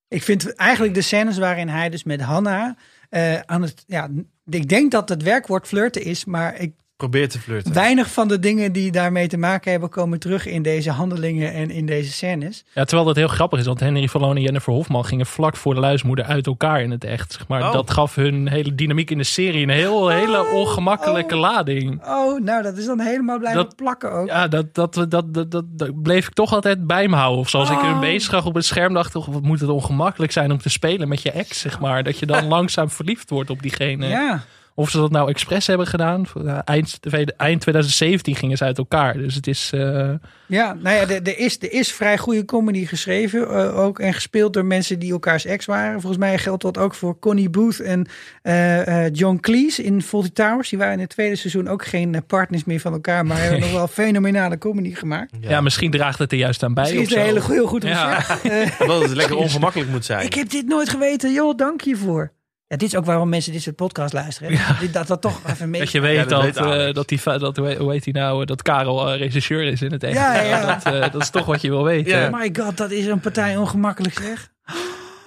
Ik 0.07 0.23
vind 0.23 0.55
eigenlijk 0.55 0.93
de 0.93 1.01
scènes 1.01 1.37
waarin 1.37 1.67
hij 1.69 1.89
dus 1.89 2.03
met 2.03 2.21
Hanna 2.21 2.75
eh, 3.09 3.39
aan 3.39 3.61
het... 3.61 3.83
Ja, 3.87 4.09
ik 4.49 4.69
denk 4.69 4.91
dat 4.91 5.09
het 5.09 5.23
werkwoord 5.23 5.67
flirten 5.67 6.03
is, 6.03 6.25
maar 6.25 6.59
ik, 6.59 6.73
Probeer 6.97 7.29
te 7.29 7.39
flirten. 7.39 7.73
weinig 7.73 8.11
van 8.11 8.27
de 8.27 8.39
dingen 8.39 8.71
die 8.71 8.91
daarmee 8.91 9.27
te 9.27 9.37
maken 9.37 9.71
hebben 9.71 9.89
komen 9.89 10.19
terug 10.19 10.45
in 10.45 10.61
deze 10.61 10.91
handelingen 10.91 11.53
en 11.53 11.69
in 11.71 11.85
deze 11.85 12.11
scènes. 12.11 12.63
Ja, 12.73 12.83
terwijl 12.83 13.07
dat 13.07 13.15
heel 13.15 13.27
grappig 13.27 13.59
is, 13.59 13.65
want 13.65 13.79
Henry 13.79 14.07
van 14.07 14.21
Loon 14.21 14.35
en 14.35 14.41
Jennifer 14.41 14.73
Hofman 14.73 15.05
gingen 15.05 15.25
vlak 15.25 15.55
voor 15.55 15.73
de 15.73 15.79
luismoeder 15.79 16.25
uit 16.25 16.47
elkaar 16.47 16.81
in 16.81 16.91
het 16.91 17.03
echt. 17.03 17.31
Zeg 17.33 17.47
maar. 17.47 17.61
Oh. 17.61 17.71
Dat 17.71 17.91
gaf 17.91 18.15
hun 18.15 18.47
hele 18.49 18.75
dynamiek 18.75 19.11
in 19.11 19.17
de 19.17 19.23
serie 19.23 19.63
een 19.63 19.69
heel, 19.69 20.07
hele 20.09 20.45
ongemakkelijke 20.53 21.33
oh. 21.35 21.41
lading. 21.41 22.05
Oh, 22.05 22.41
nou 22.41 22.63
dat 22.63 22.77
is 22.77 22.85
dan 22.85 22.99
helemaal 22.99 23.39
blijven 23.39 23.63
Dat- 23.63 23.75
plakken 23.75 24.11
ook. 24.11 24.27
Ja, 24.27 24.47
dat, 24.47 24.73
dat, 24.73 24.93
dat, 24.93 25.11
dat, 25.11 25.33
dat, 25.51 25.63
dat 25.67 26.01
bleef 26.01 26.27
ik 26.27 26.33
toch 26.33 26.53
altijd 26.53 26.87
bij 26.87 27.07
me 27.07 27.15
houden. 27.15 27.39
Of 27.39 27.49
zoals 27.49 27.69
ik 27.69 27.77
Oh. 27.77 27.83
hun 27.91 27.99
bezig 27.99 28.31
zag 28.31 28.45
op 28.45 28.55
het 28.55 28.65
scherm, 28.65 28.93
dacht 28.93 29.15
ik, 29.15 29.23
wat 29.25 29.41
moet 29.41 29.59
het 29.59 29.69
ongemakkelijk 29.69 30.31
zijn 30.31 30.51
om 30.51 30.57
te 30.57 30.69
spelen 30.69 31.07
met 31.07 31.21
je 31.21 31.31
ex, 31.31 31.59
zeg 31.59 31.79
maar. 31.79 32.03
Dat 32.03 32.19
je 32.19 32.25
dan 32.25 32.47
langzaam 32.55 32.89
verliefd 32.89 33.29
wordt 33.29 33.49
op 33.49 33.61
diegene. 33.61 34.07
ja. 34.07 34.43
Of 34.77 34.89
ze 34.89 34.97
dat 34.97 35.11
nou 35.11 35.29
expres 35.29 35.67
hebben 35.67 35.87
gedaan. 35.87 36.25
Eind, 36.65 36.99
eind 37.37 37.61
2017 37.61 38.35
gingen 38.35 38.57
ze 38.57 38.63
uit 38.63 38.77
elkaar. 38.77 39.13
Dus 39.17 39.35
het 39.35 39.47
is... 39.47 39.69
eh, 39.73 40.09
Ja, 40.47 40.73
nou 40.73 40.95
ja, 40.95 41.01
er, 41.01 41.21
er, 41.23 41.37
is, 41.39 41.57
er 41.61 41.71
is 41.71 41.91
vrij 41.91 42.17
goede 42.17 42.45
comedy 42.45 42.85
geschreven. 42.85 43.49
eh, 43.49 43.79
ook 43.79 43.99
en 43.99 44.13
gespeeld 44.13 44.53
door 44.53 44.65
mensen 44.65 44.99
die 44.99 45.11
elkaars 45.11 45.45
ex 45.45 45.65
waren. 45.65 46.01
Volgens 46.01 46.17
mij 46.21 46.37
geldt 46.37 46.61
dat 46.61 46.77
ook 46.77 46.93
voor 46.95 47.19
Connie 47.19 47.49
Booth 47.49 47.79
en 47.79 48.07
eh, 48.41 49.05
eh, 49.05 49.13
John 49.13 49.37
Cleese 49.41 49.83
in 49.83 50.01
Fawlty 50.01 50.29
Towers. 50.33 50.69
Die 50.69 50.79
waren 50.79 50.93
in 50.93 50.99
het 50.99 51.09
tweede 51.09 51.35
seizoen 51.35 51.67
ook 51.67 51.85
geen 51.85 52.15
eh, 52.15 52.21
partners 52.27 52.63
meer 52.63 52.79
van 52.79 52.93
elkaar. 52.93 53.25
Maar 53.25 53.37
hebben 53.41 53.59
nog 53.69 53.71
wel 53.71 53.87
fenomenale 53.87 54.57
comedy 54.57 54.93
gemaakt. 54.93 55.31
ja. 55.39 55.61
misschien 55.61 55.91
draagt 55.91 56.19
het 56.19 56.31
er 56.31 56.37
juist 56.37 56.63
aan 56.63 56.73
bij. 56.73 56.83
Misschien 56.83 57.03
is 57.03 57.09
het 57.09 57.19
hele, 57.23 57.53
heel 57.53 57.67
goed 57.67 57.83
Ja. 57.83 58.25
Eh, 58.43 58.79
Dat 58.87 59.01
het 59.01 59.13
lekker 59.15 59.35
ongemakkelijk 59.35 59.89
moet 59.89 60.05
zijn. 60.05 60.25
ik 60.25 60.33
heb 60.33 60.49
dit 60.49 60.67
nooit 60.67 60.89
geweten. 60.89 61.33
Joh, 61.33 61.57
dank 61.57 61.81
je 61.81 61.95
voor. 61.95 62.31
Ja, 62.75 62.81
dit 62.81 62.93
is 62.93 62.99
ook 62.99 63.05
waarom 63.05 63.29
mensen 63.29 63.51
dit 63.51 63.61
soort 63.61 63.75
podcast 63.75 64.13
luisteren. 64.13 64.59
Dat 64.91 65.07
dat 65.07 65.21
toch 65.21 65.39
even 65.47 65.69
mee. 65.69 65.79
Dat 65.81 65.91
je 65.91 65.99
weet 65.99 66.15
Ja, 66.15 66.21
dat 66.23 66.29
dat, 66.29 66.41
weet 66.43 66.87
eh, 66.87 66.93
dat, 66.93 67.07
die, 67.07 67.19
dat, 67.23 67.57
hoe 67.57 67.91
heet 67.91 68.03
hij 68.03 68.13
nou, 68.13 68.41
eh, 68.41 68.45
dat 68.47 68.61
Karel 68.61 69.09
eh, 69.11 69.17
regisseur 69.19 69.63
is 69.63 69.81
in 69.81 69.91
het 69.91 70.03
echt. 70.03 70.13
Ja, 70.15 70.41
ja. 70.41 70.65
Dat, 70.75 70.93
eh, 70.93 71.11
dat 71.11 71.21
is 71.21 71.29
toch 71.29 71.45
wat 71.45 71.61
je 71.61 71.69
wil 71.69 71.83
weten. 71.83 72.17
Ja. 72.19 72.27
Oh 72.27 72.33
my 72.39 72.55
god, 72.59 72.77
dat 72.77 72.91
is 72.91 73.05
een 73.05 73.19
partij 73.19 73.57
ongemakkelijk 73.57 74.19
zeg. 74.21 74.51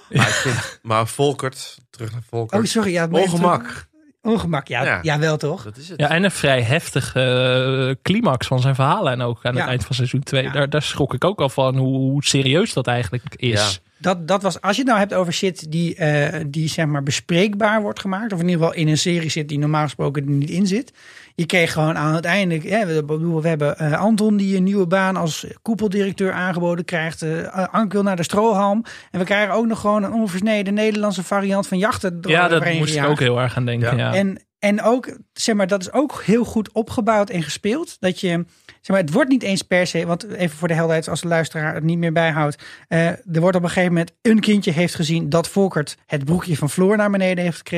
Maar, 0.09 0.25
vind, 0.27 0.79
maar 0.81 1.07
Volkert, 1.07 1.77
terug 1.89 2.11
naar 2.11 2.21
Volkert. 2.29 2.61
Oh, 2.61 2.67
sorry. 2.67 2.91
Ja, 2.91 3.07
Ongemak. 3.11 3.61
terug- 3.63 3.87
Ongemak, 4.21 4.67
ja, 4.67 4.83
Ja. 4.83 4.99
ja. 5.01 5.19
wel 5.19 5.37
toch? 5.37 5.63
Dat 5.63 5.77
is 5.77 5.89
het. 5.89 5.99
Ja, 5.99 6.09
en 6.09 6.23
een 6.23 6.31
vrij 6.31 6.61
heftige 6.61 7.97
climax 8.01 8.47
van 8.47 8.59
zijn 8.59 8.75
verhaallijn 8.75 9.21
ook 9.21 9.45
aan 9.45 9.53
Ja. 9.53 9.59
het 9.59 9.69
eind 9.69 9.85
van 9.85 9.95
seizoen 9.95 10.23
2. 10.23 10.43
Ja. 10.43 10.51
Daar, 10.51 10.69
daar 10.69 10.81
schrok 10.81 11.13
ik 11.13 11.23
ook 11.23 11.39
al 11.41 11.49
van 11.49 11.77
hoe, 11.77 11.97
hoe 11.97 12.23
serieus 12.23 12.73
dat 12.73 12.87
eigenlijk 12.87 13.23
is. 13.35 13.81
Dat, 13.99 14.27
dat 14.27 14.41
was, 14.41 14.61
als 14.61 14.75
je 14.75 14.81
het 14.81 14.87
nou 14.87 14.99
hebt 14.99 15.13
over 15.13 15.33
shit 15.33 15.71
die, 15.71 15.95
eh, 15.95 16.41
die 16.47 16.69
zeg 16.69 16.85
maar 16.85 17.03
bespreekbaar 17.03 17.81
wordt 17.81 17.99
gemaakt. 17.99 18.33
Of 18.33 18.39
in 18.39 18.47
ieder 18.47 18.61
geval 18.61 18.79
in 18.79 18.87
een 18.87 18.97
serie 18.97 19.29
zit 19.29 19.49
die 19.49 19.59
normaal 19.59 19.83
gesproken 19.83 20.23
er 20.23 20.29
niet 20.29 20.49
in 20.49 20.67
zit. 20.67 20.93
Je 21.35 21.45
kreeg 21.45 21.71
gewoon 21.73 21.97
aan 21.97 22.15
het 22.15 22.25
einde. 22.25 22.69
Ja, 22.69 22.85
we, 22.85 23.03
bedoel, 23.05 23.41
we 23.41 23.47
hebben 23.47 23.77
eh, 23.77 23.99
Anton 23.99 24.37
die 24.37 24.57
een 24.57 24.63
nieuwe 24.63 24.87
baan 24.87 25.15
als 25.15 25.45
koepeldirecteur 25.61 26.31
aangeboden 26.31 26.85
krijgt. 26.85 27.21
eh 27.21 27.67
Ank 27.71 27.91
wil 27.91 28.03
naar 28.03 28.15
de 28.15 28.23
strohalm. 28.23 28.83
En 29.11 29.19
we 29.19 29.25
krijgen 29.25 29.53
ook 29.53 29.65
nog 29.65 29.79
gewoon 29.79 30.03
een 30.03 30.13
onversneden 30.13 30.73
Nederlandse 30.73 31.23
variant 31.23 31.67
van 31.67 31.77
jachten. 31.77 32.19
Ja, 32.21 32.47
dat 32.47 32.73
moest 32.73 32.95
ik 32.95 33.05
ook 33.05 33.19
heel 33.19 33.39
erg 33.41 33.55
aan 33.55 33.65
denken. 33.65 33.97
Ja. 33.97 34.11
Ja. 34.11 34.17
En, 34.17 34.41
en 34.59 34.81
ook, 34.81 35.17
zeg 35.33 35.55
maar, 35.55 35.67
dat 35.67 35.81
is 35.81 35.91
ook 35.91 36.21
heel 36.23 36.43
goed 36.43 36.71
opgebouwd 36.71 37.29
en 37.29 37.43
gespeeld. 37.43 37.97
Dat 37.99 38.19
je, 38.19 38.45
zeg 38.81 38.87
maar, 38.87 38.99
het 38.99 39.11
wordt 39.11 39.29
niet 39.29 39.43
eens 39.43 39.61
per 39.61 39.87
se, 39.87 40.05
want 40.05 40.23
even 40.23 40.57
voor 40.57 40.67
de 40.67 40.73
helderheid, 40.73 41.09
als 41.09 41.21
de 41.21 41.27
luisteraar 41.27 41.73
het 41.73 41.83
niet 41.83 41.97
meer 41.97 42.11
bijhoudt. 42.13 42.63
eh, 42.87 43.07
er 43.07 43.39
wordt 43.39 43.55
op 43.55 43.63
een 43.63 43.69
gegeven 43.69 43.93
moment 43.93 44.11
een 44.21 44.39
kindje 44.39 44.71
heeft 44.71 44.95
gezien 44.95 45.29
dat 45.29 45.47
Volkert 45.47 45.97
het 46.05 46.25
broekje 46.25 46.57
van 46.57 46.69
Floor 46.69 46.97
naar 46.97 47.11
beneden 47.11 47.43
heeft 47.43 47.69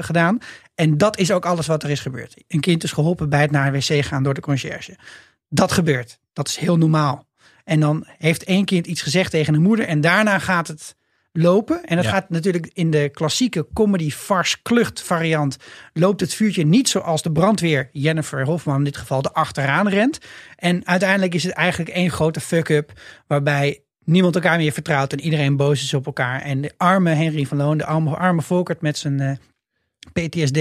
gedaan. 0.00 0.38
En 0.74 0.98
dat 0.98 1.18
is 1.18 1.30
ook 1.30 1.46
alles 1.46 1.66
wat 1.66 1.82
er 1.82 1.90
is 1.90 2.00
gebeurd. 2.00 2.34
Een 2.48 2.60
kind 2.60 2.84
is 2.84 2.92
geholpen 2.92 3.28
bij 3.28 3.40
het 3.40 3.50
naar 3.50 3.66
een 3.66 3.72
wc 3.72 4.04
gaan 4.04 4.22
door 4.22 4.34
de 4.34 4.40
conciërge. 4.40 4.96
Dat 5.48 5.72
gebeurt. 5.72 6.18
Dat 6.32 6.48
is 6.48 6.56
heel 6.56 6.76
normaal. 6.76 7.26
En 7.64 7.80
dan 7.80 8.06
heeft 8.18 8.44
één 8.44 8.64
kind 8.64 8.86
iets 8.86 9.02
gezegd 9.02 9.30
tegen 9.30 9.52
de 9.52 9.58
moeder 9.58 9.86
en 9.86 10.00
daarna 10.00 10.38
gaat 10.38 10.68
het 10.68 10.96
lopen. 11.36 11.84
En 11.84 11.96
dat 11.96 12.04
Ja. 12.04 12.10
gaat 12.10 12.30
natuurlijk 12.30 12.70
in 12.72 12.90
de 12.90 13.08
klassieke 13.12 13.66
comedy 13.72 14.10
farce 14.10 14.56
klucht 14.62 15.02
variant 15.02 15.56
loopt 15.92 16.20
het 16.20 16.34
vuurtje 16.34 16.66
niet 16.66 16.88
zoals 16.88 17.22
de 17.22 17.32
brandweer 17.32 17.88
Jennifer 17.92 18.44
Hofman 18.44 18.76
in 18.78 18.84
dit 18.84 18.96
geval 18.96 19.22
er 19.22 19.30
achteraan 19.32 19.88
rent. 19.88 20.18
En 20.56 20.86
uiteindelijk 20.86 21.34
is 21.34 21.42
het 21.44 21.52
eigenlijk 21.52 21.90
één 21.90 22.10
grote 22.10 22.40
fuck-up 22.40 22.92
waarbij 23.26 23.80
niemand 24.04 24.34
elkaar 24.34 24.58
meer 24.58 24.72
vertrouwt 24.72 25.12
en 25.12 25.20
iedereen 25.20 25.56
boos 25.56 25.82
is 25.82 25.94
op 25.94 26.06
elkaar. 26.06 26.40
En 26.42 26.60
de 26.60 26.72
arme 26.76 27.10
Henry 27.10 27.44
van 27.44 27.56
Loon, 27.56 27.78
de 27.78 27.84
arme, 27.86 28.16
arme 28.16 28.42
Volkert 28.42 28.80
met 28.80 28.98
zijn 28.98 29.20
eh, 29.20 29.32
PTSD, 30.12 30.54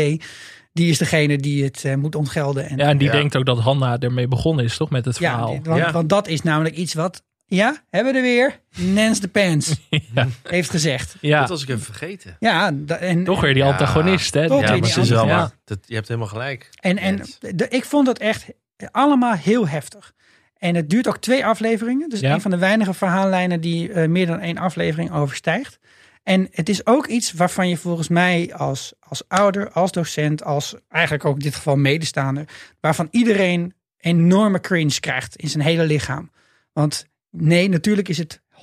die 0.73 0.89
is 0.89 0.97
degene 0.97 1.37
die 1.37 1.63
het 1.63 1.83
eh, 1.85 1.95
moet 1.95 2.15
ontgelden. 2.15 2.69
En, 2.69 2.77
Ja, 2.77 2.87
en 2.87 2.97
die 2.97 3.07
Ja. 3.07 3.13
denkt 3.13 3.35
ook 3.37 3.45
dat 3.45 3.59
Hanna 3.59 3.99
ermee 3.99 4.27
begonnen 4.27 4.65
is, 4.65 4.77
toch? 4.77 4.89
Met 4.89 5.05
het 5.05 5.17
verhaal. 5.17 5.59
want, 5.63 5.79
Ja. 5.79 5.91
want 5.91 6.09
dat 6.09 6.27
is 6.27 6.41
namelijk 6.41 6.75
iets 6.75 6.93
wat, 6.93 7.23
ja, 7.45 7.83
hebben 7.89 8.11
we 8.13 8.17
er 8.19 8.23
weer, 8.25 8.59
Nance 8.93 9.21
de 9.21 9.27
Pants 9.27 9.75
Ja. 10.15 10.27
heeft 10.43 10.69
gezegd. 10.69 11.15
Ja, 11.21 11.39
Dat 11.39 11.49
was 11.49 11.63
ik 11.63 11.69
even 11.69 11.81
vergeten. 11.81 12.35
Ja, 12.39 12.71
da- 12.73 12.95
en, 12.97 13.23
toch 13.23 13.41
weer 13.41 13.53
die 13.53 13.63
Ja. 13.63 13.69
antagonist, 13.71 14.33
hè? 14.33 14.47
Toch 14.47 14.51
Ja, 14.51 14.59
weer 14.59 14.69
maar 14.69 14.81
die 14.81 14.93
het 14.93 15.03
is 15.03 15.09
wel. 15.09 15.49
Dat, 15.63 15.79
je 15.85 15.95
hebt 15.95 16.07
helemaal 16.07 16.29
gelijk. 16.29 16.69
En, 16.79 16.97
en 16.97 17.21
de, 17.39 17.67
ik 17.69 17.85
vond 17.85 18.07
het 18.07 18.19
echt 18.19 18.45
allemaal 18.91 19.33
heel 19.33 19.67
heftig. 19.67 20.13
En 20.57 20.75
het 20.75 20.89
duurt 20.89 21.07
ook 21.07 21.17
twee 21.17 21.45
afleveringen. 21.45 22.09
Dus 22.09 22.19
Ja. 22.19 22.33
een 22.33 22.41
van 22.41 22.51
de 22.51 22.57
weinige 22.57 22.93
verhaallijnen 22.93 23.61
die 23.61 23.91
eh, 23.91 24.07
meer 24.07 24.25
dan 24.25 24.39
één 24.39 24.57
aflevering 24.57 25.11
overstijgt. 25.11 25.79
En 26.23 26.47
het 26.51 26.69
is 26.69 26.85
ook 26.85 27.07
iets 27.07 27.31
waarvan 27.31 27.69
je 27.69 27.77
volgens 27.77 28.07
mij 28.07 28.53
als, 28.55 28.93
als 28.99 29.23
ouder, 29.27 29.71
als 29.71 29.91
docent, 29.91 30.43
als 30.43 30.75
eigenlijk 30.89 31.25
ook 31.25 31.33
in 31.35 31.43
dit 31.43 31.55
geval 31.55 31.75
medestaander, 31.75 32.45
waarvan 32.79 33.07
iedereen 33.11 33.73
enorme 33.97 34.59
cringe 34.59 34.99
krijgt 34.99 35.35
in 35.35 35.49
zijn 35.49 35.63
hele 35.63 35.83
lichaam. 35.85 36.31
Want 36.73 37.05
nee, 37.37 37.69
natuurlijk 37.69 38.09
is 38.09 38.17
het 38.17 38.41
100% 38.51 38.57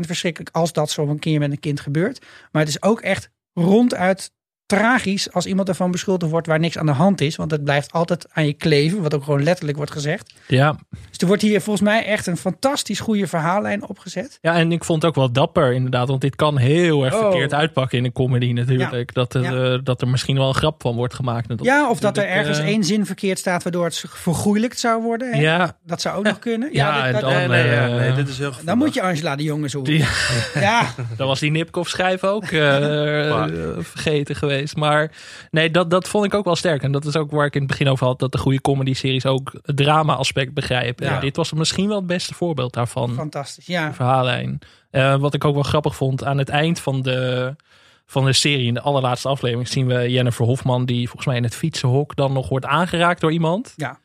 verschrikkelijk 0.00 0.56
als 0.56 0.72
dat 0.72 0.90
zo 0.90 1.06
een 1.06 1.18
keer 1.18 1.38
met 1.38 1.50
een 1.50 1.60
kind 1.60 1.80
gebeurt. 1.80 2.26
Maar 2.52 2.62
het 2.62 2.70
is 2.70 2.82
ook 2.82 3.00
echt 3.00 3.30
ronduit 3.52 4.32
tragisch 4.68 5.32
als 5.32 5.46
iemand 5.46 5.68
ervan 5.68 5.90
beschuldigd 5.90 6.30
wordt 6.32 6.46
waar 6.46 6.58
niks 6.58 6.78
aan 6.78 6.86
de 6.86 6.92
hand 6.92 7.20
is. 7.20 7.36
Want 7.36 7.50
het 7.50 7.64
blijft 7.64 7.92
altijd 7.92 8.26
aan 8.32 8.46
je 8.46 8.52
kleven, 8.52 9.02
wat 9.02 9.14
ook 9.14 9.24
gewoon 9.24 9.42
letterlijk 9.42 9.76
wordt 9.76 9.92
gezegd. 9.92 10.34
Ja. 10.46 10.76
Dus 10.90 11.18
er 11.18 11.26
wordt 11.26 11.42
hier 11.42 11.60
volgens 11.60 11.84
mij 11.88 12.04
echt 12.04 12.26
een 12.26 12.36
fantastisch 12.36 13.00
goede 13.00 13.26
verhaallijn 13.26 13.88
opgezet. 13.88 14.38
ja, 14.40 14.54
en 14.54 14.72
ik 14.72 14.84
vond 14.84 15.02
het 15.02 15.10
ook 15.10 15.16
wel 15.16 15.32
dapper 15.32 15.72
inderdaad. 15.72 16.08
Want 16.08 16.20
dit 16.20 16.36
kan 16.36 16.56
heel 16.58 17.04
erg 17.04 17.14
Oh. 17.14 17.20
verkeerd 17.20 17.54
uitpakken 17.54 17.98
in 17.98 18.04
een 18.04 18.12
comedy 18.12 18.52
natuurlijk. 18.52 19.14
Dat, 19.14 19.34
er, 19.34 19.42
Ja. 19.42 19.72
eh, 19.72 19.78
dat 19.84 20.00
er 20.00 20.08
misschien 20.08 20.36
wel 20.36 20.48
een 20.48 20.54
grap 20.54 20.82
van 20.82 20.94
wordt 20.94 21.14
gemaakt. 21.14 21.50
En 21.50 21.56
dat 21.56 21.66
Ja, 21.66 21.88
of 21.90 22.00
dat 22.00 22.16
er 22.16 22.26
ergens 22.26 22.58
eh, 22.58 22.64
één 22.66 22.84
zin 22.84 23.06
verkeerd 23.06 23.38
staat 23.38 23.62
waardoor 23.62 23.84
het 23.84 24.04
vergoeilijkt 24.08 24.78
zou 24.78 25.02
worden. 25.02 25.32
hè? 25.32 25.40
Ja, 25.40 25.76
Dat 25.86 26.00
zou 26.00 26.16
ook 26.18 26.24
nog 26.24 26.38
kunnen. 26.38 26.68
Ja, 26.72 26.96
dat- 26.96 27.04
en 27.06 27.12
dat- 27.12 27.20
dan, 27.20 27.48
nee, 27.50 27.62
eh, 27.70 27.94
nee, 27.94 28.12
dit 28.12 28.28
is 28.28 28.38
heel 28.38 28.46
gevoelig. 28.46 28.64
dan 28.64 28.78
moet 28.78 28.94
je 28.94 29.02
Angela 29.02 29.36
de 29.36 29.42
Jonge 29.42 29.68
zoeken. 29.68 30.04
Ja, 30.54 30.94
dan 31.16 31.26
was 31.26 31.40
die 31.40 31.50
Nipkoff 31.50 31.90
schrijf 31.90 32.24
ook 32.24 32.50
Maar- 32.52 33.50
vergeten 33.80 34.36
geweest. 34.36 34.56
Geweest. 34.58 34.76
Maar 34.76 35.10
nee, 35.50 35.70
dat, 35.70 35.90
dat 35.90 36.08
vond 36.08 36.24
ik 36.24 36.34
ook 36.34 36.44
wel 36.44 36.56
sterk. 36.56 36.82
En 36.82 36.92
dat 36.92 37.04
is 37.04 37.16
ook 37.16 37.30
waar 37.30 37.46
ik 37.46 37.54
in 37.54 37.60
het 37.60 37.70
begin 37.70 37.88
over 37.88 38.06
had. 38.06 38.18
Dat 38.18 38.32
de 38.32 38.38
goede 38.38 38.60
comedy-series 38.60 39.26
ook 39.26 39.52
het 39.62 39.76
drama-aspect 39.76 40.54
begrijpen. 40.54 41.06
Ja. 41.06 41.14
En 41.14 41.20
dit 41.20 41.36
was 41.36 41.52
misschien 41.52 41.88
wel 41.88 41.96
het 41.96 42.06
beste 42.06 42.34
voorbeeld 42.34 42.72
daarvan. 42.72 43.14
Fantastisch, 43.14 43.66
ja. 43.66 43.88
de 43.88 43.94
verhaallijn. 43.94 44.58
Eh, 44.90 45.16
wat 45.16 45.34
ik 45.34 45.44
ook 45.44 45.54
wel 45.54 45.62
grappig 45.62 45.96
vond, 45.96 46.24
aan 46.24 46.38
het 46.38 46.48
eind 46.48 46.80
van 46.80 47.02
de, 47.02 47.54
van 48.06 48.24
de 48.24 48.32
serie, 48.32 48.66
in 48.66 48.74
de 48.74 48.80
allerlaatste 48.80 49.28
aflevering, 49.28 49.68
zien 49.68 49.86
we 49.86 50.10
Jennifer 50.10 50.44
Hofman, 50.44 50.84
die 50.84 51.06
volgens 51.06 51.26
mij 51.26 51.36
in 51.36 51.42
het 51.42 51.54
fietsenhok 51.54 52.16
dan 52.16 52.32
nog 52.32 52.48
wordt 52.48 52.66
aangeraakt 52.66 53.20
door 53.20 53.32
iemand. 53.32 53.72
Ja. 53.76 53.98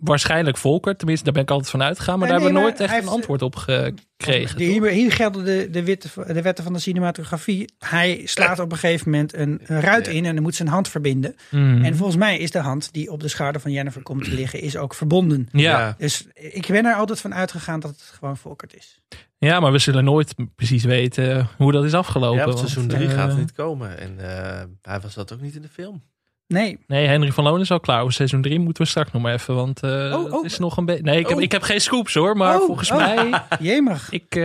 Waarschijnlijk 0.00 0.56
Volker, 0.56 0.96
tenminste, 0.96 1.24
daar 1.24 1.32
ben 1.34 1.42
ik 1.42 1.50
altijd 1.50 1.70
van 1.70 1.82
uitgegaan. 1.82 2.18
Maar 2.18 2.28
Nee, 2.28 2.36
daar 2.38 2.46
hebben 2.46 2.62
we 2.62 2.68
nooit 2.68 2.90
echt 2.90 3.02
een 3.02 3.08
antwoord 3.08 3.42
op 3.42 3.56
gekregen. 3.56 4.56
De- 4.58 4.64
hier, 4.64 4.86
hier 4.86 5.12
gelden 5.12 5.44
de, 5.44 5.68
de, 5.70 5.84
witte, 5.84 6.08
de 6.26 6.42
wetten 6.42 6.64
van 6.64 6.72
de 6.72 6.78
cinematografie. 6.78 7.72
Hij 7.78 8.20
slaat 8.24 8.58
op 8.58 8.72
een 8.72 8.78
gegeven 8.78 9.10
moment 9.10 9.34
een, 9.34 9.60
een 9.64 9.80
ruit 9.80 10.06
in 10.08 10.24
en 10.24 10.34
dan 10.34 10.42
moet 10.42 10.54
zijn 10.54 10.68
hand 10.68 10.88
verbinden. 10.88 11.36
Mhm. 11.50 11.84
En 11.84 11.96
volgens 11.96 12.18
mij 12.18 12.38
is 12.38 12.50
de 12.50 12.58
hand 12.58 12.92
die 12.92 13.10
op 13.10 13.20
de 13.20 13.28
schouder 13.28 13.60
van 13.60 13.72
Jennifer 13.72 14.02
komt 14.02 14.24
te 14.24 14.34
liggen, 14.34 14.60
is 14.60 14.76
ook 14.76 14.94
verbonden. 14.94 15.48
Ja. 15.52 15.94
Dus 15.98 16.26
ik 16.34 16.66
ben 16.66 16.86
er 16.86 16.94
altijd 16.94 17.20
van 17.20 17.34
uitgegaan 17.34 17.80
dat 17.80 17.90
het 17.90 18.12
gewoon 18.18 18.36
Volkert 18.36 18.76
is. 18.76 19.00
Ja, 19.38 19.60
maar 19.60 19.72
we 19.72 19.78
zullen 19.78 20.04
nooit 20.04 20.34
precies 20.56 20.84
weten 20.84 21.48
hoe 21.56 21.72
dat 21.72 21.84
is 21.84 21.94
afgelopen. 21.94 22.38
Ja, 22.38 22.44
want 22.44 22.58
want, 22.58 22.70
seizoen 22.70 22.96
3 22.96 23.08
eh, 23.08 23.14
gaat 23.14 23.32
er 23.32 23.38
niet 23.38 23.52
komen. 23.52 23.98
En 23.98 24.18
eh, 24.18 24.62
hij 24.82 25.00
was 25.00 25.14
dat 25.14 25.32
ook 25.32 25.40
niet 25.40 25.54
in 25.54 25.62
de 25.62 25.68
film. 25.68 26.02
Nee. 26.50 26.78
Nee, 26.86 27.06
Henry 27.06 27.32
van 27.32 27.44
Loon 27.44 27.60
is 27.60 27.70
al 27.70 27.80
klaar. 27.80 28.00
Voor 28.00 28.12
seizoen 28.12 28.42
3 28.42 28.58
moeten 28.58 28.82
we 28.82 28.88
straks 28.88 29.12
nog 29.12 29.22
maar 29.22 29.32
even. 29.34 29.54
Want 29.54 29.82
eh 29.82 29.90
Oh, 29.90 30.24
oh. 30.24 30.32
het 30.32 30.44
is 30.52 30.58
nog 30.58 30.76
een 30.76 30.84
beetje. 30.84 31.02
Nee, 31.02 31.18
ik, 31.18 31.28
heb, 31.28 31.36
Oh. 31.36 31.42
ik 31.42 31.52
heb 31.52 31.62
geen 31.62 31.80
scoops 31.80 32.14
hoor. 32.14 32.36
Maar 32.36 32.58
Oh, 32.60 32.66
volgens 32.66 32.90
oh. 32.90 32.96
mij. 32.96 33.42
Jemig. 33.60 34.10
Ik, 34.10 34.34
eh, 34.36 34.42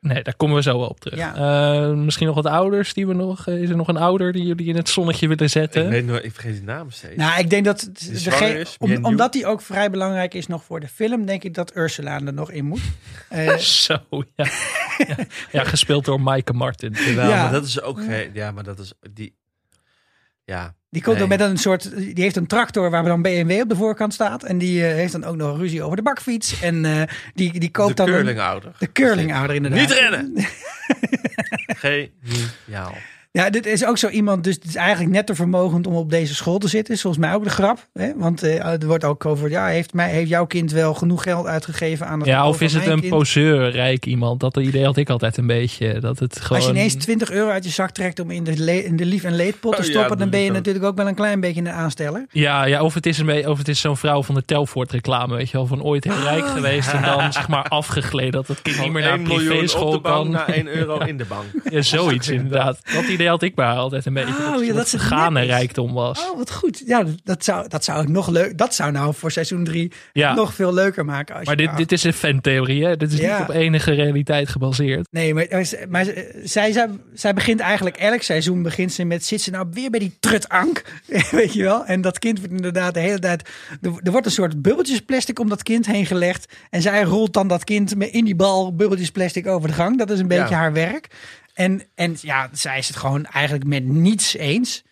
nee, 0.00 0.22
daar 0.22 0.34
komen 0.36 0.56
we 0.56 0.62
zo 0.62 0.78
wel 0.78 0.88
op 0.88 1.00
terug. 1.00 1.18
Ja. 1.18 1.34
Eh, 1.34 1.90
misschien 1.92 2.26
nog 2.26 2.34
wat 2.34 2.46
ouders 2.46 2.94
die 2.94 3.06
we 3.06 3.14
nog. 3.14 3.46
is 3.46 3.68
er 3.70 3.76
nog 3.76 3.88
een 3.88 3.96
ouder 3.96 4.32
die 4.32 4.44
jullie 4.46 4.66
in 4.66 4.76
het 4.76 4.88
zonnetje 4.88 5.28
willen 5.28 5.50
zetten? 5.50 5.84
Ik 5.84 5.90
weet 5.90 6.06
nooit, 6.06 6.24
ik 6.24 6.32
vergeet 6.32 6.52
die 6.52 6.62
naam 6.62 6.90
steeds. 6.90 7.16
Nou, 7.16 7.38
ik 7.40 7.50
denk 7.50 7.64
dat 7.64 7.80
Die 7.80 7.92
degene- 8.12 8.18
zwanger 8.18 8.56
is, 8.56 8.76
om- 8.78 8.88
Mien 8.88 8.98
Nieuw. 9.00 9.08
omdat 9.08 9.34
hij 9.34 9.46
ook 9.46 9.60
vrij 9.60 9.90
belangrijk 9.90 10.34
is 10.34 10.46
nog 10.46 10.64
voor 10.64 10.80
de 10.80 10.88
film, 10.88 11.26
denk 11.26 11.44
ik 11.44 11.54
dat 11.54 11.76
Ursula 11.76 12.14
er 12.20 12.32
nog 12.34 12.50
in 12.50 12.64
moet. 12.64 12.80
Eh, 13.28 13.56
Zo, 13.56 13.96
ja. 14.10 14.46
ja. 14.98 15.16
Ja, 15.52 15.64
gespeeld 15.64 16.04
door 16.04 16.20
Maaike 16.20 16.52
Martin. 16.52 16.92
Jawel, 17.06 17.28
ja. 17.28 17.42
maar 17.42 17.52
dat 17.52 17.64
is 17.64 17.80
ook. 17.82 18.00
Ja, 18.32 18.50
maar 18.50 18.64
dat 18.64 18.78
is... 18.78 18.92
Die, 19.12 19.34
ja. 20.54 20.74
die 20.90 21.02
komt 21.02 21.14
Nee. 21.14 21.24
ook 21.24 21.30
met 21.30 21.40
een 21.40 21.56
soort, 21.56 21.96
die 21.96 22.22
heeft 22.24 22.36
een 22.36 22.46
tractor 22.46 22.90
waar 22.90 23.04
dan 23.04 23.22
BMW 23.22 23.60
op 23.60 23.68
de 23.68 23.76
voorkant 23.76 24.14
staat. 24.14 24.42
En 24.44 24.58
die 24.58 24.86
eh, 24.86 24.94
heeft 24.94 25.12
dan 25.12 25.24
ook 25.24 25.36
nog 25.36 25.58
ruzie 25.58 25.82
over 25.82 25.96
de 25.96 26.02
bakfiets. 26.02 26.60
En 26.60 26.84
eh, 26.84 27.02
die, 27.34 27.58
die 27.60 27.70
koopt 27.70 27.88
De 27.88 27.94
dan 27.94 28.06
een- 28.08 28.14
curlingouder. 28.14 28.72
De 28.78 28.92
curlingouder 28.92 29.56
inderdaad. 29.56 29.80
Niet 29.80 29.90
rennen! 29.90 30.34
Geniaal. 32.64 32.94
Ja, 33.38 33.50
dit 33.50 33.66
is 33.66 33.84
ook 33.84 33.98
zo 33.98 34.08
iemand, 34.08 34.44
dus 34.44 34.54
het 34.54 34.64
is 34.64 34.74
eigenlijk 34.74 35.10
net 35.14 35.26
te 35.26 35.34
vermogend 35.34 35.86
om 35.86 35.94
op 35.94 36.10
deze 36.10 36.34
school 36.34 36.58
te 36.58 36.68
zitten. 36.68 36.94
Is 36.94 37.00
volgens 37.00 37.24
mij 37.26 37.34
ook 37.34 37.44
de 37.44 37.50
grap. 37.50 37.86
Hè? 37.92 38.12
Want 38.16 38.42
eh, 38.42 38.64
er 38.66 38.86
wordt 38.86 39.04
ook 39.04 39.24
over, 39.26 39.50
ja, 39.50 39.66
heeft, 39.66 39.92
mij, 39.94 40.10
heeft 40.10 40.28
jouw 40.28 40.46
kind 40.46 40.72
wel 40.72 40.94
genoeg 40.94 41.22
geld 41.22 41.46
uitgegeven 41.46 42.06
aan 42.06 42.18
het 42.18 42.28
Ja, 42.28 42.48
of 42.48 42.60
is 42.60 42.74
het 42.74 42.86
een 42.86 43.00
kind? 43.00 43.12
poseur 43.12 43.70
rijk 43.70 44.06
iemand? 44.06 44.40
Dat 44.40 44.56
idee 44.56 44.84
had 44.84 44.96
ik 44.96 45.10
altijd 45.10 45.36
een 45.36 45.46
beetje. 45.46 46.00
Dat 46.00 46.18
het 46.18 46.40
gewoon... 46.40 46.56
Als 46.62 46.70
je 46.70 46.76
ineens 46.76 46.94
20 46.94 47.30
euro 47.30 47.50
uit 47.50 47.64
je 47.64 47.70
zak 47.70 47.90
trekt 47.90 48.20
om 48.20 48.30
in 48.30 48.44
de, 48.44 48.56
le- 48.56 48.72
in 48.72 48.96
de 48.96 49.04
lief- 49.04 49.24
en 49.24 49.34
leedpot 49.36 49.72
te 49.72 49.78
Oh, 49.80 49.84
ja, 49.84 49.90
stoppen, 49.90 50.18
dan 50.18 50.30
ben 50.30 50.40
je 50.40 50.50
natuurlijk 50.50 50.84
ook 50.84 50.96
wel 50.96 51.06
een 51.08 51.14
klein 51.14 51.40
beetje 51.40 51.60
een 51.60 51.68
aansteller. 51.70 52.26
Ja, 52.30 52.64
ja, 52.64 52.82
of 52.82 52.94
het 52.94 53.06
is, 53.06 53.18
een 53.18 53.26
beetje, 53.26 53.50
of 53.50 53.58
het 53.58 53.68
is 53.68 53.80
zo'n 53.80 53.96
vrouw 53.96 54.22
van 54.22 54.34
de 54.34 54.44
Telfort 54.44 54.92
reclame, 54.92 55.36
weet 55.36 55.50
je 55.50 55.56
wel. 55.56 55.66
Van 55.66 55.82
ooit 55.82 56.04
heel 56.04 56.22
rijk 56.22 56.44
Oh, 56.44 56.52
geweest 56.52 56.92
en 56.92 57.02
dan 57.02 57.32
zeg 57.32 57.48
maar 57.48 57.64
afgegleden. 57.68 58.32
Dat 58.32 58.46
het 58.48 58.62
kind 58.62 58.80
niet 58.80 58.92
meer 58.92 59.02
naar 59.02 59.10
1 59.12 59.20
een 59.20 59.24
privéschool 59.26 60.00
kan. 60.00 60.30
naar 60.30 60.48
1 60.48 60.66
euro 60.66 60.98
in 60.98 61.16
de 61.16 61.24
bank. 61.24 61.44
Ja, 61.70 61.82
zoiets 61.82 62.28
inderdaad. 62.28 62.80
Dat 62.94 63.04
idee 63.04 63.27
had 63.28 63.42
ik 63.42 63.52
haar 63.56 63.76
altijd 63.76 64.06
een 64.06 64.12
beetje. 64.12 64.32
Oh, 64.34 64.52
dat 64.52 64.64
ja, 64.64 65.30
dat 65.30 65.44
rijkdom 65.44 65.92
was. 65.92 66.28
Oh, 66.30 66.36
wat 66.36 66.52
goed. 66.52 66.82
Ja, 66.86 67.04
dat 67.24 67.44
zou, 67.44 67.68
dat 67.68 67.84
zou 67.84 68.10
nog 68.10 68.28
leuk. 68.28 68.58
Dat 68.58 68.74
zou 68.74 68.90
nou 68.92 69.14
voor 69.14 69.30
seizoen 69.30 69.64
3 69.64 69.92
Ja. 70.12 70.34
nog 70.34 70.54
veel 70.54 70.74
leuker 70.74 71.04
maken. 71.04 71.34
Als 71.34 71.44
Maar 71.46 71.60
je 71.60 71.66
dit, 71.66 71.76
dit 71.76 71.92
is 71.92 72.04
een 72.04 72.12
fantheorie, 72.12 72.84
hè? 72.84 72.96
Dit 72.96 73.12
is 73.12 73.18
Ja. 73.18 73.38
niet 73.38 73.48
op 73.48 73.54
enige 73.54 73.92
realiteit 73.92 74.48
gebaseerd. 74.48 75.06
Nee, 75.10 75.34
maar, 75.34 75.46
maar 75.88 76.04
zij, 76.44 76.72
zij, 76.72 76.88
zij 77.14 77.34
begint 77.34 77.60
eigenlijk 77.60 77.96
elk 77.96 78.22
seizoen 78.22 78.62
begint 78.62 78.92
ze 78.92 79.04
met 79.04 79.24
zit 79.24 79.40
ze 79.40 79.50
nou 79.50 79.66
weer 79.70 79.90
bij 79.90 80.00
die 80.00 80.16
trut 80.20 80.48
Ank, 80.48 80.82
weet 81.30 81.52
je 81.52 81.62
wel? 81.62 81.84
En 81.84 82.00
dat 82.00 82.18
kind 82.18 82.38
wordt 82.38 82.52
inderdaad 82.54 82.94
de 82.94 83.00
hele 83.00 83.18
tijd 83.18 83.48
er, 83.80 83.92
er 84.02 84.10
wordt 84.10 84.26
een 84.26 84.32
soort 84.32 84.62
bubbeltjesplastic 84.62 85.38
om 85.38 85.48
dat 85.48 85.62
kind 85.62 85.86
heen 85.86 86.06
gelegd 86.06 86.52
en 86.70 86.82
zij 86.82 87.02
rolt 87.02 87.32
dan 87.32 87.48
dat 87.48 87.64
kind 87.64 87.96
met 87.96 88.08
in 88.10 88.24
die 88.24 88.36
bal 88.36 88.74
bubbeltjesplastic 88.74 89.46
over 89.46 89.68
de 89.68 89.74
gang. 89.74 89.98
Dat 89.98 90.10
is 90.10 90.18
een 90.20 90.28
beetje 90.28 90.54
haar 90.54 90.72
werk. 90.72 91.06
En, 91.58 91.82
en 91.94 92.16
ja, 92.20 92.48
zij 92.52 92.78
is 92.78 92.88
het 92.88 92.96
gewoon 92.96 93.24
eigenlijk 93.26 93.66
met 93.66 93.84
niets 93.84 94.36
eens. 94.36 94.82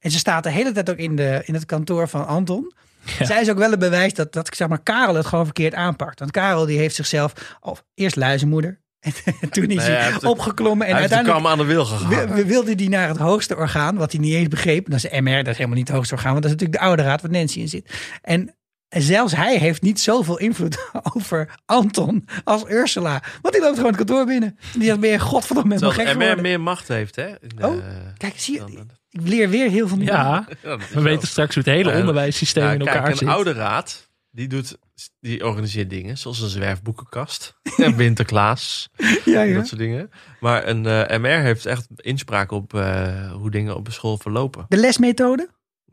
En 0.00 0.10
ze 0.10 0.18
staat 0.18 0.42
de 0.42 0.50
hele 0.50 0.72
tijd 0.72 0.90
ook 0.90 0.96
in, 0.96 1.16
de, 1.16 1.42
in 1.44 1.54
het 1.54 1.66
kantoor 1.66 2.08
van 2.08 2.26
Anton. 2.26 2.72
Zij 3.20 3.40
is 3.40 3.50
ook 3.50 3.58
wel 3.58 3.72
een 3.72 3.78
bewijs 3.78 4.14
dat, 4.14 4.32
dat 4.32 4.56
zeg 4.56 4.68
maar, 4.68 4.82
Karel 4.82 5.14
het 5.14 5.26
gewoon 5.26 5.44
verkeerd 5.44 5.74
aanpakt. 5.74 6.18
Want 6.18 6.30
Karel 6.30 6.66
die 6.66 6.78
heeft 6.78 6.94
zichzelf 6.94 7.56
of 7.60 7.84
eerst 7.94 8.16
luizenmoeder. 8.16 8.80
En 9.40 9.50
toen 9.50 9.64
is 9.66 9.86
Nee, 9.86 9.96
hij 9.96 10.20
opgeklommen. 10.22 10.86
En 10.86 10.92
hij 10.92 11.00
uiteindelijk 11.00 11.38
kam 11.42 11.52
aan 11.52 11.58
de 11.58 11.64
wil 11.64 11.84
gegaan. 11.84 12.34
wi- 12.34 12.44
wilde 12.44 12.72
hij 12.76 12.86
naar 12.86 13.08
het 13.08 13.16
hoogste 13.18 13.56
orgaan, 13.56 13.96
wat 13.96 14.12
hij 14.12 14.20
niet 14.20 14.34
eens 14.34 14.48
begreep. 14.48 14.90
Dat 14.90 15.04
is 15.04 15.20
MR, 15.20 15.36
dat 15.36 15.46
is 15.46 15.56
helemaal 15.56 15.76
niet 15.76 15.86
het 15.86 15.96
hoogste 15.96 16.14
orgaan, 16.14 16.30
want 16.30 16.42
dat 16.42 16.52
is 16.52 16.58
natuurlijk 16.60 16.82
de 16.82 16.88
oude 16.88 17.02
raad 17.02 17.22
waar 17.22 17.30
Nancy 17.30 17.60
in 17.60 17.68
zit. 17.68 17.90
En 18.22 18.54
en 18.96 19.02
zelfs 19.02 19.34
hij 19.36 19.58
heeft 19.58 19.82
niet 19.82 20.00
zoveel 20.00 20.38
invloed 20.38 20.78
over 21.14 21.54
Anton 21.66 22.28
als 22.44 22.64
Ursula. 22.68 23.22
Want 23.42 23.54
die 23.54 23.62
loopt 23.62 23.76
gewoon 23.76 23.88
het 23.94 23.96
kantoor 23.96 24.26
binnen. 24.26 24.58
Die 24.72 24.82
zegt, 24.84 25.00
ben 25.00 25.10
je 25.10 25.18
godverdomme 25.18 25.68
met 25.68 25.80
me 25.80 25.90
gek 25.90 26.08
geworden. 26.08 26.42
meer 26.42 26.60
macht 26.60 26.88
heeft, 26.88 27.16
hè? 27.16 27.26
de- 27.56 27.66
Oh, 27.66 27.76
kijk, 28.16 28.34
zie 28.36 28.54
je, 28.54 28.58
dan- 28.60 28.90
ik 29.10 29.20
leer 29.28 29.48
weer 29.48 29.70
heel 29.70 29.88
veel 29.88 29.96
nieuwe 29.96 30.12
Ja, 30.12 30.46
we 30.92 31.00
weten 31.00 31.28
straks 31.28 31.54
hoe 31.54 31.62
het 31.64 31.72
hele 31.72 31.98
onderwijssysteem 31.98 32.64
Ja, 32.64 32.72
in 32.72 32.78
kijk, 32.78 32.90
elkaar 32.94 33.10
een 33.10 33.16
zit. 33.16 33.28
oude 33.28 33.52
raad, 33.52 34.10
die, 34.30 34.48
doet, 34.48 34.76
die 35.20 35.46
organiseert 35.46 35.90
dingen, 35.90 36.18
zoals 36.18 36.40
een 36.40 36.48
zwerfboekenkast. 36.48 37.54
en 37.76 37.96
Winterklaas, 37.96 38.88
Ja, 39.24 39.42
ja. 39.42 39.54
dat 39.56 39.66
soort 39.66 39.80
dingen. 39.80 40.10
Maar 40.40 40.66
een 40.68 40.86
eh, 40.86 41.18
MR 41.18 41.40
heeft 41.42 41.66
echt 41.66 41.86
inspraak 41.96 42.50
op 42.50 42.74
eh, 42.74 43.32
hoe 43.32 43.50
dingen 43.50 43.76
op 43.76 43.86
een 43.86 43.92
school 43.92 44.18
verlopen. 44.18 44.64
De 44.68 44.76
lesmethode? 44.76 45.48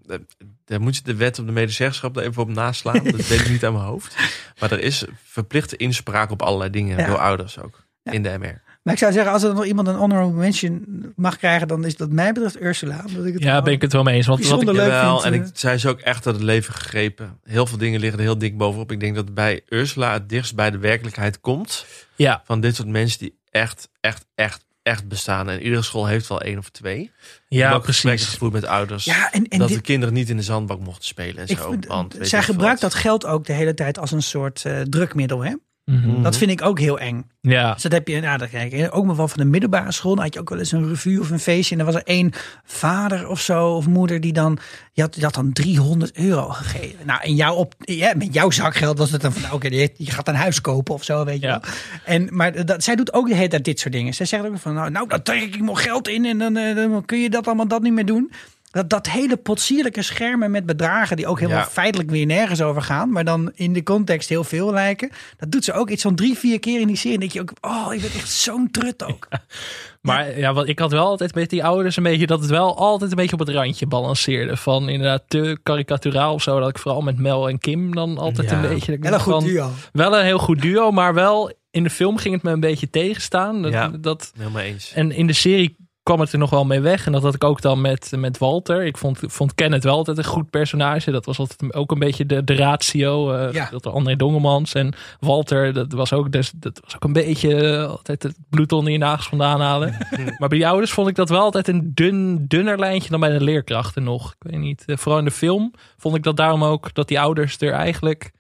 Eh, 0.08 0.18
Daar 0.66 0.82
moet 0.82 0.96
je 0.96 1.02
de 1.04 1.16
wet 1.16 1.40
op 1.40 1.46
de 1.46 1.52
medezeggenschap 1.52 2.18
er 2.18 2.24
even 2.24 2.42
op 2.42 2.50
naslaan. 2.50 3.04
Dat 3.04 3.28
weet 3.28 3.40
ik 3.42 3.50
niet 3.50 3.66
aan 3.66 3.74
mijn 3.74 3.86
hoofd. 3.86 4.16
Maar 4.60 4.72
er 4.72 4.80
is 4.80 5.06
verplichte 5.24 5.78
inspraak 5.78 6.32
op 6.32 6.42
allerlei 6.42 6.70
dingen 6.70 6.98
Ja. 6.98 7.06
door 7.08 7.18
ouders 7.18 7.60
ook. 7.60 7.84
In 8.04 8.24
de 8.24 8.30
MR. 8.40 8.62
Maar 8.84 8.94
ik 8.94 9.00
zou 9.00 9.12
zeggen, 9.14 9.32
als 9.32 9.44
er 9.44 9.54
nog 9.54 9.66
iemand 9.66 9.88
een 9.88 9.96
honorable 9.96 10.34
mention 10.38 10.86
mag 11.16 11.38
krijgen, 11.38 11.68
dan 11.68 11.86
is 11.86 11.96
dat 11.96 12.10
mij 12.10 12.34
betreft 12.34 12.62
Ursula. 12.62 13.04
Omdat 13.08 13.26
ik 13.26 13.34
het 13.34 13.44
Ja, 13.44 13.62
ben 13.62 13.74
ik 13.74 13.82
het 13.82 13.94
wel 13.94 14.04
mee 14.04 14.16
eens. 14.16 14.28
Want 14.28 14.48
wat 14.48 14.62
ik, 14.62 14.68
leuk 14.68 14.76
Jawel, 14.76 15.20
vind. 15.20 15.34
en 15.34 15.42
eh, 15.42 15.48
ik, 15.48 15.52
zij 15.58 15.74
is 15.74 15.86
ook 15.86 16.00
echt 16.00 16.26
uit 16.28 16.36
het 16.36 16.44
leven 16.44 16.74
gegrepen. 16.74 17.40
Heel 17.44 17.66
veel 17.66 17.78
dingen 17.78 18.00
liggen 18.00 18.20
er 18.20 18.26
heel 18.26 18.38
dik 18.38 18.58
bovenop. 18.58 18.92
Ik 18.92 19.00
denk 19.00 19.16
dat 19.16 19.34
bij 19.34 19.62
Ursula 19.70 20.14
het 20.14 20.30
dichtst 20.30 20.56
bij 20.56 20.72
de 20.72 20.78
werkelijkheid 20.78 21.40
komt. 21.40 21.86
ja, 22.16 22.42
Van 22.46 22.60
dit 22.62 22.76
soort 22.76 22.88
mensen 22.88 23.20
die 23.20 23.38
echt, 23.50 23.90
echt, 24.00 24.26
echt, 24.36 24.66
echt 24.84 25.08
bestaan. 25.08 25.50
En 25.50 25.62
iedere 25.62 25.82
school 25.82 26.06
heeft 26.06 26.28
wel 26.28 26.42
één 26.42 26.58
of 26.58 26.70
twee. 26.70 27.12
ja 27.48 27.74
ook 27.74 27.86
gesprekken 27.86 28.20
precies. 28.20 28.28
gevoerd 28.34 28.54
met 28.54 28.66
ouders. 28.66 29.06
Ja, 29.06 29.32
en, 29.32 29.48
en 29.48 29.60
dat 29.60 29.68
dit, 29.68 29.78
de 29.78 29.84
kinderen 29.84 30.14
niet 30.14 30.30
in 30.30 30.38
de 30.38 30.44
zandbak 30.44 30.80
mochten 30.80 31.06
spelen 31.06 31.48
en 31.48 31.56
zo. 31.58 31.70
vind- 31.70 31.86
want, 31.86 32.14
weet 32.14 32.28
zij 32.30 32.42
gebruikt 32.44 32.82
wat. 32.82 32.92
dat 32.92 33.00
geld 33.02 33.26
ook 33.26 33.46
de 33.46 33.54
hele 33.54 33.74
tijd 33.74 33.98
als 34.00 34.12
een 34.12 34.24
soort 34.24 34.66
eh, 34.66 34.82
drukmiddel. 34.82 35.44
Hè? 35.44 35.54
Mhm. 35.86 36.22
Dat 36.22 36.38
vind 36.38 36.52
ik 36.52 36.62
ook 36.62 36.80
heel 36.80 37.00
eng. 37.00 37.30
Ja, 37.42 37.74
Dus 37.74 37.82
dat 37.82 37.92
heb 37.92 38.08
je, 38.08 38.20
nou, 38.20 38.38
dat 38.38 38.50
kijk 38.50 38.72
ik 38.72 38.96
ook 38.96 39.06
nog 39.06 39.18
wel 39.18 39.28
van 39.28 39.38
de 39.40 39.46
middelbare 39.46 39.92
school. 39.92 40.16
Dan 40.16 40.24
had 40.24 40.34
je 40.34 40.40
ook 40.40 40.50
wel 40.50 40.60
eens 40.60 40.72
een 40.72 40.88
revue 40.88 41.20
of 41.20 41.30
een 41.30 41.40
feestje. 41.40 41.74
En 41.76 41.80
er 41.80 41.86
was 41.86 41.96
er 41.96 42.04
één 42.04 42.32
vader 42.64 43.28
of 43.28 43.42
zo, 43.42 43.68
of 43.68 43.88
moeder, 43.88 44.22
die 44.22 44.34
dan, 44.34 44.60
die 44.94 45.04
had, 45.04 45.14
die 45.14 45.24
had 45.24 45.34
dan 45.34 45.54
300 45.54 46.18
euro 46.18 46.48
gegeven. 46.50 47.06
Nou, 47.06 47.22
en 47.22 47.36
jou 47.36 47.58
op, 47.58 47.74
ja, 47.80 48.14
met 48.18 48.34
jouw 48.34 48.52
zakgeld 48.52 48.98
was 48.98 49.12
het 49.12 49.22
dan 49.22 49.34
van, 49.34 49.42
nou, 49.42 49.54
oké, 49.54 49.68
je, 49.68 49.90
je 49.98 50.12
gaat 50.12 50.28
een 50.28 50.36
huis 50.36 50.62
kopen 50.62 50.94
of 50.94 51.04
zo, 51.04 51.26
weet 51.26 51.42
je 51.42 51.48
Ja. 51.48 51.60
wel. 51.62 51.72
En, 52.06 52.28
maar 52.36 52.66
dat, 52.66 52.84
zij 52.84 52.96
doet 52.96 53.14
ook 53.14 53.28
de 53.28 53.36
hele 53.36 53.48
tijd 53.48 53.66
dit 53.66 53.80
soort 53.80 53.94
dingen. 53.94 54.14
Zij 54.14 54.26
zegt 54.26 54.46
ook 54.46 54.58
van, 54.58 54.74
nou, 54.74 54.90
nou 54.92 55.08
dan 55.08 55.22
trek 55.22 55.42
ik 55.42 55.62
mijn 55.62 55.78
geld 55.78 56.08
in 56.08 56.26
en 56.26 56.38
dan, 56.38 56.58
eh, 56.58 56.76
dan 56.76 57.06
kun 57.06 57.20
je 57.20 57.30
dat 57.30 57.46
allemaal 57.48 57.68
dat 57.68 57.82
niet 57.82 57.94
meer 57.94 58.06
doen. 58.06 58.32
Dat, 58.74 58.90
dat 58.90 59.10
hele 59.10 59.38
potsierlijke 59.38 60.02
schermen 60.02 60.52
met 60.52 60.66
bedragen 60.66 61.16
die 61.18 61.28
ook 61.28 61.40
helemaal 61.40 61.62
Ja. 61.62 61.68
feitelijk 61.70 62.10
weer 62.10 62.26
nergens 62.26 62.62
over 62.62 62.82
gaan, 62.82 63.12
maar 63.12 63.24
dan 63.26 63.52
in 63.56 63.74
de 63.74 63.84
context 63.84 64.30
heel 64.30 64.44
veel 64.44 64.72
lijken. 64.72 65.10
Dat 65.38 65.52
doet 65.52 65.64
ze 65.64 65.74
ook 65.74 65.90
iets 65.90 66.02
van 66.02 66.16
drie, 66.16 66.38
vier 66.38 66.60
keer 66.60 66.80
in 66.82 66.88
die 66.88 66.96
serie. 66.96 67.14
En 67.14 67.20
denk 67.20 67.32
je 67.32 67.42
ook, 67.42 67.52
oh, 67.62 67.94
ik 67.94 68.02
ben 68.02 68.12
echt 68.12 68.30
zo'n 68.32 68.72
trut 68.72 69.04
ook. 69.04 69.28
maar 70.02 70.40
ja, 70.40 70.54
wat 70.54 70.68
ik 70.68 70.80
had 70.80 70.92
wel 70.92 71.06
altijd 71.06 71.36
met 71.36 71.50
die 71.50 71.64
ouders 71.64 71.98
een 71.98 72.04
beetje 72.04 72.28
dat 72.28 72.40
het 72.42 72.50
wel 72.50 72.78
altijd 72.78 73.10
een 73.12 73.18
beetje 73.18 73.34
op 73.34 73.40
het 73.40 73.50
randje 73.50 73.86
balanceerde. 73.88 74.58
Van 74.58 74.90
inderdaad 74.90 75.24
te 75.28 75.58
karikaturaal 75.64 76.34
of 76.34 76.42
zo. 76.42 76.60
Dat 76.60 76.70
ik 76.70 76.78
vooral 76.80 77.02
met 77.02 77.18
Mel 77.20 77.50
en 77.50 77.60
Kim 77.60 77.96
dan 77.96 78.18
altijd 78.18 78.50
Ja. 78.50 78.56
een 78.64 78.70
beetje. 78.70 78.98
Wel 79.00 79.14
een 79.14 79.20
goed 79.20 79.34
van, 79.34 79.44
duo. 79.44 79.70
Wel 79.92 80.18
een 80.18 80.26
heel 80.26 80.40
goed 80.40 80.62
duo, 80.62 80.92
maar 80.92 81.14
wel 81.14 81.52
in 81.72 81.84
de 81.84 81.90
film 81.90 82.18
ging 82.18 82.34
het 82.34 82.44
me 82.44 82.52
een 82.52 82.60
beetje 82.60 82.90
tegenstaan. 82.90 83.62
Dat, 83.62 83.72
Ja. 83.72 83.88
dat, 84.00 84.32
Helemaal 84.38 84.62
eens. 84.62 84.92
en 84.94 85.12
in 85.12 85.28
de 85.28 85.34
serie 85.34 85.76
kwam 86.04 86.20
het 86.20 86.32
er 86.32 86.40
nog 86.40 86.50
wel 86.50 86.66
mee 86.66 86.80
weg. 86.80 87.06
En 87.06 87.12
dat 87.12 87.24
had 87.24 87.34
ik 87.34 87.44
ook 87.44 87.62
dan 87.62 87.82
met, 87.82 88.12
met 88.16 88.38
Walter. 88.38 88.86
Ik 88.86 88.98
vond, 88.98 89.20
vond 89.22 89.56
Kenneth 89.56 89.84
wel 89.84 89.96
altijd 89.96 90.18
een 90.18 90.24
goed 90.24 90.50
personage. 90.50 91.12
Dat 91.12 91.26
was 91.26 91.40
altijd 91.40 91.74
ook 91.74 91.92
een 91.92 92.00
beetje 92.00 92.26
de, 92.26 92.44
de 92.44 92.56
ratio. 92.56 93.32
eh 93.32 93.54
Ja. 93.54 93.70
Dat 93.70 93.88
André 93.88 94.16
Dongemans 94.16 94.74
en 94.74 94.94
Walter, 95.20 95.74
dat 95.74 95.92
was 95.92 96.14
ook, 96.14 96.32
dus, 96.32 96.52
dat 96.56 96.80
was 96.84 96.96
ook 96.96 97.04
een 97.04 97.14
beetje 97.14 97.56
eh, 97.56 97.90
altijd 97.90 98.24
het 98.24 98.38
bloed 98.50 98.72
onder 98.72 98.92
je 98.92 98.98
nagels 98.98 99.28
vandaan 99.28 99.62
halen. 99.62 99.98
maar 100.40 100.50
bij 100.50 100.58
die 100.58 100.68
ouders 100.68 100.92
vond 100.92 101.08
ik 101.08 101.16
dat 101.16 101.30
wel 101.30 101.42
altijd 101.42 101.68
een 101.68 101.92
dun, 101.94 102.48
dunner 102.48 102.80
lijntje 102.80 103.10
dan 103.10 103.20
bij 103.20 103.38
de 103.38 103.44
leerkrachten 103.44 104.04
nog. 104.04 104.32
Ik 104.32 104.52
weet 104.52 104.60
niet, 104.60 104.84
eh, 104.86 104.98
vooral 104.98 105.20
in 105.20 105.26
de 105.26 105.32
film 105.32 105.74
vond 105.98 106.16
ik 106.16 106.24
dat 106.24 106.38
daarom 106.38 106.64
ook 106.64 106.94
dat 106.94 107.08
die 107.08 107.20
ouders 107.20 107.58
er 107.60 107.74
eigenlijk 107.74 108.32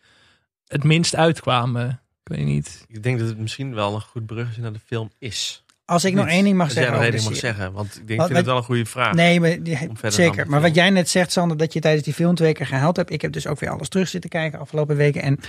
het 0.67 0.83
minst 0.83 1.15
uitkwamen. 1.15 2.01
Ik 2.23 2.35
weet 2.35 2.45
niet. 2.45 2.85
Ik 2.87 3.03
denk 3.03 3.19
dat 3.19 3.27
het 3.27 3.37
misschien 3.37 3.73
wel 3.73 3.93
een 3.93 4.01
goed 4.01 4.25
bruggetje 4.25 4.61
naar 4.61 4.73
de 4.73 4.79
film 4.79 5.11
is. 5.19 5.62
Als 5.85 6.05
ik 6.05 6.13
nog 6.13 6.27
één 6.27 6.43
ding 6.43 6.57
mag 6.57 6.65
Als 6.65 6.73
jij 6.75 6.83
zeggen. 6.83 7.01
nog 7.01 7.07
over 7.09 7.19
één 7.19 7.23
de 7.23 7.29
ding 7.29 7.29
mag 7.29 7.39
serie. 7.39 7.55
zeggen. 7.55 7.73
Want 7.73 7.95
ik 8.01 8.07
denk, 8.07 8.19
Wat- 8.19 8.27
vind 8.27 8.39
het 8.39 8.47
wel 8.47 8.57
een 8.57 8.63
goede 8.63 8.85
vraag. 8.85 9.13
Nee, 9.13 9.39
maar, 9.39 10.11
zeker. 10.11 10.49
Maar 10.49 10.61
wat 10.61 10.75
jij 10.75 10.89
net 10.89 11.09
zegt, 11.09 11.31
Sander, 11.31 11.57
dat 11.57 11.73
je 11.73 11.79
tijdens 11.79 12.03
die 12.03 12.13
film 12.13 12.35
twee 12.35 12.53
keer 12.53 12.65
gehaald 12.67 12.95
hebt. 12.95 13.11
Ik 13.11 13.21
heb 13.21 13.31
dus 13.31 13.47
ook 13.47 13.59
weer 13.59 13.69
alles 13.69 13.89
terug 13.89 14.07
zitten 14.07 14.29
kijken 14.29 14.59
afgelopen 14.59 14.95
weken. 14.95 15.21
En 15.21 15.39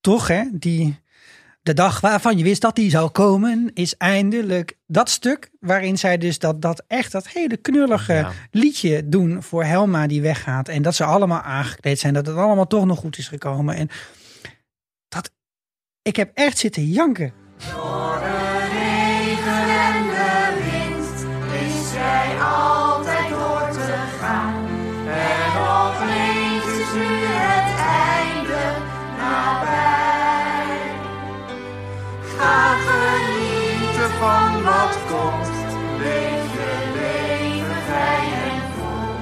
toch, 0.00 0.28
hè, 0.28 0.42
die, 0.52 1.00
de 1.62 1.74
dag 1.74 2.00
waarvan 2.00 2.38
je 2.38 2.44
wist 2.44 2.60
dat 2.60 2.74
die 2.76 2.90
zou 2.90 3.08
komen, 3.10 3.70
is 3.74 3.96
eindelijk 3.96 4.76
dat 4.86 5.10
stuk 5.10 5.50
waarin 5.60 5.98
zij 5.98 6.18
dus 6.18 6.38
dat, 6.38 6.62
dat 6.62 6.84
echt 6.86 7.12
dat 7.12 7.28
hele 7.28 7.56
knullige 7.56 8.12
Ja. 8.12 8.32
liedje 8.50 9.08
doen 9.08 9.42
voor 9.42 9.64
Helma 9.64 10.06
die 10.06 10.22
weggaat. 10.22 10.68
En 10.68 10.82
dat 10.82 10.94
ze 10.94 11.04
allemaal 11.04 11.40
aangekleed 11.40 11.98
zijn, 11.98 12.14
dat 12.14 12.26
het 12.26 12.36
allemaal 12.36 12.66
toch 12.66 12.84
nog 12.86 12.98
goed 12.98 13.18
is 13.18 13.28
gekomen. 13.28 13.74
En 13.74 13.88
dat, 15.08 15.30
ik 16.02 16.16
heb 16.16 16.30
echt 16.34 16.58
zitten 16.58 16.86
janken. 16.86 17.32
Ga 32.38 32.74
genieten 32.88 34.10
van 34.18 34.62
wat 34.62 34.98
komt. 35.08 35.48
Leef 35.98 36.52
je 36.58 36.72
leven 36.94 37.82
vrij 37.88 38.26
en 38.44 38.62
vol. 38.76 39.14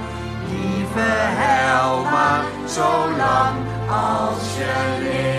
Lieve 0.49 1.09
Helma, 1.41 2.43
zolang 2.67 3.55
als 3.89 4.55
je 4.57 4.97
leeft. 5.03 5.33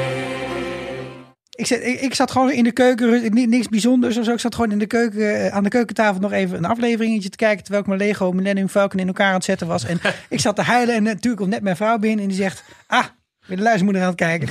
Ik, 1.50 1.66
zat, 1.66 1.78
ik, 1.80 2.00
ik 2.00 2.14
zat 2.14 2.30
gewoon 2.30 2.50
in 2.50 2.64
de 2.64 2.72
keuken, 2.72 3.34
ni- 3.34 3.46
niks 3.46 3.68
bijzonders 3.68 4.16
of 4.16 4.24
zo. 4.24 4.32
Ik 4.32 4.40
zat 4.40 4.54
gewoon 4.54 4.70
in 4.70 4.78
de 4.78 4.86
keuken, 4.86 5.44
eh, 5.44 5.54
aan 5.54 5.62
de 5.62 5.68
keukentafel 5.68 6.20
nog 6.20 6.32
even 6.32 6.58
een 6.58 6.64
afleveringetje 6.64 7.28
te 7.28 7.36
kijken. 7.36 7.62
Terwijl 7.62 7.82
ik 7.82 7.88
mijn 7.88 8.00
Lego 8.00 8.32
Millennium 8.32 8.68
Falcon 8.68 9.00
in 9.00 9.06
elkaar 9.06 9.28
aan 9.28 9.34
het 9.34 9.44
zetten 9.44 9.66
was. 9.66 9.84
En 9.84 10.00
ik 10.28 10.40
zat 10.40 10.56
te 10.56 10.62
huilen 10.62 10.94
en 10.94 11.02
natuurlijk 11.02 11.36
komt 11.36 11.50
net 11.50 11.62
mijn 11.62 11.76
vrouw 11.76 11.98
binnen 11.98 12.20
en 12.22 12.28
die 12.28 12.36
zegt... 12.40 12.64
Ah, 12.86 13.04
weer 13.46 13.56
de 13.56 13.62
luismoeder 13.62 14.02
aan 14.02 14.08
het 14.08 14.16
kijken. 14.16 14.48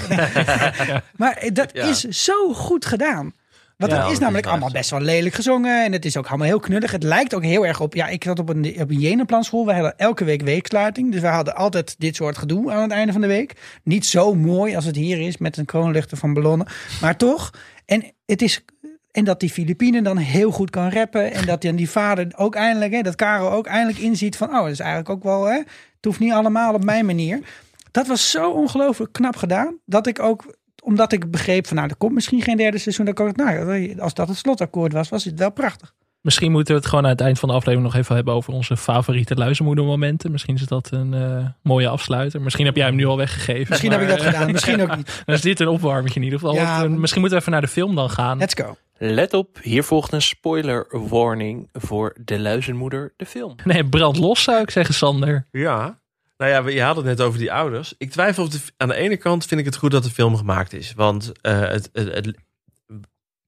maar 1.15 1.49
dat 1.53 1.69
Ja. 1.73 1.83
is 1.83 1.99
zo 2.01 2.53
goed 2.53 2.85
gedaan. 2.85 3.33
Want 3.77 3.91
Ja, 3.91 4.01
dat 4.01 4.11
is 4.11 4.19
namelijk 4.19 4.45
allemaal 4.45 4.71
best 4.71 4.89
wel 4.89 4.99
lelijk 5.01 5.35
gezongen. 5.35 5.83
En 5.85 5.91
het 5.91 6.05
is 6.05 6.17
ook 6.17 6.27
allemaal 6.27 6.47
heel 6.47 6.59
knullig. 6.59 6.91
Het 6.91 7.03
lijkt 7.03 7.33
ook 7.35 7.43
heel 7.43 7.65
erg 7.65 7.79
op... 7.79 7.93
Ja, 7.93 8.07
ik 8.07 8.23
zat 8.23 8.39
op 8.39 8.49
een, 8.49 8.75
op 8.81 8.89
een. 8.89 9.25
We 9.27 9.73
hadden 9.73 9.97
elke 9.97 10.23
week 10.23 10.41
weeksluiting. 10.41 11.11
Dus 11.11 11.21
we 11.21 11.27
hadden 11.27 11.55
altijd 11.55 11.95
dit 11.97 12.15
soort 12.15 12.37
gedoe 12.37 12.71
aan 12.71 12.81
het 12.81 12.91
einde 12.91 13.11
van 13.11 13.21
de 13.21 13.27
week. 13.27 13.53
Niet 13.83 14.05
zo 14.05 14.33
mooi 14.35 14.75
als 14.75 14.85
het 14.85 14.95
hier 14.95 15.19
is 15.19 15.37
met 15.37 15.57
een 15.57 15.65
kroonluchter 15.65 16.17
van 16.17 16.33
ballonnen. 16.33 16.67
Maar 17.01 17.17
toch. 17.17 17.51
En 17.85 18.03
het 18.25 18.41
is... 18.41 18.63
En 19.11 19.23
dat 19.23 19.39
die 19.39 19.49
Filipine 19.49 20.01
dan 20.01 20.17
heel 20.17 20.51
goed 20.51 20.69
kan 20.69 20.89
rappen. 20.89 21.31
En 21.33 21.45
dat 21.45 21.61
dan 21.61 21.75
die 21.75 21.89
vader 21.89 22.27
ook 22.35 22.55
eindelijk... 22.55 22.93
Hè, 22.93 23.01
dat 23.01 23.15
Karel 23.15 23.51
ook 23.51 23.65
eindelijk 23.67 23.97
inziet 23.99 24.37
van... 24.37 24.49
Oh, 24.49 24.61
dat 24.61 24.71
is 24.71 24.79
eigenlijk 24.79 25.09
ook 25.09 25.23
wel... 25.23 25.45
Hè, 25.45 25.55
het 25.57 26.05
hoeft 26.05 26.19
niet 26.19 26.31
allemaal 26.31 26.73
op 26.73 26.83
mijn 26.83 27.05
manier. 27.05 27.39
Dat 27.95 28.07
was 28.07 28.31
zo 28.31 28.51
ongelooflijk 28.51 29.11
knap 29.11 29.35
gedaan. 29.35 29.77
Dat 29.85 30.07
ik 30.07 30.19
ook 30.19 30.55
omdat 30.83 31.11
ik 31.11 31.31
begreep 31.31 31.67
van 31.67 31.75
nou, 31.75 31.89
er 31.89 31.95
komt 31.95 32.13
misschien 32.13 32.41
geen 32.41 32.57
derde 32.57 32.77
seizoen. 32.77 33.05
Dan 33.05 33.13
kan 33.13 33.27
ik, 33.27 33.35
nou, 33.35 33.99
als 33.99 34.13
dat 34.13 34.27
het 34.27 34.37
slotakkoord 34.37 34.93
was, 34.93 35.09
was 35.09 35.23
het 35.23 35.39
wel 35.39 35.51
prachtig. 35.51 35.93
Misschien 36.21 36.51
moeten 36.51 36.73
we 36.73 36.79
het 36.79 36.89
gewoon 36.89 37.03
aan 37.03 37.11
het 37.11 37.21
eind 37.21 37.39
van 37.39 37.49
de 37.49 37.55
aflevering 37.55 37.91
nog 37.91 38.01
even 38.01 38.15
hebben 38.15 38.33
over 38.33 38.53
onze 38.53 38.77
favoriete 38.77 39.35
luizenmoedermomenten. 39.35 40.31
Misschien 40.31 40.55
is 40.55 40.65
dat 40.65 40.89
een 40.91 41.13
eh, 41.13 41.45
mooie 41.61 41.87
afsluiter. 41.87 42.41
Misschien 42.41 42.65
heb 42.65 42.75
jij 42.75 42.85
hem 42.85 42.95
nu 42.95 43.05
al 43.05 43.17
weggegeven. 43.17 43.65
Misschien 43.69 43.91
heb 43.91 44.01
ik 44.01 44.07
dat 44.07 44.17
eh, 44.17 44.25
gedaan, 44.25 44.51
misschien 44.51 44.81
ook 44.81 44.95
niet. 44.95 45.21
Dan 45.25 45.35
is 45.35 45.41
dit 45.41 45.59
een 45.59 45.67
opwarmetje 45.67 46.19
in 46.19 46.25
ieder 46.25 46.39
geval. 46.39 46.55
Ja, 46.55 46.79
Want, 46.79 46.93
eh, 46.93 46.99
misschien 46.99 47.21
moeten 47.21 47.37
we 47.37 47.43
even 47.43 47.59
naar 47.59 47.67
de 47.67 47.73
film 47.73 47.95
dan 47.95 48.09
gaan. 48.09 48.37
Let's 48.37 48.53
go. 48.53 48.75
Let 48.97 49.33
op, 49.33 49.59
hier 49.61 49.83
volgt 49.83 50.11
een 50.11 50.21
spoiler 50.21 50.87
warning 50.89 51.69
voor 51.73 52.15
De 52.23 52.39
Luizenmoeder, 52.39 53.13
de 53.17 53.25
film. 53.25 53.55
Nee, 53.63 53.85
brand 53.85 54.17
los 54.17 54.43
zou 54.43 54.61
ik 54.61 54.69
zeggen, 54.69 54.93
Sander. 54.93 55.47
Ja. 55.51 55.99
Nou 56.37 56.51
ja, 56.51 56.69
je 56.73 56.81
had 56.81 56.95
het 56.95 57.05
net 57.05 57.21
over 57.21 57.39
die 57.39 57.51
ouders. 57.53 57.93
Ik 57.97 58.11
twijfel 58.11 58.43
of 58.43 58.49
de, 58.49 58.59
aan 58.77 58.87
de 58.87 58.95
ene 58.95 59.17
kant 59.17 59.45
vind 59.45 59.59
ik 59.59 59.65
het 59.65 59.75
goed 59.75 59.91
dat 59.91 60.03
de 60.03 60.09
film 60.09 60.35
gemaakt 60.37 60.73
is. 60.73 60.93
Want 60.93 61.31
eh, 61.41 61.59
het, 61.59 61.89
het, 61.93 62.13
het, 62.13 62.35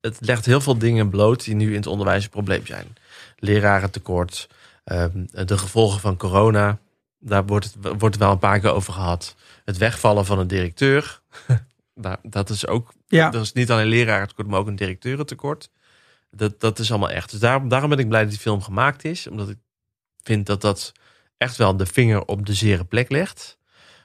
het 0.02 0.18
legt 0.20 0.46
heel 0.46 0.62
veel 0.62 0.78
dingen 0.78 1.10
bloot 1.10 1.44
die 1.44 1.56
nu 1.56 1.70
in 1.70 1.76
het 1.76 1.88
onderwijs 1.88 2.24
een 2.24 2.30
probleem 2.30 2.66
zijn. 2.66 2.96
Lerarentekort, 3.38 4.48
ehm, 4.84 5.26
de 5.46 5.58
gevolgen 5.58 6.00
van 6.00 6.18
corona. 6.18 6.80
Daar 7.20 7.46
wordt 7.46 7.66
het, 7.82 8.00
wordt 8.00 8.18
wel 8.18 8.32
een 8.32 8.40
paar 8.40 8.60
keer 8.60 8.72
over 8.74 8.94
gehad. 8.94 9.36
Het 9.66 9.78
wegvallen 9.78 10.26
van 10.26 10.40
een 10.40 10.48
directeur. 10.48 11.22
Daar- 11.94 12.20
dat 12.38 12.50
is 12.50 12.68
ook, 12.68 12.94
Ja. 13.08 13.30
dat 13.30 13.42
is 13.44 13.54
niet 13.54 13.72
alleen 13.72 13.88
lerarentekort, 13.88 14.48
maar 14.48 14.60
ook 14.60 14.68
een 14.68 14.76
directeurentekort. 14.76 15.70
Dat, 16.32 16.60
dat 16.60 16.80
is 16.80 16.90
allemaal 16.90 17.10
echt. 17.10 17.32
Dus 17.32 17.40
daarom, 17.40 17.70
daarom 17.70 17.90
ben 17.90 18.00
ik 18.00 18.08
blij 18.08 18.22
dat 18.22 18.30
die 18.30 18.40
film 18.40 18.62
gemaakt 18.62 19.04
is. 19.06 19.28
Omdat 19.28 19.50
ik 19.50 19.58
vind 20.24 20.46
dat 20.46 20.62
dat 20.62 20.92
echt 21.38 21.58
wel 21.58 21.78
de 21.78 21.86
vinger 21.86 22.26
op 22.26 22.46
de 22.46 22.54
zere 22.54 22.86
plek 22.86 23.12
legt. 23.12 23.58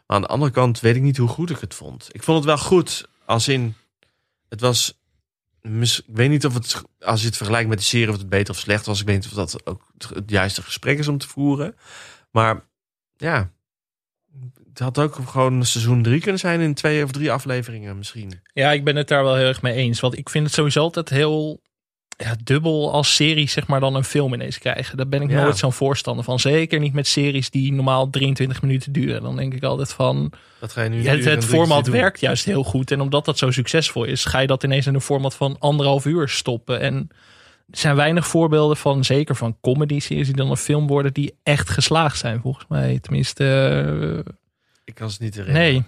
Maar 0.06 0.16
aan 0.16 0.22
de 0.22 0.28
andere 0.28 0.52
kant 0.52 0.80
weet 0.80 0.96
ik 0.96 1.02
niet 1.02 1.16
hoe 1.16 1.28
goed 1.28 1.50
ik 1.50 1.58
het 1.58 1.74
vond. 1.74 2.08
Ik 2.12 2.22
vond 2.22 2.36
het 2.36 2.46
wel 2.46 2.58
goed, 2.58 3.08
als 3.24 3.48
in... 3.48 3.74
Het 4.48 4.60
was... 4.60 5.00
Ik 5.60 6.00
weet 6.06 6.30
niet 6.30 6.46
of 6.46 6.54
het, 6.54 6.82
als 7.00 7.20
je 7.20 7.26
het 7.26 7.36
vergelijkt 7.36 7.68
met 7.68 7.78
de 7.78 7.84
serie, 7.84 8.08
of 8.08 8.18
het 8.18 8.28
beter 8.28 8.54
of 8.54 8.60
slecht 8.60 8.86
was. 8.86 9.00
Ik 9.00 9.06
weet 9.06 9.16
niet 9.16 9.26
of 9.26 9.32
dat 9.32 9.66
ook 9.66 9.86
het 10.14 10.30
juiste 10.30 10.62
gesprek 10.62 10.98
is 10.98 11.08
om 11.08 11.18
te 11.18 11.28
voeren. 11.28 11.76
Maar 12.30 12.64
ja, 13.16 13.50
het 14.68 14.78
had 14.78 14.98
ook 14.98 15.14
gewoon 15.14 15.52
een 15.52 15.66
seizoen 15.66 16.02
drie 16.02 16.20
kunnen 16.20 16.40
zijn 16.40 16.60
in 16.60 16.74
twee 16.74 17.04
of 17.04 17.10
drie 17.10 17.32
afleveringen 17.32 17.96
misschien. 17.98 18.42
Ja, 18.52 18.72
ik 18.72 18.84
ben 18.84 18.96
het 18.96 19.08
daar 19.08 19.24
wel 19.24 19.34
heel 19.34 19.46
erg 19.46 19.62
mee 19.62 19.74
eens. 19.74 20.00
Want 20.00 20.18
ik 20.18 20.28
vind 20.28 20.44
het 20.44 20.54
sowieso 20.54 20.80
altijd 20.80 21.08
heel 21.08 21.61
ja, 22.22 22.36
dubbel 22.44 22.92
als 22.92 23.14
series 23.14 23.52
zeg 23.52 23.66
maar 23.66 23.80
dan 23.80 23.94
een 23.94 24.04
film 24.04 24.34
ineens 24.34 24.58
krijgen. 24.58 24.96
Daar 24.96 25.08
ben 25.08 25.22
ik 25.22 25.30
Ja. 25.30 25.42
nooit 25.42 25.58
zo'n 25.58 25.72
voorstander 25.72 26.24
van. 26.24 26.38
Zeker 26.40 26.80
niet 26.80 26.92
met 26.92 27.06
series 27.06 27.50
die 27.50 27.72
normaal 27.72 28.10
23 28.10 28.62
minuten 28.62 28.92
duren. 28.92 29.22
Dan 29.22 29.36
denk 29.36 29.54
ik 29.54 29.62
altijd 29.62 29.92
van... 29.92 30.32
Dat 30.60 30.72
ga 30.72 30.82
je 30.82 30.88
nu 30.88 31.06
Het, 31.08 31.44
format 31.44 31.84
doen. 31.84 31.94
werkt 31.94 32.20
juist 32.20 32.44
heel 32.44 32.62
goed. 32.64 32.90
En 32.90 33.00
omdat 33.00 33.24
dat 33.24 33.38
zo 33.38 33.50
succesvol 33.50 34.04
is, 34.04 34.24
ga 34.24 34.38
je 34.38 34.46
dat 34.46 34.62
ineens 34.64 34.86
in 34.86 34.94
een 34.94 35.00
format 35.00 35.34
van 35.34 35.56
anderhalf 35.58 36.04
uur 36.04 36.28
stoppen. 36.28 36.80
En 36.80 36.94
er 37.70 37.78
zijn 37.78 37.96
weinig 37.96 38.26
voorbeelden 38.26 38.76
van, 38.76 39.04
zeker 39.04 39.36
van 39.36 39.56
comedy-series 39.60 40.26
die 40.26 40.36
dan 40.36 40.50
een 40.50 40.56
film 40.56 40.86
worden, 40.86 41.12
die 41.12 41.34
echt 41.42 41.68
geslaagd 41.70 42.18
zijn, 42.18 42.40
volgens 42.40 42.64
mij. 42.68 42.98
Tenminste, 43.00 43.44
eh, 44.24 44.32
Ik 44.84 44.94
kan 44.94 45.08
het 45.08 45.20
niet 45.20 45.34
herinneren. 45.34 45.72
nee. 45.72 45.82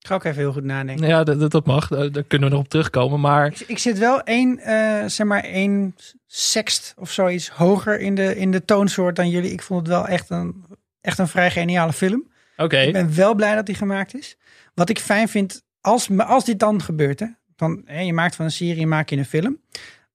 Ik 0.00 0.06
ga 0.06 0.14
ook 0.14 0.24
even 0.24 0.38
heel 0.38 0.52
goed 0.52 0.64
nadenken. 0.64 1.06
Ja, 1.06 1.24
dat, 1.24 1.50
dat- 1.50 1.66
mag. 1.66 1.88
Daar, 1.88 2.12
daar 2.12 2.22
kunnen 2.22 2.48
we 2.48 2.54
nog 2.54 2.64
op 2.64 2.70
terugkomen. 2.70 3.20
Maar 3.20 3.46
Ik, 3.46 3.60
ik 3.60 3.78
zit 3.78 3.98
wel 3.98 4.22
één, 4.22 4.58
eh, 4.58 5.04
zeg 5.08 5.26
maar, 5.26 5.44
één 5.44 5.94
sext 6.26 6.94
of 6.98 7.10
zoiets 7.10 7.48
hoger 7.48 8.00
in 8.00 8.14
de, 8.14 8.36
in 8.36 8.50
de 8.50 8.64
toonsoort 8.64 9.16
dan 9.16 9.30
jullie. 9.30 9.52
Ik 9.52 9.62
vond 9.62 9.80
het 9.80 9.88
wel 9.88 10.06
echt 10.06 10.30
een, 10.30 10.64
echt 11.00 11.18
een 11.18 11.28
vrij 11.28 11.50
geniale 11.50 11.92
film. 11.92 12.30
oké, 12.56 12.78
Ik 12.78 12.92
ben 12.92 13.14
wel 13.14 13.34
blij 13.34 13.54
dat 13.54 13.66
die 13.66 13.74
gemaakt 13.74 14.14
is. 14.14 14.36
Wat 14.74 14.88
ik 14.88 14.98
fijn 14.98 15.28
vind, 15.28 15.62
als, 15.80 16.08
als 16.18 16.44
dit 16.44 16.58
dan 16.58 16.82
gebeurt, 16.82 17.20
hè, 17.20 17.26
dan, 17.56 17.82
hè, 17.84 18.00
je 18.00 18.12
maakt 18.12 18.36
van 18.36 18.44
een 18.44 18.50
serie, 18.50 18.86
maak 18.86 19.08
je 19.10 19.16
een 19.16 19.24
film. 19.24 19.60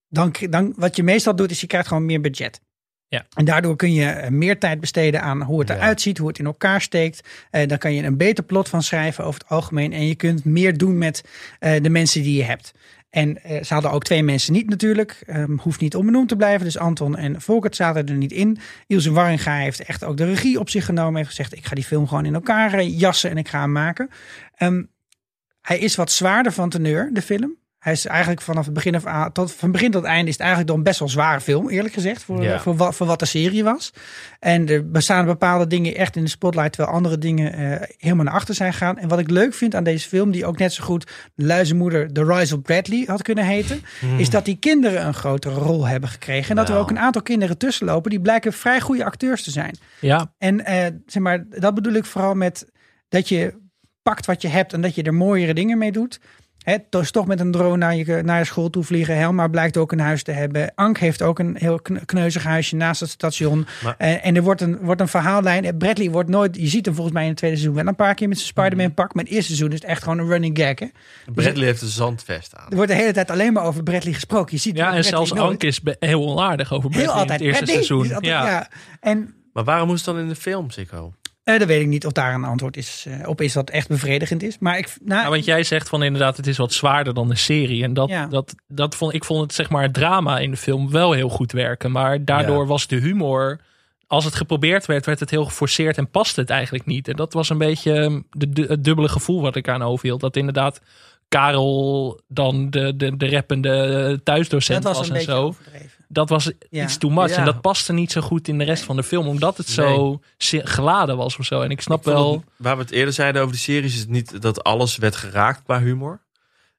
Dan, 0.10 0.36
dan, 0.50 0.74
wat 0.76 0.96
je 0.96 1.04
meestal 1.04 1.36
doet, 1.36 1.52
is 1.52 1.62
je 1.62 1.68
krijgt 1.68 1.88
gewoon 1.88 2.06
meer 2.06 2.22
budget. 2.22 2.62
Ja. 3.14 3.26
En 3.34 3.46
daardoor 3.46 3.76
kun 3.76 3.94
je 3.94 4.06
eh, 4.06 4.30
meer 4.30 4.60
tijd 4.60 4.80
besteden 4.80 5.22
aan 5.22 5.42
hoe 5.42 5.60
het 5.60 5.70
eruit 5.70 6.02
ziet, 6.02 6.18
hoe 6.18 6.28
het 6.28 6.40
in 6.40 6.46
elkaar 6.46 6.82
steekt. 6.82 7.28
Eh, 7.52 7.68
dan 7.68 7.78
kan 7.78 7.94
je 7.94 8.04
een 8.04 8.18
beter 8.18 8.44
plot 8.44 8.70
van 8.70 8.84
schrijven 8.84 9.24
over 9.24 9.40
het 9.40 9.50
algemeen. 9.50 9.94
En 9.94 10.08
je 10.08 10.16
kunt 10.16 10.46
meer 10.46 10.78
doen 10.78 10.98
met 10.98 11.24
eh, 11.60 11.82
de 11.82 11.90
mensen 11.90 12.24
die 12.24 12.38
je 12.38 12.44
hebt. 12.44 12.74
En 13.10 13.40
ze 13.44 13.74
hadden 13.74 13.92
ook 13.92 14.04
twee 14.04 14.24
mensen 14.24 14.54
niet 14.54 14.70
natuurlijk. 14.70 15.24
Ehm, 15.26 15.58
hoeft 15.58 15.80
niet 15.80 15.96
onbenoemd 15.96 16.30
te 16.30 16.36
blijven. 16.36 16.66
Dus 16.66 16.78
Anton 16.78 17.18
en 17.18 17.42
Volkert 17.42 17.76
zaten 17.76 18.08
er 18.08 18.16
niet 18.16 18.32
in. 18.32 18.58
Ilse 18.88 19.12
Warringa 19.12 19.58
heeft 19.58 19.84
echt 19.84 20.04
ook 20.04 20.18
de 20.18 20.26
regie 20.26 20.60
op 20.60 20.70
zich 20.70 20.86
genomen. 20.86 21.16
Heeft 21.16 21.30
gezegd, 21.30 21.56
ik 21.56 21.66
ga 21.66 21.76
die 21.76 21.84
film 21.84 22.08
gewoon 22.08 22.26
in 22.26 22.34
elkaar 22.34 22.84
jassen 22.84 23.30
en 23.30 23.38
ik 23.38 23.48
ga 23.48 23.60
hem 23.60 23.72
maken. 23.72 24.10
Ehm, 24.56 24.84
hij 25.62 25.80
is 25.80 25.96
wat 25.96 26.12
zwaarder 26.12 26.52
van 26.52 26.70
teneur, 26.70 27.10
de 27.14 27.22
film. 27.22 27.58
Hij 27.84 27.94
is 27.94 28.06
eigenlijk 28.06 28.42
vanaf 28.42 28.66
het 28.66 28.74
begin 28.74 28.96
af 28.96 29.06
aan, 29.06 29.32
tot, 29.32 29.52
van 29.52 29.72
begin 29.72 29.92
tot 29.92 30.04
einde 30.04 30.26
is 30.28 30.32
het 30.32 30.42
eigenlijk 30.42 30.72
dan 30.72 30.84
best 30.84 31.00
wel 31.00 31.08
een 31.08 31.14
zware 31.14 31.42
film, 31.42 31.70
eerlijk 31.70 31.94
gezegd, 31.94 32.24
voor, 32.24 32.44
Ja. 32.44 32.60
voor, 32.60 32.76
wat, 32.76 32.96
voor 32.96 33.08
wat 33.08 33.20
de 33.20 33.26
serie 33.26 33.64
was. 33.64 33.94
En 34.40 34.70
er 34.70 34.90
bestaan 34.92 35.26
bepaalde 35.26 35.68
dingen 35.68 35.96
echt 35.96 36.16
in 36.16 36.24
de 36.24 36.30
spotlight, 36.30 36.72
terwijl 36.74 36.96
andere 36.96 37.18
dingen 37.18 37.54
eh, 37.54 37.88
helemaal 37.98 38.26
naar 38.26 38.34
achter 38.34 38.56
zijn 38.56 38.72
gegaan. 38.72 38.98
En 38.98 39.08
wat 39.08 39.20
ik 39.20 39.30
leuk 39.30 39.54
vind 39.54 39.76
aan 39.76 39.84
deze 39.84 40.08
film, 40.08 40.32
die 40.32 40.46
ook 40.46 40.58
net 40.58 40.74
zo 40.74 40.84
goed 40.84 41.12
Luizenmoeder 41.36 42.14
The 42.14 42.24
Rise 42.26 42.56
of 42.56 42.62
Bradley 42.62 43.04
had 43.08 43.22
kunnen 43.22 43.46
heten, 43.46 43.82
is 44.18 44.30
dat 44.30 44.46
die 44.46 44.58
kinderen 44.60 45.06
een 45.06 45.14
grotere 45.14 45.56
rol 45.56 45.88
hebben 45.88 46.10
gekregen. 46.10 46.50
En 46.50 46.56
dat 46.56 46.66
er 46.68 46.72
Nou. 46.74 46.84
ook 46.84 46.90
een 46.92 47.00
aantal 47.00 47.22
kinderen 47.22 47.58
tussenlopen 47.58 48.10
die 48.10 48.22
blijken 48.22 48.54
vrij 48.54 48.80
goede 48.82 49.06
acteurs 49.06 49.44
te 49.44 49.52
zijn. 49.52 49.78
Ja, 50.00 50.34
En 50.38 50.66
eh, 50.66 50.86
zeg 51.06 51.24
maar, 51.24 51.46
dat 51.50 51.74
bedoel 51.76 51.94
ik 51.94 52.06
vooral 52.06 52.36
met 52.36 52.72
dat 53.10 53.30
je 53.30 53.62
pakt 54.02 54.26
wat 54.26 54.42
je 54.42 54.48
hebt 54.48 54.74
en 54.74 54.82
dat 54.82 54.96
je 54.96 55.04
er 55.04 55.14
mooiere 55.14 55.54
dingen 55.54 55.78
mee 55.78 55.92
doet. 55.92 56.20
Hè, 56.64 56.76
dus 56.90 57.12
toch 57.12 57.28
met 57.28 57.40
een 57.40 57.52
drone 57.52 57.78
naar 57.78 57.96
je, 57.96 58.22
naar 58.26 58.40
je 58.40 58.46
school 58.46 58.70
toe 58.70 58.84
vliegen. 58.84 59.18
Helma 59.18 59.48
blijkt 59.48 59.78
ook 59.78 59.92
een 59.92 60.00
huis 60.00 60.24
te 60.24 60.32
hebben. 60.32 60.72
Ank 60.76 60.98
heeft 60.98 61.22
ook 61.22 61.40
een 61.40 61.56
heel 61.60 61.80
kn- 61.80 62.06
kneuzig 62.06 62.44
huisje 62.44 62.76
naast 62.76 63.00
het 63.00 63.10
station. 63.10 63.66
Maar- 63.84 63.96
Eh, 63.98 64.26
en 64.26 64.36
er 64.36 64.42
wordt 64.44 64.62
een, 64.62 64.78
wordt 64.82 65.02
een 65.02 65.08
verhaallijn. 65.08 65.66
Eh, 65.66 65.72
Bradley 65.78 66.10
wordt 66.12 66.30
nooit... 66.30 66.56
Je 66.56 66.68
ziet 66.68 66.86
hem 66.86 66.94
volgens 66.94 67.14
mij 67.16 67.24
in 67.24 67.30
het 67.30 67.38
tweede 67.38 67.56
seizoen 67.58 67.78
wel 67.80 67.88
een 67.88 67.96
paar 67.96 68.14
keer 68.16 68.28
met 68.28 68.38
zijn 68.38 68.50
Spider-Man 68.50 68.94
pak. 68.94 69.14
Maar 69.14 69.24
in 69.24 69.30
het 69.30 69.38
eerste 69.38 69.56
seizoen 69.56 69.70
is 69.76 69.82
het 69.82 69.90
echt 69.90 70.04
gewoon 70.04 70.20
een 70.20 70.28
running 70.28 70.58
gag. 70.58 70.80
Hè? 70.80 70.86
Bradley 71.34 71.66
heeft 71.66 71.82
een 71.82 71.88
zandvest 71.88 72.56
aan. 72.56 72.70
Er 72.70 72.76
wordt 72.76 72.92
de 72.92 72.98
hele 72.98 73.12
tijd 73.14 73.32
alleen 73.32 73.54
maar 73.54 73.64
over 73.64 73.84
Bradley 73.84 74.14
gesproken. 74.14 74.56
Je 74.56 74.60
ziet 74.62 74.76
ja 74.78 74.84
en 74.84 74.90
Bradley 74.92 75.10
zelfs 75.12 75.32
nooit. 75.34 75.52
Anke 75.52 75.68
is 75.68 75.80
heel 76.00 76.26
onaardig 76.28 76.74
over 76.74 76.90
Bradley 76.90 77.12
Heel 77.12 77.20
altijd. 77.20 77.42
in 77.42 77.48
het 77.48 77.56
eerste 77.60 77.64
Bradley, 77.74 77.86
seizoen. 77.86 78.06
is 78.06 78.14
altijd- 78.14 78.34
ja. 78.34 78.50
ja. 78.50 78.68
En 79.00 79.34
Maar 79.54 79.64
waarom 79.64 79.88
moest 79.88 80.06
het 80.06 80.16
dan 80.16 80.24
in 80.24 80.30
de 80.30 80.36
film, 80.36 80.70
Sikko? 80.70 81.14
Eh, 81.44 81.60
dan 81.60 81.68
weet 81.68 81.82
ik 81.82 81.88
niet 81.88 82.06
of 82.06 82.12
daar 82.12 82.34
een 82.34 82.44
antwoord 82.44 82.78
is, 82.78 83.06
eh, 83.08 83.28
op 83.28 83.42
is 83.42 83.54
dat 83.54 83.70
echt 83.70 83.88
bevredigend 83.88 84.44
is. 84.44 84.58
Maar 84.60 84.78
ik, 84.78 84.96
nou, 85.04 85.22
Ja, 85.24 85.30
want 85.30 85.46
jij 85.46 85.64
zegt 85.64 85.90
van 85.90 86.04
inderdaad, 86.04 86.38
het 86.38 86.48
is 86.48 86.58
wat 86.58 86.74
zwaarder 86.74 87.14
dan 87.14 87.28
de 87.30 87.36
serie. 87.36 87.84
En 87.84 87.94
dat, 87.94 88.10
Ja. 88.10 88.28
dat, 88.28 88.56
dat 88.68 88.96
vond, 88.96 89.14
ik 89.14 89.24
vond 89.26 89.42
het 89.42 89.54
zeg 89.54 89.70
maar 89.70 89.84
het 89.84 89.94
drama 89.94 90.40
in 90.40 90.52
de 90.52 90.58
film 90.58 90.92
wel 90.92 91.12
heel 91.12 91.30
goed 91.30 91.52
werken. 91.52 91.92
Maar 91.92 92.26
daardoor 92.26 92.62
Ja. 92.62 92.68
was 92.68 92.88
de 92.88 92.96
humor, 92.96 93.60
als 94.08 94.26
het 94.26 94.36
geprobeerd 94.36 94.86
werd, 94.86 95.06
werd 95.06 95.20
het 95.20 95.30
heel 95.30 95.46
geforceerd 95.46 95.98
en 95.98 96.10
paste 96.10 96.40
het 96.40 96.50
eigenlijk 96.50 96.86
niet. 96.86 97.08
En 97.08 97.16
dat 97.16 97.34
was 97.34 97.50
een 97.50 97.58
beetje 97.58 97.94
ehm, 97.94 98.20
de, 98.30 98.50
de- 98.50 98.66
het 98.68 98.84
dubbele 98.84 99.10
gevoel 99.10 99.42
wat 99.42 99.56
ik 99.56 99.68
aan 99.70 99.82
overhield. 99.84 100.22
Dat 100.22 100.36
inderdaad 100.36 100.82
Karel 101.38 102.20
dan 102.28 102.70
de, 102.70 102.96
de, 102.96 103.18
de 103.18 103.30
rappende 103.30 104.20
thuisdocent 104.24 104.84
dat 104.84 104.98
was, 104.98 105.08
was 105.08 105.10
een 105.10 105.16
en 105.16 105.22
zo. 105.34 105.44
overdreven. 105.44 105.90
Dat 106.08 106.30
was 106.30 106.52
Ja. 106.70 106.84
iets 106.84 106.98
too 106.98 107.10
much. 107.12 107.30
Ja. 107.30 107.36
En 107.38 107.46
dat 107.46 107.62
paste 107.62 107.94
niet 107.94 108.12
zo 108.12 108.22
goed 108.22 108.48
in 108.48 108.58
de 108.58 108.64
rest 108.64 108.84
van 108.84 108.96
de 108.96 109.04
film. 109.04 109.28
Omdat 109.28 109.58
het 109.58 109.68
zo 109.70 110.20
geladen 110.48 111.18
was 111.18 111.38
of 111.38 111.46
zo. 111.46 111.62
En 111.62 111.70
ik 111.70 111.82
snap 111.82 111.98
Ik 112.00 112.06
wel... 112.06 112.34
het- 112.34 112.42
waar 112.58 112.76
we 112.76 112.82
het 112.82 112.92
eerder 112.92 113.14
zeiden 113.14 113.42
over 113.42 113.54
de 113.54 113.60
series, 113.60 113.94
is 113.94 114.00
het 114.00 114.10
niet 114.10 114.42
dat 114.42 114.64
alles 114.64 114.98
werd 114.98 115.16
geraakt 115.16 115.64
qua 115.64 115.80
humor. 115.80 116.22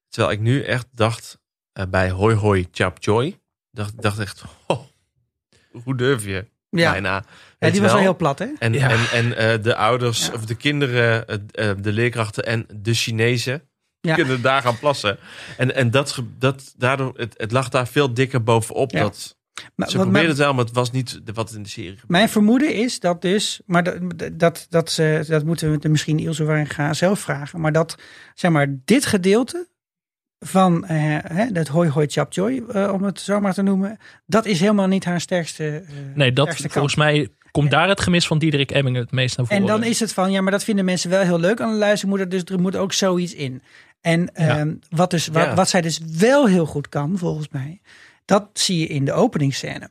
Terwijl 0.09 0.33
ik 0.35 0.41
nu 0.41 0.63
echt 0.63 0.87
dacht 0.93 1.39
eh, 1.73 1.85
bij 1.89 2.11
Hoi 2.11 2.35
Hoi 2.37 2.69
Chap 2.73 2.97
Joy. 3.01 3.39
Dacht, 3.71 4.03
dacht 4.03 4.19
echt, 4.19 4.43
oh, 4.67 4.81
hoe 5.83 5.97
durf 5.97 6.25
je? 6.25 6.47
Ja. 6.71 6.91
Bijna. 6.91 7.25
Ja, 7.59 7.71
die 7.71 7.81
was 7.81 7.93
wel 7.93 8.01
heel 8.01 8.17
plat, 8.17 8.39
hè? 8.39 8.47
En, 8.59 8.73
Ja. 8.73 8.91
en, 8.91 9.11
en 9.13 9.37
eh, 9.37 9.63
de 9.63 9.77
ouders, 9.77 10.27
Ja. 10.27 10.33
of 10.33 10.45
de 10.45 10.55
kinderen, 10.55 11.27
eh, 11.29 11.71
eh, 11.71 11.77
de 11.81 11.93
leerkrachten 11.93 12.45
en 12.45 12.67
de 12.77 12.95
Chinezen 12.95 13.63
Ja. 14.05 14.15
kunnen 14.15 14.43
daar 14.43 14.63
gaan 14.63 14.79
plassen. 14.79 15.19
En, 15.57 15.75
en 15.75 15.91
dat, 15.91 16.19
dat, 16.39 16.75
daardoor, 16.77 17.13
het, 17.17 17.35
het 17.37 17.53
lag 17.53 17.69
daar 17.69 17.87
veel 17.89 18.15
dikker 18.15 18.43
bovenop. 18.43 18.91
Ja. 18.91 19.01
Dat, 19.01 19.37
Maar, 19.75 19.91
ze 19.91 19.97
probeerden 19.99 20.29
het 20.29 20.39
wel, 20.39 20.55
maar 20.55 20.65
het 20.65 20.75
was 20.75 20.91
niet 20.91 21.21
de- 21.27 21.33
wat 21.33 21.53
in 21.53 21.63
de 21.63 21.69
serie 21.69 21.89
gebeurde. 21.91 22.13
Mijn 22.13 22.29
vermoeden 22.29 22.75
is 22.75 23.01
dat 23.01 23.23
dus, 23.23 23.61
maar 23.67 23.83
dat, 23.85 23.97
dat, 24.33 24.67
dat, 24.71 24.91
ze- 24.91 25.25
dat 25.29 25.45
moeten 25.45 25.79
we 25.81 25.89
misschien 25.89 26.19
Ilse 26.19 26.45
Waringa 26.45 26.93
zelf 26.95 27.21
vragen, 27.21 27.61
maar 27.61 27.73
dat 27.73 27.99
zeg 28.35 28.51
maar 28.51 28.75
dit 28.85 29.07
gedeelte 29.07 29.69
van 30.39 30.85
eh, 30.87 30.97
hè, 31.23 31.53
dat 31.53 31.69
hoi 31.69 31.89
hoi 31.91 32.07
chap 32.07 32.33
joy, 32.33 32.63
eh, 32.73 32.93
om 32.93 33.03
het 33.03 33.21
zo 33.21 33.41
maar 33.41 33.55
te 33.55 33.63
noemen, 33.63 33.99
dat 34.27 34.47
is 34.47 34.61
helemaal 34.61 34.87
niet 34.87 35.05
haar 35.05 35.21
sterkste. 35.21 35.85
eh, 35.89 35.95
Nee, 36.15 36.33
dat 36.33 36.45
sterkste 36.45 36.63
kant. 36.63 36.73
volgens 36.73 36.95
mij 36.97 37.29
komt 37.51 37.71
daar 37.71 37.89
het 37.89 38.01
gemis 38.01 38.27
van 38.27 38.39
Diederik 38.39 38.71
Emmingen 38.71 39.01
het 39.03 39.13
meest 39.13 39.37
naar 39.37 39.47
voren. 39.47 39.61
En 39.63 39.69
dan 39.69 39.83
is 39.85 40.01
het 40.01 40.13
van, 40.13 40.33
ja, 40.33 40.41
maar 40.41 40.53
dat 40.53 40.65
vinden 40.65 40.85
mensen 40.85 41.11
wel 41.11 41.21
heel 41.23 41.39
leuk 41.41 41.61
aan 41.61 41.71
een 41.71 41.79
luistermoeder, 41.79 42.29
dus 42.29 42.45
er 42.45 42.61
moet 42.61 42.77
ook 42.77 42.93
zoiets 42.93 43.35
in. 43.35 43.63
En 44.05 44.31
Ja. 44.35 44.59
ehm, 44.59 44.75
wat, 44.91 45.11
dus, 45.11 45.27
wat, 45.27 45.45
Ja. 45.45 45.55
wat 45.55 45.69
zij 45.69 45.81
dus 45.81 46.01
wel 46.19 46.47
heel 46.47 46.67
goed 46.67 46.89
kan, 46.89 47.19
volgens 47.19 47.49
mij, 47.49 47.81
dat 48.25 48.49
zie 48.53 48.79
je 48.79 48.87
in 48.87 49.05
de 49.05 49.13
openingsscène. 49.13 49.89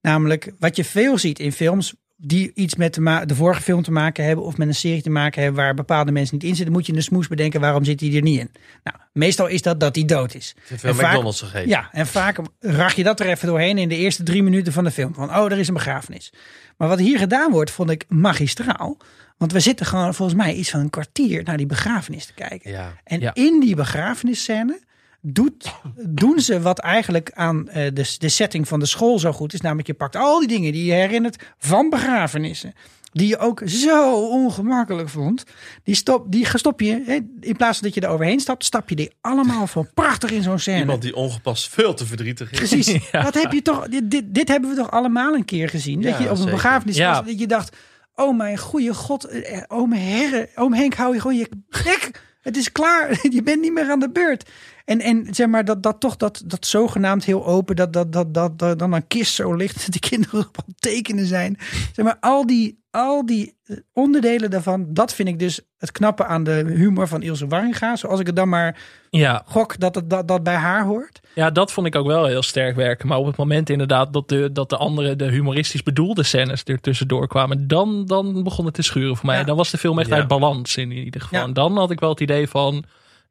Namelijk, 0.00 0.52
wat 0.58 0.76
je 0.76 0.84
veel 0.84 1.18
ziet 1.18 1.38
in 1.38 1.52
films 1.52 1.94
die 2.16 2.50
iets 2.54 2.74
met 2.74 2.94
de, 2.94 3.22
de 3.26 3.34
vorige 3.34 3.62
film 3.62 3.82
te 3.82 3.90
maken 3.92 4.24
hebben 4.24 4.44
of 4.44 4.56
met 4.56 4.68
een 4.68 4.74
serie 4.74 5.02
te 5.02 5.10
maken 5.10 5.42
hebben 5.42 5.62
waar 5.62 5.74
bepaalde 5.74 6.12
mensen 6.12 6.34
niet 6.34 6.44
in 6.44 6.54
zitten, 6.56 6.74
moet 6.74 6.86
je 6.86 6.92
een 6.94 7.02
smoes 7.02 7.28
bedenken 7.28 7.60
waarom 7.60 7.84
zit 7.84 8.00
hij 8.00 8.14
er 8.14 8.22
niet 8.22 8.38
in. 8.38 8.50
Nou, 8.84 8.96
meestal 9.12 9.46
is 9.46 9.62
dat 9.62 9.80
dat 9.80 9.94
hij 9.94 10.04
dood 10.04 10.34
is. 10.34 10.54
Te 10.66 10.78
veel 10.78 10.94
vaak- 10.94 11.10
McDonald's 11.10 11.40
gegeten. 11.40 11.68
Ja, 11.68 11.88
en 11.92 12.06
vaak 12.06 12.38
rag 12.60 12.94
je 12.94 13.02
dat 13.02 13.20
er 13.20 13.26
even 13.26 13.48
doorheen 13.48 13.78
in 13.78 13.88
de 13.88 13.96
eerste 13.96 14.22
drie 14.22 14.42
minuten 14.42 14.72
van 14.72 14.84
de 14.84 14.90
film. 14.90 15.14
Van, 15.14 15.28
oh, 15.36 15.44
er 15.52 15.58
is 15.58 15.68
een 15.68 15.74
begrafenis. 15.74 16.32
Maar 16.76 16.88
wat 16.88 16.98
hier 16.98 17.18
gedaan 17.18 17.50
wordt, 17.50 17.70
vond 17.70 17.90
ik 17.90 18.04
magistraal. 18.08 18.96
Want 19.36 19.52
we 19.52 19.60
zitten 19.60 19.86
gewoon 19.86 20.14
volgens 20.14 20.38
mij 20.38 20.54
iets 20.54 20.70
van 20.70 20.80
een 20.80 20.90
kwartier 20.90 21.42
naar 21.44 21.56
die 21.56 21.66
begrafenis 21.66 22.26
te 22.26 22.34
kijken. 22.34 22.70
Ja. 22.70 22.92
En 23.04 23.20
Ja. 23.20 23.34
in 23.34 23.60
die 23.60 23.74
begrafenisscène 23.76 24.80
doet, 25.20 25.72
doen 26.08 26.40
ze 26.40 26.60
wat 26.60 26.78
eigenlijk 26.78 27.30
aan 27.34 27.68
eh, 27.68 27.90
de, 27.94 28.14
de 28.18 28.28
setting 28.28 28.68
van 28.68 28.80
de 28.80 28.86
school 28.86 29.18
zo 29.18 29.32
goed 29.32 29.52
is. 29.52 29.60
Namelijk, 29.60 29.86
je 29.86 29.94
pakt 29.94 30.16
al 30.16 30.38
die 30.38 30.48
dingen 30.48 30.72
die 30.72 30.84
je 30.84 30.92
herinnert 30.92 31.44
van 31.58 31.88
begrafenissen. 31.90 32.72
Die 33.12 33.28
je 33.28 33.38
ook 33.38 33.62
zo 33.66 34.12
ongemakkelijk 34.28 35.08
vond. 35.08 35.44
Die, 35.84 35.94
stop, 35.94 36.32
die 36.32 36.46
stop 36.58 36.80
je, 36.80 37.02
hè, 37.06 37.18
in 37.40 37.56
plaats 37.56 37.78
van 37.78 37.86
dat 37.86 37.94
je 37.96 38.00
er 38.00 38.08
overheen 38.08 38.40
stapt, 38.40 38.64
stap 38.64 38.88
je 38.88 38.94
die 38.94 39.10
allemaal 39.20 39.66
van 39.66 39.88
prachtig 39.94 40.30
in 40.30 40.42
zo'n 40.42 40.58
scène. 40.58 40.78
Iemand 40.78 41.02
die 41.02 41.14
ongepast 41.16 41.68
veel 41.68 41.94
te 41.94 42.06
verdrietig 42.06 42.50
is. 42.50 42.58
Precies. 42.58 43.10
Dat 43.10 43.34
heb 43.34 43.52
je 43.52 43.62
toch, 43.62 43.88
dit, 43.88 44.10
dit, 44.10 44.24
dit 44.26 44.48
hebben 44.48 44.70
we 44.70 44.76
toch 44.76 44.90
allemaal 44.90 45.34
een 45.34 45.44
keer 45.44 45.68
gezien. 45.68 46.00
Ja, 46.00 46.10
dat 46.10 46.18
je 46.18 46.24
op 46.24 46.30
een 46.30 46.36
zeker. 46.36 46.52
begrafenis 46.52 46.96
Ja. 46.96 47.16
was. 47.16 47.26
Dat 47.26 47.38
je 47.38 47.46
dacht, 47.46 47.76
oh 48.14 48.36
mijn 48.36 48.58
goede 48.58 48.94
god. 48.94 49.24
eh, 49.24 49.62
Oom, 49.68 49.92
Herre, 49.92 50.48
oom 50.54 50.72
Henk, 50.72 50.94
hou 50.94 51.14
je 51.14 51.20
gewoon 51.20 51.36
je 51.36 51.48
bek. 51.84 52.22
Het 52.40 52.56
is 52.56 52.72
klaar. 52.72 53.18
Je 53.36 53.42
bent 53.42 53.60
niet 53.60 53.72
meer 53.72 53.90
aan 53.90 54.00
de 54.00 54.10
beurt. 54.10 54.50
En, 54.84 55.00
en 55.00 55.26
zeg 55.30 55.46
maar 55.46 55.64
dat, 55.64 55.82
dat 55.82 56.00
toch 56.00 56.16
dat, 56.16 56.42
dat 56.46 56.66
zogenaamd 56.66 57.24
heel 57.24 57.46
open, 57.46 57.76
dat, 57.76 57.92
dat, 57.92 58.12
dat, 58.12 58.34
dat, 58.34 58.58
dat 58.58 58.78
dan 58.78 58.92
een 58.92 59.06
kist 59.06 59.34
zo 59.34 59.54
ligt, 59.54 59.74
dat 59.82 59.90
die 59.90 60.10
kinderen 60.10 60.40
op 60.40 60.56
het 60.56 60.74
tekenen 60.78 61.26
zijn. 61.26 61.56
Zeg 61.92 62.04
maar 62.04 62.16
al 62.20 62.46
die, 62.46 62.78
al 62.90 63.26
die 63.26 63.56
eh, 63.64 63.76
onderdelen 63.92 64.50
daarvan, 64.50 64.86
dat 64.88 65.14
vind 65.14 65.28
ik 65.28 65.38
dus 65.38 65.60
het 65.78 65.92
knappe 65.92 66.24
aan 66.24 66.44
de 66.44 66.64
humor 66.76 67.08
van 67.08 67.22
Ilse 67.22 67.46
Warringa. 67.46 67.96
Zoals 67.96 68.20
ik 68.20 68.26
het 68.26 68.36
dan 68.36 68.48
maar 68.48 68.78
Ja, 69.10 69.42
gok 69.46 69.78
dat 69.78 69.94
het 69.94 70.10
dat, 70.10 70.28
dat 70.28 70.42
bij 70.42 70.54
haar 70.54 70.84
hoort. 70.84 71.20
ja, 71.34 71.50
dat 71.50 71.72
vond 71.72 71.86
ik 71.86 71.94
ook 71.96 72.06
wel 72.06 72.26
heel 72.26 72.42
sterk 72.42 72.76
werken. 72.76 73.08
Maar 73.08 73.18
op 73.18 73.26
het 73.26 73.36
moment 73.36 73.70
inderdaad 73.70 74.12
dat 74.12 74.28
de, 74.28 74.52
dat 74.52 74.70
de 74.70 74.76
andere, 74.76 75.16
de 75.16 75.28
humoristisch 75.30 75.82
bedoelde 75.82 76.22
scènes 76.22 76.62
er 76.64 76.80
tussendoor 76.80 77.28
kwamen, 77.28 77.68
dan, 77.68 78.06
dan 78.06 78.42
begon 78.42 78.64
het 78.64 78.74
te 78.74 78.82
schuren 78.82 79.16
voor 79.16 79.26
mij. 79.26 79.38
Ja. 79.38 79.44
Dan 79.44 79.56
was 79.56 79.70
de 79.70 79.78
film 79.78 79.98
echt 79.98 80.08
Ja. 80.08 80.16
uit 80.16 80.28
balans 80.28 80.76
in 80.76 80.90
ieder 80.90 81.20
geval. 81.20 81.38
Ja. 81.38 81.44
En 81.44 81.52
dan 81.52 81.76
had 81.76 81.90
ik 81.90 82.00
wel 82.00 82.10
het 82.10 82.20
idee 82.20 82.48
van, 82.48 82.84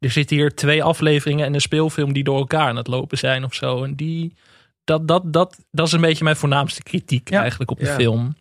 er 0.03 0.11
zitten 0.11 0.35
hier 0.37 0.55
twee 0.55 0.83
afleveringen 0.83 1.45
en 1.45 1.53
een 1.53 1.61
speelfilm 1.61 2.13
die 2.13 2.23
door 2.23 2.37
elkaar 2.37 2.67
aan 2.67 2.75
het 2.75 2.87
lopen 2.87 3.17
zijn 3.17 3.43
of 3.43 3.53
zo. 3.53 3.83
En 3.83 3.95
die, 3.95 4.35
dat, 4.83 5.07
dat, 5.07 5.33
dat, 5.33 5.57
dat 5.71 5.87
is 5.87 5.93
een 5.93 6.01
beetje 6.01 6.23
mijn 6.23 6.35
voornaamste 6.35 6.83
kritiek 6.83 7.29
Ja. 7.29 7.39
eigenlijk 7.39 7.71
op 7.71 7.79
de 7.79 7.85
Ja. 7.85 7.95
film. 7.95 8.35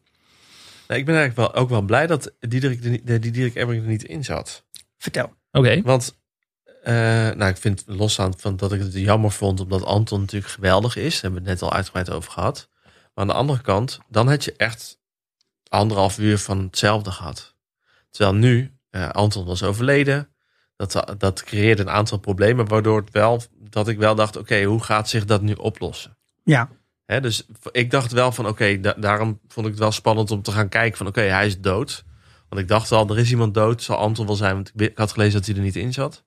Nou, 0.89 1.01
ik 1.01 1.07
ben 1.07 1.17
eigenlijk 1.17 1.37
wel, 1.55 1.63
ook 1.63 1.69
wel 1.69 1.83
blij 1.83 2.07
dat 2.07 2.33
Diederik, 2.41 2.85
er 2.85 2.91
niet- 2.91 3.07
die 3.07 3.19
Diederik 3.19 3.55
Ebbering 3.55 3.85
er 3.85 3.91
niet 3.91 4.05
in 4.05 4.25
zat. 4.25 4.65
Vertel. 4.99 5.33
Oké. 5.53 5.83
Want, 5.83 6.19
eh, 6.83 6.95
nou, 7.31 7.45
ik 7.45 7.57
vind 7.57 7.83
losstaan 7.87 8.35
van 8.39 8.57
dat 8.57 8.73
ik 8.73 8.81
het 8.81 8.93
jammer 8.95 9.31
vond, 9.31 9.61
omdat 9.61 9.85
Anton 9.85 10.21
natuurlijk 10.21 10.53
geweldig 10.53 10.97
is. 10.97 11.13
Daar 11.13 11.23
hebben 11.23 11.43
we 11.43 11.49
het 11.51 11.61
net 11.61 11.69
al 11.71 11.77
uitgebreid 11.77 12.11
over 12.11 12.33
gehad. 12.33 12.69
Maar 12.83 12.95
aan 13.15 13.27
de 13.27 13.33
andere 13.33 13.61
kant, 13.61 13.99
dan 14.09 14.29
had 14.29 14.45
je 14.45 14.55
echt 14.57 14.99
anderhalf 15.69 16.19
uur 16.19 16.39
van 16.39 16.59
hetzelfde 16.63 17.11
gehad. 17.11 17.55
Terwijl 18.11 18.35
nu, 18.37 18.77
eh, 18.91 19.09
Anton 19.09 19.45
was 19.45 19.63
overleden. 19.63 20.32
Dat, 20.77 21.15
dat 21.19 21.43
creëerde 21.43 21.83
een 21.83 21.91
aantal 21.91 22.19
problemen, 22.19 22.69
waardoor 22.69 23.01
het 23.01 23.11
wel, 23.11 23.43
dat 23.71 23.89
ik 23.89 23.99
wel 23.99 24.15
dacht, 24.15 24.37
oké, 24.37 24.63
hoe 24.63 24.83
gaat 24.83 25.09
zich 25.09 25.25
dat 25.25 25.43
nu 25.43 25.53
oplossen? 25.53 26.17
Ja. 26.45 26.69
Hè, 27.05 27.21
dus 27.21 27.47
ik 27.71 27.91
dacht 27.91 28.13
wel 28.13 28.33
van, 28.33 28.47
oké, 28.47 28.81
da- 28.81 28.95
daarom 28.99 29.41
vond 29.49 29.67
ik 29.67 29.73
het 29.73 29.81
wel 29.81 29.93
spannend 29.93 30.31
om 30.31 30.43
te 30.43 30.53
gaan 30.53 30.69
kijken 30.69 30.99
van, 30.99 31.07
oké, 31.07 31.21
hij 31.21 31.47
is 31.47 31.61
dood. 31.61 32.05
Want 32.49 32.63
ik 32.63 32.69
dacht 32.69 32.93
al, 32.93 33.09
er 33.09 33.19
is 33.19 33.31
iemand 33.31 33.55
dood, 33.55 33.83
zal 33.83 33.97
Anton 33.97 34.27
wel 34.27 34.37
zijn, 34.37 34.55
want 34.55 34.73
ik, 34.77 34.99
had 34.99 35.13
gelezen 35.13 35.33
dat 35.39 35.47
hij 35.47 35.57
er 35.57 35.63
niet 35.63 35.77
in 35.77 35.93
zat. 35.93 36.25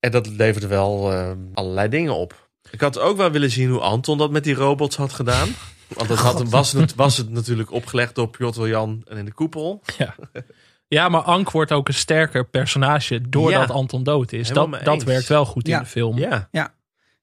En 0.00 0.10
dat 0.10 0.26
leverde 0.26 0.66
wel 0.66 1.12
eh, 1.12 1.30
allerlei 1.54 1.88
dingen 1.88 2.14
op. 2.14 2.48
Ik 2.70 2.80
had 2.80 2.98
ook 2.98 3.16
wel 3.16 3.30
willen 3.30 3.50
zien 3.50 3.70
hoe 3.70 3.80
Anton 3.80 4.18
dat 4.18 4.30
met 4.30 4.44
die 4.44 4.54
robots 4.54 4.96
had 4.96 5.12
gedaan. 5.12 5.48
Want 5.88 6.08
dat 6.08 6.18
had, 6.18 6.48
was, 6.48 6.72
het, 6.72 6.94
was 6.94 7.16
het 7.16 7.30
natuurlijk 7.30 7.72
opgelegd 7.72 8.14
door 8.14 8.28
Piotr 8.28 8.66
Jan 8.66 9.02
en 9.06 9.16
in 9.16 9.24
de 9.24 9.32
koepel. 9.32 9.82
Ja, 9.98 10.14
maar 10.88 11.20
Ank 11.20 11.50
wordt 11.50 11.72
ook 11.72 11.88
een 11.88 11.94
sterker 11.94 12.44
personage 12.46 13.20
doordat 13.28 13.68
Ja. 13.68 13.74
Anton 13.74 14.02
dood 14.02 14.32
is. 14.32 14.48
Helemaal 14.48 14.70
Dat, 14.70 14.84
dat 14.84 15.02
werkt 15.02 15.28
wel 15.28 15.44
goed 15.44 15.66
Ja. 15.66 15.76
in 15.76 15.82
de 15.82 15.88
film. 15.88 16.18
Ja, 16.18 16.48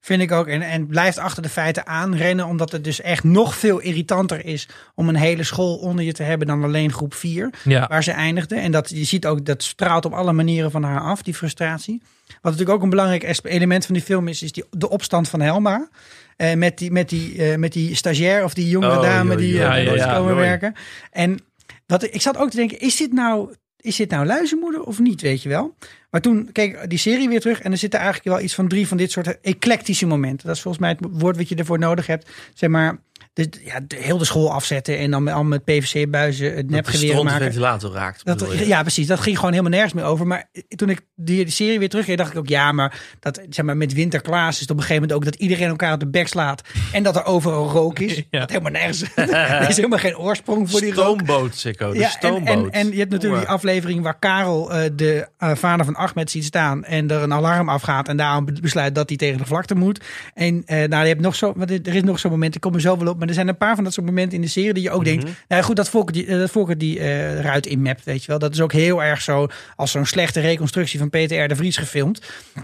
Vind 0.06 0.22
ik 0.22 0.32
ook. 0.32 0.46
En, 0.46 0.62
en 0.62 0.86
blijft 0.86 1.18
achter 1.18 1.42
de 1.42 1.48
feiten 1.48 1.86
aanrennen. 1.86 2.46
Omdat 2.46 2.72
het 2.72 2.84
dus 2.84 3.00
echt 3.00 3.24
nog 3.24 3.54
veel 3.56 3.78
irritanter 3.78 4.44
is 4.44 4.68
om 4.94 5.08
een 5.08 5.16
hele 5.16 5.42
school 5.42 5.76
onder 5.76 6.04
je 6.04 6.12
te 6.12 6.22
hebben 6.22 6.46
dan 6.46 6.64
alleen 6.64 6.92
groep 6.92 7.14
4. 7.14 7.50
Ja. 7.64 7.86
Waar 7.88 8.02
ze 8.02 8.10
eindigde. 8.12 8.54
En 8.54 8.72
dat 8.72 8.90
je 8.90 9.04
ziet 9.04 9.26
ook, 9.26 9.44
dat 9.44 9.62
straalt 9.62 10.04
op 10.04 10.12
alle 10.12 10.32
manieren 10.32 10.70
van 10.70 10.82
haar 10.82 11.00
af, 11.00 11.22
die 11.22 11.34
frustratie. 11.34 12.02
Wat 12.26 12.36
natuurlijk 12.42 12.70
ook 12.70 12.82
een 12.82 12.90
belangrijk 12.90 13.38
element 13.42 13.86
van 13.86 13.94
die 13.94 14.04
film 14.04 14.28
is, 14.28 14.42
is 14.42 14.52
die, 14.52 14.64
de 14.70 14.88
opstand 14.88 15.28
van 15.28 15.40
Helma. 15.40 15.88
Eh, 16.36 16.54
met, 16.54 16.78
die, 16.78 16.90
met, 16.90 17.08
die, 17.08 17.42
eh, 17.42 17.56
met 17.58 17.72
die 17.72 17.94
stagiair 17.94 18.44
of 18.44 18.54
die 18.54 18.68
jongere 18.68 18.96
Oh, 18.96 19.02
dame 19.02 19.30
joh, 19.30 19.38
die 19.38 19.52
joh, 19.52 19.76
eh, 19.76 19.84
ja, 19.84 19.92
ja, 19.92 19.94
ja, 19.94 20.14
komen 20.16 20.36
werken. 20.36 20.74
En 21.10 21.38
ik 21.86 22.20
zat 22.20 22.36
ook 22.36 22.50
te 22.50 22.56
denken, 22.56 22.80
is 22.80 22.96
dit 22.96 23.12
nou, 23.12 23.54
is 23.80 23.96
dit 23.96 24.10
nou 24.10 24.26
luizenmoeder 24.26 24.82
of 24.82 24.98
niet, 24.98 25.20
weet 25.20 25.42
je 25.42 25.48
wel? 25.48 25.74
Maar 26.10 26.20
toen 26.20 26.52
keek 26.52 26.90
die 26.90 26.98
serie 26.98 27.28
weer 27.28 27.40
terug 27.40 27.60
en 27.60 27.72
er 27.72 27.78
zitten 27.78 28.00
eigenlijk 28.00 28.28
wel 28.36 28.44
iets 28.44 28.54
van 28.54 28.68
drie 28.68 28.88
van 28.88 28.96
dit 28.96 29.10
soort 29.10 29.40
eclectische 29.40 30.06
momenten. 30.06 30.46
Dat 30.46 30.56
is 30.56 30.62
volgens 30.62 30.82
mij 30.82 30.96
het 30.98 31.20
woord 31.20 31.36
wat 31.36 31.48
je 31.48 31.54
ervoor 31.54 31.78
nodig 31.78 32.06
hebt. 32.06 32.30
Zeg 32.54 32.70
maar, 32.70 32.98
de, 33.36 33.50
ja, 33.64 33.80
de, 33.86 33.96
heel 33.96 34.18
de 34.18 34.24
school 34.24 34.52
afzetten 34.52 34.98
en 34.98 35.10
dan 35.10 35.22
met, 35.22 35.34
al 35.34 35.44
met 35.44 35.64
PVC-buizen 35.64 36.54
het 36.56 36.70
nepgeweer 36.70 37.24
maken. 37.24 37.42
ventilator 37.42 37.92
raakt. 37.92 38.24
Dat, 38.24 38.46
ja, 38.66 38.82
precies. 38.82 39.06
Dat 39.06 39.20
ging 39.20 39.36
gewoon 39.36 39.50
helemaal 39.50 39.72
nergens 39.72 39.92
meer 39.92 40.04
over. 40.04 40.26
Maar 40.26 40.48
toen 40.68 40.88
ik 40.90 41.00
die, 41.14 41.44
die 41.44 41.52
serie 41.52 41.78
weer 41.78 41.88
terugkeer, 41.88 42.16
dacht 42.16 42.32
ik 42.32 42.38
ook... 42.38 42.48
ja, 42.48 42.72
maar, 42.72 43.00
dat, 43.20 43.40
zeg 43.50 43.64
maar 43.64 43.76
met 43.76 43.92
Winterklaas 43.92 44.54
is 44.54 44.60
het 44.60 44.70
op 44.70 44.76
een 44.76 44.82
gegeven 44.82 45.02
moment 45.08 45.18
ook... 45.18 45.32
dat 45.32 45.40
iedereen 45.40 45.68
elkaar 45.68 45.92
op 45.92 46.00
de 46.00 46.06
bek 46.08 46.28
slaat. 46.28 46.62
En 46.92 47.02
dat 47.02 47.16
er 47.16 47.24
overal 47.24 47.68
rook 47.70 47.98
is. 47.98 48.14
Ja. 48.30 48.40
Dat 48.40 48.50
helemaal 48.50 48.72
nergens... 48.72 49.02
er 49.14 49.68
is 49.68 49.76
helemaal 49.76 49.98
geen 49.98 50.18
oorsprong 50.18 50.70
voor 50.70 50.80
die 50.80 50.92
rook. 50.94 51.04
Stoomboot, 51.20 51.54
Sikko. 51.54 51.92
De 51.92 51.98
Ja, 51.98 52.08
stoomboot. 52.08 52.48
en, 52.48 52.70
en 52.70 52.90
je 52.90 52.98
hebt 52.98 53.10
natuurlijk 53.10 53.40
die 53.42 53.50
aflevering 53.50 54.02
waar 54.02 54.18
Karel 54.18 54.72
eh, 54.72 54.90
de 54.94 55.28
eh, 55.38 55.54
vader 55.54 55.84
van 55.84 55.94
Ahmed 55.94 56.30
ziet 56.30 56.44
staan 56.44 56.84
en 56.84 57.10
er 57.10 57.22
een 57.22 57.32
alarm 57.32 57.68
afgaat 57.68 58.08
en 58.08 58.16
daarom 58.16 58.44
be- 58.44 58.60
besluit 58.60 58.94
dat 58.94 59.08
hij 59.08 59.18
tegen 59.18 59.38
de 59.38 59.46
vlakte 59.46 59.74
moet. 59.74 60.04
En 60.34 60.62
eh, 60.66 60.88
nou, 60.88 61.02
je 61.02 61.08
hebt 61.08 61.20
nog 61.20 61.34
zo, 61.34 61.54
er 61.66 61.94
is 61.94 62.02
nog 62.02 62.18
zo'n 62.18 62.30
moment, 62.30 62.54
ik 62.54 62.60
kom 62.60 62.74
er 62.74 62.80
zo 62.80 62.98
wel 62.98 63.08
op, 63.08 63.18
maar 63.26 63.34
er 63.34 63.34
zijn 63.34 63.48
een 63.48 63.56
paar 63.56 63.74
van 63.74 63.84
dat 63.84 63.92
soort 63.92 64.06
momenten 64.06 64.36
in 64.36 64.42
de 64.42 64.48
serie 64.50 64.72
die 64.72 64.82
je 64.82 64.90
ook 64.90 65.04
denkt, 65.04 65.24
Mhm. 65.24 65.32
nou 65.48 65.62
goed, 65.62 65.76
dat 65.76 65.88
Volker 65.88 66.12
die, 66.12 66.26
eh, 66.26 66.38
dat 66.38 66.50
Volker 66.50 66.78
die 66.78 66.98
eh, 66.98 67.40
ruit 67.40 67.66
in 67.66 67.82
map, 67.82 68.00
weet 68.04 68.20
je 68.20 68.26
wel. 68.26 68.38
Dat 68.38 68.52
is 68.54 68.60
ook 68.60 68.72
heel 68.72 69.02
erg 69.02 69.20
zo 69.22 69.46
als 69.76 69.90
zo'n 69.90 70.06
slechte 70.06 70.40
reconstructie 70.40 70.98
van 70.98 71.10
Peter 71.10 71.44
R. 71.44 71.48
de 71.48 71.56
Vries 71.56 71.76
gefilmd. 71.76 72.22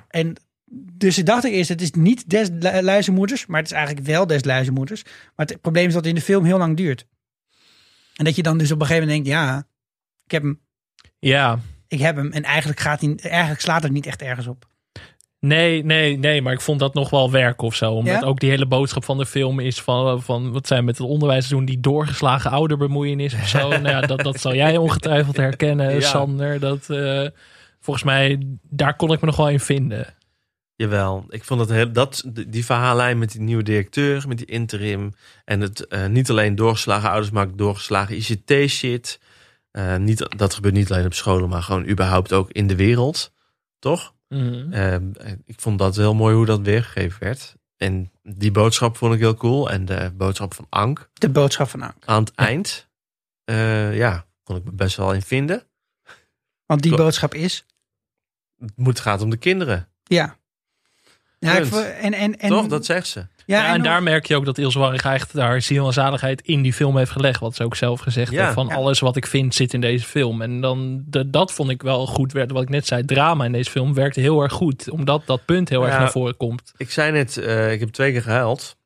En 0.08 0.34
dus 0.92 1.18
ik 1.18 1.26
dacht 1.26 1.44
ik 1.44 1.52
eerst, 1.52 1.68
het 1.68 1.80
is 1.80 1.90
niet 1.90 2.30
des 2.30 2.48
lu- 2.60 2.80
luizenmoeders, 2.82 3.46
maar 3.46 3.60
het 3.60 3.70
is 3.70 3.76
eigenlijk 3.76 4.06
wel 4.06 4.26
des 4.26 4.44
luizenmoeders. 4.44 5.02
Maar 5.36 5.46
het 5.46 5.60
probleem 5.60 5.86
is 5.86 5.92
dat 5.92 6.04
het 6.04 6.12
in 6.12 6.18
de 6.18 6.24
film 6.24 6.44
heel 6.44 6.58
lang 6.58 6.76
duurt. 6.76 7.06
En 8.16 8.24
dat 8.24 8.36
je 8.36 8.42
dan 8.42 8.58
dus 8.58 8.70
op 8.72 8.80
een 8.80 8.86
gegeven 8.86 9.08
moment 9.08 9.24
denkt, 9.24 9.40
ja, 9.40 9.66
ik 10.24 10.30
heb 10.30 10.42
hem, 10.42 10.60
Ja, 11.18 11.58
ik 11.88 11.98
heb 12.00 12.16
hem. 12.16 12.32
En 12.32 12.42
eigenlijk, 12.42 12.80
gaat 12.80 13.00
hij, 13.00 13.14
eigenlijk 13.22 13.60
slaat 13.60 13.82
het 13.82 13.92
niet 13.92 14.06
echt 14.06 14.22
ergens 14.22 14.46
op. 14.46 14.66
Nee, 15.46 15.84
nee, 15.84 16.18
nee, 16.18 16.42
maar 16.42 16.52
ik 16.52 16.60
vond 16.60 16.78
dat 16.78 16.94
nog 16.94 17.10
wel 17.10 17.30
werk 17.30 17.62
of 17.62 17.74
zo. 17.74 17.92
Omdat 17.92 18.20
Ja? 18.20 18.26
ook 18.26 18.40
die 18.40 18.50
hele 18.50 18.66
boodschap 18.66 19.04
van 19.04 19.18
de 19.18 19.26
film 19.26 19.60
is 19.60 19.80
van, 19.80 20.22
van 20.22 20.52
wat 20.52 20.66
zijn 20.66 20.84
met 20.84 20.98
het 20.98 21.06
onderwijs 21.06 21.48
doen, 21.48 21.64
die 21.64 21.80
doorgeslagen 21.80 22.50
ouderbemoeienis 22.50 23.34
of 23.34 23.48
zo. 23.48 23.68
nou 23.68 23.88
ja, 23.88 24.00
dat, 24.00 24.20
dat 24.20 24.40
zal 24.40 24.54
jij 24.54 24.76
ongetwijfeld 24.76 25.36
herkennen, 25.36 25.94
Ja. 25.94 26.00
Sander. 26.00 26.60
Dat, 26.60 26.90
eh, 26.90 27.26
volgens 27.80 28.04
mij, 28.04 28.46
daar 28.62 28.96
kon 28.96 29.12
ik 29.12 29.20
me 29.20 29.26
nog 29.26 29.36
wel 29.36 29.48
in 29.48 29.60
vinden. 29.60 30.14
Jawel, 30.76 31.24
ik 31.28 31.44
vond 31.44 31.60
dat, 31.60 31.70
heel, 31.70 31.92
dat 31.92 32.24
die 32.48 32.64
verhaallijn 32.64 33.18
met 33.18 33.32
die 33.32 33.40
nieuwe 33.40 33.62
directeur, 33.62 34.24
met 34.28 34.38
die 34.38 34.46
interim. 34.46 35.14
En 35.44 35.60
het 35.60 35.86
eh, 35.86 36.06
niet 36.06 36.30
alleen 36.30 36.54
doorgeslagen 36.54 37.08
ouders, 37.10 37.30
maar 37.30 37.46
ook 37.46 37.58
doorgeslagen 37.58 38.16
ICT-shit. 38.16 39.20
Eh, 39.70 39.96
niet, 39.96 40.26
dat 40.36 40.54
gebeurt 40.54 40.74
niet 40.74 40.92
alleen 40.92 41.06
op 41.06 41.14
scholen, 41.14 41.48
maar 41.48 41.62
gewoon 41.62 41.88
überhaupt 41.88 42.32
ook 42.32 42.50
in 42.50 42.66
de 42.66 42.76
wereld. 42.76 43.32
Toch? 43.78 44.14
Mhm. 44.32 44.72
Eh, 44.72 44.94
ik 45.44 45.60
vond 45.60 45.78
dat 45.78 45.96
heel 45.96 46.14
mooi 46.14 46.34
hoe 46.34 46.46
dat 46.46 46.60
weergegeven 46.60 47.20
werd. 47.24 47.54
En 47.76 48.12
die 48.22 48.50
boodschap 48.50 48.96
vond 48.96 49.14
ik 49.14 49.20
heel 49.20 49.34
cool. 49.34 49.70
En 49.70 49.84
de 49.84 50.12
boodschap 50.16 50.54
van 50.54 50.66
Ank 50.68 51.10
De 51.12 51.28
boodschap 51.28 51.68
van 51.68 51.82
Ank. 51.82 52.04
aan 52.04 52.22
het 52.24 52.34
eind. 52.34 52.88
eh, 53.44 53.96
ja, 53.96 54.26
kon 54.42 54.56
ik 54.56 54.64
me 54.64 54.70
best 54.72 54.96
wel 54.96 55.12
in 55.14 55.22
vinden. 55.22 55.62
Want 56.66 56.82
die 56.82 56.96
boodschap 56.96 57.34
is, 57.34 57.66
Het 58.58 58.72
moet 58.76 59.00
gaat 59.00 59.22
om 59.22 59.30
de 59.30 59.36
kinderen. 59.36 59.88
ja. 60.04 60.40
Ja, 61.38 61.56
ik 61.58 61.72
en, 61.72 62.12
en, 62.12 62.38
en, 62.38 62.48
Toch? 62.48 62.66
Dat 62.66 62.84
zegt 62.84 63.06
ze. 63.06 63.26
Ja, 63.46 63.58
Ja, 63.58 63.68
en 63.68 63.74
en 63.74 63.82
daar 63.82 64.02
merk 64.02 64.26
je 64.26 64.36
ook 64.36 64.44
dat 64.44 64.58
Ilse 64.58 64.78
Warrig 64.78 65.04
echt 65.04 65.32
haar 65.32 65.62
ziel 65.62 65.86
en 65.86 65.92
zaligheid 65.92 66.40
in 66.42 66.62
die 66.62 66.72
film 66.72 66.96
heeft 66.96 67.10
gelegd. 67.10 67.40
Wat 67.40 67.54
ze 67.54 67.64
ook 67.64 67.76
zelf 67.76 68.00
gezegd 68.00 68.32
Ja. 68.32 68.42
heeft. 68.42 68.54
Van 68.54 68.66
Ja. 68.66 68.74
alles 68.74 69.00
wat 69.00 69.16
ik 69.16 69.26
vind 69.26 69.54
zit 69.54 69.74
in 69.74 69.80
deze 69.80 70.04
film. 70.06 70.42
En 70.42 70.60
dan, 70.60 71.02
de, 71.06 71.30
dat 71.30 71.52
vond 71.52 71.70
ik 71.70 71.82
wel 71.82 72.06
goed. 72.06 72.32
Werd, 72.32 72.50
wat 72.52 72.62
ik 72.62 72.68
net 72.68 72.86
zei, 72.86 73.04
drama 73.04 73.44
in 73.44 73.52
deze 73.52 73.70
film 73.70 73.94
werkte 73.94 74.20
heel 74.20 74.42
erg 74.42 74.52
goed. 74.52 74.90
Omdat 74.90 75.22
dat 75.26 75.44
punt 75.44 75.68
heel 75.68 75.86
erg 75.86 75.98
naar 75.98 76.10
voren 76.10 76.36
komt. 76.36 76.72
Ik 76.76 76.90
zei 76.90 77.12
net, 77.12 77.36
eh, 77.36 77.72
ik 77.72 77.80
heb 77.80 77.88
twee 77.88 78.12
keer 78.12 78.22
gehuild. 78.22 78.76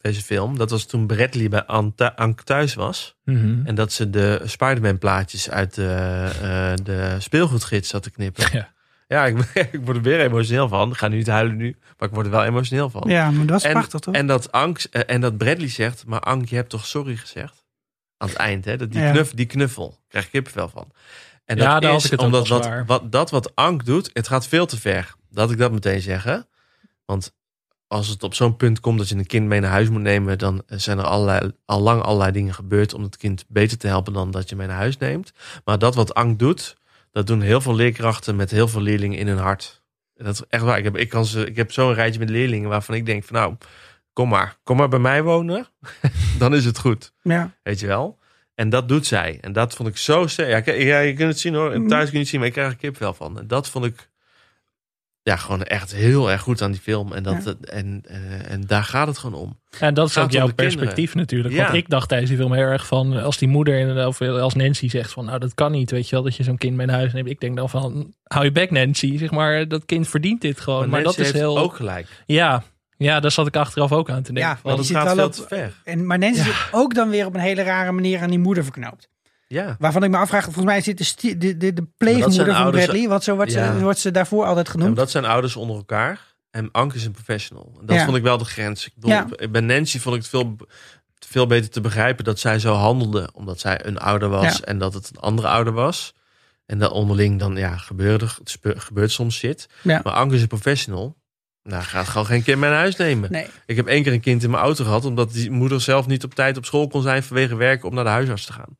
Deze 0.00 0.22
film. 0.22 0.58
Dat 0.58 0.70
was 0.70 0.84
toen 0.86 1.06
Bradley 1.06 1.48
bij 1.48 1.64
Anta- 1.64 2.12
Ank 2.16 2.42
thuis 2.42 2.74
was. 2.74 3.14
Mhm. 3.24 3.66
En 3.66 3.74
dat 3.74 3.92
ze 3.92 4.10
de 4.10 4.40
Spider-Man 4.44 4.98
plaatjes 4.98 5.50
uit 5.50 5.74
de, 5.74 6.28
eh, 6.42 6.84
de 6.84 7.16
speelgoedgids 7.18 7.88
zat 7.88 8.02
te 8.02 8.10
knippen. 8.10 8.44
Ja. 8.52 8.72
Ja, 9.08 9.26
ik, 9.26 9.38
ik 9.72 9.80
word 9.84 9.96
er 9.96 10.02
weer 10.02 10.20
emotioneel 10.20 10.68
van. 10.68 10.90
Ik 10.90 10.96
ga 10.96 11.08
nu 11.08 11.16
niet 11.16 11.26
huilen 11.26 11.56
nu, 11.56 11.76
maar 11.98 12.08
ik 12.08 12.14
word 12.14 12.26
er 12.26 12.32
wel 12.32 12.44
emotioneel 12.44 12.90
van. 12.90 13.02
ja, 13.06 13.30
maar 13.30 13.46
dat 13.46 13.50
was 13.50 13.62
en, 13.62 13.72
prachtig 13.72 14.00
toch? 14.00 14.14
En 14.14 14.26
dat, 14.26 14.52
Ank, 14.52 14.78
eh, 14.90 15.02
en 15.06 15.20
dat 15.20 15.36
Bradley 15.36 15.68
zegt, 15.68 16.06
maar 16.06 16.20
Ank, 16.20 16.48
je 16.48 16.56
hebt 16.56 16.70
toch 16.70 16.86
sorry 16.86 17.16
gezegd? 17.16 17.64
Aan 18.16 18.28
het 18.28 18.36
eind, 18.36 18.64
hè? 18.64 18.76
Dat 18.76 18.90
die, 18.92 19.00
Ja. 19.00 19.10
knuff, 19.10 19.32
die 19.34 19.46
knuffel, 19.46 19.98
krijg 20.08 20.24
ik 20.24 20.30
kippenvel 20.30 20.68
van. 20.68 20.90
En 21.44 21.56
Ja, 21.56 21.72
dat 21.72 21.82
daar 21.82 21.94
is 21.94 22.04
ik 22.04 22.10
het 22.10 22.20
omdat 22.20 22.48
wat, 22.48 22.68
wat, 22.86 23.12
dat 23.12 23.30
wat 23.30 23.54
Ank 23.54 23.84
doet, 23.84 24.10
het 24.12 24.28
gaat 24.28 24.46
veel 24.48 24.66
te 24.66 24.80
ver. 24.80 25.14
Dat 25.30 25.50
ik 25.50 25.58
dat 25.58 25.72
meteen 25.72 26.00
zeggen. 26.00 26.46
Want 27.04 27.32
als 27.86 28.08
het 28.08 28.22
op 28.22 28.34
zo'n 28.34 28.56
punt 28.56 28.80
komt 28.80 28.98
dat 28.98 29.08
je 29.08 29.14
een 29.14 29.26
kind 29.26 29.46
mee 29.46 29.60
naar 29.60 29.70
huis 29.70 29.88
moet 29.88 30.00
nemen, 30.02 30.38
dan 30.38 30.62
zijn 30.66 30.98
er 30.98 31.04
allerlei, 31.04 31.52
al 31.64 31.80
lang 31.80 32.02
allerlei 32.02 32.32
dingen 32.32 32.54
gebeurd 32.54 32.94
om 32.94 33.02
het 33.02 33.16
kind 33.16 33.44
beter 33.48 33.78
te 33.78 33.86
helpen 33.86 34.12
dan 34.12 34.30
dat 34.30 34.48
je 34.48 34.56
mee 34.56 34.66
naar 34.66 34.76
huis 34.76 34.96
neemt. 34.98 35.32
Maar 35.64 35.78
dat 35.78 35.94
wat 35.94 36.14
Ank 36.14 36.38
doet, 36.38 36.76
dat 37.14 37.26
doen 37.26 37.40
heel 37.40 37.60
veel 37.60 37.74
leerkrachten 37.74 38.36
met 38.36 38.50
heel 38.50 38.68
veel 38.68 38.80
leerlingen 38.80 39.18
in 39.18 39.26
hun 39.26 39.38
hart. 39.38 39.82
Dat 40.14 40.34
is 40.34 40.42
echt 40.48 40.62
waar. 40.62 40.78
Ik 40.78 40.84
heb, 40.84 40.96
ik 40.96 41.08
kan 41.08 41.24
ze, 41.24 41.46
ik 41.46 41.56
heb 41.56 41.72
zo'n 41.72 41.94
rijtje 41.94 42.18
met 42.18 42.28
leerlingen 42.30 42.68
waarvan 42.68 42.94
ik 42.94 43.06
denk 43.06 43.24
van 43.24 43.36
nou, 43.36 43.56
kom 44.12 44.28
maar, 44.28 44.56
kom 44.62 44.76
maar 44.76 44.88
bij 44.88 44.98
mij 44.98 45.22
wonen. 45.22 45.66
dan 46.38 46.54
is 46.54 46.64
het 46.64 46.78
goed. 46.78 47.12
ja. 47.22 47.54
Weet 47.62 47.80
je 47.80 47.86
wel? 47.86 48.18
En 48.54 48.68
dat 48.68 48.88
doet 48.88 49.06
zij. 49.06 49.38
En 49.40 49.52
dat 49.52 49.74
vond 49.74 49.88
ik 49.88 49.96
zo 49.96 50.26
sterk. 50.26 50.66
Ja, 50.66 50.98
je 50.98 51.14
kunt 51.14 51.28
het 51.28 51.40
zien 51.40 51.54
hoor. 51.54 51.86
Thuis 51.88 52.04
kun 52.04 52.12
je 52.12 52.18
het 52.18 52.28
zien, 52.28 52.38
maar 52.38 52.48
ik 52.48 52.54
krijg 52.54 52.70
er 52.70 52.76
kipvel 52.76 53.14
van. 53.14 53.38
En 53.38 53.46
dat 53.46 53.68
vond 53.68 53.84
ik 53.84 54.10
ja, 55.24 55.36
gewoon 55.36 55.62
echt 55.62 55.92
heel 55.94 56.30
erg 56.30 56.40
goed 56.40 56.62
aan 56.62 56.70
die 56.70 56.80
film. 56.80 57.12
En, 57.12 57.22
dat, 57.22 57.56
en, 57.60 58.02
eh, 58.06 58.50
en 58.50 58.60
daar 58.66 58.84
gaat 58.84 59.06
het 59.06 59.18
gewoon 59.18 59.40
om. 59.40 59.58
En 59.78 59.94
dat 59.94 60.08
is 60.08 60.18
ook 60.18 60.30
jouw 60.30 60.46
kinderen. 60.46 60.54
perspectief 60.74 61.14
natuurlijk. 61.14 61.54
Ja. 61.54 61.62
Want 61.62 61.74
ik 61.74 61.88
dacht 61.88 62.08
tijdens 62.08 62.30
die 62.30 62.38
film 62.38 62.52
heel 62.52 62.62
erg 62.64 62.86
van... 62.86 63.22
als 63.22 63.38
die 63.38 63.48
moeder 63.48 63.78
in- 63.78 64.06
of 64.06 64.20
als 64.20 64.54
Nancy 64.54 64.88
zegt 64.88 65.12
van... 65.12 65.24
nou, 65.24 65.38
dat 65.38 65.54
kan 65.54 65.72
niet, 65.72 65.90
weet 65.90 66.08
je 66.08 66.14
wel, 66.14 66.24
dat 66.24 66.36
je 66.36 66.42
zo'n 66.42 66.58
kind 66.58 66.76
mee 66.76 66.86
naar 66.86 66.96
huis 66.96 67.12
neemt. 67.12 67.28
Ik 67.28 67.40
denk 67.40 67.56
dan 67.56 67.70
van, 67.70 68.14
hou 68.24 68.44
je 68.44 68.52
bek 68.52 68.70
Nancy. 68.70 69.18
Zeg 69.18 69.30
maar, 69.30 69.68
dat 69.68 69.84
kind 69.84 70.08
verdient 70.08 70.40
dit 70.40 70.60
gewoon. 70.60 70.88
Maar, 70.88 71.02
Nancy 71.02 71.16
dat 71.16 71.26
is 71.26 71.32
heeft 71.32 71.44
heel... 71.44 71.58
ook 71.58 71.74
gelijk. 71.76 72.08
Ja, 72.26 72.62
ja, 72.96 73.20
daar 73.20 73.30
zat 73.30 73.46
ik 73.46 73.56
achteraf 73.56 73.92
ook 73.92 74.10
aan 74.10 74.22
te 74.22 74.32
denken. 74.32 74.52
Ja, 74.52 74.58
Want 74.62 74.78
het 74.78 74.90
gaat 74.90 75.04
wel 75.04 75.14
veel 75.14 75.24
op- 75.26 75.32
te 75.32 75.44
ver. 75.54 75.72
En, 75.84 76.06
maar 76.06 76.18
Nancy 76.18 76.42
zit 76.42 76.54
ook 76.70 76.94
dan 76.94 77.08
weer 77.10 77.26
op 77.26 77.34
een 77.34 77.40
hele 77.40 77.62
rare 77.62 77.92
manier 77.92 78.20
aan 78.20 78.30
die 78.30 78.38
moeder 78.38 78.62
verknoopt. 78.64 79.08
Ja. 79.48 79.76
Waarvan 79.78 80.02
ik 80.04 80.10
me 80.10 80.16
afvraag, 80.16 80.44
volgens 80.44 80.64
mij 80.64 80.80
zit 80.80 81.20
de, 81.20 81.36
de, 81.56 81.56
de, 81.72 81.86
pleegmoeder 81.96 82.46
van 82.46 82.54
ouders- 82.54 82.84
Bradley. 82.84 83.08
Want 83.08 83.24
zo 83.24 83.34
wordt, 83.34 83.52
Ja. 83.52 83.72
ze, 83.76 83.82
wordt 83.82 83.98
ze 83.98 84.10
daarvoor 84.10 84.44
altijd 84.46 84.66
Ja, 84.66 84.72
genoemd. 84.72 84.88
maar 84.94 84.98
dat 85.04 85.10
zijn 85.10 85.24
ouders 85.24 85.56
onder 85.56 85.76
elkaar. 85.76 86.20
En 86.50 86.68
Ank 86.72 86.92
is 86.94 87.04
een 87.04 87.12
professional. 87.12 87.72
En 87.80 87.86
dat 87.86 87.96
Ja. 87.96 88.04
vond 88.04 88.16
ik 88.16 88.22
wel 88.22 88.38
de 88.38 88.44
grens. 88.44 88.86
Ik 88.86 88.92
bedoel, 88.94 89.10
Ja. 89.10 89.26
Bij 89.50 89.60
Nancy 89.60 89.98
vond 89.98 90.14
ik 90.16 90.20
het 90.20 90.30
veel, 90.30 90.56
veel 91.26 91.46
beter 91.46 91.70
te 91.70 91.80
begrijpen 91.80 92.24
dat 92.24 92.38
zij 92.38 92.58
zo 92.58 92.74
handelde. 92.74 93.28
Omdat 93.32 93.60
zij 93.60 93.84
een 93.86 93.98
ouder 93.98 94.28
was 94.28 94.56
Ja. 94.56 94.64
en 94.64 94.78
dat 94.78 94.94
het 94.94 95.10
een 95.12 95.20
andere 95.20 95.48
ouder 95.48 95.72
was. 95.72 96.14
En 96.66 96.78
dat 96.78 96.90
onderling 96.90 97.38
dan, 97.38 97.56
ja, 97.56 97.76
gebeurde, 97.76 98.26
gebeurt 98.60 99.10
soms 99.12 99.36
shit. 99.36 99.68
Ja. 99.82 100.00
Maar 100.04 100.12
Anke 100.12 100.34
is 100.34 100.42
een 100.42 100.48
professional. 100.48 101.16
Nou, 101.62 101.82
gaat 101.82 102.08
gewoon 102.08 102.26
geen 102.26 102.42
kind 102.42 102.58
mee 102.58 102.70
naar 102.70 102.78
huis 102.78 102.96
nemen. 102.96 103.32
Nee. 103.32 103.46
Ik 103.66 103.76
heb 103.76 103.86
één 103.86 104.02
keer 104.02 104.12
een 104.12 104.20
kind 104.20 104.42
in 104.42 104.50
mijn 104.50 104.62
auto 104.62 104.84
gehad... 104.84 105.04
omdat 105.04 105.32
die 105.32 105.50
moeder 105.50 105.80
zelf 105.80 106.06
niet 106.06 106.24
op 106.24 106.34
tijd 106.34 106.56
op 106.56 106.64
school 106.64 106.88
kon 106.88 107.02
zijn... 107.02 107.22
vanwege 107.22 107.56
werk 107.56 107.84
om 107.84 107.94
naar 107.94 108.04
de 108.04 108.10
huisarts 108.10 108.46
te 108.46 108.52
gaan. 108.52 108.76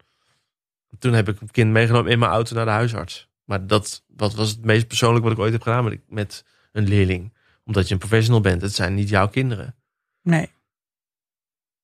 Toen 0.98 1.12
heb 1.12 1.28
ik 1.28 1.40
een 1.40 1.50
kind 1.50 1.70
meegenomen 1.70 2.10
in 2.12 2.18
mijn 2.18 2.30
auto 2.30 2.54
naar 2.54 2.64
de 2.64 2.70
huisarts. 2.70 3.28
Maar 3.44 3.66
dat, 3.66 4.04
dat 4.08 4.34
was 4.34 4.50
het 4.50 4.64
meest 4.64 4.86
persoonlijk 4.86 5.24
wat 5.24 5.32
ik 5.32 5.38
ooit 5.38 5.52
heb 5.52 5.62
gedaan 5.62 5.84
met, 5.84 6.00
met 6.08 6.44
een 6.72 6.88
leerling. 6.88 7.32
Omdat 7.64 7.86
je 7.88 7.92
een 7.94 8.00
professional 8.00 8.40
bent. 8.40 8.62
Het 8.62 8.74
zijn 8.74 8.94
niet 8.94 9.08
jouw 9.08 9.28
kinderen. 9.28 9.74
Nee. 10.22 10.50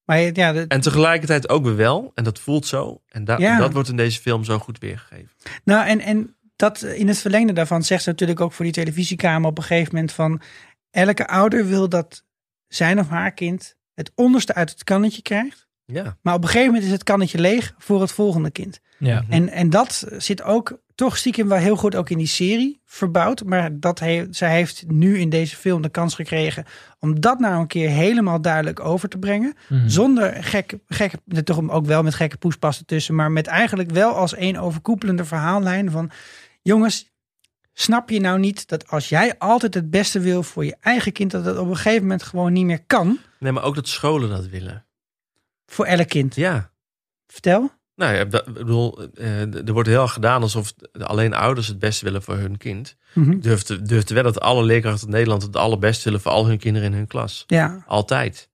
Maar 0.05 0.21
ja, 0.21 0.53
de- 0.53 0.65
En 0.69 0.81
tegelijkertijd 0.81 1.49
ook 1.49 1.65
weer 1.65 1.77
wel. 1.77 2.11
En 2.15 2.25
dat 2.25 2.39
voelt 2.39 2.67
zo. 2.67 3.03
En 3.09 3.25
da- 3.25 3.39
Ja. 3.39 3.59
dat 3.59 3.73
wordt 3.73 3.89
in 3.89 3.97
deze 3.97 4.21
film 4.21 4.45
zo 4.45 4.59
goed 4.59 4.79
weergegeven. 4.79 5.31
nou 5.65 5.87
en, 5.87 6.01
en 6.01 6.37
dat 6.57 6.83
in 6.83 7.09
het 7.09 7.19
verlengde 7.19 7.53
daarvan 7.53 7.83
zegt 7.83 8.03
ze 8.03 8.09
natuurlijk 8.09 8.41
ook 8.41 8.53
voor 8.53 8.65
die 8.65 8.75
televisiekamer 8.75 9.51
op 9.51 9.59
een 9.59 9.65
gegeven 9.65 9.95
moment 9.95 10.13
van 10.13 10.41
elke 10.91 11.27
ouder 11.29 11.67
wil 11.67 11.89
dat 11.89 12.25
zijn 12.69 12.99
of 12.99 13.09
haar 13.09 13.33
kind 13.33 13.77
het 13.95 14.13
onderste 14.15 14.55
uit 14.55 14.71
het 14.71 14.85
kannetje 14.85 15.23
krijgt. 15.23 15.69
Ja. 15.93 16.17
Maar 16.23 16.35
op 16.35 16.43
een 16.43 16.49
gegeven 16.49 16.67
moment 16.67 16.85
is 16.85 16.93
het 16.93 17.03
kannetje 17.03 17.39
leeg 17.39 17.75
voor 17.79 18.01
het 18.01 18.13
volgende 18.13 18.51
kind. 18.51 18.81
Ja. 18.99 19.25
En, 19.29 19.49
en 19.49 19.71
dat 19.71 20.07
zit 20.17 20.43
ook 20.43 20.79
toch 20.95 21.17
stiekem 21.17 21.49
wel 21.49 21.59
heel 21.59 21.77
goed 21.77 21.97
ook 21.97 22.11
in 22.11 22.19
die 22.19 22.27
serie 22.27 22.81
verbouwd. 22.85 23.45
Maar 23.45 23.81
dat 23.81 23.99
he, 23.99 24.27
zij 24.31 24.51
heeft 24.51 24.85
nu 24.87 25.19
in 25.19 25.29
deze 25.29 25.57
film 25.57 25.83
de 25.83 25.89
kans 25.89 26.15
gekregen 26.15 26.65
om 26.99 27.21
dat 27.21 27.39
nou 27.39 27.61
een 27.61 27.67
keer 27.67 27.89
helemaal 27.89 28.41
duidelijk 28.41 28.81
over 28.81 29.09
te 29.09 29.19
brengen. 29.19 29.55
Mhm. 29.69 29.89
Zonder 29.89 30.45
gek, 30.45 30.79
gek, 30.87 31.13
toch 31.45 31.69
ook 31.71 31.87
wel 31.87 32.03
met 32.03 32.15
gekke 32.15 32.37
poespassen 32.37 32.87
tussen, 32.87 33.15
maar 33.15 33.31
met 33.31 33.47
eigenlijk 33.47 33.91
wel 33.91 34.13
als 34.13 34.35
één 34.35 34.57
overkoepelende 34.57 35.25
verhaallijn 35.25 35.91
van 35.91 36.11
jongens, 36.63 37.11
snap 37.73 38.11
je 38.11 38.21
nou 38.21 38.39
niet 38.39 38.69
dat 38.69 38.89
als 38.89 39.09
jij 39.09 39.39
altijd 39.39 39.75
het 39.75 39.91
beste 39.91 40.21
wil 40.21 40.43
voor 40.43 40.65
je 40.65 40.77
eigen 40.81 41.13
kind, 41.13 41.31
dat 41.31 41.45
dat 41.45 41.59
op 41.59 41.69
een 41.69 41.77
gegeven 41.77 42.03
moment 42.03 42.23
gewoon 42.23 42.53
niet 42.53 42.67
meer 42.67 42.85
kan 42.87 43.19
Nee, 43.41 43.53
maar 43.53 43.63
ook 43.63 43.75
dat 43.75 43.89
scholen 43.89 44.29
dat 44.29 44.47
willen. 44.47 44.85
Voor 45.73 45.85
elk 45.85 46.09
kind? 46.09 46.35
Ja. 46.35 46.71
Vertel. 47.27 47.71
Nou 47.95 48.15
ja, 48.15 48.21
ik 48.21 48.31
bedoel, 48.53 49.09
eh, 49.15 49.67
er 49.67 49.73
wordt 49.73 49.89
heel 49.89 50.03
erg 50.03 50.13
gedaan 50.13 50.43
alsof 50.43 50.73
alleen 51.01 51.35
ouders 51.35 51.67
het 51.67 51.79
beste 51.79 52.05
willen 52.05 52.23
voor 52.23 52.37
hun 52.37 52.57
kind. 52.57 52.97
Mhm. 53.13 53.31
Ik 53.31 53.43
durf 53.43 53.63
te, 53.63 53.83
durf 53.83 54.05
te 54.05 54.15
wedden 54.15 54.33
dat 54.33 54.43
alle 54.43 54.63
leerkrachten 54.63 55.07
in 55.07 55.13
Nederland 55.13 55.43
het 55.43 55.57
allerbeste 55.57 56.05
willen 56.05 56.21
voor 56.21 56.33
al 56.33 56.47
hun 56.47 56.59
kinderen 56.59 56.89
in 56.91 56.97
hun 56.97 57.07
klas. 57.07 57.45
Ja. 57.47 57.85
Altijd. 57.87 58.49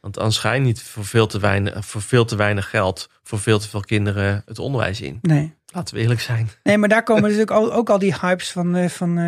Want 0.00 0.18
anders 0.18 0.38
ga 0.38 0.52
je 0.52 0.60
niet 0.60 0.82
voor 0.82 1.04
veel 1.04 1.26
te 1.26 1.38
weinig, 1.38 1.86
voor 1.86 2.02
veel 2.02 2.24
te 2.24 2.36
weinig 2.36 2.70
geld, 2.70 3.08
voor 3.22 3.38
veel 3.38 3.58
te 3.58 3.68
veel 3.68 3.80
kinderen 3.80 4.42
het 4.46 4.58
onderwijs 4.58 5.00
in. 5.00 5.18
Nee. 5.22 5.54
Laten 5.72 5.94
we 5.94 6.00
eerlijk 6.00 6.20
zijn. 6.20 6.48
Nee, 6.62 6.78
maar 6.78 6.88
daar 6.88 7.02
komen 7.02 7.22
natuurlijk 7.22 7.50
ook, 7.50 7.70
ook 7.72 7.90
al 7.90 7.98
die 7.98 8.14
hypes 8.20 8.50
van. 8.52 8.76
eh, 8.76 8.88
van 8.88 9.18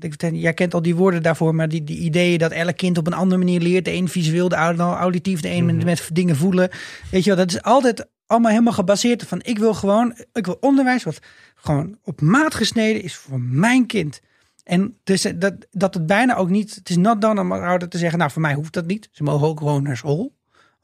ik- 0.00 0.30
jij 0.32 0.54
kent 0.54 0.74
al 0.74 0.82
die 0.82 0.94
woorden 0.96 1.22
daarvoor, 1.22 1.54
maar 1.54 1.68
die, 1.68 1.84
die 1.84 1.98
ideeën 1.98 2.38
dat 2.38 2.52
elk 2.52 2.76
kind 2.76 2.98
op 2.98 3.06
een 3.06 3.12
andere 3.12 3.38
manier 3.38 3.60
leert. 3.60 3.84
De 3.84 3.92
een 3.92 4.08
visueel, 4.08 4.48
de 4.48 4.56
ander 4.56 4.86
auditief, 4.86 5.40
de 5.40 5.50
een 5.50 5.66
met, 5.66 5.84
met 5.84 6.08
dingen 6.12 6.36
voelen. 6.36 6.68
Weet 7.10 7.24
je 7.24 7.30
wel, 7.34 7.38
dat 7.46 7.54
is 7.54 7.62
altijd 7.62 8.06
allemaal 8.26 8.50
helemaal 8.50 8.72
gebaseerd 8.72 9.22
van 9.22 9.40
ik 9.42 9.58
wil 9.58 9.74
gewoon, 9.74 10.14
ik 10.32 10.46
wil 10.46 10.56
onderwijs 10.60 11.02
wat 11.04 11.18
gewoon 11.54 11.98
op 12.04 12.20
maat 12.20 12.54
gesneden 12.54 13.02
is 13.02 13.16
voor 13.16 13.40
mijn 13.40 13.86
kind. 13.86 14.20
En 14.64 14.96
dus 15.04 15.24
eh, 15.24 15.32
dat, 15.36 15.54
dat 15.70 15.94
het 15.94 16.06
bijna 16.06 16.36
ook 16.36 16.48
niet, 16.50 16.74
het 16.74 16.88
is 16.90 16.96
not 16.96 17.20
done 17.20 17.40
om 17.40 17.52
ouder 17.52 17.88
te 17.88 17.98
zeggen, 17.98 18.18
nou 18.18 18.30
voor 18.30 18.42
mij 18.42 18.54
hoeft 18.54 18.72
dat 18.72 18.86
niet. 18.86 19.08
Ze 19.12 19.22
mogen 19.22 19.46
ook 19.46 19.58
gewoon 19.58 19.82
naar 19.82 19.96
school. 19.96 20.32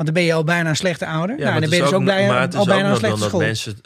Want 0.02 0.14
dan 0.14 0.24
ben 0.24 0.32
je 0.32 0.38
al 0.38 0.44
bijna 0.44 0.68
een 0.68 0.76
slechte 0.76 1.06
ouder. 1.06 1.38
Ja, 1.38 1.44
nou, 1.44 1.60
dan 1.60 1.70
ben 1.70 1.78
je 1.78 1.84
dus 1.84 1.92
ook, 1.92 2.02
blij, 2.02 2.28
maar 2.28 2.40
het 2.40 2.52
is 2.52 2.58
al 2.58 2.66
bijna 2.66 2.84
ook 2.84 2.90
een 2.90 2.96
slechte 2.96 3.18
dan 3.18 3.28
school. 3.28 3.40
dat 3.40 3.48
mensen 3.48 3.78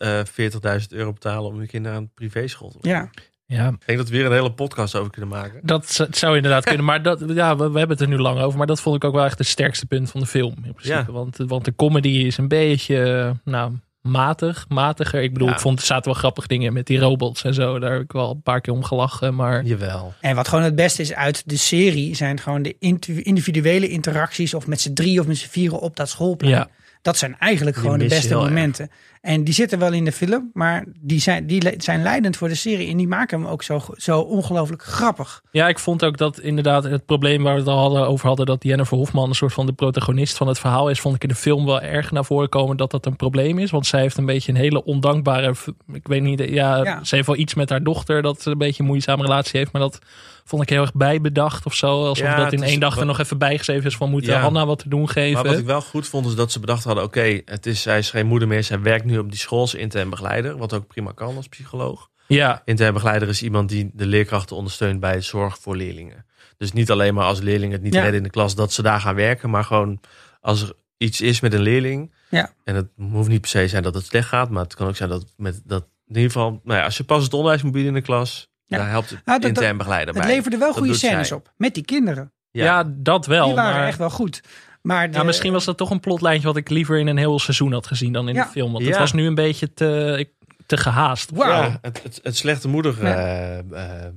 eh 0.65 0.81
40.000 0.81 0.87
euro 0.89 1.13
betalen 1.13 1.51
om 1.51 1.59
hun 1.59 1.67
kinderen 1.67 1.97
aan 1.97 2.03
een 2.03 2.11
privéschool 2.15 2.71
te 2.71 2.89
Ja. 2.89 3.11
Ja. 3.47 3.69
Ik 3.69 3.87
denk 3.87 3.99
dat 3.99 4.09
we 4.09 4.17
weer 4.17 4.27
een 4.27 4.33
hele 4.33 4.53
podcast 4.53 4.95
over 4.95 5.11
kunnen 5.11 5.31
maken. 5.31 5.61
Dat 5.63 6.09
zou 6.11 6.37
inderdaad 6.37 6.65
kunnen. 6.65 6.85
Maar 6.85 7.03
dat, 7.03 7.23
ja, 7.27 7.57
we, 7.57 7.71
we 7.71 7.79
hebben 7.79 7.97
het 7.97 8.01
er 8.01 8.13
nu 8.13 8.19
lang 8.19 8.41
over. 8.41 8.59
Maar 8.59 8.67
dat 8.67 8.81
vond 8.81 8.97
ik 8.97 9.05
ook 9.05 9.15
wel 9.15 9.25
echt 9.25 9.39
het 9.39 9.47
sterkste 9.47 9.87
punt 9.87 10.11
van 10.11 10.21
de 10.21 10.27
film. 10.27 10.55
In 10.65 10.73
principe. 10.73 11.05
Ja. 11.07 11.13
Want, 11.13 11.37
want 11.37 11.65
de 11.65 11.75
comedy 11.75 12.09
is 12.09 12.37
een 12.37 12.49
beetje 12.49 13.03
eh, 13.03 13.31
nou, 13.45 13.73
matig. 14.07 14.65
Matiger. 14.69 15.23
Ik 15.23 15.33
bedoel, 15.33 15.49
Ja. 15.49 15.55
ik 15.55 15.61
vond 15.61 15.79
er 15.79 15.85
zaten 15.87 16.05
wel 16.05 16.15
grappige 16.21 16.49
dingen 16.49 16.73
met 16.73 16.87
die 16.87 16.99
robots 16.99 17.45
en 17.45 17.55
zo. 17.55 17.79
Daar 17.79 17.93
heb 17.93 18.01
ik 18.03 18.13
wel 18.13 18.31
een 18.31 18.43
paar 18.43 18.61
keer 18.61 18.73
om 18.73 18.85
gelachen. 18.85 19.35
Maar 19.35 19.65
Jawel. 19.65 20.15
En 20.21 20.35
wat 20.37 20.49
gewoon 20.49 20.65
het 20.65 20.75
beste 20.75 21.03
is 21.03 21.13
uit 21.13 21.43
de 21.47 21.57
serie 21.57 22.15
zijn 22.15 22.41
gewoon 22.41 22.63
de 22.63 22.77
individuele 23.23 23.89
interacties 23.89 24.55
of 24.55 24.67
met 24.67 24.81
z'n 24.81 24.93
drie 24.93 25.21
of 25.21 25.27
met 25.27 25.37
z'n 25.37 25.49
vieren 25.49 25.81
op 25.81 25.97
dat 25.97 26.09
schoolplein. 26.09 26.55
Ja. 26.55 26.69
Dat 27.07 27.17
zijn 27.17 27.37
eigenlijk 27.39 27.77
gewoon 27.77 27.99
de 27.99 28.07
beste 28.07 28.35
erg. 28.35 28.43
momenten. 28.43 28.91
En 29.21 29.45
die 29.45 29.55
zitten 29.55 29.79
wel 29.79 29.93
in 29.93 30.05
de 30.05 30.13
film, 30.13 30.51
maar 30.53 30.85
die 31.01 31.21
zijn, 31.21 31.47
die 31.47 31.63
zijn 31.79 32.03
leidend 32.03 32.37
voor 32.37 32.49
de 32.49 32.55
serie. 32.55 32.91
En 32.91 32.97
die 32.97 33.09
maken 33.09 33.41
hem 33.41 33.49
ook 33.49 33.63
zo, 33.63 33.81
zo 33.97 34.21
ongelooflijk 34.21 34.83
grappig. 34.83 35.43
Ja, 35.51 35.69
ik 35.69 35.79
vond 35.79 36.05
ook 36.05 36.17
dat 36.19 36.39
inderdaad 36.41 36.85
het 36.85 37.07
probleem 37.07 37.43
waar 37.43 37.53
we 37.55 37.59
het 37.59 37.69
al 37.69 37.79
hadden, 37.79 38.07
over 38.09 38.27
hadden, 38.27 38.47
dat 38.47 38.63
Jennifer 38.63 38.97
Hofman 38.97 39.29
een 39.29 39.35
soort 39.35 39.53
van 39.53 39.67
de 39.67 39.73
protagonist 39.73 40.37
van 40.37 40.49
het 40.49 40.59
verhaal 40.59 40.91
is, 40.91 41.01
vond 41.01 41.15
ik 41.15 41.23
in 41.23 41.29
de 41.29 41.35
film 41.35 41.67
wel 41.67 41.81
erg 41.81 42.11
naar 42.11 42.25
voren 42.25 42.49
komen 42.49 42.77
dat 42.77 42.91
dat 42.91 43.07
een 43.07 43.17
probleem 43.17 43.59
is. 43.59 43.71
Want 43.71 43.87
zij 43.87 44.01
heeft 44.01 44.17
een 44.17 44.27
beetje 44.27 44.53
een 44.53 44.59
hele 44.59 44.85
ondankbare, 44.85 45.55
ik 45.93 46.07
weet 46.07 46.23
niet, 46.23 46.39
ja, 46.49 46.85
Ja. 46.85 47.05
ze 47.05 47.15
heeft 47.15 47.27
wel 47.27 47.37
iets 47.37 47.55
met 47.55 47.71
haar 47.71 47.83
dochter 47.83 48.23
dat 48.23 48.43
ze 48.43 48.51
een 48.51 48.59
beetje 48.59 48.83
een 48.83 48.89
moeizame 48.89 49.23
relatie 49.23 49.59
heeft, 49.59 49.73
maar 49.73 49.83
dat 49.83 49.99
vond 50.47 50.63
ik 50.63 50.69
heel 50.69 50.81
erg 50.81 50.93
bijbedacht 50.95 51.67
of 51.67 51.75
zo. 51.75 52.07
Alsof 52.07 52.27
Ja, 52.27 52.37
dat 52.37 52.53
in 52.53 52.63
één 52.63 52.81
dag 52.81 52.97
er 52.97 53.07
nog 53.07 53.19
even 53.19 53.39
bijgeschreven 53.39 53.85
is 53.87 53.97
van 53.97 54.11
moeten 54.11 54.33
Ja. 54.33 54.41
Hanna 54.41 54.67
wat 54.67 54.79
te 54.79 54.89
doen 54.89 55.09
geven. 55.09 55.33
Maar 55.33 55.51
wat 55.51 55.59
ik 55.59 55.65
wel 55.65 55.81
goed 55.83 56.07
vond 56.09 56.27
is 56.27 56.35
dat 56.35 56.53
ze 56.53 56.61
bedacht 56.61 56.85
hadden: 56.85 57.05
oké, 57.05 57.41
het 57.45 57.67
is 57.67 57.83
zij 57.83 57.99
is 57.99 58.11
geen 58.11 58.27
moeder 58.27 58.49
meer. 58.49 58.65
Zij 58.65 58.81
werkt 58.81 59.05
nu 59.05 59.19
op 59.19 59.31
die 59.31 59.39
school 59.39 59.61
als 59.61 59.75
intern 59.75 60.11
begeleider, 60.11 60.57
wat 60.57 60.73
ook 60.73 60.87
prima 60.87 61.13
kan 61.13 61.37
als 61.37 61.49
psycholoog. 61.49 62.09
Ja, 62.29 62.63
Intern 62.65 62.93
begeleider 62.93 63.29
is 63.29 63.43
iemand 63.43 63.69
die 63.69 63.91
de 63.95 64.07
leerkrachten 64.07 64.57
ondersteunt 64.57 65.01
bij 65.01 65.21
zorg 65.21 65.59
voor 65.61 65.77
leerlingen. 65.77 66.25
Dus 66.57 66.73
niet 66.73 66.91
alleen 66.91 67.15
maar 67.15 67.25
als 67.25 67.41
leerlingen 67.41 67.73
het 67.75 67.83
niet 67.83 67.95
Ja. 67.95 68.01
redden 68.01 68.19
in 68.19 68.23
de 68.23 68.31
klas 68.31 68.55
dat 68.55 68.73
ze 68.73 68.83
daar 68.83 69.01
gaan 69.01 69.15
werken, 69.15 69.51
maar 69.51 69.65
gewoon 69.65 70.01
als 70.41 70.63
er 70.63 70.73
iets 70.97 71.21
is 71.21 71.41
met 71.41 71.53
een 71.53 71.61
leerling. 71.61 72.15
Ja. 72.31 72.51
En 72.65 72.75
het 72.75 72.87
hoeft 73.13 73.29
niet 73.29 73.41
per 73.41 73.51
se 73.51 73.69
zijn 73.69 73.83
dat 73.83 73.95
het 73.95 74.05
slecht 74.05 74.29
gaat, 74.29 74.51
maar 74.51 74.63
het 74.63 74.75
kan 74.75 74.87
ook 74.89 74.97
zijn 74.97 75.09
dat 75.09 75.25
met 75.37 75.61
dat 75.65 75.87
in 76.09 76.15
ieder 76.17 76.31
geval, 76.31 76.61
nou 76.65 76.79
ja, 76.79 76.85
als 76.85 76.97
je 76.97 77.05
pas 77.05 77.23
het 77.25 77.33
onderwijs 77.35 77.63
moet 77.63 77.73
bieden 77.73 77.91
in 77.95 77.99
de 77.99 78.05
klas, 78.07 78.49
Ja. 78.67 78.77
daar 78.79 78.89
helpt 78.91 79.11
Nou, 79.11 79.21
dat- 79.25 79.45
intern 79.49 79.69
dat- 79.69 79.77
begeleider 79.77 80.15
Het 80.15 80.23
bij. 80.25 80.35
leverde 80.35 80.57
wel 80.59 80.69
Dat 80.69 80.77
goede 80.77 80.95
scènes 80.95 81.29
zij. 81.29 81.37
op. 81.37 81.53
Met 81.57 81.75
die 81.75 81.85
kinderen. 81.85 82.33
ja. 82.51 82.85
dat 82.87 83.27
wel. 83.27 83.47
die 83.47 83.55
waren 83.55 83.75
maar... 83.79 83.87
echt 83.87 83.99
wel 83.99 84.11
goed. 84.11 84.41
Maar 84.83 85.11
de, 85.11 85.17
Ja, 85.19 85.23
misschien 85.23 85.53
was 85.53 85.65
dat 85.65 85.77
toch 85.77 85.91
een 85.91 86.01
plotlijntje 86.01 86.47
wat 86.47 86.57
ik 86.57 86.69
liever 86.71 86.99
in 86.99 87.07
een 87.07 87.17
heel 87.17 87.39
seizoen 87.39 87.73
had 87.73 87.87
gezien 87.87 88.13
dan 88.13 88.29
in 88.29 88.35
Ja. 88.35 88.45
de 88.45 88.51
film. 88.51 88.73
Want 88.73 88.85
het 88.87 88.99
was 88.99 89.13
nu 89.13 89.27
een 89.27 89.35
beetje 89.35 89.73
te, 89.73 90.29
te 90.67 90.77
gehaast. 90.77 91.31
Ja, 91.35 91.79
het, 91.83 92.03
het, 92.03 92.21
het 92.23 92.37
slechte 92.37 92.69
moeder. 92.69 93.05
Ja. 93.07 93.15
eh, 93.15 93.59
eh, 93.59 94.13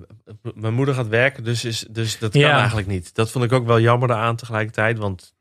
mijn 0.53 0.73
moeder 0.73 0.95
gaat 0.95 1.07
werken, 1.07 1.43
dus, 1.43 1.65
is, 1.65 1.85
dus 1.89 2.19
dat 2.19 2.31
kan 2.31 2.41
Ja. 2.41 2.57
eigenlijk 2.57 2.88
niet. 2.88 3.15
Dat 3.15 3.31
vond 3.31 3.43
ik 3.45 3.51
ook 3.51 3.65
wel 3.65 3.80
jammer 3.80 4.13
aan 4.13 4.35
tegelijkertijd. 4.35 4.97
Want 4.97 5.34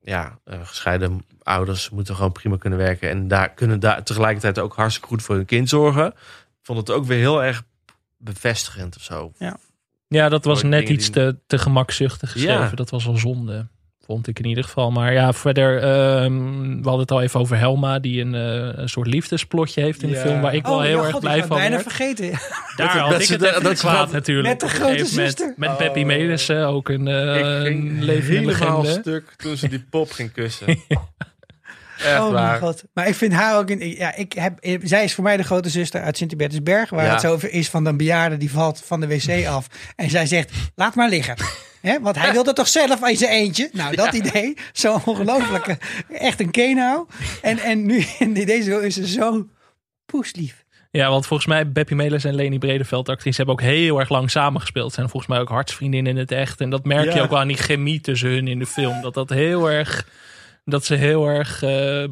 ja, 0.00 0.38
eh, 0.44 0.58
gescheiden 0.62 1.24
ouders 1.42 1.90
moeten 1.90 2.14
gewoon 2.14 2.32
prima 2.32 2.56
kunnen 2.56 2.78
werken. 2.78 3.10
En 3.10 3.28
daar 3.28 3.50
kunnen 3.50 3.80
daar 3.80 4.02
tegelijkertijd 4.02 4.58
ook 4.58 4.74
hartstikke 4.74 5.08
goed 5.08 5.22
voor 5.22 5.34
hun 5.34 5.44
kind 5.44 5.68
zorgen. 5.68 6.06
Ik 6.06 6.14
vond 6.62 6.78
het 6.78 6.90
ook 6.90 7.04
weer 7.04 7.18
heel 7.18 7.42
erg 7.44 7.62
bevestigend 8.24 8.96
of 8.96 9.02
zo. 9.02 9.32
Ja, 10.08 10.28
dat 10.28 10.44
was 10.44 10.62
net 10.62 10.88
iets 10.88 11.04
die- 11.04 11.12
te, 11.12 11.36
te 11.46 11.58
gemakzuchtig 11.58 12.32
geschreven. 12.32 12.60
Ja. 12.62 12.70
Dat 12.74 12.90
was 12.90 13.04
wel 13.04 13.16
zonde. 13.16 13.66
Vond 14.06 14.26
ik 14.28 14.38
in 14.38 14.44
ieder 14.44 14.64
geval. 14.64 14.90
Maar 14.90 15.12
ja, 15.12 15.32
verder. 15.32 15.76
ehm, 15.82 16.66
we 16.66 16.82
hadden 16.82 17.00
het 17.00 17.10
al 17.10 17.22
even 17.22 17.40
over 17.40 17.56
Helma. 17.58 17.98
Die 17.98 18.20
een, 18.20 18.34
eh, 18.34 18.78
een 18.78 18.88
soort 18.88 19.06
liefdesplotje 19.06 19.80
heeft 19.80 20.02
in 20.02 20.08
de 20.08 20.14
Ja. 20.14 20.20
film. 20.20 20.40
Waar 20.40 20.54
ik 20.54 20.66
wel 20.66 20.74
oh, 20.76 20.82
heel 20.82 20.96
ja, 20.98 21.02
erg 21.02 21.12
god, 21.12 21.20
blij 21.20 21.34
ik 21.34 21.38
had 21.40 21.48
van 21.48 21.56
bijna 21.56 21.70
werd. 21.76 21.82
vergeten. 21.92 22.30
Daar 22.30 22.40
Dat- 22.76 22.88
had 23.02 23.10
dat 23.10 23.20
ik 23.22 23.28
het 23.28 23.40
dat- 23.40 23.48
even 23.50 23.62
dat 23.62 23.78
ze 23.78 23.86
kwaad 23.86 23.98
dat- 23.98 24.12
natuurlijk. 24.12 24.48
Met 24.48 24.60
de 24.60 24.68
grote 24.76 25.04
zuster. 25.06 25.54
Met 25.56 25.76
Peppy 25.76 26.00
Oh. 26.00 26.06
Melissen. 26.06 26.66
Ook 26.66 26.88
een, 26.88 27.08
eh 27.08 27.38
ik 27.38 27.66
ging 27.66 27.88
een 27.90 28.04
levende 28.04 28.52
helemaal 28.54 28.80
legende. 28.82 29.00
stuk 29.00 29.34
toen 29.36 29.56
ze 29.56 29.68
die 29.68 29.84
pop 29.90 30.10
ging 30.10 30.32
kussen. 30.32 30.66
Echt 32.04 32.20
oh 32.20 32.30
waar. 32.32 32.48
mijn 32.48 32.60
god. 32.60 32.82
Maar 32.94 33.08
ik 33.08 33.14
vind 33.14 33.32
haar 33.32 33.58
ook... 33.58 33.70
Een, 33.70 33.96
ja, 33.96 34.14
ik 34.14 34.32
heb, 34.32 34.58
zij 34.82 35.04
is 35.04 35.14
voor 35.14 35.24
mij 35.24 35.36
de 35.36 35.42
grote 35.42 35.68
zuster 35.68 36.02
uit 36.02 36.16
Sint-Hubertusberg. 36.16 36.90
Waar 36.90 37.04
Ja. 37.04 37.10
het 37.10 37.20
zo 37.20 37.32
over 37.32 37.52
is 37.52 37.68
van 37.68 37.86
een 37.86 37.96
bejaarde 37.96 38.36
die 38.36 38.50
valt 38.50 38.82
van 38.84 39.00
de 39.00 39.06
wc 39.06 39.46
af. 39.46 39.66
En 39.96 40.10
zij 40.10 40.26
zegt, 40.26 40.50
laat 40.74 40.94
maar 40.94 41.08
liggen. 41.08 41.34
Hè, 41.80 42.00
want 42.00 42.16
hij 42.18 42.32
wil 42.32 42.44
dat 42.44 42.56
toch 42.56 42.68
zelf 42.68 43.08
in 43.08 43.16
zijn 43.16 43.30
eentje? 43.30 43.68
Nou, 43.72 43.96
dat 43.96 44.14
idee. 44.14 44.56
Zo 44.72 45.00
ongelooflijk. 45.04 45.76
Echt 46.08 46.40
een 46.40 46.50
kenau. 46.50 47.06
En, 47.42 47.58
en 47.58 47.86
nu 47.86 48.04
in 48.18 48.32
deze 48.34 48.86
is 48.86 48.94
ze 48.94 49.06
zo 49.08 49.46
poeslief. 50.06 50.62
Ja, 50.90 51.10
want 51.10 51.26
volgens 51.26 51.48
mij 51.48 51.72
Beppie 51.72 51.96
Melis 51.96 52.24
en 52.24 52.34
Leni 52.34 52.58
Bredeveld, 52.58 53.08
actrice, 53.08 53.36
hebben 53.36 53.54
ook 53.54 53.60
heel 53.60 53.98
erg 53.98 54.08
lang 54.08 54.30
samengespeeld. 54.30 54.92
Zijn 54.92 55.08
volgens 55.08 55.32
mij 55.32 55.40
ook 55.40 55.48
hartsvriendinnen 55.48 56.12
in 56.12 56.18
het 56.18 56.32
echt. 56.32 56.60
En 56.60 56.70
dat 56.70 56.84
merk 56.84 57.12
je 57.12 57.20
ook 57.22 57.30
wel 57.30 57.38
aan 57.38 57.48
die 57.48 57.56
chemie 57.56 58.00
tussen 58.00 58.28
hun 58.28 58.48
in 58.48 58.58
de 58.58 58.66
film. 58.66 59.02
Dat 59.02 59.14
dat 59.14 59.28
heel 59.30 59.70
erg, 59.70 60.08
dat 60.64 60.84
ze 60.84 60.94
heel 60.94 61.26
erg 61.26 61.62
eh, 61.62 62.04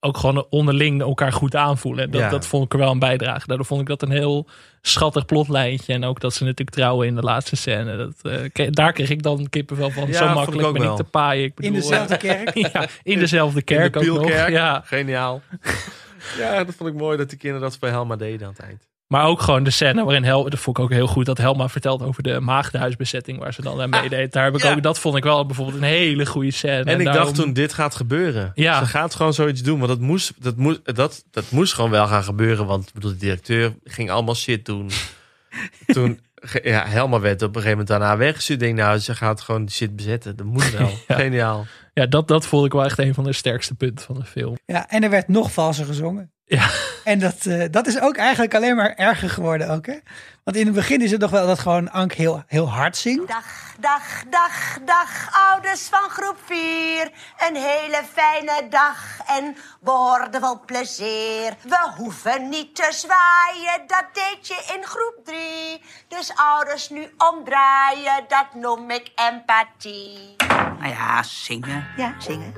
ook 0.00 0.16
gewoon 0.16 0.46
onderling 0.50 1.00
elkaar 1.00 1.32
goed 1.32 1.54
aanvoelen. 1.54 2.10
Dat, 2.10 2.20
Ja. 2.20 2.28
dat 2.28 2.46
vond 2.46 2.64
ik 2.64 2.72
er 2.72 2.78
wel 2.78 2.90
een 2.90 2.98
bijdrage. 2.98 3.46
Daardoor 3.46 3.66
vond 3.66 3.80
ik 3.80 3.86
dat 3.86 4.02
een 4.02 4.10
heel 4.10 4.48
schattig 4.82 5.24
plotlijntje. 5.24 5.92
En 5.92 6.04
ook 6.04 6.20
dat 6.20 6.34
ze 6.34 6.42
natuurlijk 6.44 6.76
trouwen 6.76 7.06
in 7.06 7.14
de 7.14 7.22
laatste 7.22 7.56
scène. 7.56 7.96
Dat, 7.96 8.32
eh, 8.52 8.66
daar 8.70 8.92
kreeg 8.92 9.10
ik 9.10 9.22
dan 9.22 9.48
kippenvel 9.48 9.90
van. 9.90 10.06
Ja, 10.06 10.12
Zo 10.12 10.28
ik 10.28 10.34
makkelijk 10.34 10.66
ook 10.68 10.78
ben 10.78 10.90
ik 10.90 10.96
te 10.96 11.04
paaien. 11.04 11.44
Ik 11.44 11.60
In 11.60 11.72
bedoel, 11.72 11.88
dezelfde 11.88 12.14
eh, 12.14 12.20
kerk. 12.20 12.54
ja, 12.72 12.86
in 13.02 13.18
dezelfde 13.18 13.62
kerk 13.62 13.96
in 13.96 14.02
de 14.02 14.10
ook 14.12 14.20
nog. 14.20 14.48
Ja. 14.48 14.82
Geniaal. 14.84 15.42
ja, 16.38 16.64
dat 16.64 16.74
vond 16.74 16.90
ik 16.90 16.96
mooi 16.96 17.16
dat 17.16 17.28
die 17.28 17.38
kinderen 17.38 17.68
dat 17.68 17.78
bij 17.80 17.90
Helma 17.90 18.16
deden 18.16 18.46
aan 18.46 18.52
het 18.56 18.62
eind. 18.62 18.86
Maar 19.08 19.24
ook 19.24 19.40
gewoon 19.40 19.62
de 19.62 19.70
scène 19.70 20.04
waarin 20.04 20.24
Hel, 20.24 20.50
dat 20.50 20.58
vond 20.58 20.78
ik 20.78 20.84
ook 20.84 20.90
heel 20.90 21.06
goed, 21.06 21.26
dat 21.26 21.38
Helma 21.38 21.68
vertelt 21.68 22.02
over 22.02 22.22
de 22.22 22.40
maagdenhuisbezetting 22.40 23.38
waar 23.38 23.52
ze 23.54 23.62
dan 23.62 23.80
aan 23.80 23.90
meedeed. 23.90 24.32
Daar 24.32 24.44
heb 24.44 24.54
ik 24.54 24.62
ja. 24.62 24.72
ook, 24.72 24.82
dat 24.82 24.98
vond 24.98 25.16
ik 25.16 25.22
wel 25.22 25.46
bijvoorbeeld 25.46 25.76
een 25.76 25.82
hele 25.82 26.26
goede 26.26 26.50
scène. 26.50 26.84
En, 26.84 26.98
ik 26.98 27.04
daarom- 27.04 27.24
dacht 27.24 27.34
toen, 27.34 27.52
dit 27.52 27.72
gaat 27.72 27.94
gebeuren. 27.94 28.52
Ja. 28.54 28.78
Ze 28.78 28.86
gaat 28.86 29.14
gewoon 29.14 29.34
zoiets 29.34 29.62
doen. 29.62 29.78
Want 29.78 29.90
dat 29.90 30.00
moest, 30.00 30.32
dat, 30.38 30.56
moest, 30.56 30.94
dat, 30.96 31.24
dat 31.30 31.50
moest 31.50 31.74
gewoon 31.74 31.90
wel 31.90 32.06
gaan 32.06 32.24
gebeuren. 32.24 32.66
Want 32.66 32.88
ik 32.88 32.94
bedoel, 32.94 33.10
de 33.10 33.16
directeur 33.16 33.74
ging 33.84 34.10
allemaal 34.10 34.34
shit 34.34 34.64
doen. 34.64 34.90
toen, 35.86 36.20
ja, 36.62 36.86
Helma 36.86 37.20
werd 37.20 37.42
op 37.42 37.48
een 37.48 37.62
gegeven 37.62 37.70
moment 37.70 37.88
daarna 37.88 38.16
weggestuurd. 38.16 38.62
Ik 38.62 38.66
denk, 38.66 38.78
nou, 38.78 38.98
ze 38.98 39.14
gaat 39.14 39.40
gewoon 39.40 39.70
shit 39.70 39.96
bezetten. 39.96 40.36
Dat 40.36 40.46
moet 40.46 40.70
wel. 40.70 40.90
Ja. 41.08 41.14
Geniaal. 41.14 41.66
Ja, 41.98 42.06
dat, 42.06 42.28
dat 42.28 42.46
vond 42.46 42.66
ik 42.66 42.72
wel 42.72 42.84
echt 42.84 42.98
een 42.98 43.14
van 43.14 43.24
de 43.24 43.32
sterkste 43.32 43.74
punten 43.74 44.04
van 44.04 44.14
de 44.14 44.24
film. 44.24 44.56
Ja, 44.66 44.88
en 44.88 45.02
er 45.02 45.10
werd 45.10 45.28
nog 45.28 45.52
valser 45.52 45.86
gezongen. 45.86 46.32
Ja. 46.44 46.70
En 47.04 47.18
dat, 47.18 47.46
eh, 47.46 47.64
dat 47.70 47.86
is 47.86 48.00
ook 48.00 48.16
eigenlijk 48.16 48.54
alleen 48.54 48.76
maar 48.76 48.94
erger 48.94 49.30
geworden 49.30 49.70
ook, 49.70 49.86
hè? 49.86 49.98
Want 50.44 50.56
in 50.56 50.66
het 50.66 50.74
begin 50.74 51.02
is 51.02 51.10
het 51.10 51.20
nog 51.20 51.30
wel 51.30 51.46
dat 51.46 51.58
gewoon 51.58 51.90
Ank 51.90 52.12
heel, 52.12 52.42
heel 52.46 52.70
hard 52.70 52.96
zingt. 52.96 53.28
Dag, 53.28 53.74
dag, 53.80 54.24
dag, 54.30 54.78
dag, 54.84 55.28
ouders 55.50 55.82
van 55.82 56.10
groep 56.10 56.36
4. 56.44 57.10
Een 57.48 57.56
hele 57.56 58.02
fijne 58.12 58.68
dag 58.70 59.18
en 59.26 59.56
boordevol 59.80 60.60
plezier. 60.66 61.54
We 61.62 61.92
hoeven 61.96 62.48
niet 62.48 62.74
te 62.74 62.88
zwaaien, 62.90 63.82
dat 63.86 64.04
deed 64.12 64.48
je 64.48 64.74
in 64.76 64.84
groep 64.84 65.20
3. 65.24 65.36
Dus 66.08 66.32
ouders 66.34 66.88
nu 66.90 67.10
omdraaien, 67.32 68.24
dat 68.28 68.54
noem 68.54 68.90
ik 68.90 69.10
empathie. 69.14 70.47
Nou 70.78 70.92
ja, 70.92 71.22
zingen. 71.22 71.86
Ja, 71.96 72.14
zingen. 72.18 72.52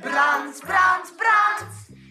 Brand, 0.00 0.60
brand, 0.60 1.12
brand, 1.16 1.66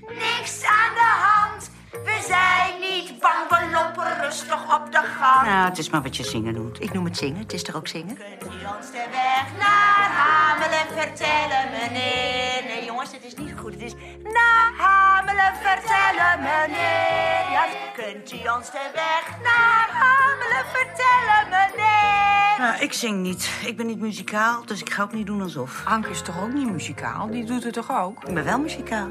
niks 0.08 0.64
aan 0.66 0.94
de 0.94 1.12
hand. 1.20 1.72
We 1.94 2.24
zijn 2.28 2.80
niet 2.80 3.20
bang, 3.20 3.50
we 3.50 3.70
lopen 3.72 4.22
rustig 4.22 4.76
op 4.76 4.92
de 4.92 4.98
gang. 4.98 5.48
Nou, 5.48 5.70
het 5.70 5.78
is 5.78 5.90
maar 5.90 6.02
wat 6.02 6.18
je 6.18 6.24
zingen 6.24 6.54
noemt. 6.54 6.82
Ik 6.82 6.94
noem 6.94 7.06
het 7.06 7.18
zingen. 7.18 7.38
Het 7.40 7.54
is 7.54 7.64
toch 7.64 7.76
ook 7.76 7.88
zingen? 7.88 8.18
Kunt 8.18 8.54
u 8.54 8.66
ons 8.78 8.92
de 8.92 9.06
weg 9.12 9.46
naar 9.60 10.10
Hamelen 10.22 11.02
vertellen, 11.02 11.72
meneer? 11.72 12.64
Nee, 12.68 12.86
jongens, 12.86 13.12
het 13.12 13.24
is 13.24 13.36
niet 13.36 13.54
goed. 13.60 13.74
Het 13.74 13.82
is 13.82 13.94
naar 14.24 14.72
Hamelen 14.78 15.54
vertellen, 15.62 16.40
meneer. 16.40 17.52
Ja, 17.52 17.66
kunt 17.96 18.34
u 18.34 18.48
ons 18.58 18.72
de 18.72 18.90
weg 18.94 19.38
naar 19.44 19.88
Hamelen 19.92 20.66
vertellen, 20.74 21.50
meneer? 21.50 22.58
Nou, 22.58 22.82
ik 22.82 22.94
zing 22.94 23.22
niet. 23.22 23.50
Ik 23.66 23.78
ben 23.78 23.86
niet 23.86 24.00
muzikaal, 24.00 24.66
dus 24.66 24.82
ik 24.82 24.90
ga 24.90 25.04
ook 25.04 25.14
niet 25.14 25.26
doen 25.26 25.42
alsof. 25.42 25.82
Anke 25.86 26.10
is 26.10 26.22
toch 26.22 26.42
ook 26.42 26.54
niet 26.54 26.72
muzikaal? 26.72 27.28
Die 27.28 27.46
doet 27.46 27.64
het 27.64 27.74
toch 27.74 27.92
ook? 27.92 28.24
Ik 28.28 28.34
ben 28.34 28.44
wel 28.44 28.60
muzikaal. 28.60 29.08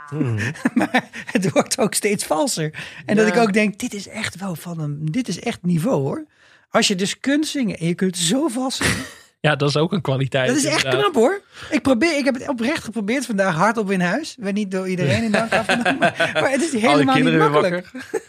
maar 0.73 1.09
het 1.25 1.51
wordt 1.51 1.77
ook 1.79 1.93
steeds 1.93 2.23
valser. 2.25 2.73
En 3.05 3.15
dat 3.15 3.27
Ja. 3.27 3.33
ik 3.33 3.39
ook 3.39 3.53
denk, 3.53 3.79
dit 3.79 3.93
is 3.93 4.07
echt 4.07 4.35
wel 4.39 4.55
van 4.55 4.79
een, 4.79 4.97
dit 5.01 5.27
is 5.27 5.39
echt 5.39 5.59
niveau 5.61 6.01
hoor. 6.01 6.25
Als 6.69 6.87
je 6.87 6.95
dus 6.95 7.19
kunt 7.19 7.47
zingen 7.47 7.77
en 7.77 7.87
je 7.87 7.93
kunt 7.95 8.17
zo 8.17 8.47
vals 8.47 8.77
zingen. 8.77 8.95
Ja, 9.39 9.55
dat 9.55 9.69
is 9.69 9.77
ook 9.77 9.91
een 9.93 10.01
kwaliteit. 10.01 10.47
Dat 10.47 10.57
is 10.57 10.63
echt 10.65 10.75
inderdaad. 10.83 11.01
knap 11.01 11.13
hoor. 11.15 11.41
Ik, 11.69 11.81
probeer, 11.81 12.17
ik 12.17 12.25
heb 12.25 12.33
het 12.33 12.47
oprecht 12.47 12.83
geprobeerd 12.83 13.25
vandaag 13.25 13.55
hardop 13.55 13.91
in 13.91 14.01
huis. 14.01 14.35
Werd 14.39 14.55
niet 14.55 14.71
door 14.71 14.87
iedereen 14.89 15.23
in 15.23 15.31
dank 15.31 15.51
afgenomen. 15.53 15.97
Maar, 15.99 16.29
maar 16.33 16.51
het 16.51 16.61
is 16.61 16.71
Alle 16.73 16.79
helemaal 16.87 17.15
niet 17.15 17.23
weer 17.23 17.37
makkelijk. 17.37 17.89
wakker. 17.91 18.21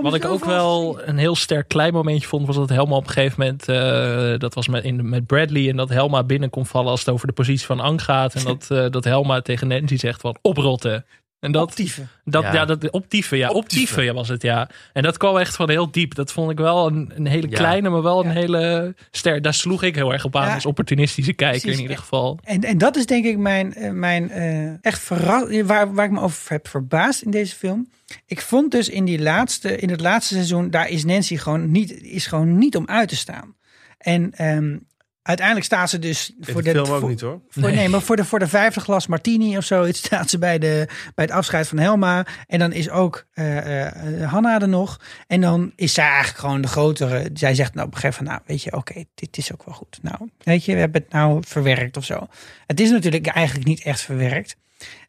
Wat 0.00 0.14
ik 0.14 0.24
ook 0.24 0.44
wel 0.44 1.00
een 1.04 1.16
heel 1.16 1.36
sterk 1.36 1.68
klein 1.68 1.92
momentje 1.92 2.28
vond, 2.28 2.46
was 2.46 2.56
dat 2.56 2.68
Helma 2.68 2.96
op 2.96 3.06
een 3.06 3.12
gegeven 3.12 3.40
moment, 3.40 3.68
eh, 3.68 4.38
dat 4.38 4.54
was 4.54 4.68
met, 4.68 4.84
in, 4.84 5.08
met 5.08 5.26
Bradley, 5.26 5.68
en 5.68 5.76
dat 5.76 5.88
Helma 5.88 6.24
binnen 6.24 6.50
kon 6.50 6.66
vallen 6.66 6.90
als 6.90 7.00
het 7.00 7.08
over 7.08 7.26
de 7.26 7.32
positie 7.32 7.66
van 7.66 7.80
Ank 7.80 8.00
gaat. 8.00 8.34
En 8.34 8.44
dat, 8.54 8.70
eh, 8.70 8.90
dat 8.90 9.04
Helma 9.04 9.40
tegen 9.40 9.68
Nancy 9.68 9.96
zegt 9.96 10.20
van 10.20 10.36
oprotten. 10.42 11.04
En 11.42 11.52
dat, 11.52 11.62
Optieven. 11.62 12.08
dat, 12.24 12.42
Ja. 12.42 12.52
ja. 12.52 12.64
dat, 12.64 12.90
optieven, 12.90 13.38
ja, 13.38 13.50
optieven 13.50 14.04
ja, 14.04 14.12
was 14.12 14.28
het, 14.28 14.42
ja. 14.42 14.68
En 14.92 15.02
dat 15.02 15.16
kwam 15.16 15.36
echt 15.36 15.56
van 15.56 15.70
heel 15.70 15.90
diep. 15.90 16.14
Dat 16.14 16.32
vond 16.32 16.50
ik 16.50 16.58
wel 16.58 16.86
een, 16.86 17.12
een 17.14 17.26
hele 17.26 17.48
Ja. 17.50 17.56
kleine, 17.56 17.88
maar 17.88 18.02
wel 18.02 18.24
een 18.24 18.30
hele 18.30 18.94
ster. 19.10 19.42
Daar 19.42 19.54
sloeg 19.54 19.82
ik 19.82 19.94
heel 19.94 20.12
erg 20.12 20.24
op 20.24 20.36
aan 20.36 20.46
Ja. 20.46 20.54
als 20.54 20.66
opportunistische 20.66 21.32
kijker 21.32 21.60
Precies. 21.60 21.76
in 21.76 21.82
ieder 21.82 21.98
geval. 21.98 22.38
En, 22.42 22.60
en 22.60 22.78
dat 22.78 22.96
is 22.96 23.06
denk 23.06 23.24
ik 23.24 23.38
mijn, 23.38 23.74
eh, 23.74 23.90
mijn 23.90 24.30
eh, 24.30 24.84
echt 24.84 25.00
verras 25.00 25.60
waar, 25.62 25.94
waar 25.94 26.04
ik 26.06 26.10
me 26.12 26.20
over 26.20 26.50
heb 26.50 26.68
verbaasd 26.68 27.22
in 27.22 27.30
deze 27.30 27.54
film. 27.56 27.88
Ik 28.26 28.40
vond 28.40 28.70
dus 28.70 28.88
in, 28.88 29.04
die 29.04 29.22
laatste, 29.22 29.76
in 29.76 29.90
het 29.90 30.00
laatste 30.00 30.34
seizoen, 30.34 30.70
daar 30.70 30.88
is 30.88 31.04
Nancy 31.04 31.36
gewoon 31.36 31.70
niet, 31.70 32.02
is 32.02 32.26
gewoon 32.26 32.58
niet 32.58 32.76
om 32.76 32.86
uit 32.86 33.08
te 33.08 33.16
staan. 33.16 33.54
En 33.98 34.32
ehm, 34.34 34.76
uiteindelijk 35.22 35.66
staat 35.66 35.90
ze 35.90 35.98
dus 35.98 36.32
voor 36.40 36.62
de 36.62 36.70
film 36.70 36.86
ook 36.86 37.00
voor- 37.00 37.08
niet 37.08 37.20
hoor. 37.20 37.40
Voor, 37.48 37.70
nee. 37.72 37.88
maar 37.88 38.02
voor 38.02 38.16
de, 38.16 38.24
voor 38.24 38.38
de 38.38 38.48
vijfde 38.48 38.80
glas 38.80 39.06
martini 39.06 39.56
of 39.56 39.64
zoiets 39.64 39.98
staat 39.98 40.30
ze 40.30 40.38
bij, 40.38 40.58
de, 40.58 40.86
bij 41.14 41.24
het 41.24 41.30
afscheid 41.34 41.68
van 41.68 41.78
Helma. 41.78 42.26
En 42.46 42.58
dan 42.58 42.72
is 42.72 42.90
ook 42.90 43.26
eh 43.32 43.86
eh, 44.22 44.30
Hanna 44.30 44.60
er 44.60 44.68
nog. 44.68 45.00
En 45.26 45.40
dan 45.40 45.72
is 45.76 45.94
zij 45.94 46.06
eigenlijk 46.06 46.38
gewoon 46.38 46.60
de 46.60 46.68
grotere. 46.68 47.30
Zij 47.34 47.54
zegt 47.54 47.74
nou 47.74 47.86
op 47.86 47.94
een 47.94 48.00
gegeven 48.00 48.24
moment, 48.24 48.42
nou 48.46 48.52
weet 48.56 48.62
je, 48.64 48.76
oké, 48.76 49.04
dit 49.14 49.36
is 49.38 49.52
ook 49.52 49.64
wel 49.64 49.74
goed. 49.74 49.98
Nou, 50.02 50.16
weet 50.38 50.64
je, 50.64 50.72
we 50.72 50.78
hebben 50.78 51.02
het 51.02 51.12
nou 51.12 51.42
verwerkt 51.46 51.96
of 51.96 52.04
zo. 52.04 52.26
Het 52.66 52.80
is 52.80 52.90
natuurlijk 52.90 53.26
eigenlijk 53.26 53.66
niet 53.66 53.82
echt 53.82 54.00
verwerkt. 54.00 54.56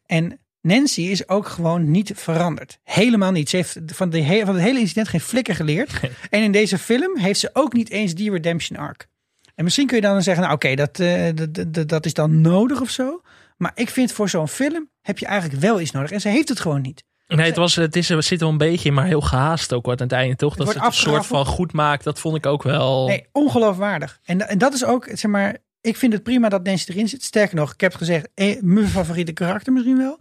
En 0.06 0.38
Nancy 0.60 1.00
is 1.00 1.28
ook 1.28 1.48
gewoon 1.48 1.90
niet 1.90 2.12
veranderd. 2.14 2.78
Helemaal 2.84 3.32
niet. 3.32 3.48
Ze 3.50 3.56
heeft 3.56 3.78
van, 3.86 4.10
de 4.10 4.22
he- 4.22 4.44
van 4.44 4.54
het 4.54 4.64
hele 4.64 4.78
incident 4.80 5.08
geen 5.08 5.20
flikker 5.20 5.54
geleerd. 5.54 6.00
En 6.30 6.42
in 6.42 6.52
deze 6.52 6.78
film 6.78 7.18
heeft 7.18 7.40
ze 7.40 7.50
ook 7.52 7.72
niet 7.72 7.90
eens 7.90 8.14
die 8.14 8.30
redemption 8.30 8.78
arc. 8.78 9.06
En 9.54 9.64
misschien 9.64 9.86
kun 9.86 9.96
je 9.96 10.02
dan 10.02 10.22
zeggen, 10.22 10.42
nou 10.42 10.54
oké, 10.54 10.74
dat, 10.74 10.98
eh, 10.98 11.28
dat, 11.34 11.74
dat, 11.74 11.88
dat 11.88 12.06
is 12.06 12.14
dan 12.14 12.40
nodig 12.40 12.80
of 12.80 12.90
zo. 12.90 13.20
Maar 13.56 13.72
ik 13.74 13.90
vind 13.90 14.12
voor 14.12 14.28
zo'n 14.28 14.48
film 14.48 14.88
heb 15.00 15.18
je 15.18 15.26
eigenlijk 15.26 15.60
wel 15.60 15.80
iets 15.80 15.90
nodig. 15.90 16.10
En 16.10 16.20
ze 16.20 16.28
heeft 16.28 16.48
het 16.48 16.60
gewoon 16.60 16.80
niet. 16.80 17.04
Nee, 17.26 17.46
het, 17.46 17.56
was, 17.56 17.76
het, 17.76 17.96
is, 17.96 18.08
het 18.08 18.24
zit 18.24 18.40
wel 18.40 18.48
een 18.48 18.58
beetje 18.58 18.92
maar 18.92 19.06
heel 19.06 19.20
gehaast 19.20 19.72
ook 19.72 19.86
wat 19.86 20.00
aan 20.00 20.06
het 20.06 20.16
einde, 20.16 20.36
toch? 20.36 20.54
Dat 20.54 20.64
wordt 20.64 20.80
het 20.80 20.88
een 20.88 20.94
soort 20.94 21.26
van 21.26 21.46
goed 21.46 21.72
maakt, 21.72 22.04
dat 22.04 22.20
vond 22.20 22.36
ik 22.36 22.46
ook 22.46 22.62
wel. 22.62 23.06
Nee, 23.06 23.26
ongeloofwaardig. 23.32 24.20
En, 24.24 24.48
en 24.48 24.58
dat 24.58 24.74
is 24.74 24.84
ook, 24.84 25.08
zeg 25.12 25.30
maar, 25.30 25.56
ik 25.80 25.96
vind 25.96 26.12
het 26.12 26.22
prima 26.22 26.48
dat 26.48 26.64
Nancy 26.64 26.90
erin 26.90 27.08
zit. 27.08 27.22
Sterker 27.22 27.56
nog, 27.56 27.72
ik 27.72 27.80
heb 27.80 27.94
gezegd, 27.94 28.28
eh, 28.34 28.60
mijn 28.60 28.88
favoriete 28.88 29.32
karakter 29.32 29.72
misschien 29.72 29.98
wel. 29.98 30.18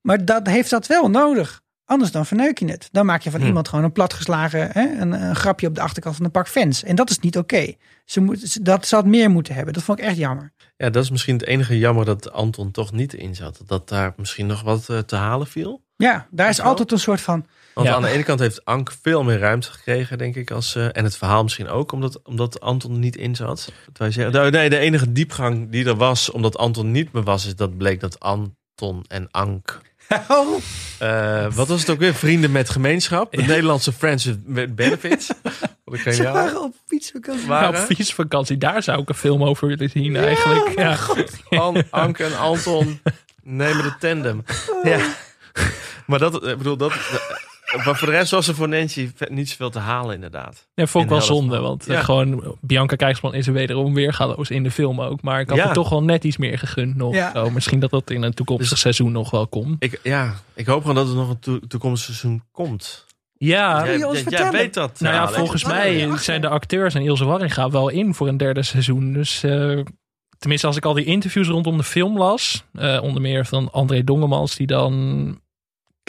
Maar 0.00 0.24
dat 0.24 0.46
heeft 0.46 0.70
dat 0.70 0.86
wel 0.86 1.10
nodig. 1.10 1.59
Anders 1.90 2.10
dan 2.12 2.26
verneuk 2.26 2.58
je 2.58 2.66
het. 2.70 2.88
Dan 2.92 3.06
maak 3.06 3.22
je 3.22 3.30
van 3.30 3.40
Hm. 3.40 3.46
iemand 3.46 3.68
gewoon 3.68 3.84
een 3.84 3.92
platgeslagen, 3.92 4.68
hè, 4.72 5.00
een, 5.00 5.12
een 5.12 5.36
grapje 5.36 5.66
op 5.66 5.74
de 5.74 5.80
achterkant 5.80 6.16
van 6.16 6.24
een 6.24 6.30
pak 6.30 6.48
fans. 6.48 6.82
En 6.82 6.94
dat 6.96 7.10
is 7.10 7.18
niet 7.18 7.38
oké. 7.38 7.74
Ze 8.04 8.20
moet, 8.20 8.64
Dat 8.64 8.86
ze 8.86 8.94
had 8.94 9.06
meer 9.06 9.30
moeten 9.30 9.54
hebben. 9.54 9.72
Dat 9.74 9.82
vond 9.82 9.98
ik 9.98 10.04
echt 10.04 10.16
jammer. 10.16 10.52
Ja, 10.76 10.90
dat 10.90 11.02
is 11.04 11.10
misschien 11.10 11.34
het 11.36 11.46
enige 11.46 11.78
jammer 11.78 12.04
dat 12.04 12.32
Anton 12.32 12.70
toch 12.70 12.92
niet 12.92 13.14
in 13.14 13.34
zat. 13.34 13.60
Dat 13.66 13.88
daar 13.88 14.12
misschien 14.16 14.46
nog 14.46 14.62
wat 14.62 14.88
eh, 14.88 14.98
te 14.98 15.16
halen 15.16 15.46
viel. 15.46 15.82
Ja, 15.96 16.26
daar 16.30 16.48
is 16.48 16.60
altijd 16.60 16.92
een 16.92 16.98
soort 16.98 17.20
van. 17.20 17.46
Want 17.74 17.86
Ja. 17.86 17.94
aan 17.94 18.02
de 18.02 18.08
ene 18.08 18.22
kant 18.22 18.40
heeft 18.40 18.64
Ank 18.64 18.92
veel 19.02 19.22
meer 19.24 19.38
ruimte 19.38 19.70
gekregen, 19.70 20.18
denk 20.18 20.34
ik. 20.36 20.50
Als, 20.50 20.74
eh, 20.74 20.84
en 20.96 21.04
het 21.04 21.16
verhaal 21.16 21.42
misschien 21.42 21.68
ook, 21.68 21.92
omdat, 21.92 22.22
omdat 22.22 22.60
Anton 22.60 22.92
er 22.92 22.98
niet 22.98 23.16
in 23.16 23.36
zat. 23.36 23.72
Wat 23.86 23.98
wij 23.98 24.10
zeggen. 24.10 24.32
Nou, 24.32 24.50
Nee, 24.50 24.70
de 24.70 24.78
enige 24.78 25.12
diepgang 25.12 25.70
die 25.70 25.84
er 25.84 25.96
was, 25.96 26.30
omdat 26.30 26.56
Anton 26.58 26.90
niet 26.90 27.12
meer 27.12 27.22
was, 27.22 27.46
is 27.46 27.56
dat 27.56 27.76
bleek 27.76 28.00
dat 28.00 28.20
Anton 28.20 29.04
en 29.08 29.30
Ank. 29.30 29.80
Oh, 30.28 30.60
eh, 30.98 31.46
wat 31.52 31.68
was 31.68 31.80
het 31.80 31.90
ook 31.90 31.98
weer? 31.98 32.14
Vrienden 32.14 32.52
met 32.52 32.70
gemeenschap. 32.70 33.32
De 33.32 33.42
Nederlandse 33.42 33.92
Friends 33.92 34.28
with 34.46 34.74
Benefits. 34.74 35.28
Wat 35.84 35.98
ik 36.04 36.12
ze 36.12 36.22
waren 36.22 36.62
op 36.62 36.74
fietsvakantie. 36.86 37.46
waren. 37.46 37.72
Nou, 37.72 37.84
fietsvakantie, 37.86 38.58
daar 38.58 38.82
zou 38.82 39.00
ik 39.02 39.08
een 39.08 39.14
film 39.14 39.44
over 39.44 39.68
willen 39.68 39.90
zien 39.90 40.16
eigenlijk. 40.16 40.78
Ja. 40.78 40.96
An- 41.60 41.82
Ank 41.90 42.18
en 42.18 42.38
Anton 42.38 43.00
nemen 43.42 43.82
de 43.82 43.94
tandem. 43.98 44.44
Ja. 44.82 44.98
Maar 46.06 46.18
dat, 46.18 46.46
ik 46.46 46.58
bedoel, 46.58 46.76
dat. 46.76 46.92
Maar 47.76 47.96
voor 47.96 48.08
de 48.08 48.14
rest 48.14 48.30
was 48.30 48.48
er 48.48 48.54
voor 48.54 48.68
Nancy 48.68 49.10
niet 49.28 49.48
zoveel 49.48 49.70
te 49.70 49.78
halen, 49.78 50.14
inderdaad. 50.14 50.68
Ja, 50.74 50.86
vond 50.86 51.04
ik 51.04 51.10
wel 51.10 51.20
zonde, 51.20 51.58
want 51.58 51.86
eh, 51.88 51.94
Ja. 51.94 52.02
gewoon 52.02 52.56
Bianca 52.60 52.96
Krijgsman 52.96 53.34
is 53.34 53.46
er 53.46 53.52
wederom 53.52 53.94
weergaloos 53.94 54.50
in 54.50 54.62
de 54.62 54.70
film 54.70 55.00
ook. 55.00 55.22
Maar 55.22 55.40
ik 55.40 55.48
had 55.48 55.58
Ja. 55.58 55.68
er 55.68 55.72
toch 55.74 55.88
wel 55.88 56.02
net 56.02 56.24
iets 56.24 56.36
meer 56.36 56.58
gegund 56.58 56.96
nog. 56.96 57.14
Ja. 57.14 57.30
Zo, 57.34 57.50
misschien 57.50 57.80
dat 57.80 57.90
dat 57.90 58.10
in 58.10 58.22
een 58.22 58.34
toekomstig 58.34 58.68
Dus- 58.70 58.80
seizoen 58.80 59.12
nog 59.12 59.30
wel 59.30 59.46
komt. 59.46 59.76
Ik, 59.84 60.00
ja, 60.02 60.34
ik 60.54 60.66
hoop 60.66 60.80
gewoon 60.80 60.94
dat 60.96 61.08
er 61.08 61.14
nog 61.14 61.28
een 61.28 61.38
to- 61.38 61.60
toekomstig 61.68 62.14
seizoen 62.14 62.42
komt. 62.52 63.06
Ja, 63.32 63.86
jij, 63.86 64.50
weet 64.50 64.74
dat. 64.74 65.00
nou 65.00 65.14
ja, 65.14 65.20
Alex. 65.20 65.36
volgens 65.36 65.64
mij 65.64 66.10
zijn 66.18 66.40
de 66.40 66.48
acteurs 66.48 66.94
en 66.94 67.02
Ilse 67.02 67.24
Warringa 67.24 67.70
wel 67.70 67.88
in 67.88 68.14
voor 68.14 68.28
een 68.28 68.36
derde 68.36 68.62
seizoen. 68.62 69.12
Dus 69.12 69.42
eh, 69.42 69.78
tenminste, 70.38 70.66
als 70.66 70.76
ik 70.76 70.84
al 70.84 70.94
die 70.94 71.04
interviews 71.04 71.48
rondom 71.48 71.76
de 71.76 71.82
film 71.82 72.18
las, 72.18 72.64
eh, 72.72 72.98
onder 73.02 73.22
meer 73.22 73.46
van 73.46 73.72
André 73.72 74.04
Dongemans, 74.04 74.56
die 74.56 74.66
dan 74.66 75.38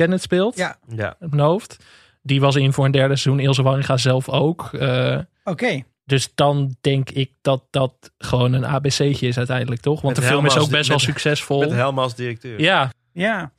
Kenneth 0.02 0.22
speelt, 0.22 0.56
Ja. 0.58 0.78
Ja, 0.96 1.16
op 1.20 1.30
mijn 1.30 1.42
hoofd. 1.48 1.78
Die 2.22 2.40
was 2.42 2.56
in 2.56 2.74
voor 2.74 2.86
een 2.86 2.92
derde 2.92 3.16
seizoen. 3.16 3.44
Ilse 3.46 3.62
Warringa 3.64 3.98
zelf 3.98 4.30
ook. 4.30 4.70
Eh, 4.74 5.18
Oké. 5.44 5.84
Dus 6.06 6.32
dan 6.36 6.76
denk 6.82 7.10
ik 7.10 7.32
dat 7.42 7.64
dat 7.70 8.12
gewoon 8.18 8.54
een 8.54 8.66
ABC'tje 8.66 9.28
is 9.28 9.38
uiteindelijk, 9.38 9.82
toch? 9.82 10.02
Want 10.02 10.16
Met 10.16 10.24
de 10.26 10.30
film 10.32 10.46
is 10.46 10.58
ook 10.58 10.70
best 10.70 10.90
wel 10.90 11.00
succesvol. 11.00 11.60
met 11.60 11.72
Helma 11.72 12.02
als 12.02 12.16
directeur. 12.16 12.60
Ja, 12.62 12.92
Ja. 13.14 13.52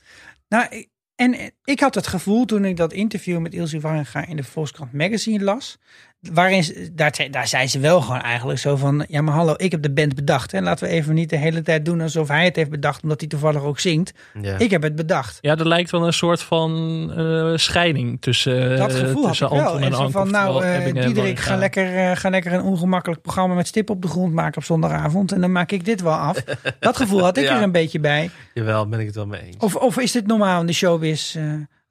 Nou, 0.49 0.67
ik- 0.71 0.89
en 1.15 1.53
ik 1.65 1.81
had 1.81 1.95
het 1.95 2.07
gevoel 2.07 2.45
toen 2.45 2.65
ik 2.65 2.77
dat 2.77 2.93
interview 2.93 3.39
met 3.39 3.55
Ilse 3.55 3.81
Warringa 3.81 4.27
in 4.27 4.37
de 4.37 4.43
Volkskrant 4.45 4.93
Magazine 4.93 5.45
las. 5.45 5.79
Waarin 6.33 6.91
daar, 6.93 7.15
zei- 7.15 7.31
daar 7.31 7.47
zei 7.47 7.67
ze 7.67 7.79
wel 7.79 8.01
gewoon 8.01 8.21
eigenlijk 8.21 8.59
zo 8.59 8.77
van: 8.77 9.05
ja, 9.09 9.21
maar 9.23 9.35
hallo, 9.35 9.55
ik 9.57 9.71
heb 9.71 9.83
de 9.83 9.91
band 9.93 10.15
bedacht. 10.15 10.53
En 10.53 10.63
laten 10.63 10.87
we 10.89 10.93
even 10.95 11.15
niet 11.15 11.31
de 11.31 11.37
hele 11.37 11.63
tijd 11.63 11.85
doen 11.85 12.01
alsof 12.01 12.29
hij 12.29 12.45
het 12.45 12.57
heeft 12.57 12.71
bedacht, 12.71 13.03
omdat 13.03 13.21
hij 13.21 13.29
toevallig 13.29 13.63
ook 13.63 13.79
zingt. 13.81 14.13
Ja. 14.43 14.59
Ik 14.59 14.71
heb 14.71 14.83
het 14.83 14.95
bedacht. 14.97 15.39
ja, 15.41 15.57
er 15.57 15.69
lijkt 15.69 15.91
wel 15.91 16.07
een 16.07 16.13
soort 16.13 16.43
van 16.43 16.71
eh, 17.17 17.53
scheiding 17.57 18.21
tussen, 18.21 18.77
Dat 18.77 18.95
gevoel 18.95 19.21
had 19.23 19.29
tussen 19.29 19.47
ik 19.47 19.53
wel. 19.53 19.63
Anton 19.63 19.79
en 19.81 19.87
En 19.87 19.93
zo 19.93 19.99
Anke. 19.99 20.13
van, 20.13 20.31
nou, 20.31 20.65
eh 20.65 20.87
en 20.87 20.95
Diederik, 21.07 21.39
ga 21.39 21.57
lekker, 21.57 21.97
eh, 21.97 22.17
ga 22.17 22.31
lekker 22.31 22.53
een 22.53 22.63
ongemakkelijk 22.63 23.23
programma 23.23 23.55
met 23.55 23.67
stip 23.67 23.91
op 23.91 24.03
de 24.03 24.09
grond 24.09 24.33
maken 24.33 24.57
op 24.57 24.65
zondagavond. 24.65 25.33
En 25.33 25.41
dan 25.41 25.53
maak 25.53 25.73
ik 25.73 25.85
dit 25.85 26.01
wel 26.03 26.13
af. 26.13 26.45
Dat 26.79 26.97
gevoel 26.97 27.23
had 27.23 27.37
ik 27.37 27.45
Ja. 27.53 27.57
er 27.57 27.63
een 27.63 27.73
beetje 27.73 28.01
bij. 28.01 28.31
Jawel, 28.55 28.89
ben 28.89 29.01
ik 29.01 29.07
het 29.07 29.15
wel 29.15 29.27
mee 29.27 29.41
eens. 29.43 29.57
Of, 29.59 29.77
of 29.77 29.99
is 29.99 30.13
dit 30.13 30.27
normaal 30.27 30.61
in 30.61 30.67
de 30.67 30.73
showbiz? 30.73 31.37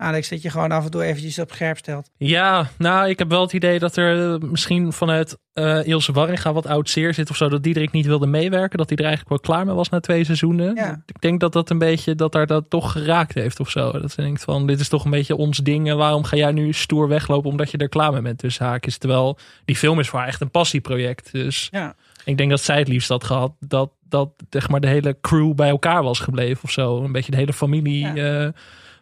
Alex, 0.02 0.30
dat 0.30 0.42
je 0.42 0.50
gewoon 0.50 0.72
af 0.72 0.84
en 0.86 0.92
toe 0.92 1.04
eventjes 1.04 1.40
op 1.40 1.52
scherp 1.52 1.78
stelt. 1.78 2.10
Ja, 2.18 2.70
nou, 2.78 3.10
ik 3.10 3.20
heb 3.20 3.30
wel 3.30 3.42
het 3.42 3.54
idee 3.54 3.80
dat 3.80 3.96
er 3.96 4.34
eh, 4.34 4.40
misschien 4.50 4.94
vanuit 4.94 5.38
eh 5.54 5.88
Ilse 5.88 6.12
Warringa 6.12 6.54
wat 6.54 6.66
oud 6.66 6.90
zeer 6.90 7.14
zit 7.14 7.30
of 7.30 7.36
zo. 7.38 7.50
Dat 7.50 7.64
Diederik 7.64 7.92
niet 7.92 8.06
wilde 8.06 8.28
meewerken. 8.28 8.78
Dat 8.78 8.90
hij 8.90 8.98
er 8.98 9.06
eigenlijk 9.06 9.30
wel 9.44 9.56
klaar 9.56 9.66
mee 9.66 9.76
was 9.76 9.90
na 9.90 10.00
twee 10.00 10.24
seizoenen. 10.24 10.76
Ja. 10.76 11.04
Ik 11.06 11.22
denk 11.22 11.40
dat 11.40 11.54
dat 11.54 11.70
een 11.70 11.78
beetje, 11.78 12.16
dat 12.16 12.32
daar 12.32 12.48
dat 12.48 12.70
toch 12.70 12.92
geraakt 12.92 13.34
heeft 13.34 13.60
of 13.60 13.70
zo. 13.70 13.92
Dat 13.92 14.12
ze 14.12 14.22
denkt 14.22 14.44
van, 14.44 14.68
dit 14.68 14.80
is 14.80 14.90
toch 14.90 15.06
een 15.06 15.12
beetje 15.12 15.36
ons 15.36 15.58
ding. 15.58 15.90
En 15.90 15.98
waarom 15.98 16.24
ga 16.24 16.38
jij 16.38 16.52
nu 16.52 16.74
stoer 16.74 17.08
weglopen 17.08 17.50
omdat 17.50 17.72
je 17.72 17.78
er 17.78 17.90
klaar 17.90 18.12
mee 18.12 18.22
bent 18.22 18.38
tussen 18.38 18.66
haakjes. 18.66 18.98
Terwijl 18.98 19.38
die 19.66 19.76
film 19.76 20.00
is 20.00 20.10
voor 20.10 20.20
haar 20.20 20.28
echt 20.28 20.42
een 20.42 20.52
passieproject. 20.52 21.32
Dus 21.32 21.68
Ja. 21.72 21.96
ik 22.26 22.38
denk 22.38 22.50
dat 22.50 22.62
zij 22.62 22.78
het 22.78 22.88
liefst 22.88 23.10
had 23.10 23.24
gehad 23.24 23.54
dat, 23.60 23.92
dat 24.10 24.30
zeg 24.50 24.70
maar, 24.70 24.80
de 24.82 24.88
hele 24.88 25.18
crew 25.22 25.54
bij 25.54 25.70
elkaar 25.70 26.04
was 26.04 26.20
gebleven 26.20 26.64
of 26.64 26.72
zo. 26.72 27.04
Een 27.04 27.12
beetje 27.12 27.32
de 27.32 27.38
hele 27.38 27.54
familie. 27.54 28.08
eh, 28.08 28.48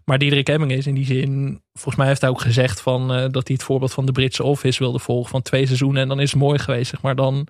maar 0.10 0.18
Diederik 0.18 0.48
Hemming 0.48 0.72
is 0.72 0.88
in 0.88 0.95
die 0.95 1.06
zin, 1.06 1.61
volgens 1.73 1.95
mij 1.95 2.07
heeft 2.07 2.22
hij 2.22 2.30
ook 2.30 2.41
gezegd 2.41 2.81
van, 2.81 3.02
eh, 3.14 3.18
dat 3.18 3.48
hij 3.48 3.56
het 3.57 3.64
voorbeeld 3.64 3.94
van 3.94 4.06
de 4.06 4.11
Britse 4.11 4.44
Office 4.44 4.80
wilde 4.80 4.99
volgen 4.99 5.30
van 5.30 5.41
twee 5.41 5.65
seizoenen. 5.65 6.02
En 6.02 6.07
dan 6.07 6.19
is 6.19 6.31
het 6.31 6.40
mooi 6.40 6.60
geweest, 6.60 6.90
zeg 6.90 7.02
maar. 7.02 7.15
Dan, 7.15 7.48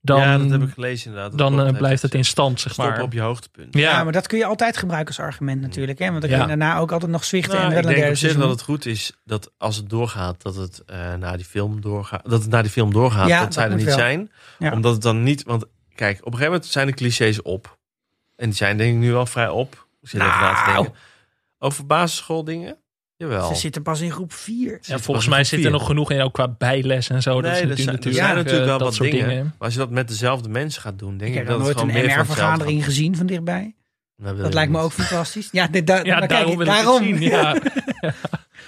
dan, 0.00 0.20
ja, 0.20 0.38
dat 0.38 0.50
heb 0.50 0.62
ik 0.62 0.72
gelezen 0.74 1.06
inderdaad. 1.06 1.38
Dat 1.38 1.38
dan 1.56 1.66
eh, 1.66 1.76
blijft 1.78 2.02
het 2.02 2.14
in 2.14 2.24
stand, 2.24 2.60
zeg 2.60 2.72
Stoppen 2.72 2.94
maar. 2.94 3.02
op 3.02 3.12
je 3.12 3.20
hoogtepunt. 3.20 3.74
Ja. 3.74 3.80
Ja, 3.80 4.04
maar 4.04 4.12
dat 4.12 4.26
kun 4.26 4.38
je 4.38 4.44
altijd 4.44 4.76
gebruiken 4.76 5.16
als 5.16 5.24
argument 5.26 5.60
natuurlijk. 5.60 5.98
Hè? 5.98 6.08
Want 6.10 6.20
dan 6.20 6.30
Ja. 6.30 6.36
kun 6.38 6.48
je 6.48 6.56
daarna 6.58 6.78
ook 6.78 6.92
altijd 6.92 7.10
nog 7.10 7.24
zwichten 7.24 7.58
Nou, 7.58 7.72
en 7.72 7.78
ik 7.78 7.86
denk 7.94 8.08
op 8.08 8.16
zich 8.16 8.36
dat 8.36 8.50
het 8.50 8.62
goed 8.62 8.86
is 8.86 9.12
dat 9.24 9.50
als 9.58 9.76
het 9.76 9.90
doorgaat, 9.90 10.42
dat 10.42 10.54
het 10.56 10.82
eh 10.86 11.14
naar 11.14 11.36
die 11.36 11.46
film 11.46 11.80
doorgaat. 11.80 12.30
Dat 12.30 12.42
het 12.42 12.50
naar 12.50 12.62
die 12.62 12.70
film 12.72 12.92
doorgaat, 12.92 13.28
Ja, 13.28 13.36
dat, 13.36 13.44
dat 13.44 13.54
zij 13.54 13.68
er 13.68 13.74
niet 13.76 13.84
wel. 13.84 13.94
zijn. 13.98 14.30
Ja. 14.58 14.72
Omdat 14.72 14.92
het 14.92 15.02
dan 15.02 15.22
niet. 15.22 15.42
Want 15.42 15.64
kijk, 15.94 16.16
op 16.18 16.24
een 16.26 16.32
gegeven 16.32 16.52
moment 16.52 16.66
zijn 16.66 16.86
de 16.86 16.92
clichés 16.94 17.42
op. 17.42 17.78
En 18.36 18.46
die 18.46 18.56
zijn 18.56 18.76
denk 18.76 18.92
ik 18.94 18.98
nu 19.00 19.12
wel 19.12 19.26
vrij 19.26 19.48
op. 19.48 19.86
Ik 20.02 20.08
zit 20.08 20.20
even 20.20 20.40
na 20.40 20.54
te 20.54 20.70
Nou. 20.70 20.74
denken. 20.82 20.94
Over 21.62 21.86
basisschooldingen? 21.86 22.76
Jawel. 23.16 23.48
Ze 23.48 23.54
zitten 23.60 23.82
pas 23.82 24.00
in 24.00 24.10
groep 24.12 24.32
4. 24.32 24.78
ja, 24.82 24.98
volgens 24.98 25.28
mij 25.28 25.44
zit 25.44 25.64
er 25.64 25.70
nog 25.70 25.86
genoeg 25.86 26.10
in, 26.10 26.20
ook 26.20 26.32
qua 26.32 26.48
bijles 26.48 27.08
en 27.10 27.22
zo. 27.22 27.40
dat 27.42 27.44
is 27.44 27.50
natuurlijk, 27.50 27.76
zijn, 27.78 27.88
er 27.88 27.94
natuurlijk, 27.94 28.24
zijn 28.24 28.36
natuurlijk 28.36 28.64
wel 28.64 28.72
eh, 28.74 28.78
dat 28.78 28.88
wat 28.88 28.94
soort 28.94 29.10
dingen. 29.10 29.28
dingen. 29.28 29.44
Maar 29.44 29.54
als 29.58 29.72
je 29.72 29.78
dat 29.78 29.90
met 29.90 30.08
dezelfde 30.08 30.48
mensen 30.48 30.82
gaat 30.82 30.98
doen, 30.98 31.16
denk 31.16 31.22
Ik 31.22 31.28
ik, 31.28 31.34
heb 31.34 31.46
dat 31.46 31.56
het 31.56 31.64
nooit 31.64 31.78
gewoon 31.78 31.94
een 32.10 32.18
MR-vergadering 32.18 32.84
gezien 32.84 33.16
van 33.16 33.26
dichtbij. 33.26 33.74
gaat. 34.22 34.36
Dat 34.38 34.54
lijkt 34.54 34.72
me 34.72 34.78
ook 34.78 34.92
fantastisch. 34.92 35.48
Ja, 35.52 35.66
dit, 35.66 35.86
da- 35.86 36.00
Ja, 36.04 36.20
daarom 36.26 36.56
wil 36.56 36.66
ik 36.66 36.72
het 36.72 36.82
daarom. 36.84 37.02
zien. 37.04 37.20
Ja. 37.20 37.56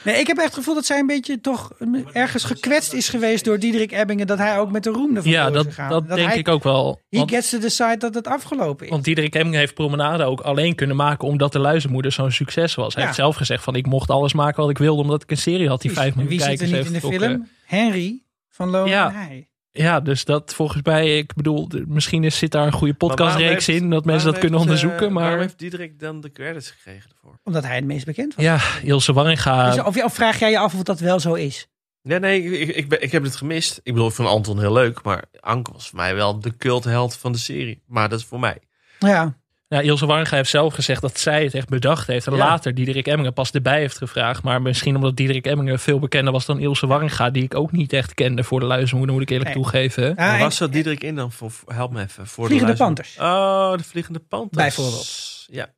Nee, 0.05 0.21
ik 0.21 0.27
heb 0.27 0.37
echt 0.37 0.47
het 0.47 0.55
gevoel 0.55 0.75
dat 0.75 0.85
zij 0.87 0.99
een 0.99 1.07
beetje 1.07 1.41
toch 1.41 1.71
ergens 2.13 2.45
gekwetst 2.45 2.93
is 2.93 3.09
geweest 3.09 3.45
door 3.45 3.59
Diederik 3.59 3.93
Ebbingen. 3.93 4.27
Dat 4.27 4.39
hij 4.39 4.59
ook 4.59 4.71
met 4.73 4.83
de 4.85 4.91
roem 4.91 5.17
ervan 5.17 5.31
Ja, 5.33 5.51
dat, 5.51 5.67
is 5.67 5.75
gegaan. 5.75 5.91
dat 5.91 6.09
denk 6.09 6.29
hij, 6.29 6.39
ik 6.39 6.49
ook 6.49 6.63
wel. 6.63 7.01
He 7.09 7.23
gets 7.27 7.51
to 7.51 7.59
decide 7.59 7.97
dat 7.97 8.15
het 8.15 8.27
afgelopen 8.27 8.85
is. 8.87 8.91
want 8.93 9.05
Diederik 9.05 9.35
Hemming 9.35 9.57
heeft 9.57 9.75
Promenade 9.75 10.25
ook 10.25 10.41
alleen 10.41 10.75
kunnen 10.75 10.97
maken 10.97 11.29
omdat 11.29 11.53
de 11.53 11.59
Luizenmoeder 11.59 12.13
zo'n 12.13 12.31
succes 12.33 12.75
was. 12.75 12.93
Hij 12.93 13.03
Ja. 13.03 13.09
heeft 13.09 13.21
zelf 13.21 13.37
gezegd 13.37 13.65
van 13.65 13.75
ik 13.75 13.87
mocht 13.87 14.11
alles 14.11 14.33
maken 14.33 14.61
wat 14.63 14.71
ik 14.71 14.79
wilde 14.79 15.03
omdat 15.03 15.23
ik 15.23 15.31
een 15.31 15.37
serie 15.37 15.69
had 15.69 15.81
die 15.81 15.91
Wie- 15.91 15.99
vijf 16.01 16.15
Wie 16.15 16.23
miljoen 16.25 16.41
zit 16.41 16.51
er 16.51 16.57
kijkers 16.57 16.71
niet 16.79 16.87
in 17.03 17.09
heeft 17.11 17.21
de 17.21 17.27
film? 17.29 17.49
Henry 17.67 18.23
van 18.49 18.69
Loon 18.71 18.89
Ja. 18.89 19.09
en 19.09 19.15
hij. 19.15 19.49
Ja, 19.73 20.01
dus 20.01 20.25
dat 20.25 20.55
volgens 20.55 20.83
mij, 20.83 21.19
ik 21.19 21.35
bedoel, 21.35 21.69
misschien 21.87 22.25
is, 22.25 22.39
zit 22.39 22.51
daar 22.51 22.67
een 22.67 22.73
goede 22.73 22.95
podcastreeks 22.95 23.69
in 23.69 23.91
dat 23.91 24.05
mensen 24.05 24.31
dat 24.33 24.41
kunnen 24.41 24.59
heeft, 24.59 24.71
eh, 24.71 24.77
onderzoeken. 24.77 25.15
Waarom 25.15 25.33
Maar 25.33 25.41
heeft 25.41 25.59
Diederik 25.59 25.99
dan 26.01 26.21
de 26.21 26.31
credits 26.31 26.71
gekregen 26.71 27.11
ervoor? 27.11 27.39
Omdat 27.45 27.65
hij 27.65 27.75
het 27.77 27.85
meest 27.85 28.05
bekend 28.05 28.35
was. 28.35 28.45
ja, 28.45 28.61
Ilse 28.83 29.13
Warringa. 29.13 29.71
Dus 29.71 29.85
of, 29.85 30.05
of 30.05 30.15
vraag 30.15 30.39
jij 30.39 30.51
je 30.51 30.59
af 30.59 30.75
of 30.75 30.83
dat 30.83 31.01
wel 31.01 31.21
zo 31.21 31.35
is? 31.35 31.69
Ja, 32.03 32.19
nee, 32.19 32.43
ik, 32.43 32.69
ik, 32.69 32.77
ik, 32.77 32.89
ben- 32.89 33.03
ik 33.03 33.13
heb 33.13 33.23
het 33.23 33.37
gemist. 33.37 33.81
Ik 33.83 33.93
bedoel, 33.93 34.09
ik 34.09 34.15
vond 34.15 34.29
Anton 34.29 34.59
heel 34.61 34.73
leuk, 34.73 35.03
maar 35.03 35.25
Anke 35.41 35.73
was 35.73 35.89
voor 35.89 35.99
mij 35.99 36.15
wel 36.15 36.41
de 36.41 36.57
cultheld 36.57 37.17
van 37.17 37.33
de 37.33 37.39
serie. 37.39 37.83
Maar 37.87 38.09
dat 38.09 38.19
is 38.19 38.25
voor 38.25 38.41
mij. 38.41 38.59
Ja. 38.99 39.41
Ja, 39.73 39.81
Ilse 39.81 40.07
Warringa 40.07 40.37
heeft 40.37 40.51
zelf 40.51 40.75
gezegd 40.75 41.01
dat 41.01 41.19
zij 41.19 41.45
het 41.45 41.55
echt 41.55 41.69
bedacht 41.69 42.07
heeft. 42.07 42.27
En 42.27 42.33
Ja. 42.33 42.39
later 42.39 42.75
Diederik 42.75 43.07
Emmingen 43.07 43.33
pas 43.33 43.51
erbij 43.51 43.79
heeft 43.79 43.97
gevraagd. 43.99 44.43
Maar 44.43 44.63
misschien 44.63 44.97
omdat 44.97 45.17
Diederik 45.17 45.47
Emmingen 45.47 45.79
veel 45.79 45.99
bekender 45.99 46.33
was 46.33 46.47
dan 46.47 46.59
Ilse 46.59 46.87
Warringa. 46.87 47.31
Die 47.31 47.43
ik 47.43 47.55
ook 47.55 47.73
niet 47.73 47.93
echt 47.93 48.15
kende 48.15 48.45
voor 48.45 48.61
de 48.61 48.67
luizenmoeder, 48.67 49.15
moet 49.15 49.23
ik 49.25 49.31
eerlijk 49.31 49.55
Nee. 49.55 49.63
toegeven. 49.63 50.03
Ja, 50.05 50.15
maar 50.17 50.35
en- 50.35 50.41
was 50.41 50.57
zat 50.57 50.73
Diederik 50.73 51.03
in 51.03 51.15
dan? 51.15 51.33
Voor, 51.33 51.51
help 51.67 51.93
me 51.93 52.03
even. 52.03 52.27
Voor 52.27 52.47
Vliegende 52.47 52.73
de 52.77 52.79
luister- 52.85 53.23
Oh, 53.25 53.77
de 53.77 53.85
Vliegende 53.85 54.19
Panthers. 54.19 54.63
Bijvoorbeeld. 54.65 55.45
Ja. 55.47 55.69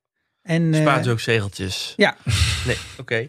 en, 0.42 0.74
eh, 0.74 0.80
Spaart 0.80 1.06
u 1.06 1.10
ook 1.10 1.20
zegeltjes? 1.20 1.92
ja. 1.96 2.16
Nee, 2.66 2.76
oké. 2.98 3.28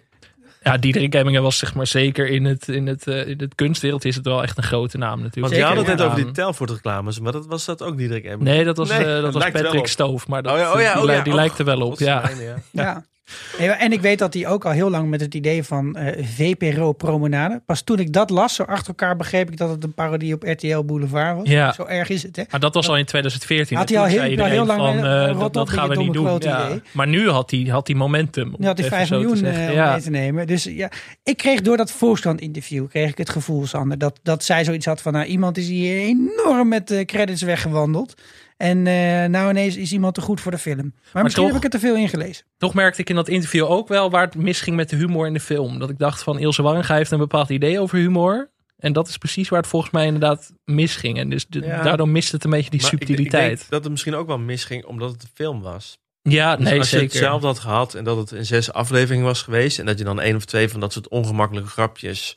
Ja, 0.66 0.78
Diederik 0.78 1.16
Emmingen 1.16 1.42
was 1.42 1.58
zeg 1.58 1.74
maar 1.76 1.88
zeker 1.88 2.28
in 2.28 2.46
het, 2.46 2.68
in 2.68 2.88
het, 2.88 3.08
eh, 3.08 3.28
in 3.28 3.40
het 3.40 3.56
kunstwereld 3.56 4.06
is 4.06 4.16
het 4.16 4.26
wel 4.26 4.44
echt 4.44 4.58
een 4.58 4.64
grote 4.64 4.98
naam 4.98 5.22
natuurlijk. 5.22 5.54
Want 5.54 5.56
je 5.56 5.64
had 5.64 5.88
het 5.88 5.98
net 5.98 6.02
over 6.02 6.24
die 6.24 6.32
Telfort 6.32 6.70
reclames, 6.70 7.20
maar 7.20 7.32
dat 7.32 7.46
was 7.46 7.66
dat 7.66 7.82
ook 7.84 7.98
Diederik 7.98 8.24
Emmingen? 8.24 8.54
Nee, 8.54 8.64
dat 8.64 8.78
was, 8.78 8.90
Nee, 8.90 9.00
eh, 9.00 9.22
dat 9.22 9.34
was 9.34 9.52
Patrick. 9.52 9.88
Stoof. 9.88 10.28
Maar 10.28 10.44
dat, 10.44 10.54
Oh 10.54 10.58
ja, 10.60 10.74
oh 10.74 10.82
ja, 10.82 10.94
die, 10.94 11.04
oh 11.04 11.10
ja. 11.10 11.22
die 11.22 11.34
Oh, 11.34 11.40
lijkt 11.40 11.60
er 11.60 11.66
wel 11.66 11.82
op. 11.82 12.00
Ja. 12.00 12.30
ja. 12.72 13.06
Nee, 13.60 13.70
En 13.70 13.92
ik 13.92 14.02
weet 14.02 14.20
dat 14.20 14.34
hij 14.34 14.48
ook 14.48 14.66
al 14.66 14.72
heel 14.72 14.90
lang 14.90 15.10
met 15.10 15.22
het 15.22 15.34
idee 15.34 15.64
van 15.64 15.96
eh 15.96 16.26
VPRO 16.26 16.92
Promenade. 16.92 17.62
Pas 17.66 17.82
toen 17.82 18.00
ik 18.00 18.14
dat 18.14 18.30
las, 18.30 18.56
zo 18.56 18.64
achter 18.64 18.88
elkaar 18.88 19.16
begreep 19.16 19.52
ik 19.52 19.58
dat 19.58 19.70
het 19.70 19.84
een 19.84 19.94
parodie 19.94 20.34
op 20.34 20.44
RTL 20.44 20.80
Boulevard 20.84 21.38
was. 21.38 21.48
Ja. 21.50 21.74
Zo 21.74 21.84
erg 21.86 22.10
is 22.10 22.24
het, 22.24 22.36
hè? 22.36 22.44
Maar 22.52 22.60
dat 22.60 22.74
was 22.74 22.90
al 22.90 22.98
in 22.98 23.06
2014. 23.06 23.78
Had 23.78 23.90
hij 23.90 24.00
al 24.00 24.06
heel- 24.06 24.66
lang, 24.66 24.82
van, 24.82 25.28
rot 25.28 25.38
dat, 25.38 25.46
op 25.46 25.54
dat 25.54 25.66
met 25.66 25.76
gaan 25.76 25.90
we 25.90 25.96
niet 25.96 26.14
doen. 26.14 26.38
Ja. 26.42 26.70
Maar 26.92 27.08
nu 27.08 27.30
had 27.30 27.52
hij, 27.52 27.60
had 27.70 27.88
hij 27.88 27.96
momentum. 27.96 28.48
om 28.54 28.56
Nu 28.60 28.66
had 28.66 28.78
hij 28.78 28.88
het 28.88 28.96
5 28.96 29.06
even 29.12 29.16
zo 29.16 29.22
te 29.22 29.28
miljoen 29.28 29.54
zeggen. 29.54 29.68
eh, 29.68 29.74
Ja. 29.76 29.92
mee 29.92 30.02
te 30.02 30.10
nemen. 30.10 30.48
Dus 30.48 30.64
ja, 30.64 30.92
ik 31.24 31.38
kreeg 31.38 31.62
door 31.62 31.78
dat 31.78 31.92
Volkskrant 31.92 32.42
interview 32.42 32.88
kreeg 32.88 33.10
ik 33.10 33.18
het 33.18 33.30
gevoel, 33.30 33.66
Sander, 33.66 33.98
dat, 33.98 34.20
dat 34.24 34.44
zij 34.44 34.64
zoiets 34.64 34.86
had 34.86 35.02
van, 35.02 35.14
nou, 35.14 35.26
iemand 35.26 35.58
is 35.58 35.68
hier 35.68 35.98
enorm 35.98 36.68
met 36.68 37.04
credits 37.06 37.42
weggewandeld. 37.42 38.14
En 38.58 38.88
eh, 38.88 39.26
nou 39.30 39.50
ineens 39.50 39.76
is 39.76 39.92
iemand 39.92 40.14
te 40.16 40.22
goed 40.22 40.42
voor 40.42 40.52
de 40.52 40.58
film. 40.58 40.94
Maar, 41.14 41.24
misschien 41.24 41.44
toch- 41.44 41.54
heb 41.54 41.64
ik 41.64 41.74
er 41.74 41.80
te 41.80 41.86
veel 41.86 41.96
ingelezen. 41.96 42.46
Toch 42.58 42.74
merkte 42.74 43.02
ik 43.02 43.10
in 43.10 43.16
dat 43.16 43.28
interview 43.28 43.72
ook 43.72 43.88
wel 43.88 44.10
waar 44.10 44.26
het 44.26 44.36
misging 44.36 44.76
met 44.76 44.90
de 44.90 44.96
humor 44.96 45.28
in 45.28 45.34
de 45.34 45.40
film. 45.40 45.80
Dat 45.80 45.90
ik 45.90 45.98
dacht 45.98 46.24
van 46.24 46.40
Ilse 46.40 46.62
Warringa 46.62 46.96
heeft 46.96 47.12
een 47.12 47.18
bepaald 47.18 47.50
idee 47.50 47.80
over 47.80 47.98
humor. 47.98 48.50
En 48.78 48.94
dat 48.94 49.08
is 49.08 49.18
precies 49.18 49.50
waar 49.50 49.60
het 49.60 49.70
volgens 49.70 49.92
mij 49.92 50.06
inderdaad 50.06 50.52
misging. 50.66 51.18
En 51.18 51.30
dus 51.30 51.46
de- 51.48 51.60
Ja. 51.60 51.84
daardoor 51.84 52.10
mist 52.10 52.32
het 52.32 52.44
een 52.44 52.50
beetje 52.50 52.70
die 52.70 52.82
Maar 52.82 52.90
subtiliteit. 52.90 53.52
Ik, 53.52 53.58
denk 53.58 53.70
dat 53.70 53.82
het 53.84 53.92
misschien 53.92 54.16
ook 54.16 54.28
wel 54.28 54.38
misging 54.40 54.86
omdat 54.86 55.12
het 55.12 55.24
een 55.24 55.30
film 55.34 55.62
was. 55.62 55.98
ja, 56.22 56.56
Dus 56.56 56.66
nee, 56.70 56.78
als 56.80 56.90
je 56.90 56.98
zeker. 56.98 57.14
hetzelfde 57.14 57.48
had 57.48 57.60
gehad 57.60 57.94
en 57.94 58.04
dat 58.04 58.18
het 58.18 58.32
in 58.32 58.46
zes 58.46 58.72
afleveringen 58.74 59.26
was 59.26 59.42
geweest... 59.42 59.80
en 59.80 59.86
dat 59.86 59.98
je 59.98 60.04
dan 60.04 60.20
één 60.22 60.36
of 60.36 60.46
twee 60.46 60.70
van 60.70 60.80
dat 60.80 60.94
soort 60.94 61.08
ongemakkelijke 61.08 61.70
grapjes... 61.70 62.36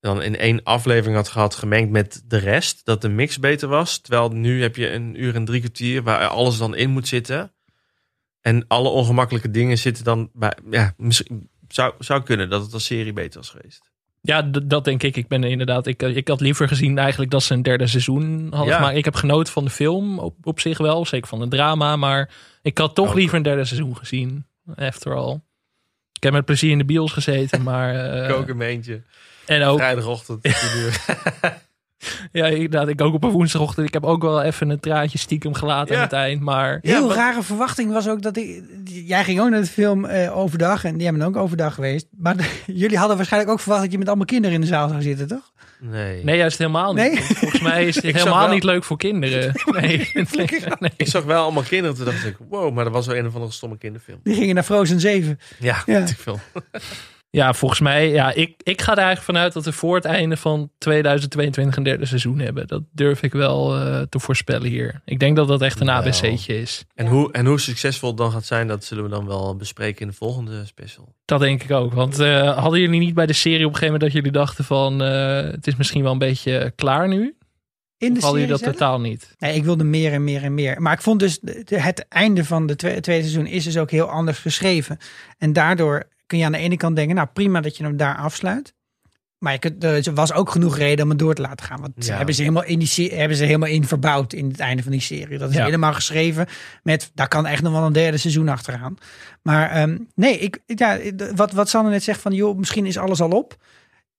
dan 0.00 0.22
in 0.22 0.36
één 0.36 0.62
aflevering 0.62 1.16
had 1.16 1.28
gehad 1.28 1.54
gemengd 1.54 1.90
met 1.90 2.22
de 2.26 2.36
rest... 2.38 2.84
dat 2.84 3.02
de 3.02 3.08
mix 3.08 3.38
beter 3.38 3.68
was. 3.68 3.98
Terwijl 3.98 4.28
nu 4.30 4.62
heb 4.62 4.76
je 4.76 4.90
een 4.92 5.22
uur 5.22 5.34
en 5.34 5.44
drie 5.44 5.60
kwartier 5.60 6.02
waar 6.02 6.26
alles 6.26 6.58
dan 6.58 6.74
in 6.76 6.90
moet 6.90 7.08
zitten... 7.08 7.52
en 8.40 8.64
alle 8.68 8.88
ongemakkelijke 8.88 9.50
dingen 9.50 9.78
zitten 9.78 10.04
dan 10.04 10.30
bij... 10.32 10.52
Ja, 10.70 10.94
misschien 10.96 11.48
zou, 11.68 11.94
zou 11.98 12.22
kunnen 12.22 12.50
dat 12.50 12.62
het 12.62 12.72
als 12.72 12.84
serie 12.84 13.12
beter 13.12 13.40
was 13.40 13.50
geweest. 13.50 13.88
Ja, 14.22 14.42
dat 14.42 14.84
denk 14.84 15.02
ik. 15.02 15.16
Ik 15.16 15.28
ben 15.28 15.44
inderdaad. 15.44 15.86
Ik, 15.86 16.02
ik 16.02 16.28
had 16.28 16.40
liever 16.40 16.68
gezien 16.68 16.98
eigenlijk 16.98 17.30
dat 17.30 17.42
ze 17.42 17.54
een 17.54 17.62
derde 17.62 17.86
seizoen 17.86 18.46
hadden 18.50 18.68
Ja. 18.68 18.76
gemaakt. 18.76 18.96
Ik 18.96 19.04
heb 19.04 19.14
genoten 19.14 19.52
van 19.52 19.64
de 19.64 19.70
film 19.70 20.18
op, 20.18 20.34
op 20.46 20.60
zich 20.60 20.78
wel, 20.78 21.06
zeker 21.06 21.28
van 21.28 21.40
het 21.40 21.50
drama. 21.50 21.96
Maar 21.96 22.30
ik 22.62 22.78
had 22.78 22.94
toch 22.94 23.14
liever 23.14 23.36
een 23.36 23.42
derde 23.42 23.64
seizoen 23.64 23.96
gezien. 23.96 24.46
After 24.74 25.14
all. 25.16 25.40
Ik 26.12 26.22
heb 26.22 26.32
met 26.32 26.44
plezier 26.44 26.70
in 26.70 26.78
de 26.78 26.84
bios 26.84 27.12
gezeten, 27.12 27.62
maar. 27.70 27.94
eh, 28.12 28.28
Ik 28.28 28.34
ook 28.34 28.48
een 28.48 28.56
meentje. 28.56 29.02
En 29.50 29.62
ook. 29.62 29.78
Vrijdagochtend. 29.78 30.38
Ja, 32.32 32.46
inderdaad. 32.46 32.88
Ik 32.88 33.00
ook 33.00 33.14
op 33.14 33.24
een 33.24 33.30
woensdagochtend. 33.30 33.86
Ik 33.86 33.92
heb 33.92 34.04
ook 34.04 34.22
wel 34.22 34.42
even 34.42 34.70
een 34.70 34.80
traantje 34.80 35.18
stiekem 35.18 35.54
gelaten 35.54 35.92
Ja. 35.94 35.96
aan 36.00 36.04
het 36.06 36.12
eind. 36.16 36.40
Maar. 36.40 36.78
Heel 36.82 37.12
rare 37.14 37.42
verwachting 37.42 37.92
was 37.92 38.08
ook 38.08 38.22
dat 38.22 38.36
ik. 38.36 38.62
Jij 38.84 39.24
ging 39.24 39.40
ook 39.40 39.48
naar 39.50 39.60
de 39.60 39.66
film 39.66 40.04
eh, 40.04 40.36
overdag 40.36 40.84
en 40.84 40.96
die 40.96 41.06
hebben 41.06 41.26
ook 41.26 41.36
overdag 41.36 41.74
geweest. 41.74 42.06
Maar 42.18 42.36
jullie 42.66 42.98
hadden 42.98 43.16
waarschijnlijk 43.16 43.52
ook 43.52 43.60
verwacht 43.60 43.82
dat 43.82 43.92
je 43.92 43.98
met 43.98 44.06
allemaal 44.08 44.24
kinderen 44.26 44.54
in 44.54 44.60
de 44.60 44.66
zaal 44.66 44.88
zou 44.88 45.02
zitten, 45.02 45.26
toch? 45.28 45.52
Nee. 45.80 46.24
Nee, 46.24 46.36
juist 46.36 46.58
helemaal 46.58 46.94
niet. 46.94 47.04
Nee? 47.12 47.22
Volgens 47.22 47.60
mij 47.62 47.86
is 47.86 47.94
zag 47.94 48.02
helemaal 48.12 48.44
wel- 48.44 48.54
niet 48.54 48.64
leuk 48.64 48.84
voor 48.84 48.96
kinderen. 48.98 49.52
Nee. 49.64 50.10
nee, 50.12 50.26
nee. 50.78 50.90
Ik 50.96 51.06
zag 51.08 51.24
wel 51.24 51.42
allemaal 51.42 51.62
kinderen. 51.62 51.96
Toen 51.96 52.04
dacht 52.04 52.24
ik, 52.26 52.36
wow, 52.48 52.74
maar 52.74 52.84
dat 52.84 52.92
was 52.92 53.06
wel 53.06 53.16
een 53.16 53.26
of 53.26 53.34
andere 53.34 53.52
stomme 53.52 53.78
kinderfilm. 53.78 54.20
Die 54.22 54.34
gingen 54.34 54.54
naar 54.54 54.64
Frozen 54.64 55.00
7. 55.00 55.38
Ja, 55.58 55.82
Ja. 55.86 55.98
weet 55.98 56.10
ik 56.10 56.18
veel. 56.18 56.40
Ja, 57.32 57.52
volgens 57.52 57.80
mij, 57.80 58.08
ja, 58.08 58.32
ik, 58.32 58.60
ik 58.62 58.80
ga 58.80 58.92
er 58.92 58.98
eigenlijk 58.98 59.26
vanuit 59.26 59.52
dat 59.52 59.64
we 59.64 59.72
voor 59.72 59.94
het 59.94 60.04
einde 60.04 60.36
van 60.36 60.70
2022 60.78 61.76
een 61.76 61.82
derde 61.82 62.06
seizoen 62.06 62.38
hebben. 62.38 62.66
Dat 62.66 62.82
durf 62.92 63.22
ik 63.22 63.32
wel 63.32 63.76
eh, 63.76 64.00
te 64.08 64.18
voorspellen 64.18 64.68
hier. 64.68 65.00
Ik 65.04 65.18
denk 65.18 65.36
dat 65.36 65.48
dat 65.48 65.62
echt 65.62 65.80
een. 65.80 65.88
ABC'tje 65.90 66.60
is. 66.60 66.84
En, 66.94 67.06
hoe, 67.06 67.32
en 67.32 67.46
hoe 67.46 67.60
succesvol 67.60 68.08
het 68.08 68.18
dan 68.18 68.32
gaat 68.32 68.44
zijn, 68.44 68.66
dat 68.68 68.84
zullen 68.84 69.04
we 69.04 69.10
dan 69.10 69.26
wel 69.26 69.56
bespreken 69.56 70.00
in 70.00 70.08
de 70.08 70.14
volgende 70.14 70.66
special. 70.66 71.14
Dat 71.24 71.40
denk 71.40 71.62
ik 71.62 71.70
ook. 71.70 71.92
Want 71.92 72.18
eh, 72.18 72.58
hadden 72.58 72.80
jullie 72.80 73.00
niet 73.00 73.14
bij 73.14 73.26
de 73.26 73.32
serie 73.32 73.66
op 73.66 73.72
een 73.72 73.78
gegeven 73.78 73.92
moment 73.92 74.12
dat 74.12 74.12
jullie 74.12 74.38
dachten 74.38 74.64
van 74.64 75.02
eh, 75.02 75.50
het 75.50 75.66
is 75.66 75.76
misschien 75.76 76.02
wel 76.02 76.12
een 76.12 76.18
beetje 76.18 76.72
klaar 76.76 77.08
nu? 77.08 77.16
In 77.98 78.12
de 78.12 78.18
of 78.18 78.22
hadden 78.22 78.22
serie 78.22 78.32
jullie 78.32 78.48
dat 78.48 78.58
zelf? 78.60 78.72
totaal 78.72 79.00
niet? 79.00 79.34
Nee, 79.38 79.54
ik 79.54 79.64
wilde 79.64 79.84
meer 79.84 80.12
en 80.12 80.24
meer 80.24 80.42
en 80.42 80.54
meer. 80.54 80.82
Maar 80.82 80.92
ik 80.92 81.00
vond 81.02 81.20
dus 81.20 81.40
het 81.64 82.06
einde 82.08 82.44
van 82.44 82.66
de 82.66 82.76
twe- 82.76 83.00
tweede 83.00 83.22
seizoen 83.22 83.46
is 83.46 83.64
dus 83.64 83.78
ook 83.78 83.90
heel 83.90 84.06
anders 84.06 84.38
geschreven. 84.38 84.98
En 85.38 85.52
daardoor 85.52 86.08
kun 86.30 86.38
je 86.38 86.44
aan 86.44 86.52
de 86.52 86.58
ene 86.58 86.76
kant 86.76 86.96
denken, 86.96 87.14
nou 87.14 87.28
prima 87.32 87.60
dat 87.60 87.76
je 87.76 87.82
hem 87.84 87.96
daar 87.96 88.16
afsluit. 88.16 88.74
Maar 89.38 89.52
je 89.52 89.58
kunt, 89.58 89.84
er 89.84 90.14
was 90.14 90.32
ook 90.32 90.50
genoeg 90.50 90.76
reden 90.76 91.04
om 91.04 91.10
het 91.10 91.18
door 91.18 91.34
te 91.34 91.42
laten 91.42 91.66
gaan. 91.66 91.80
Want 91.80 91.92
Ja. 92.06 92.16
hebben, 92.16 92.34
ze 92.34 92.40
helemaal 92.42 92.64
in 92.64 92.78
die, 92.78 93.10
hebben 93.14 93.36
ze 93.36 93.44
helemaal 93.44 93.68
in 93.68 93.84
verbouwd 93.86 94.32
in 94.32 94.48
het 94.48 94.60
einde 94.60 94.82
van 94.82 94.92
die 94.92 95.00
serie. 95.00 95.38
Dat 95.38 95.50
is 95.50 95.56
Ja. 95.56 95.64
helemaal 95.64 95.92
geschreven 95.92 96.46
met, 96.82 97.10
daar 97.14 97.28
kan 97.28 97.46
echt 97.46 97.62
nog 97.62 97.72
wel 97.72 97.82
een 97.86 97.92
derde 97.92 98.16
seizoen 98.16 98.48
achteraan. 98.48 98.96
Maar 99.42 99.70
ehm, 99.70 99.98
nee, 100.14 100.38
ik, 100.38 100.58
ja, 100.66 100.98
wat, 101.34 101.52
wat 101.52 101.68
Sanne 101.68 101.90
net 101.90 102.02
zegt 102.02 102.20
van, 102.20 102.32
joh, 102.32 102.58
misschien 102.58 102.86
is 102.86 102.98
alles 102.98 103.20
al 103.20 103.30
op. 103.30 103.56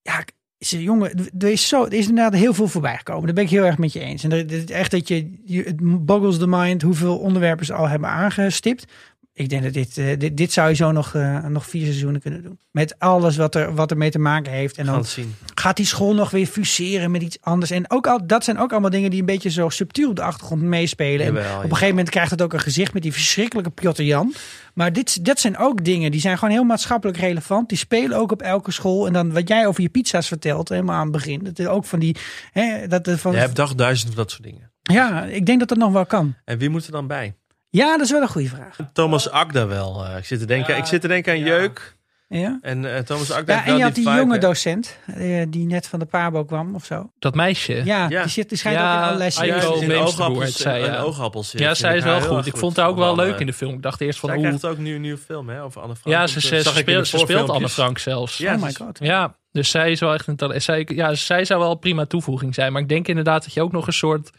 Ja, 0.01 0.23
ze, 0.59 0.83
jongen, 0.83 1.11
er 1.39 1.49
is, 1.51 1.67
zo, 1.67 1.85
er 1.85 1.93
is 1.93 2.07
inderdaad 2.07 2.39
heel 2.39 2.53
veel 2.53 2.67
voorbij 2.67 2.97
gekomen. 2.97 3.25
Daar 3.25 3.33
ben 3.33 3.43
ik 3.43 3.49
heel 3.49 3.65
erg 3.65 3.77
met 3.77 3.93
je 3.93 3.99
eens. 3.99 4.23
En 4.23 4.31
er, 4.31 4.71
echt 4.71 4.91
dat 4.91 5.07
je, 5.07 5.41
je, 5.45 5.63
het 5.63 6.05
boggles 6.05 6.38
the 6.38 6.47
mind 6.47 6.81
hoeveel 6.81 7.17
onderwerpen 7.17 7.65
ze 7.65 7.73
al 7.73 7.88
hebben 7.88 8.09
aangestipt. 8.09 8.85
Ik 9.33 9.49
denk 9.49 9.63
dat 9.63 9.73
dit, 9.73 9.97
eh, 9.97 10.19
dit, 10.19 10.37
dit 10.37 10.51
zou 10.51 10.69
je 10.69 10.75
zo 10.75 10.91
nog, 10.91 11.15
eh, 11.15 11.45
nog 11.45 11.65
vier 11.65 11.85
seizoenen 11.85 12.21
kunnen 12.21 12.43
doen. 12.43 12.59
Met 12.71 12.99
alles 12.99 13.37
wat 13.37 13.55
er, 13.55 13.75
wat 13.75 13.91
er 13.91 13.97
mee 13.97 14.11
te 14.11 14.19
maken 14.19 14.51
heeft. 14.51 14.77
En 14.77 14.85
dan 14.85 15.05
zien. 15.05 15.35
gaat 15.55 15.75
die 15.75 15.85
school 15.85 16.13
nog 16.13 16.29
weer 16.29 16.45
fuseren 16.45 17.11
met 17.11 17.21
iets 17.21 17.37
anders. 17.41 17.71
En 17.71 17.91
ook 17.91 18.07
al, 18.07 18.27
dat 18.27 18.43
zijn 18.43 18.57
ook 18.57 18.71
allemaal 18.71 18.89
dingen 18.89 19.09
die 19.09 19.19
een 19.19 19.25
beetje 19.25 19.49
zo 19.49 19.69
subtiel 19.69 20.09
op 20.09 20.15
de 20.15 20.21
achtergrond 20.21 20.61
meespelen. 20.61 21.25
En 21.25 21.31
op 21.31 21.37
een 21.37 21.61
gegeven 21.61 21.87
moment 21.87 22.09
krijgt 22.09 22.31
het 22.31 22.41
ook 22.41 22.53
een 22.53 22.59
gezicht 22.59 22.93
met 22.93 23.03
die 23.03 23.13
verschrikkelijke 23.13 23.69
Piotr 23.69 24.01
Jan. 24.01 24.33
Maar 24.73 24.93
dit, 24.93 25.25
dat 25.25 25.39
zijn 25.39 25.57
ook 25.57 25.83
dingen 25.83 26.11
die 26.11 26.21
zijn 26.21 26.37
gewoon 26.37 26.53
heel 26.53 26.63
maatschappelijk 26.63 27.17
relevant. 27.17 27.69
Die 27.69 27.77
spelen 27.77 28.17
ook 28.17 28.31
op 28.31 28.41
elke 28.41 28.71
school. 28.71 29.07
En 29.07 29.13
dan 29.13 29.33
wat 29.33 29.47
jij 29.47 29.67
over 29.67 29.81
je 29.81 29.89
pizza's 29.89 30.27
vertelt, 30.27 30.69
helemaal 30.69 30.95
aan 30.95 31.01
het 31.03 31.11
begin. 31.11 31.43
Dat 31.43 31.59
is 31.59 31.67
ook 31.67 31.85
van 31.85 31.99
die. 31.99 32.15
Hè, 32.51 32.87
dat, 32.87 33.09
van, 33.09 33.31
Je 33.31 33.37
hebt 33.37 33.55
dagduizend 33.55 34.07
van 34.07 34.17
dat 34.17 34.31
soort 34.31 34.43
dingen. 34.43 34.71
ja, 34.81 35.23
ik 35.23 35.45
denk 35.45 35.59
dat 35.59 35.67
dat 35.67 35.77
nog 35.77 35.91
wel 35.91 36.05
kan. 36.05 36.35
En 36.45 36.57
wie 36.57 36.69
moet 36.69 36.85
er 36.85 36.91
dan 36.91 37.07
bij? 37.07 37.35
Ja, 37.72 37.91
dat 37.98 38.06
is 38.06 38.11
wel 38.11 38.22
een 38.22 38.27
goede 38.27 38.48
vraag. 38.49 38.76
Thomas 38.93 39.30
Akda 39.30 39.68
wel. 39.68 40.06
eh, 40.06 40.18
ik, 40.18 40.26
zit 40.26 40.39
te 40.39 40.45
denken, 40.45 40.77
ik 40.77 40.85
zit 40.85 41.02
te 41.02 41.07
denken 41.07 41.34
aan 41.34 41.39
Jeuk. 41.39 41.99
Ja, 42.27 42.60
En 42.61 42.95
eh, 42.95 43.02
Thomas 43.02 43.31
Akda 43.31 43.53
ja 43.53 43.65
en 43.65 43.77
je 43.77 43.84
had 43.84 43.95
die 43.95 44.03
vibe, 44.03 44.18
jonge 44.18 44.38
docent, 44.38 44.98
eh, 45.06 45.45
die 45.49 45.65
net 45.65 45.88
van 45.88 45.99
de 45.99 46.06
Pabo 46.06 46.43
kwam 46.45 46.76
of 46.76 46.85
zo. 46.85 47.11
Dat 47.19 47.35
meisje. 47.35 47.81
Ja, 47.85 48.10
Ja. 48.10 48.22
die, 48.22 48.30
zit, 48.31 48.49
die 48.49 48.57
schijnt 48.57 48.77
Ja, 48.77 48.91
ook 48.93 48.98
in 48.99 49.03
allerlei 49.06 49.31
Aiko 49.35 49.60
series. 49.60 49.80
Ja, 49.80 49.88
te 49.88 49.93
in 49.93 50.02
oogappels, 50.02 50.56
zij, 50.56 50.80
ja. 50.80 51.02
oogappels. 51.02 51.52
Ja, 51.52 51.73
zij 51.73 51.98
is 51.98 52.03
wel 52.03 52.22
goed. 52.22 52.45
Ik 52.45 52.57
vond 52.57 52.76
het 52.76 52.85
ook 52.85 52.98
wel 52.98 53.15
leuk 53.15 53.39
in 53.39 53.45
de 53.45 53.53
film. 53.53 53.73
Ik 53.73 53.81
dacht 53.81 54.02
eerst 54.02 54.19
van, 54.19 54.30
Zij 54.30 54.38
oeh. 54.38 54.48
krijgt 54.48 54.65
ook 54.65 54.77
nu 54.77 54.95
een 54.95 55.02
nieuwe 55.02 55.18
film 55.18 55.49
hè, 55.49 55.64
over 55.64 55.81
Anne 55.81 55.95
Frank. 55.95 56.15
Ja, 56.15 56.27
ze, 56.27 56.39
speelt, 56.39 57.07
ze 57.07 57.18
speelt 57.18 57.49
Anne. 57.49 57.69
Frank 57.69 57.98
zelfs. 57.98 58.38
Ja, 58.38 58.56
oh 58.56 58.61
my 58.61 58.73
god. 58.73 58.99
Ja, 59.02 59.35
dus 59.52 59.69
zij 59.69 59.91
is 59.91 59.99
wel 59.99 60.14
echt 60.14 60.27
een 60.27 60.35
talent. 60.35 60.64
Zij, 60.64 60.88
ja, 60.93 61.14
zij 61.15 61.45
zou 61.45 61.60
wel 61.60 61.72
een 61.72 61.80
prima 61.80 62.06
toevoeging 62.06 62.53
zijn. 62.56 62.72
Maar 62.72 62.81
ik 62.81 62.89
denk 62.89 63.07
inderdaad 63.07 63.43
dat 63.43 63.53
je 63.53 63.61
ook 63.61 63.72
nog 63.72 63.88
een 63.88 63.93
soort 63.93 64.30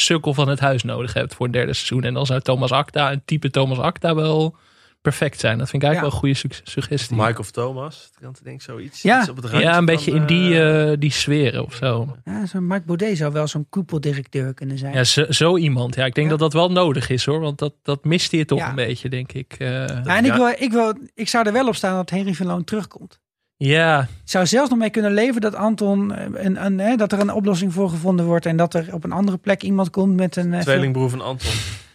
sukkel 0.00 0.34
van 0.34 0.48
het 0.48 0.60
huis 0.60 0.82
nodig 0.82 1.12
hebt 1.14 1.34
voor 1.34 1.46
een 1.46 1.52
derde 1.52 1.72
seizoen. 1.72 2.02
En 2.04 2.14
dan 2.14 2.26
zou 2.26 2.40
Thomas 2.40 2.72
Acta, 2.72 3.12
een 3.12 3.22
type 3.24 3.50
Thomas 3.50 3.78
Acta, 3.78 4.14
wel 4.14 4.56
perfect 5.02 5.40
zijn. 5.40 5.58
Dat 5.58 5.68
vind 5.70 5.82
ik 5.82 5.88
eigenlijk 5.88 6.14
Ja. 6.14 6.20
wel 6.20 6.30
een 6.30 6.38
goede 6.42 6.54
su- 6.64 6.70
suggestie. 6.70 7.16
Mike 7.16 7.40
of 7.40 7.50
Thomas. 7.50 8.10
Ik 8.20 8.44
denk 8.44 8.62
zoiets. 8.62 9.02
Ja. 9.02 9.20
iets 9.20 9.28
op 9.28 9.36
het 9.36 9.50
ja, 9.50 9.68
een 9.68 9.74
van, 9.74 9.84
beetje 9.84 10.10
in 10.12 10.26
die, 10.26 10.62
eh, 10.62 10.96
die 10.98 11.10
sferen 11.12 11.64
of 11.64 11.74
zo. 11.74 12.16
Ja, 12.24 12.46
zo'n 12.46 12.66
Mark 12.66 12.84
Baudet 12.84 13.16
zou 13.16 13.32
wel 13.32 13.46
zo'n 13.46 13.66
koepeldirecteur 13.70 14.54
kunnen 14.54 14.78
zijn. 14.78 14.94
Ja, 14.94 15.04
zo, 15.04 15.24
zo 15.28 15.56
iemand. 15.56 15.94
Ja, 15.94 16.04
ik 16.04 16.14
denk 16.14 16.26
Ja. 16.30 16.36
dat 16.36 16.40
dat 16.40 16.52
wel 16.52 16.70
nodig 16.70 17.08
is 17.10 17.24
hoor. 17.24 17.40
Want 17.40 17.58
dat, 17.58 17.74
dat 17.82 18.04
mist 18.04 18.32
hij 18.32 18.44
toch 18.44 18.58
Ja. 18.58 18.68
een 18.68 18.74
beetje, 18.74 19.08
denk 19.08 19.32
ik. 19.32 19.54
Eh, 19.58 19.68
Ja, 19.86 20.16
en 20.16 20.24
ik, 20.24 20.32
wil, 20.32 20.48
ik, 20.58 20.72
wil, 20.72 20.94
ik 21.14 21.28
zou 21.28 21.46
er 21.46 21.52
wel 21.52 21.66
op 21.68 21.74
staan 21.74 21.94
dat 21.96 22.10
Henry 22.10 22.34
van 22.34 22.46
Loon 22.46 22.64
terugkomt. 22.64 23.20
Ja, 23.68 24.00
Ik 24.00 24.08
zou 24.24 24.46
zelfs 24.46 24.70
nog 24.70 24.78
mee 24.78 24.90
kunnen 24.90 25.12
leven 25.14 25.40
dat 25.40 25.54
Anton 25.54 26.14
eh, 26.14 26.44
een, 26.44 26.96
dat 26.96 27.12
er 27.12 27.20
een 27.20 27.32
oplossing 27.32 27.72
voor 27.72 27.88
gevonden 27.90 28.26
wordt 28.26 28.46
en 28.46 28.56
dat 28.56 28.74
er 28.74 28.88
op 28.92 29.04
een 29.04 29.12
andere 29.12 29.36
plek 29.38 29.62
iemand 29.62 29.90
komt 29.90 30.16
met 30.16 30.36
een. 30.36 30.54
eh, 30.54 30.60
Tweelingbroer 30.60 31.10
van 31.10 31.20
Anton. 31.20 31.50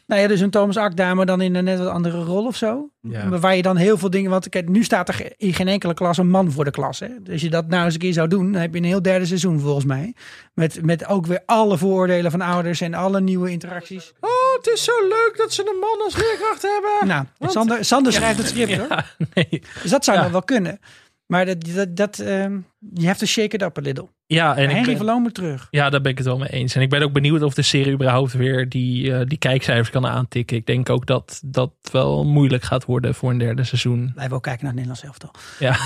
Nou 0.07 0.21
ja, 0.21 0.27
dus 0.27 0.39
een 0.39 0.49
Thomas 0.49 0.77
Akda, 0.77 1.13
maar 1.13 1.25
dan 1.25 1.41
in 1.41 1.55
een 1.55 1.63
net 1.63 1.77
wat 1.79 1.87
andere 1.87 2.23
rol 2.23 2.45
of 2.45 2.55
zo. 2.55 2.89
Ja. 3.01 3.29
Waar 3.39 3.55
je 3.55 3.61
dan 3.61 3.77
heel 3.77 3.97
veel 3.97 4.09
dingen. 4.09 4.31
Want 4.31 4.49
kijk, 4.49 4.69
nu 4.69 4.83
staat 4.83 5.09
er 5.09 5.31
in 5.37 5.53
geen 5.53 5.67
enkele 5.67 5.93
klas 5.93 6.17
een 6.17 6.29
man 6.29 6.51
voor 6.51 6.63
de 6.63 6.71
klas. 6.71 6.99
Hè? 6.99 7.07
Dus 7.23 7.31
als 7.33 7.41
je 7.41 7.49
dat 7.49 7.67
nou 7.67 7.85
eens 7.85 7.93
een 7.93 7.99
keer 7.99 8.13
zou 8.13 8.27
doen, 8.27 8.51
dan 8.51 8.61
heb 8.61 8.73
je 8.73 8.79
een 8.79 8.85
heel 8.85 9.01
derde 9.01 9.25
seizoen 9.25 9.59
volgens 9.59 9.85
mij. 9.85 10.13
Met, 10.53 10.79
met 10.85 11.05
ook 11.07 11.25
weer 11.25 11.41
alle 11.45 11.77
vooroordelen 11.77 12.31
van 12.31 12.41
ouders 12.41 12.81
en 12.81 12.93
alle 12.93 13.21
nieuwe 13.21 13.51
interacties. 13.51 14.13
Oh, 14.19 14.29
het 14.57 14.67
is 14.73 14.83
zo 14.83 14.91
leuk 15.01 15.33
dat 15.37 15.53
ze 15.53 15.61
een 15.61 15.79
man 15.79 16.05
als 16.05 16.15
leerkracht 16.15 16.61
hebben. 16.61 17.07
Nou, 17.07 17.51
Sander, 17.51 17.85
Sander 17.85 18.13
schrijft 18.13 18.37
het 18.37 18.47
script 18.47 18.77
hoor. 18.77 18.87
ja, 18.89 19.05
nee. 19.33 19.61
Dus 19.81 19.91
dat 19.91 20.03
zou 20.05 20.17
Ja. 20.17 20.23
nog 20.23 20.31
wel 20.31 20.43
kunnen. 20.43 20.79
Maar 21.27 21.45
dat, 21.45 21.65
dat, 21.75 21.95
dat, 21.95 22.19
ehm, 22.19 22.57
je 22.93 23.05
hebt 23.05 23.19
to 23.19 23.25
shake 23.25 23.55
it 23.55 23.61
up 23.61 23.77
a 23.77 23.81
little. 23.81 24.07
ja, 24.27 24.55
en 24.55 24.63
ik 24.63 24.69
Henry 24.69 24.85
ben- 24.85 24.97
van 24.97 25.05
Loon 25.05 25.21
moet 25.21 25.33
terug. 25.33 25.67
Ja, 25.69 25.89
daar 25.89 26.01
ben 26.01 26.11
ik 26.11 26.17
het 26.17 26.27
wel 26.27 26.37
mee 26.37 26.49
eens. 26.49 26.75
En 26.75 26.81
ik 26.81 26.89
ben 26.89 27.01
ook 27.01 27.11
benieuwd 27.13 27.41
of 27.41 27.53
de 27.53 27.61
serie 27.61 27.93
überhaupt 27.93 28.33
weer 28.33 28.69
die, 28.69 29.13
eh, 29.13 29.25
die 29.27 29.37
kijkcijfers 29.37 29.89
kan 29.89 30.07
aantikken. 30.07 30.57
Ik 30.57 30.65
denk 30.65 30.89
ook 30.89 31.05
dat 31.05 31.41
dat 31.45 31.71
wel 31.91 32.25
moeilijk 32.25 32.63
gaat 32.63 32.85
worden 32.85 33.15
voor 33.15 33.29
een 33.31 33.37
derde 33.37 33.63
seizoen. 33.63 34.11
Blijven 34.13 34.35
ook 34.35 34.43
kijken 34.43 34.65
naar 34.65 34.73
het 34.75 34.85
Nederlands 34.85 35.21
elftal. 35.21 35.31
Ja, 35.59 35.77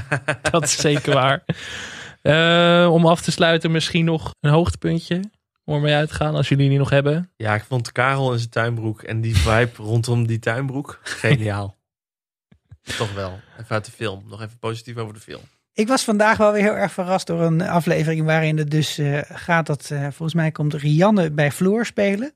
dat 0.50 0.62
is 0.64 0.76
zeker 0.80 1.14
waar. 1.14 1.44
Eh, 2.22 2.88
om 2.92 3.06
af 3.06 3.20
te 3.20 3.30
sluiten 3.32 3.70
misschien 3.70 4.04
nog 4.04 4.34
een 4.40 4.50
hoogtepuntje 4.50 5.20
om 5.64 5.74
ermee 5.74 5.94
uit 5.94 6.08
te 6.08 6.14
gaan 6.14 6.34
als 6.34 6.48
jullie 6.48 6.68
die 6.68 6.78
nog 6.78 6.90
hebben. 6.90 7.30
Ja, 7.36 7.54
ik 7.54 7.64
vond 7.68 7.92
Karel 7.92 8.32
in 8.32 8.38
zijn 8.38 8.50
tuinbroek 8.50 9.02
en 9.02 9.20
die 9.20 9.36
vibe 9.36 9.70
rondom 9.76 10.26
die 10.26 10.38
tuinbroek 10.38 11.00
geniaal. 11.02 11.76
Toch 12.98 13.14
wel. 13.14 13.40
Even 13.58 13.74
uit 13.74 13.84
de 13.84 13.90
film. 13.90 14.24
Nog 14.28 14.42
even 14.42 14.58
positief 14.58 14.96
over 14.96 15.14
de 15.14 15.20
film. 15.20 15.42
Ik 15.74 15.88
was 15.88 16.04
vandaag 16.04 16.36
wel 16.36 16.52
weer 16.52 16.62
heel 16.62 16.76
erg 16.76 16.92
verrast 16.92 17.26
door 17.26 17.40
een 17.40 17.62
aflevering 17.62 18.24
waarin 18.24 18.58
het 18.58 18.70
dus 18.70 18.98
eh, 18.98 19.18
gaat 19.32 19.66
dat 19.66 19.90
eh, 19.90 20.00
volgens 20.00 20.34
mij 20.34 20.50
komt 20.50 20.74
Rianne 20.74 21.30
bij 21.30 21.52
Floor 21.52 21.86
spelen. 21.86 22.32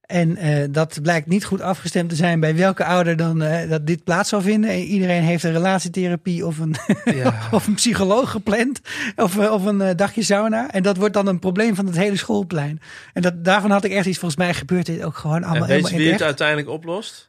En 0.00 0.36
eh, 0.36 0.64
dat 0.70 0.98
blijkt 1.02 1.26
niet 1.26 1.44
goed 1.44 1.60
afgestemd 1.60 2.08
te 2.08 2.14
zijn 2.14 2.40
bij 2.40 2.56
welke 2.56 2.84
ouder 2.84 3.16
dan 3.16 3.38
dat 3.68 3.86
dit 3.86 4.04
plaats 4.04 4.28
zal 4.28 4.40
vinden. 4.40 4.70
En 4.70 4.78
iedereen 4.78 5.22
heeft 5.22 5.44
een 5.44 5.52
relatietherapie 5.52 6.46
of 6.46 6.58
een, 6.58 6.76
Ja. 7.04 7.38
of 7.50 7.66
een 7.66 7.74
psycholoog 7.74 8.30
gepland. 8.30 8.80
Of, 9.16 9.38
of 9.38 9.64
een 9.64 9.96
dagje 9.96 10.22
sauna. 10.22 10.70
En 10.70 10.82
dat 10.82 10.96
wordt 10.96 11.14
dan 11.14 11.26
een 11.26 11.38
probleem 11.38 11.74
van 11.74 11.86
het 11.86 11.96
hele 11.96 12.16
schoolplein. 12.16 12.80
En 13.12 13.22
dat, 13.22 13.44
daarvan 13.44 13.70
had 13.70 13.84
ik 13.84 13.92
echt 13.92 14.06
iets, 14.06 14.18
volgens 14.18 14.40
mij 14.40 14.54
gebeurt 14.54 14.86
dit 14.86 15.02
ook 15.02 15.16
gewoon 15.16 15.44
allemaal 15.44 15.54
en 15.54 15.60
weet 15.60 15.68
helemaal 15.70 15.90
je 15.90 15.98
wie 15.98 16.12
het 16.12 16.22
uiteindelijk 16.22 16.68
oplost? 16.68 17.27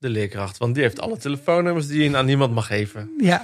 De 0.00 0.08
leerkracht. 0.08 0.58
Want 0.58 0.74
die 0.74 0.82
heeft 0.82 1.00
alle 1.00 1.16
telefoonnummers 1.16 1.86
die 1.86 2.10
je 2.10 2.16
aan 2.16 2.26
niemand 2.26 2.54
mag 2.54 2.66
geven. 2.66 3.10
Ja, 3.18 3.42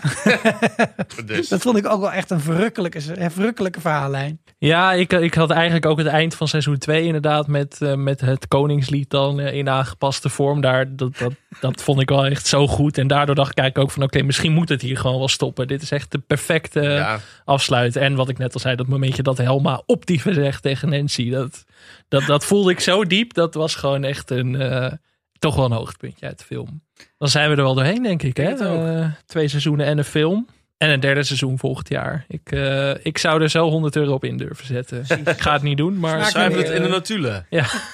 Dus. 1.27 1.49
dat 1.49 1.63
vond 1.63 1.77
ik 1.77 1.87
ook 1.87 2.01
wel 2.01 2.13
echt 2.13 2.31
een 2.31 2.41
verrukkelijke, 2.41 3.01
een 3.15 3.31
verrukkelijke 3.31 3.81
verhaallijn. 3.81 4.41
Ja, 4.59 4.93
ik, 4.93 5.13
ik 5.13 5.35
had 5.35 5.51
eigenlijk 5.51 5.87
ook 5.87 5.99
het 5.99 6.07
eind 6.07 6.35
van 6.35 6.49
seizoen 6.49 6.79
2 6.79 7.05
inderdaad 7.05 7.47
met, 7.47 7.81
eh, 7.81 7.95
met 7.95 8.21
het 8.21 8.49
Koningslied 8.49 9.11
dan 9.11 9.41
eh, 9.41 9.55
in 9.55 9.69
aangepaste 9.69 10.29
vorm. 10.29 10.61
Daar, 10.61 10.97
dat, 10.97 11.19
dat, 11.19 11.33
dat 11.61 11.83
vond 11.83 12.01
ik 12.01 12.09
wel 12.09 12.27
echt 12.27 12.47
zo 12.47 12.67
goed. 12.67 12.99
En 12.99 13.07
daardoor 13.07 13.35
dacht 13.35 13.59
ik 13.59 13.79
ook 13.79 13.91
van 13.91 14.03
oké, 14.03 14.23
misschien 14.23 14.53
moet 14.53 14.69
het 14.69 14.83
hier 14.83 14.97
gewoon 14.97 15.19
wel 15.19 15.29
stoppen. 15.29 15.67
Dit 15.67 15.83
is 15.83 15.91
echt 15.91 16.11
de 16.13 16.19
perfecte 16.19 16.81
Ja, 16.81 17.21
afsluiten. 17.45 18.03
En 18.03 18.15
wat 18.15 18.29
ik 18.29 18.39
net 18.39 18.55
al 18.55 18.61
zei, 18.61 18.77
dat 18.77 18.87
momentje 18.87 19.23
dat 19.23 19.39
Helma 19.39 19.83
optieven 19.87 20.35
zegt 20.35 20.63
tegen 20.63 20.89
Nancy. 20.89 21.31
Dat, 21.31 21.65
dat, 22.09 22.27
dat 22.27 22.45
voelde 22.45 22.71
ik 22.71 22.81
zo 22.81 23.05
diep. 23.05 23.35
Dat 23.35 23.55
was 23.55 23.75
gewoon 23.75 24.05
echt 24.05 24.31
een, 24.31 24.57
eh, 24.61 24.93
toch 25.39 25.55
wel 25.57 25.65
een 25.65 25.73
hoogtepuntje 25.73 26.27
uit 26.27 26.39
de 26.39 26.45
film. 26.45 26.83
Dan 27.19 27.29
zijn 27.29 27.51
we 27.51 27.57
er 27.57 27.63
wel 27.63 27.75
doorheen, 27.75 28.03
denk 28.03 28.23
ik. 28.23 28.37
Hè? 28.37 28.51
Eh, 28.55 29.07
twee 29.27 29.49
seizoenen 29.49 29.87
en 29.87 29.99
een 29.99 30.05
film. 30.05 30.47
En 30.77 30.91
een 30.91 31.01
derde 31.01 31.23
seizoen 31.23 31.59
volgend 31.59 31.89
jaar. 31.89 32.25
Ik, 32.29 32.53
eh, 32.53 33.05
ik 33.05 33.19
zou 33.19 33.43
er 33.43 33.51
zo 33.51 33.69
100 33.69 33.97
euro 33.97 34.13
op 34.13 34.25
in 34.25 34.37
durven 34.37 34.67
zetten. 34.67 35.05
ik 35.25 35.41
ga 35.41 35.53
het 35.53 35.63
niet 35.63 35.77
doen, 35.77 35.99
maar... 35.99 36.25
Schrijf 36.25 36.55
het 36.55 36.69
in 36.69 36.83
de 36.83 36.89
notulen. 36.89 37.47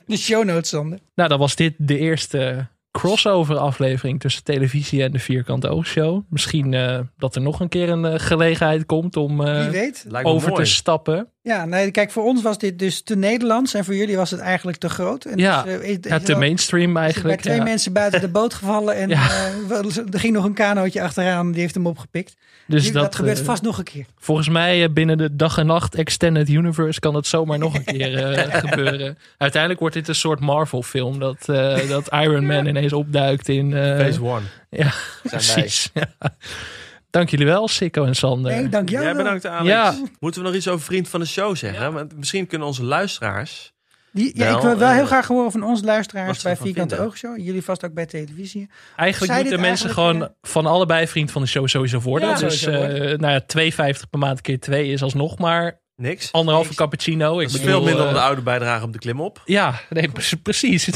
De 0.06 0.16
show 0.16 0.44
notes, 0.44 0.68
Sander. 0.68 0.98
Nou, 1.14 1.28
dan 1.28 1.38
was 1.38 1.54
dit 1.54 1.74
de 1.78 1.98
eerste 1.98 2.66
crossover 2.90 3.56
aflevering 3.56 4.20
tussen 4.20 4.44
televisie 4.44 5.02
en 5.02 5.12
de 5.12 5.18
Vierkante 5.18 5.68
Oogshow. 5.68 6.22
Misschien 6.28 6.74
eh, 6.74 6.98
dat 7.16 7.34
er 7.34 7.42
nog 7.42 7.60
een 7.60 7.68
keer 7.68 7.88
een 7.88 8.20
gelegenheid 8.20 8.86
komt 8.86 9.16
om 9.16 9.40
eh, 9.46 9.60
Wie 9.60 9.70
weet. 9.70 10.04
Lijkt 10.08 10.28
me 10.28 10.34
over 10.34 10.50
mooi. 10.50 10.64
te 10.64 10.70
stappen. 10.70 11.28
Ja, 11.42 11.64
nee, 11.64 11.90
kijk, 11.90 12.10
voor 12.10 12.24
ons 12.24 12.42
was 12.42 12.58
dit 12.58 12.78
dus 12.78 13.02
te 13.02 13.16
Nederlands 13.16 13.74
en 13.74 13.84
voor 13.84 13.94
jullie 13.94 14.16
was 14.16 14.30
het 14.30 14.40
eigenlijk 14.40 14.78
te 14.78 14.88
groot. 14.88 15.24
En 15.24 15.38
Ja, 15.38 15.62
dus, 15.62 15.72
eh, 15.80 15.88
is- 15.88 15.96
Ja, 16.00 16.16
is 16.16 16.22
te 16.22 16.34
mainstream 16.34 16.96
er 16.96 17.02
eigenlijk. 17.02 17.34
bij 17.34 17.44
twee 17.44 17.56
ja. 17.56 17.62
mensen 17.62 17.92
buiten 17.92 18.20
de 18.20 18.28
boot 18.28 18.54
gevallen 18.54 18.94
en 18.96 19.08
Ja. 19.18 19.28
eh, 19.70 19.96
er 20.12 20.18
ging 20.20 20.32
nog 20.32 20.44
een 20.44 20.52
kanootje 20.54 21.02
achteraan, 21.02 21.52
die 21.52 21.60
heeft 21.60 21.74
hem 21.74 21.86
opgepikt. 21.86 22.34
Dus 22.66 22.82
Die- 22.82 22.92
dat, 22.92 23.02
dat, 23.02 23.14
gebeurt 23.14 23.38
eh, 23.38 23.44
vast 23.44 23.62
nog 23.62 23.78
een 23.78 23.84
keer. 23.84 24.04
Volgens 24.18 24.48
mij 24.48 24.92
binnen 24.92 25.18
de 25.18 25.36
dag 25.36 25.58
en 25.58 25.66
nacht 25.66 25.94
Extended 25.94 26.48
Universe 26.48 27.00
kan 27.00 27.14
het 27.14 27.26
zomaar 27.26 27.58
nog 27.58 27.74
een 27.74 27.84
keer 27.96 28.24
eh, 28.34 28.54
gebeuren. 28.60 29.18
Uiteindelijk 29.38 29.80
wordt 29.80 29.94
dit 29.94 30.08
een 30.08 30.14
soort 30.14 30.40
Marvel 30.40 30.82
film. 30.82 31.18
Dat, 31.18 31.48
eh, 31.48 31.88
dat 31.88 32.08
Iron 32.12 32.46
Man 32.46 32.66
ineens 32.66 32.92
opduikt 32.92 33.48
in... 33.48 33.74
eh, 33.74 33.98
Phase 33.98 34.22
one. 34.24 34.40
Ja, 34.70 34.90
Zijn 34.90 34.92
wij. 35.22 35.30
precies. 35.30 35.90
Dank 37.11 37.28
jullie 37.31 37.47
wel, 37.47 37.69
Sikko 37.69 38.05
en 38.05 38.15
Sander. 38.15 38.53
Nee, 38.53 38.69
dank 38.69 38.89
jou 38.89 39.05
Jij 39.05 39.15
wel. 39.15 39.23
bedankt 39.24 39.47
Alex. 39.47 39.69
Ja. 39.69 39.95
Moeten 40.20 40.41
we 40.41 40.47
nog 40.47 40.57
iets 40.57 40.69
over 40.69 40.85
vriend 40.85 41.09
van 41.09 41.20
de 41.20 41.27
show 41.27 41.57
zeggen? 41.57 41.93
Want 41.93 42.16
misschien 42.16 42.47
kunnen 42.47 42.66
onze 42.66 42.85
luisteraars... 42.85 43.73
Die, 44.12 44.39
ja, 44.39 44.45
Wel, 44.45 44.57
ik 44.57 44.62
wil 44.62 44.77
wel 44.77 44.89
eh, 44.89 44.95
heel 44.95 45.07
graag 45.07 45.27
horen 45.27 45.51
van 45.51 45.62
onze 45.62 45.85
luisteraars 45.85 46.43
bij 46.43 46.57
Vierkante. 46.57 46.99
Oogshow. 46.99 47.39
Jullie 47.39 47.62
vast 47.62 47.85
ook 47.85 47.93
bij 47.93 48.07
televisie. 48.07 48.69
Eigenlijk 48.97 49.32
Zij 49.32 49.43
moeten 49.43 49.61
mensen 49.61 49.87
eigenlijk, 49.87 50.16
gewoon 50.16 50.35
van 50.43 50.66
allebei 50.66 51.07
vriend 51.07 51.31
van 51.31 51.43
de 51.43 51.49
show 51.49 51.69
sowieso 51.69 52.01
worden. 52.01 52.28
Ja, 52.28 52.39
dus 52.39 52.61
sowieso 52.61 52.82
eh, 52.82 53.19
nou 53.19 53.32
ja, 53.32 53.93
2,50 53.95 54.01
per 54.11 54.19
maand 54.19 54.41
keer 54.41 54.61
2 54.61 54.89
is 54.89 55.03
alsnog 55.03 55.39
maar 55.39 55.81
Niks. 56.01 56.32
Anderhalve 56.32 56.74
cappuccino. 56.74 57.40
Ik 57.40 57.47
Dat 57.47 57.55
is 57.56 57.60
bedoel, 57.60 57.74
veel 57.74 57.85
minder 57.85 58.01
eh, 58.01 58.05
dan 58.05 58.14
de 58.14 58.27
oude 58.27 58.43
bijdrage 58.43 58.85
op 58.85 58.93
de 58.93 58.98
klim 58.98 59.20
op. 59.20 59.43
Ja, 59.44 59.81
nee, 59.90 60.09
pre- 60.09 60.36
precies. 60.43 60.90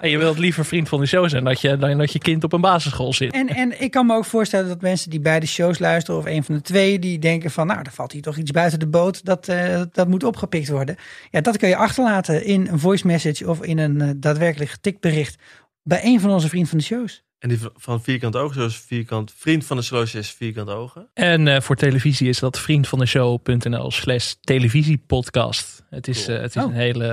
en 0.00 0.10
je 0.10 0.18
wilt 0.18 0.38
liever 0.38 0.64
vriend 0.64 0.88
van 0.88 1.00
de 1.00 1.06
show 1.06 1.28
zijn 1.28 1.44
dat 1.44 1.60
je, 1.60 1.76
dan 1.76 1.98
dat 1.98 2.12
je 2.12 2.18
kind 2.18 2.44
op 2.44 2.52
een 2.52 2.60
basisschool 2.60 3.12
zit. 3.12 3.32
En, 3.32 3.48
en 3.48 3.80
ik 3.80 3.90
kan 3.90 4.06
me 4.06 4.14
ook 4.14 4.24
voorstellen 4.24 4.68
dat 4.68 4.80
mensen 4.80 5.10
die 5.10 5.20
beide 5.20 5.46
shows 5.46 5.78
luisteren, 5.78 6.20
of 6.20 6.26
een 6.26 6.44
van 6.44 6.54
de 6.54 6.60
twee, 6.60 6.98
die 6.98 7.18
denken 7.18 7.50
van, 7.50 7.66
nou, 7.66 7.80
er 7.82 7.92
valt 7.92 8.12
hier 8.12 8.22
toch 8.22 8.36
iets 8.36 8.50
buiten 8.50 8.78
de 8.78 8.88
boot, 8.88 9.24
dat, 9.24 9.48
eh, 9.48 9.82
dat 9.92 10.08
moet 10.08 10.24
opgepikt 10.24 10.68
worden. 10.68 10.96
Ja, 11.30 11.40
dat 11.40 11.56
kun 11.56 11.68
je 11.68 11.76
achterlaten 11.76 12.44
in 12.44 12.68
een 12.70 12.78
voice 12.78 13.06
message 13.06 13.48
of 13.48 13.62
in 13.62 13.78
een 13.78 14.00
eh, 14.00 14.08
daadwerkelijk 14.16 14.70
getikt 14.70 15.00
bericht 15.00 15.36
bij 15.82 16.00
een 16.04 16.20
van 16.20 16.30
onze 16.30 16.48
vrienden 16.48 16.68
van 16.68 16.78
de 16.78 16.84
shows. 16.84 17.22
En 17.38 17.48
die 17.48 17.58
van 17.76 18.02
Vierkant 18.02 18.36
Ogen, 18.36 18.54
zoals 18.54 18.76
vierkant, 18.76 19.32
vriend 19.36 19.64
van 19.64 19.76
de 19.76 19.82
Sloosjes 19.82 20.20
is 20.20 20.30
Vierkant 20.30 20.68
Ogen. 20.70 21.08
En 21.14 21.48
eh, 21.48 21.60
voor 21.60 21.76
televisie 21.76 22.28
is 22.28 22.38
dat 22.38 22.58
vriendvandeshow.nl 22.58 23.90
slash 23.90 24.32
televisiepodcast. 24.40 25.82
Het 25.90 26.08
is, 26.08 26.28
eh, 26.28 26.40
het 26.40 26.56
is 26.56 26.62
Oh. 26.62 26.68
een 26.70 26.76
hele, 26.76 27.04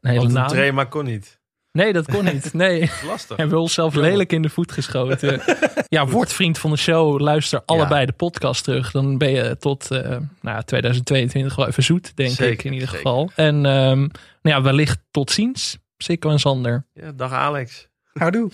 een 0.00 0.08
hele 0.10 0.16
Want 0.16 0.28
een 0.28 0.34
naam. 0.34 0.48
trema 0.48 0.84
kon 0.84 1.04
niet. 1.04 1.40
Nee, 1.72 1.92
dat 1.92 2.06
kon 2.10 2.24
niet. 2.24 2.52
Nee. 2.52 2.80
Lastig. 3.06 3.36
Hebben 3.36 3.54
we 3.56 3.62
onszelf 3.62 3.94
lelijk 3.94 4.32
in 4.32 4.42
de 4.42 4.48
voet 4.48 4.72
geschoten. 4.72 5.40
ja, 5.88 6.06
word 6.06 6.32
vriend 6.32 6.58
van 6.58 6.70
de 6.70 6.76
show. 6.76 7.20
Luister 7.20 7.62
allebei 7.64 8.06
de 8.06 8.12
podcast 8.12 8.64
terug. 8.64 8.90
Dan 8.90 9.18
ben 9.18 9.30
je 9.30 9.56
tot 9.58 9.90
eh, 9.90 10.00
nou, 10.08 10.20
ja, 10.56 10.62
2022 10.62 11.56
wel 11.56 11.68
even 11.68 11.82
zoet, 11.82 12.16
denk 12.16 12.38
ik 12.38 12.64
in 12.64 12.72
ieder 12.72 12.88
zeker. 12.88 13.02
geval. 13.02 13.30
En 13.34 13.54
ehm, 13.66 13.98
nou 13.98 14.08
ja, 14.42 14.62
wellicht 14.62 14.98
tot 15.10 15.30
ziens. 15.30 15.78
Sikko 15.96 16.30
en 16.30 16.38
Sander. 16.40 16.86
Ja, 16.92 17.12
dag 17.12 17.32
Alex. 17.32 17.88
Houdoe. 18.12 18.50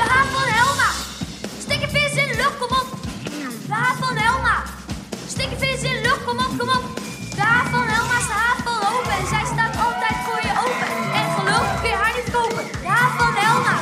De 0.00 0.06
haat 0.12 0.28
van 0.36 0.48
Helma. 0.58 0.90
Stik 1.64 1.82
vis 1.94 2.14
in 2.22 2.30
lucht, 2.40 2.58
kom 2.60 2.72
op. 2.80 2.88
De 3.70 3.74
haat 3.82 3.96
van 4.04 4.16
Helma. 4.16 4.56
Stik 5.32 5.50
een 5.52 5.58
vis 5.58 5.82
in 5.90 6.00
lucht, 6.02 6.24
kom 6.24 6.38
op, 6.46 6.52
kom 6.58 6.68
op. 6.78 6.84
De 7.38 7.44
haat 7.52 7.68
van 7.74 7.86
Helma 7.94 8.16
is 8.22 8.28
de 8.30 8.36
van 8.68 8.80
open. 8.92 9.14
En 9.20 9.26
zij 9.34 9.44
staat 9.54 9.74
altijd 9.86 10.16
voor 10.26 10.40
je 10.48 10.52
open. 10.64 10.90
En 11.18 11.26
geloof 11.36 11.66
kun 11.80 11.90
je 11.92 11.98
haar 12.02 12.14
niet 12.18 12.30
kopen. 12.36 12.64
De 12.84 12.90
haat 12.98 13.14
van 13.22 13.34
Helma. 13.44 13.76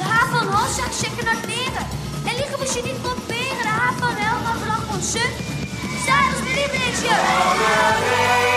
De 0.00 0.06
haat 0.12 0.28
van 0.36 0.46
Hans 0.54 0.72
zag 0.78 0.92
checken 1.02 1.24
naar 1.28 1.42
leren. 1.50 1.84
En 2.28 2.34
liegen 2.40 2.58
moest 2.60 2.74
je 2.78 2.82
niet 2.88 3.00
proberen. 3.06 3.64
De 3.70 3.74
haat 3.80 3.96
van 4.04 4.14
Helma 4.24 4.52
belang 4.62 4.84
van 4.90 5.02
suf. 5.12 5.34
Zij 6.06 6.22
is 6.32 6.40
mijn 6.44 6.56
lievelingsje. 6.60 8.47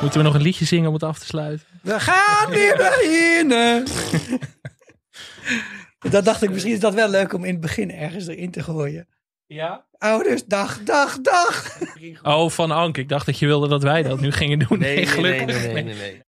Moeten 0.00 0.18
we 0.20 0.26
nog 0.26 0.34
een 0.34 0.42
liedje 0.42 0.64
zingen 0.64 0.88
om 0.88 0.94
het 0.94 1.02
af 1.02 1.18
te 1.18 1.26
sluiten? 1.26 1.66
We 1.82 2.00
gaan 2.00 2.50
weer 2.50 2.76
beginnen. 2.76 3.84
dat 6.14 6.24
dacht 6.24 6.42
ik, 6.42 6.50
misschien 6.50 6.72
is 6.72 6.80
dat 6.80 6.94
wel 6.94 7.08
leuk 7.08 7.32
om 7.32 7.44
in 7.44 7.52
het 7.52 7.60
begin 7.60 7.90
ergens 7.90 8.26
erin 8.26 8.50
te 8.50 8.62
gooien. 8.62 9.08
Ja? 9.46 9.84
Ouders, 9.98 10.44
dag, 10.44 10.82
dag, 10.82 11.20
dag. 11.20 11.78
Oh, 12.22 12.50
van 12.50 12.70
Ank. 12.70 12.96
Ik 12.96 13.08
dacht 13.08 13.26
dat 13.26 13.38
je 13.38 13.46
wilde 13.46 13.68
dat 13.68 13.82
wij 13.82 14.02
dat 14.02 14.20
nu 14.20 14.32
gingen 14.32 14.58
doen. 14.58 14.78
Nee, 14.78 14.94
nee, 14.94 15.04
nee, 15.04 15.06
gelukkig. 15.06 15.46
nee, 15.46 15.72
nee, 15.72 15.82
nee, 15.84 15.94
nee. 15.94 16.18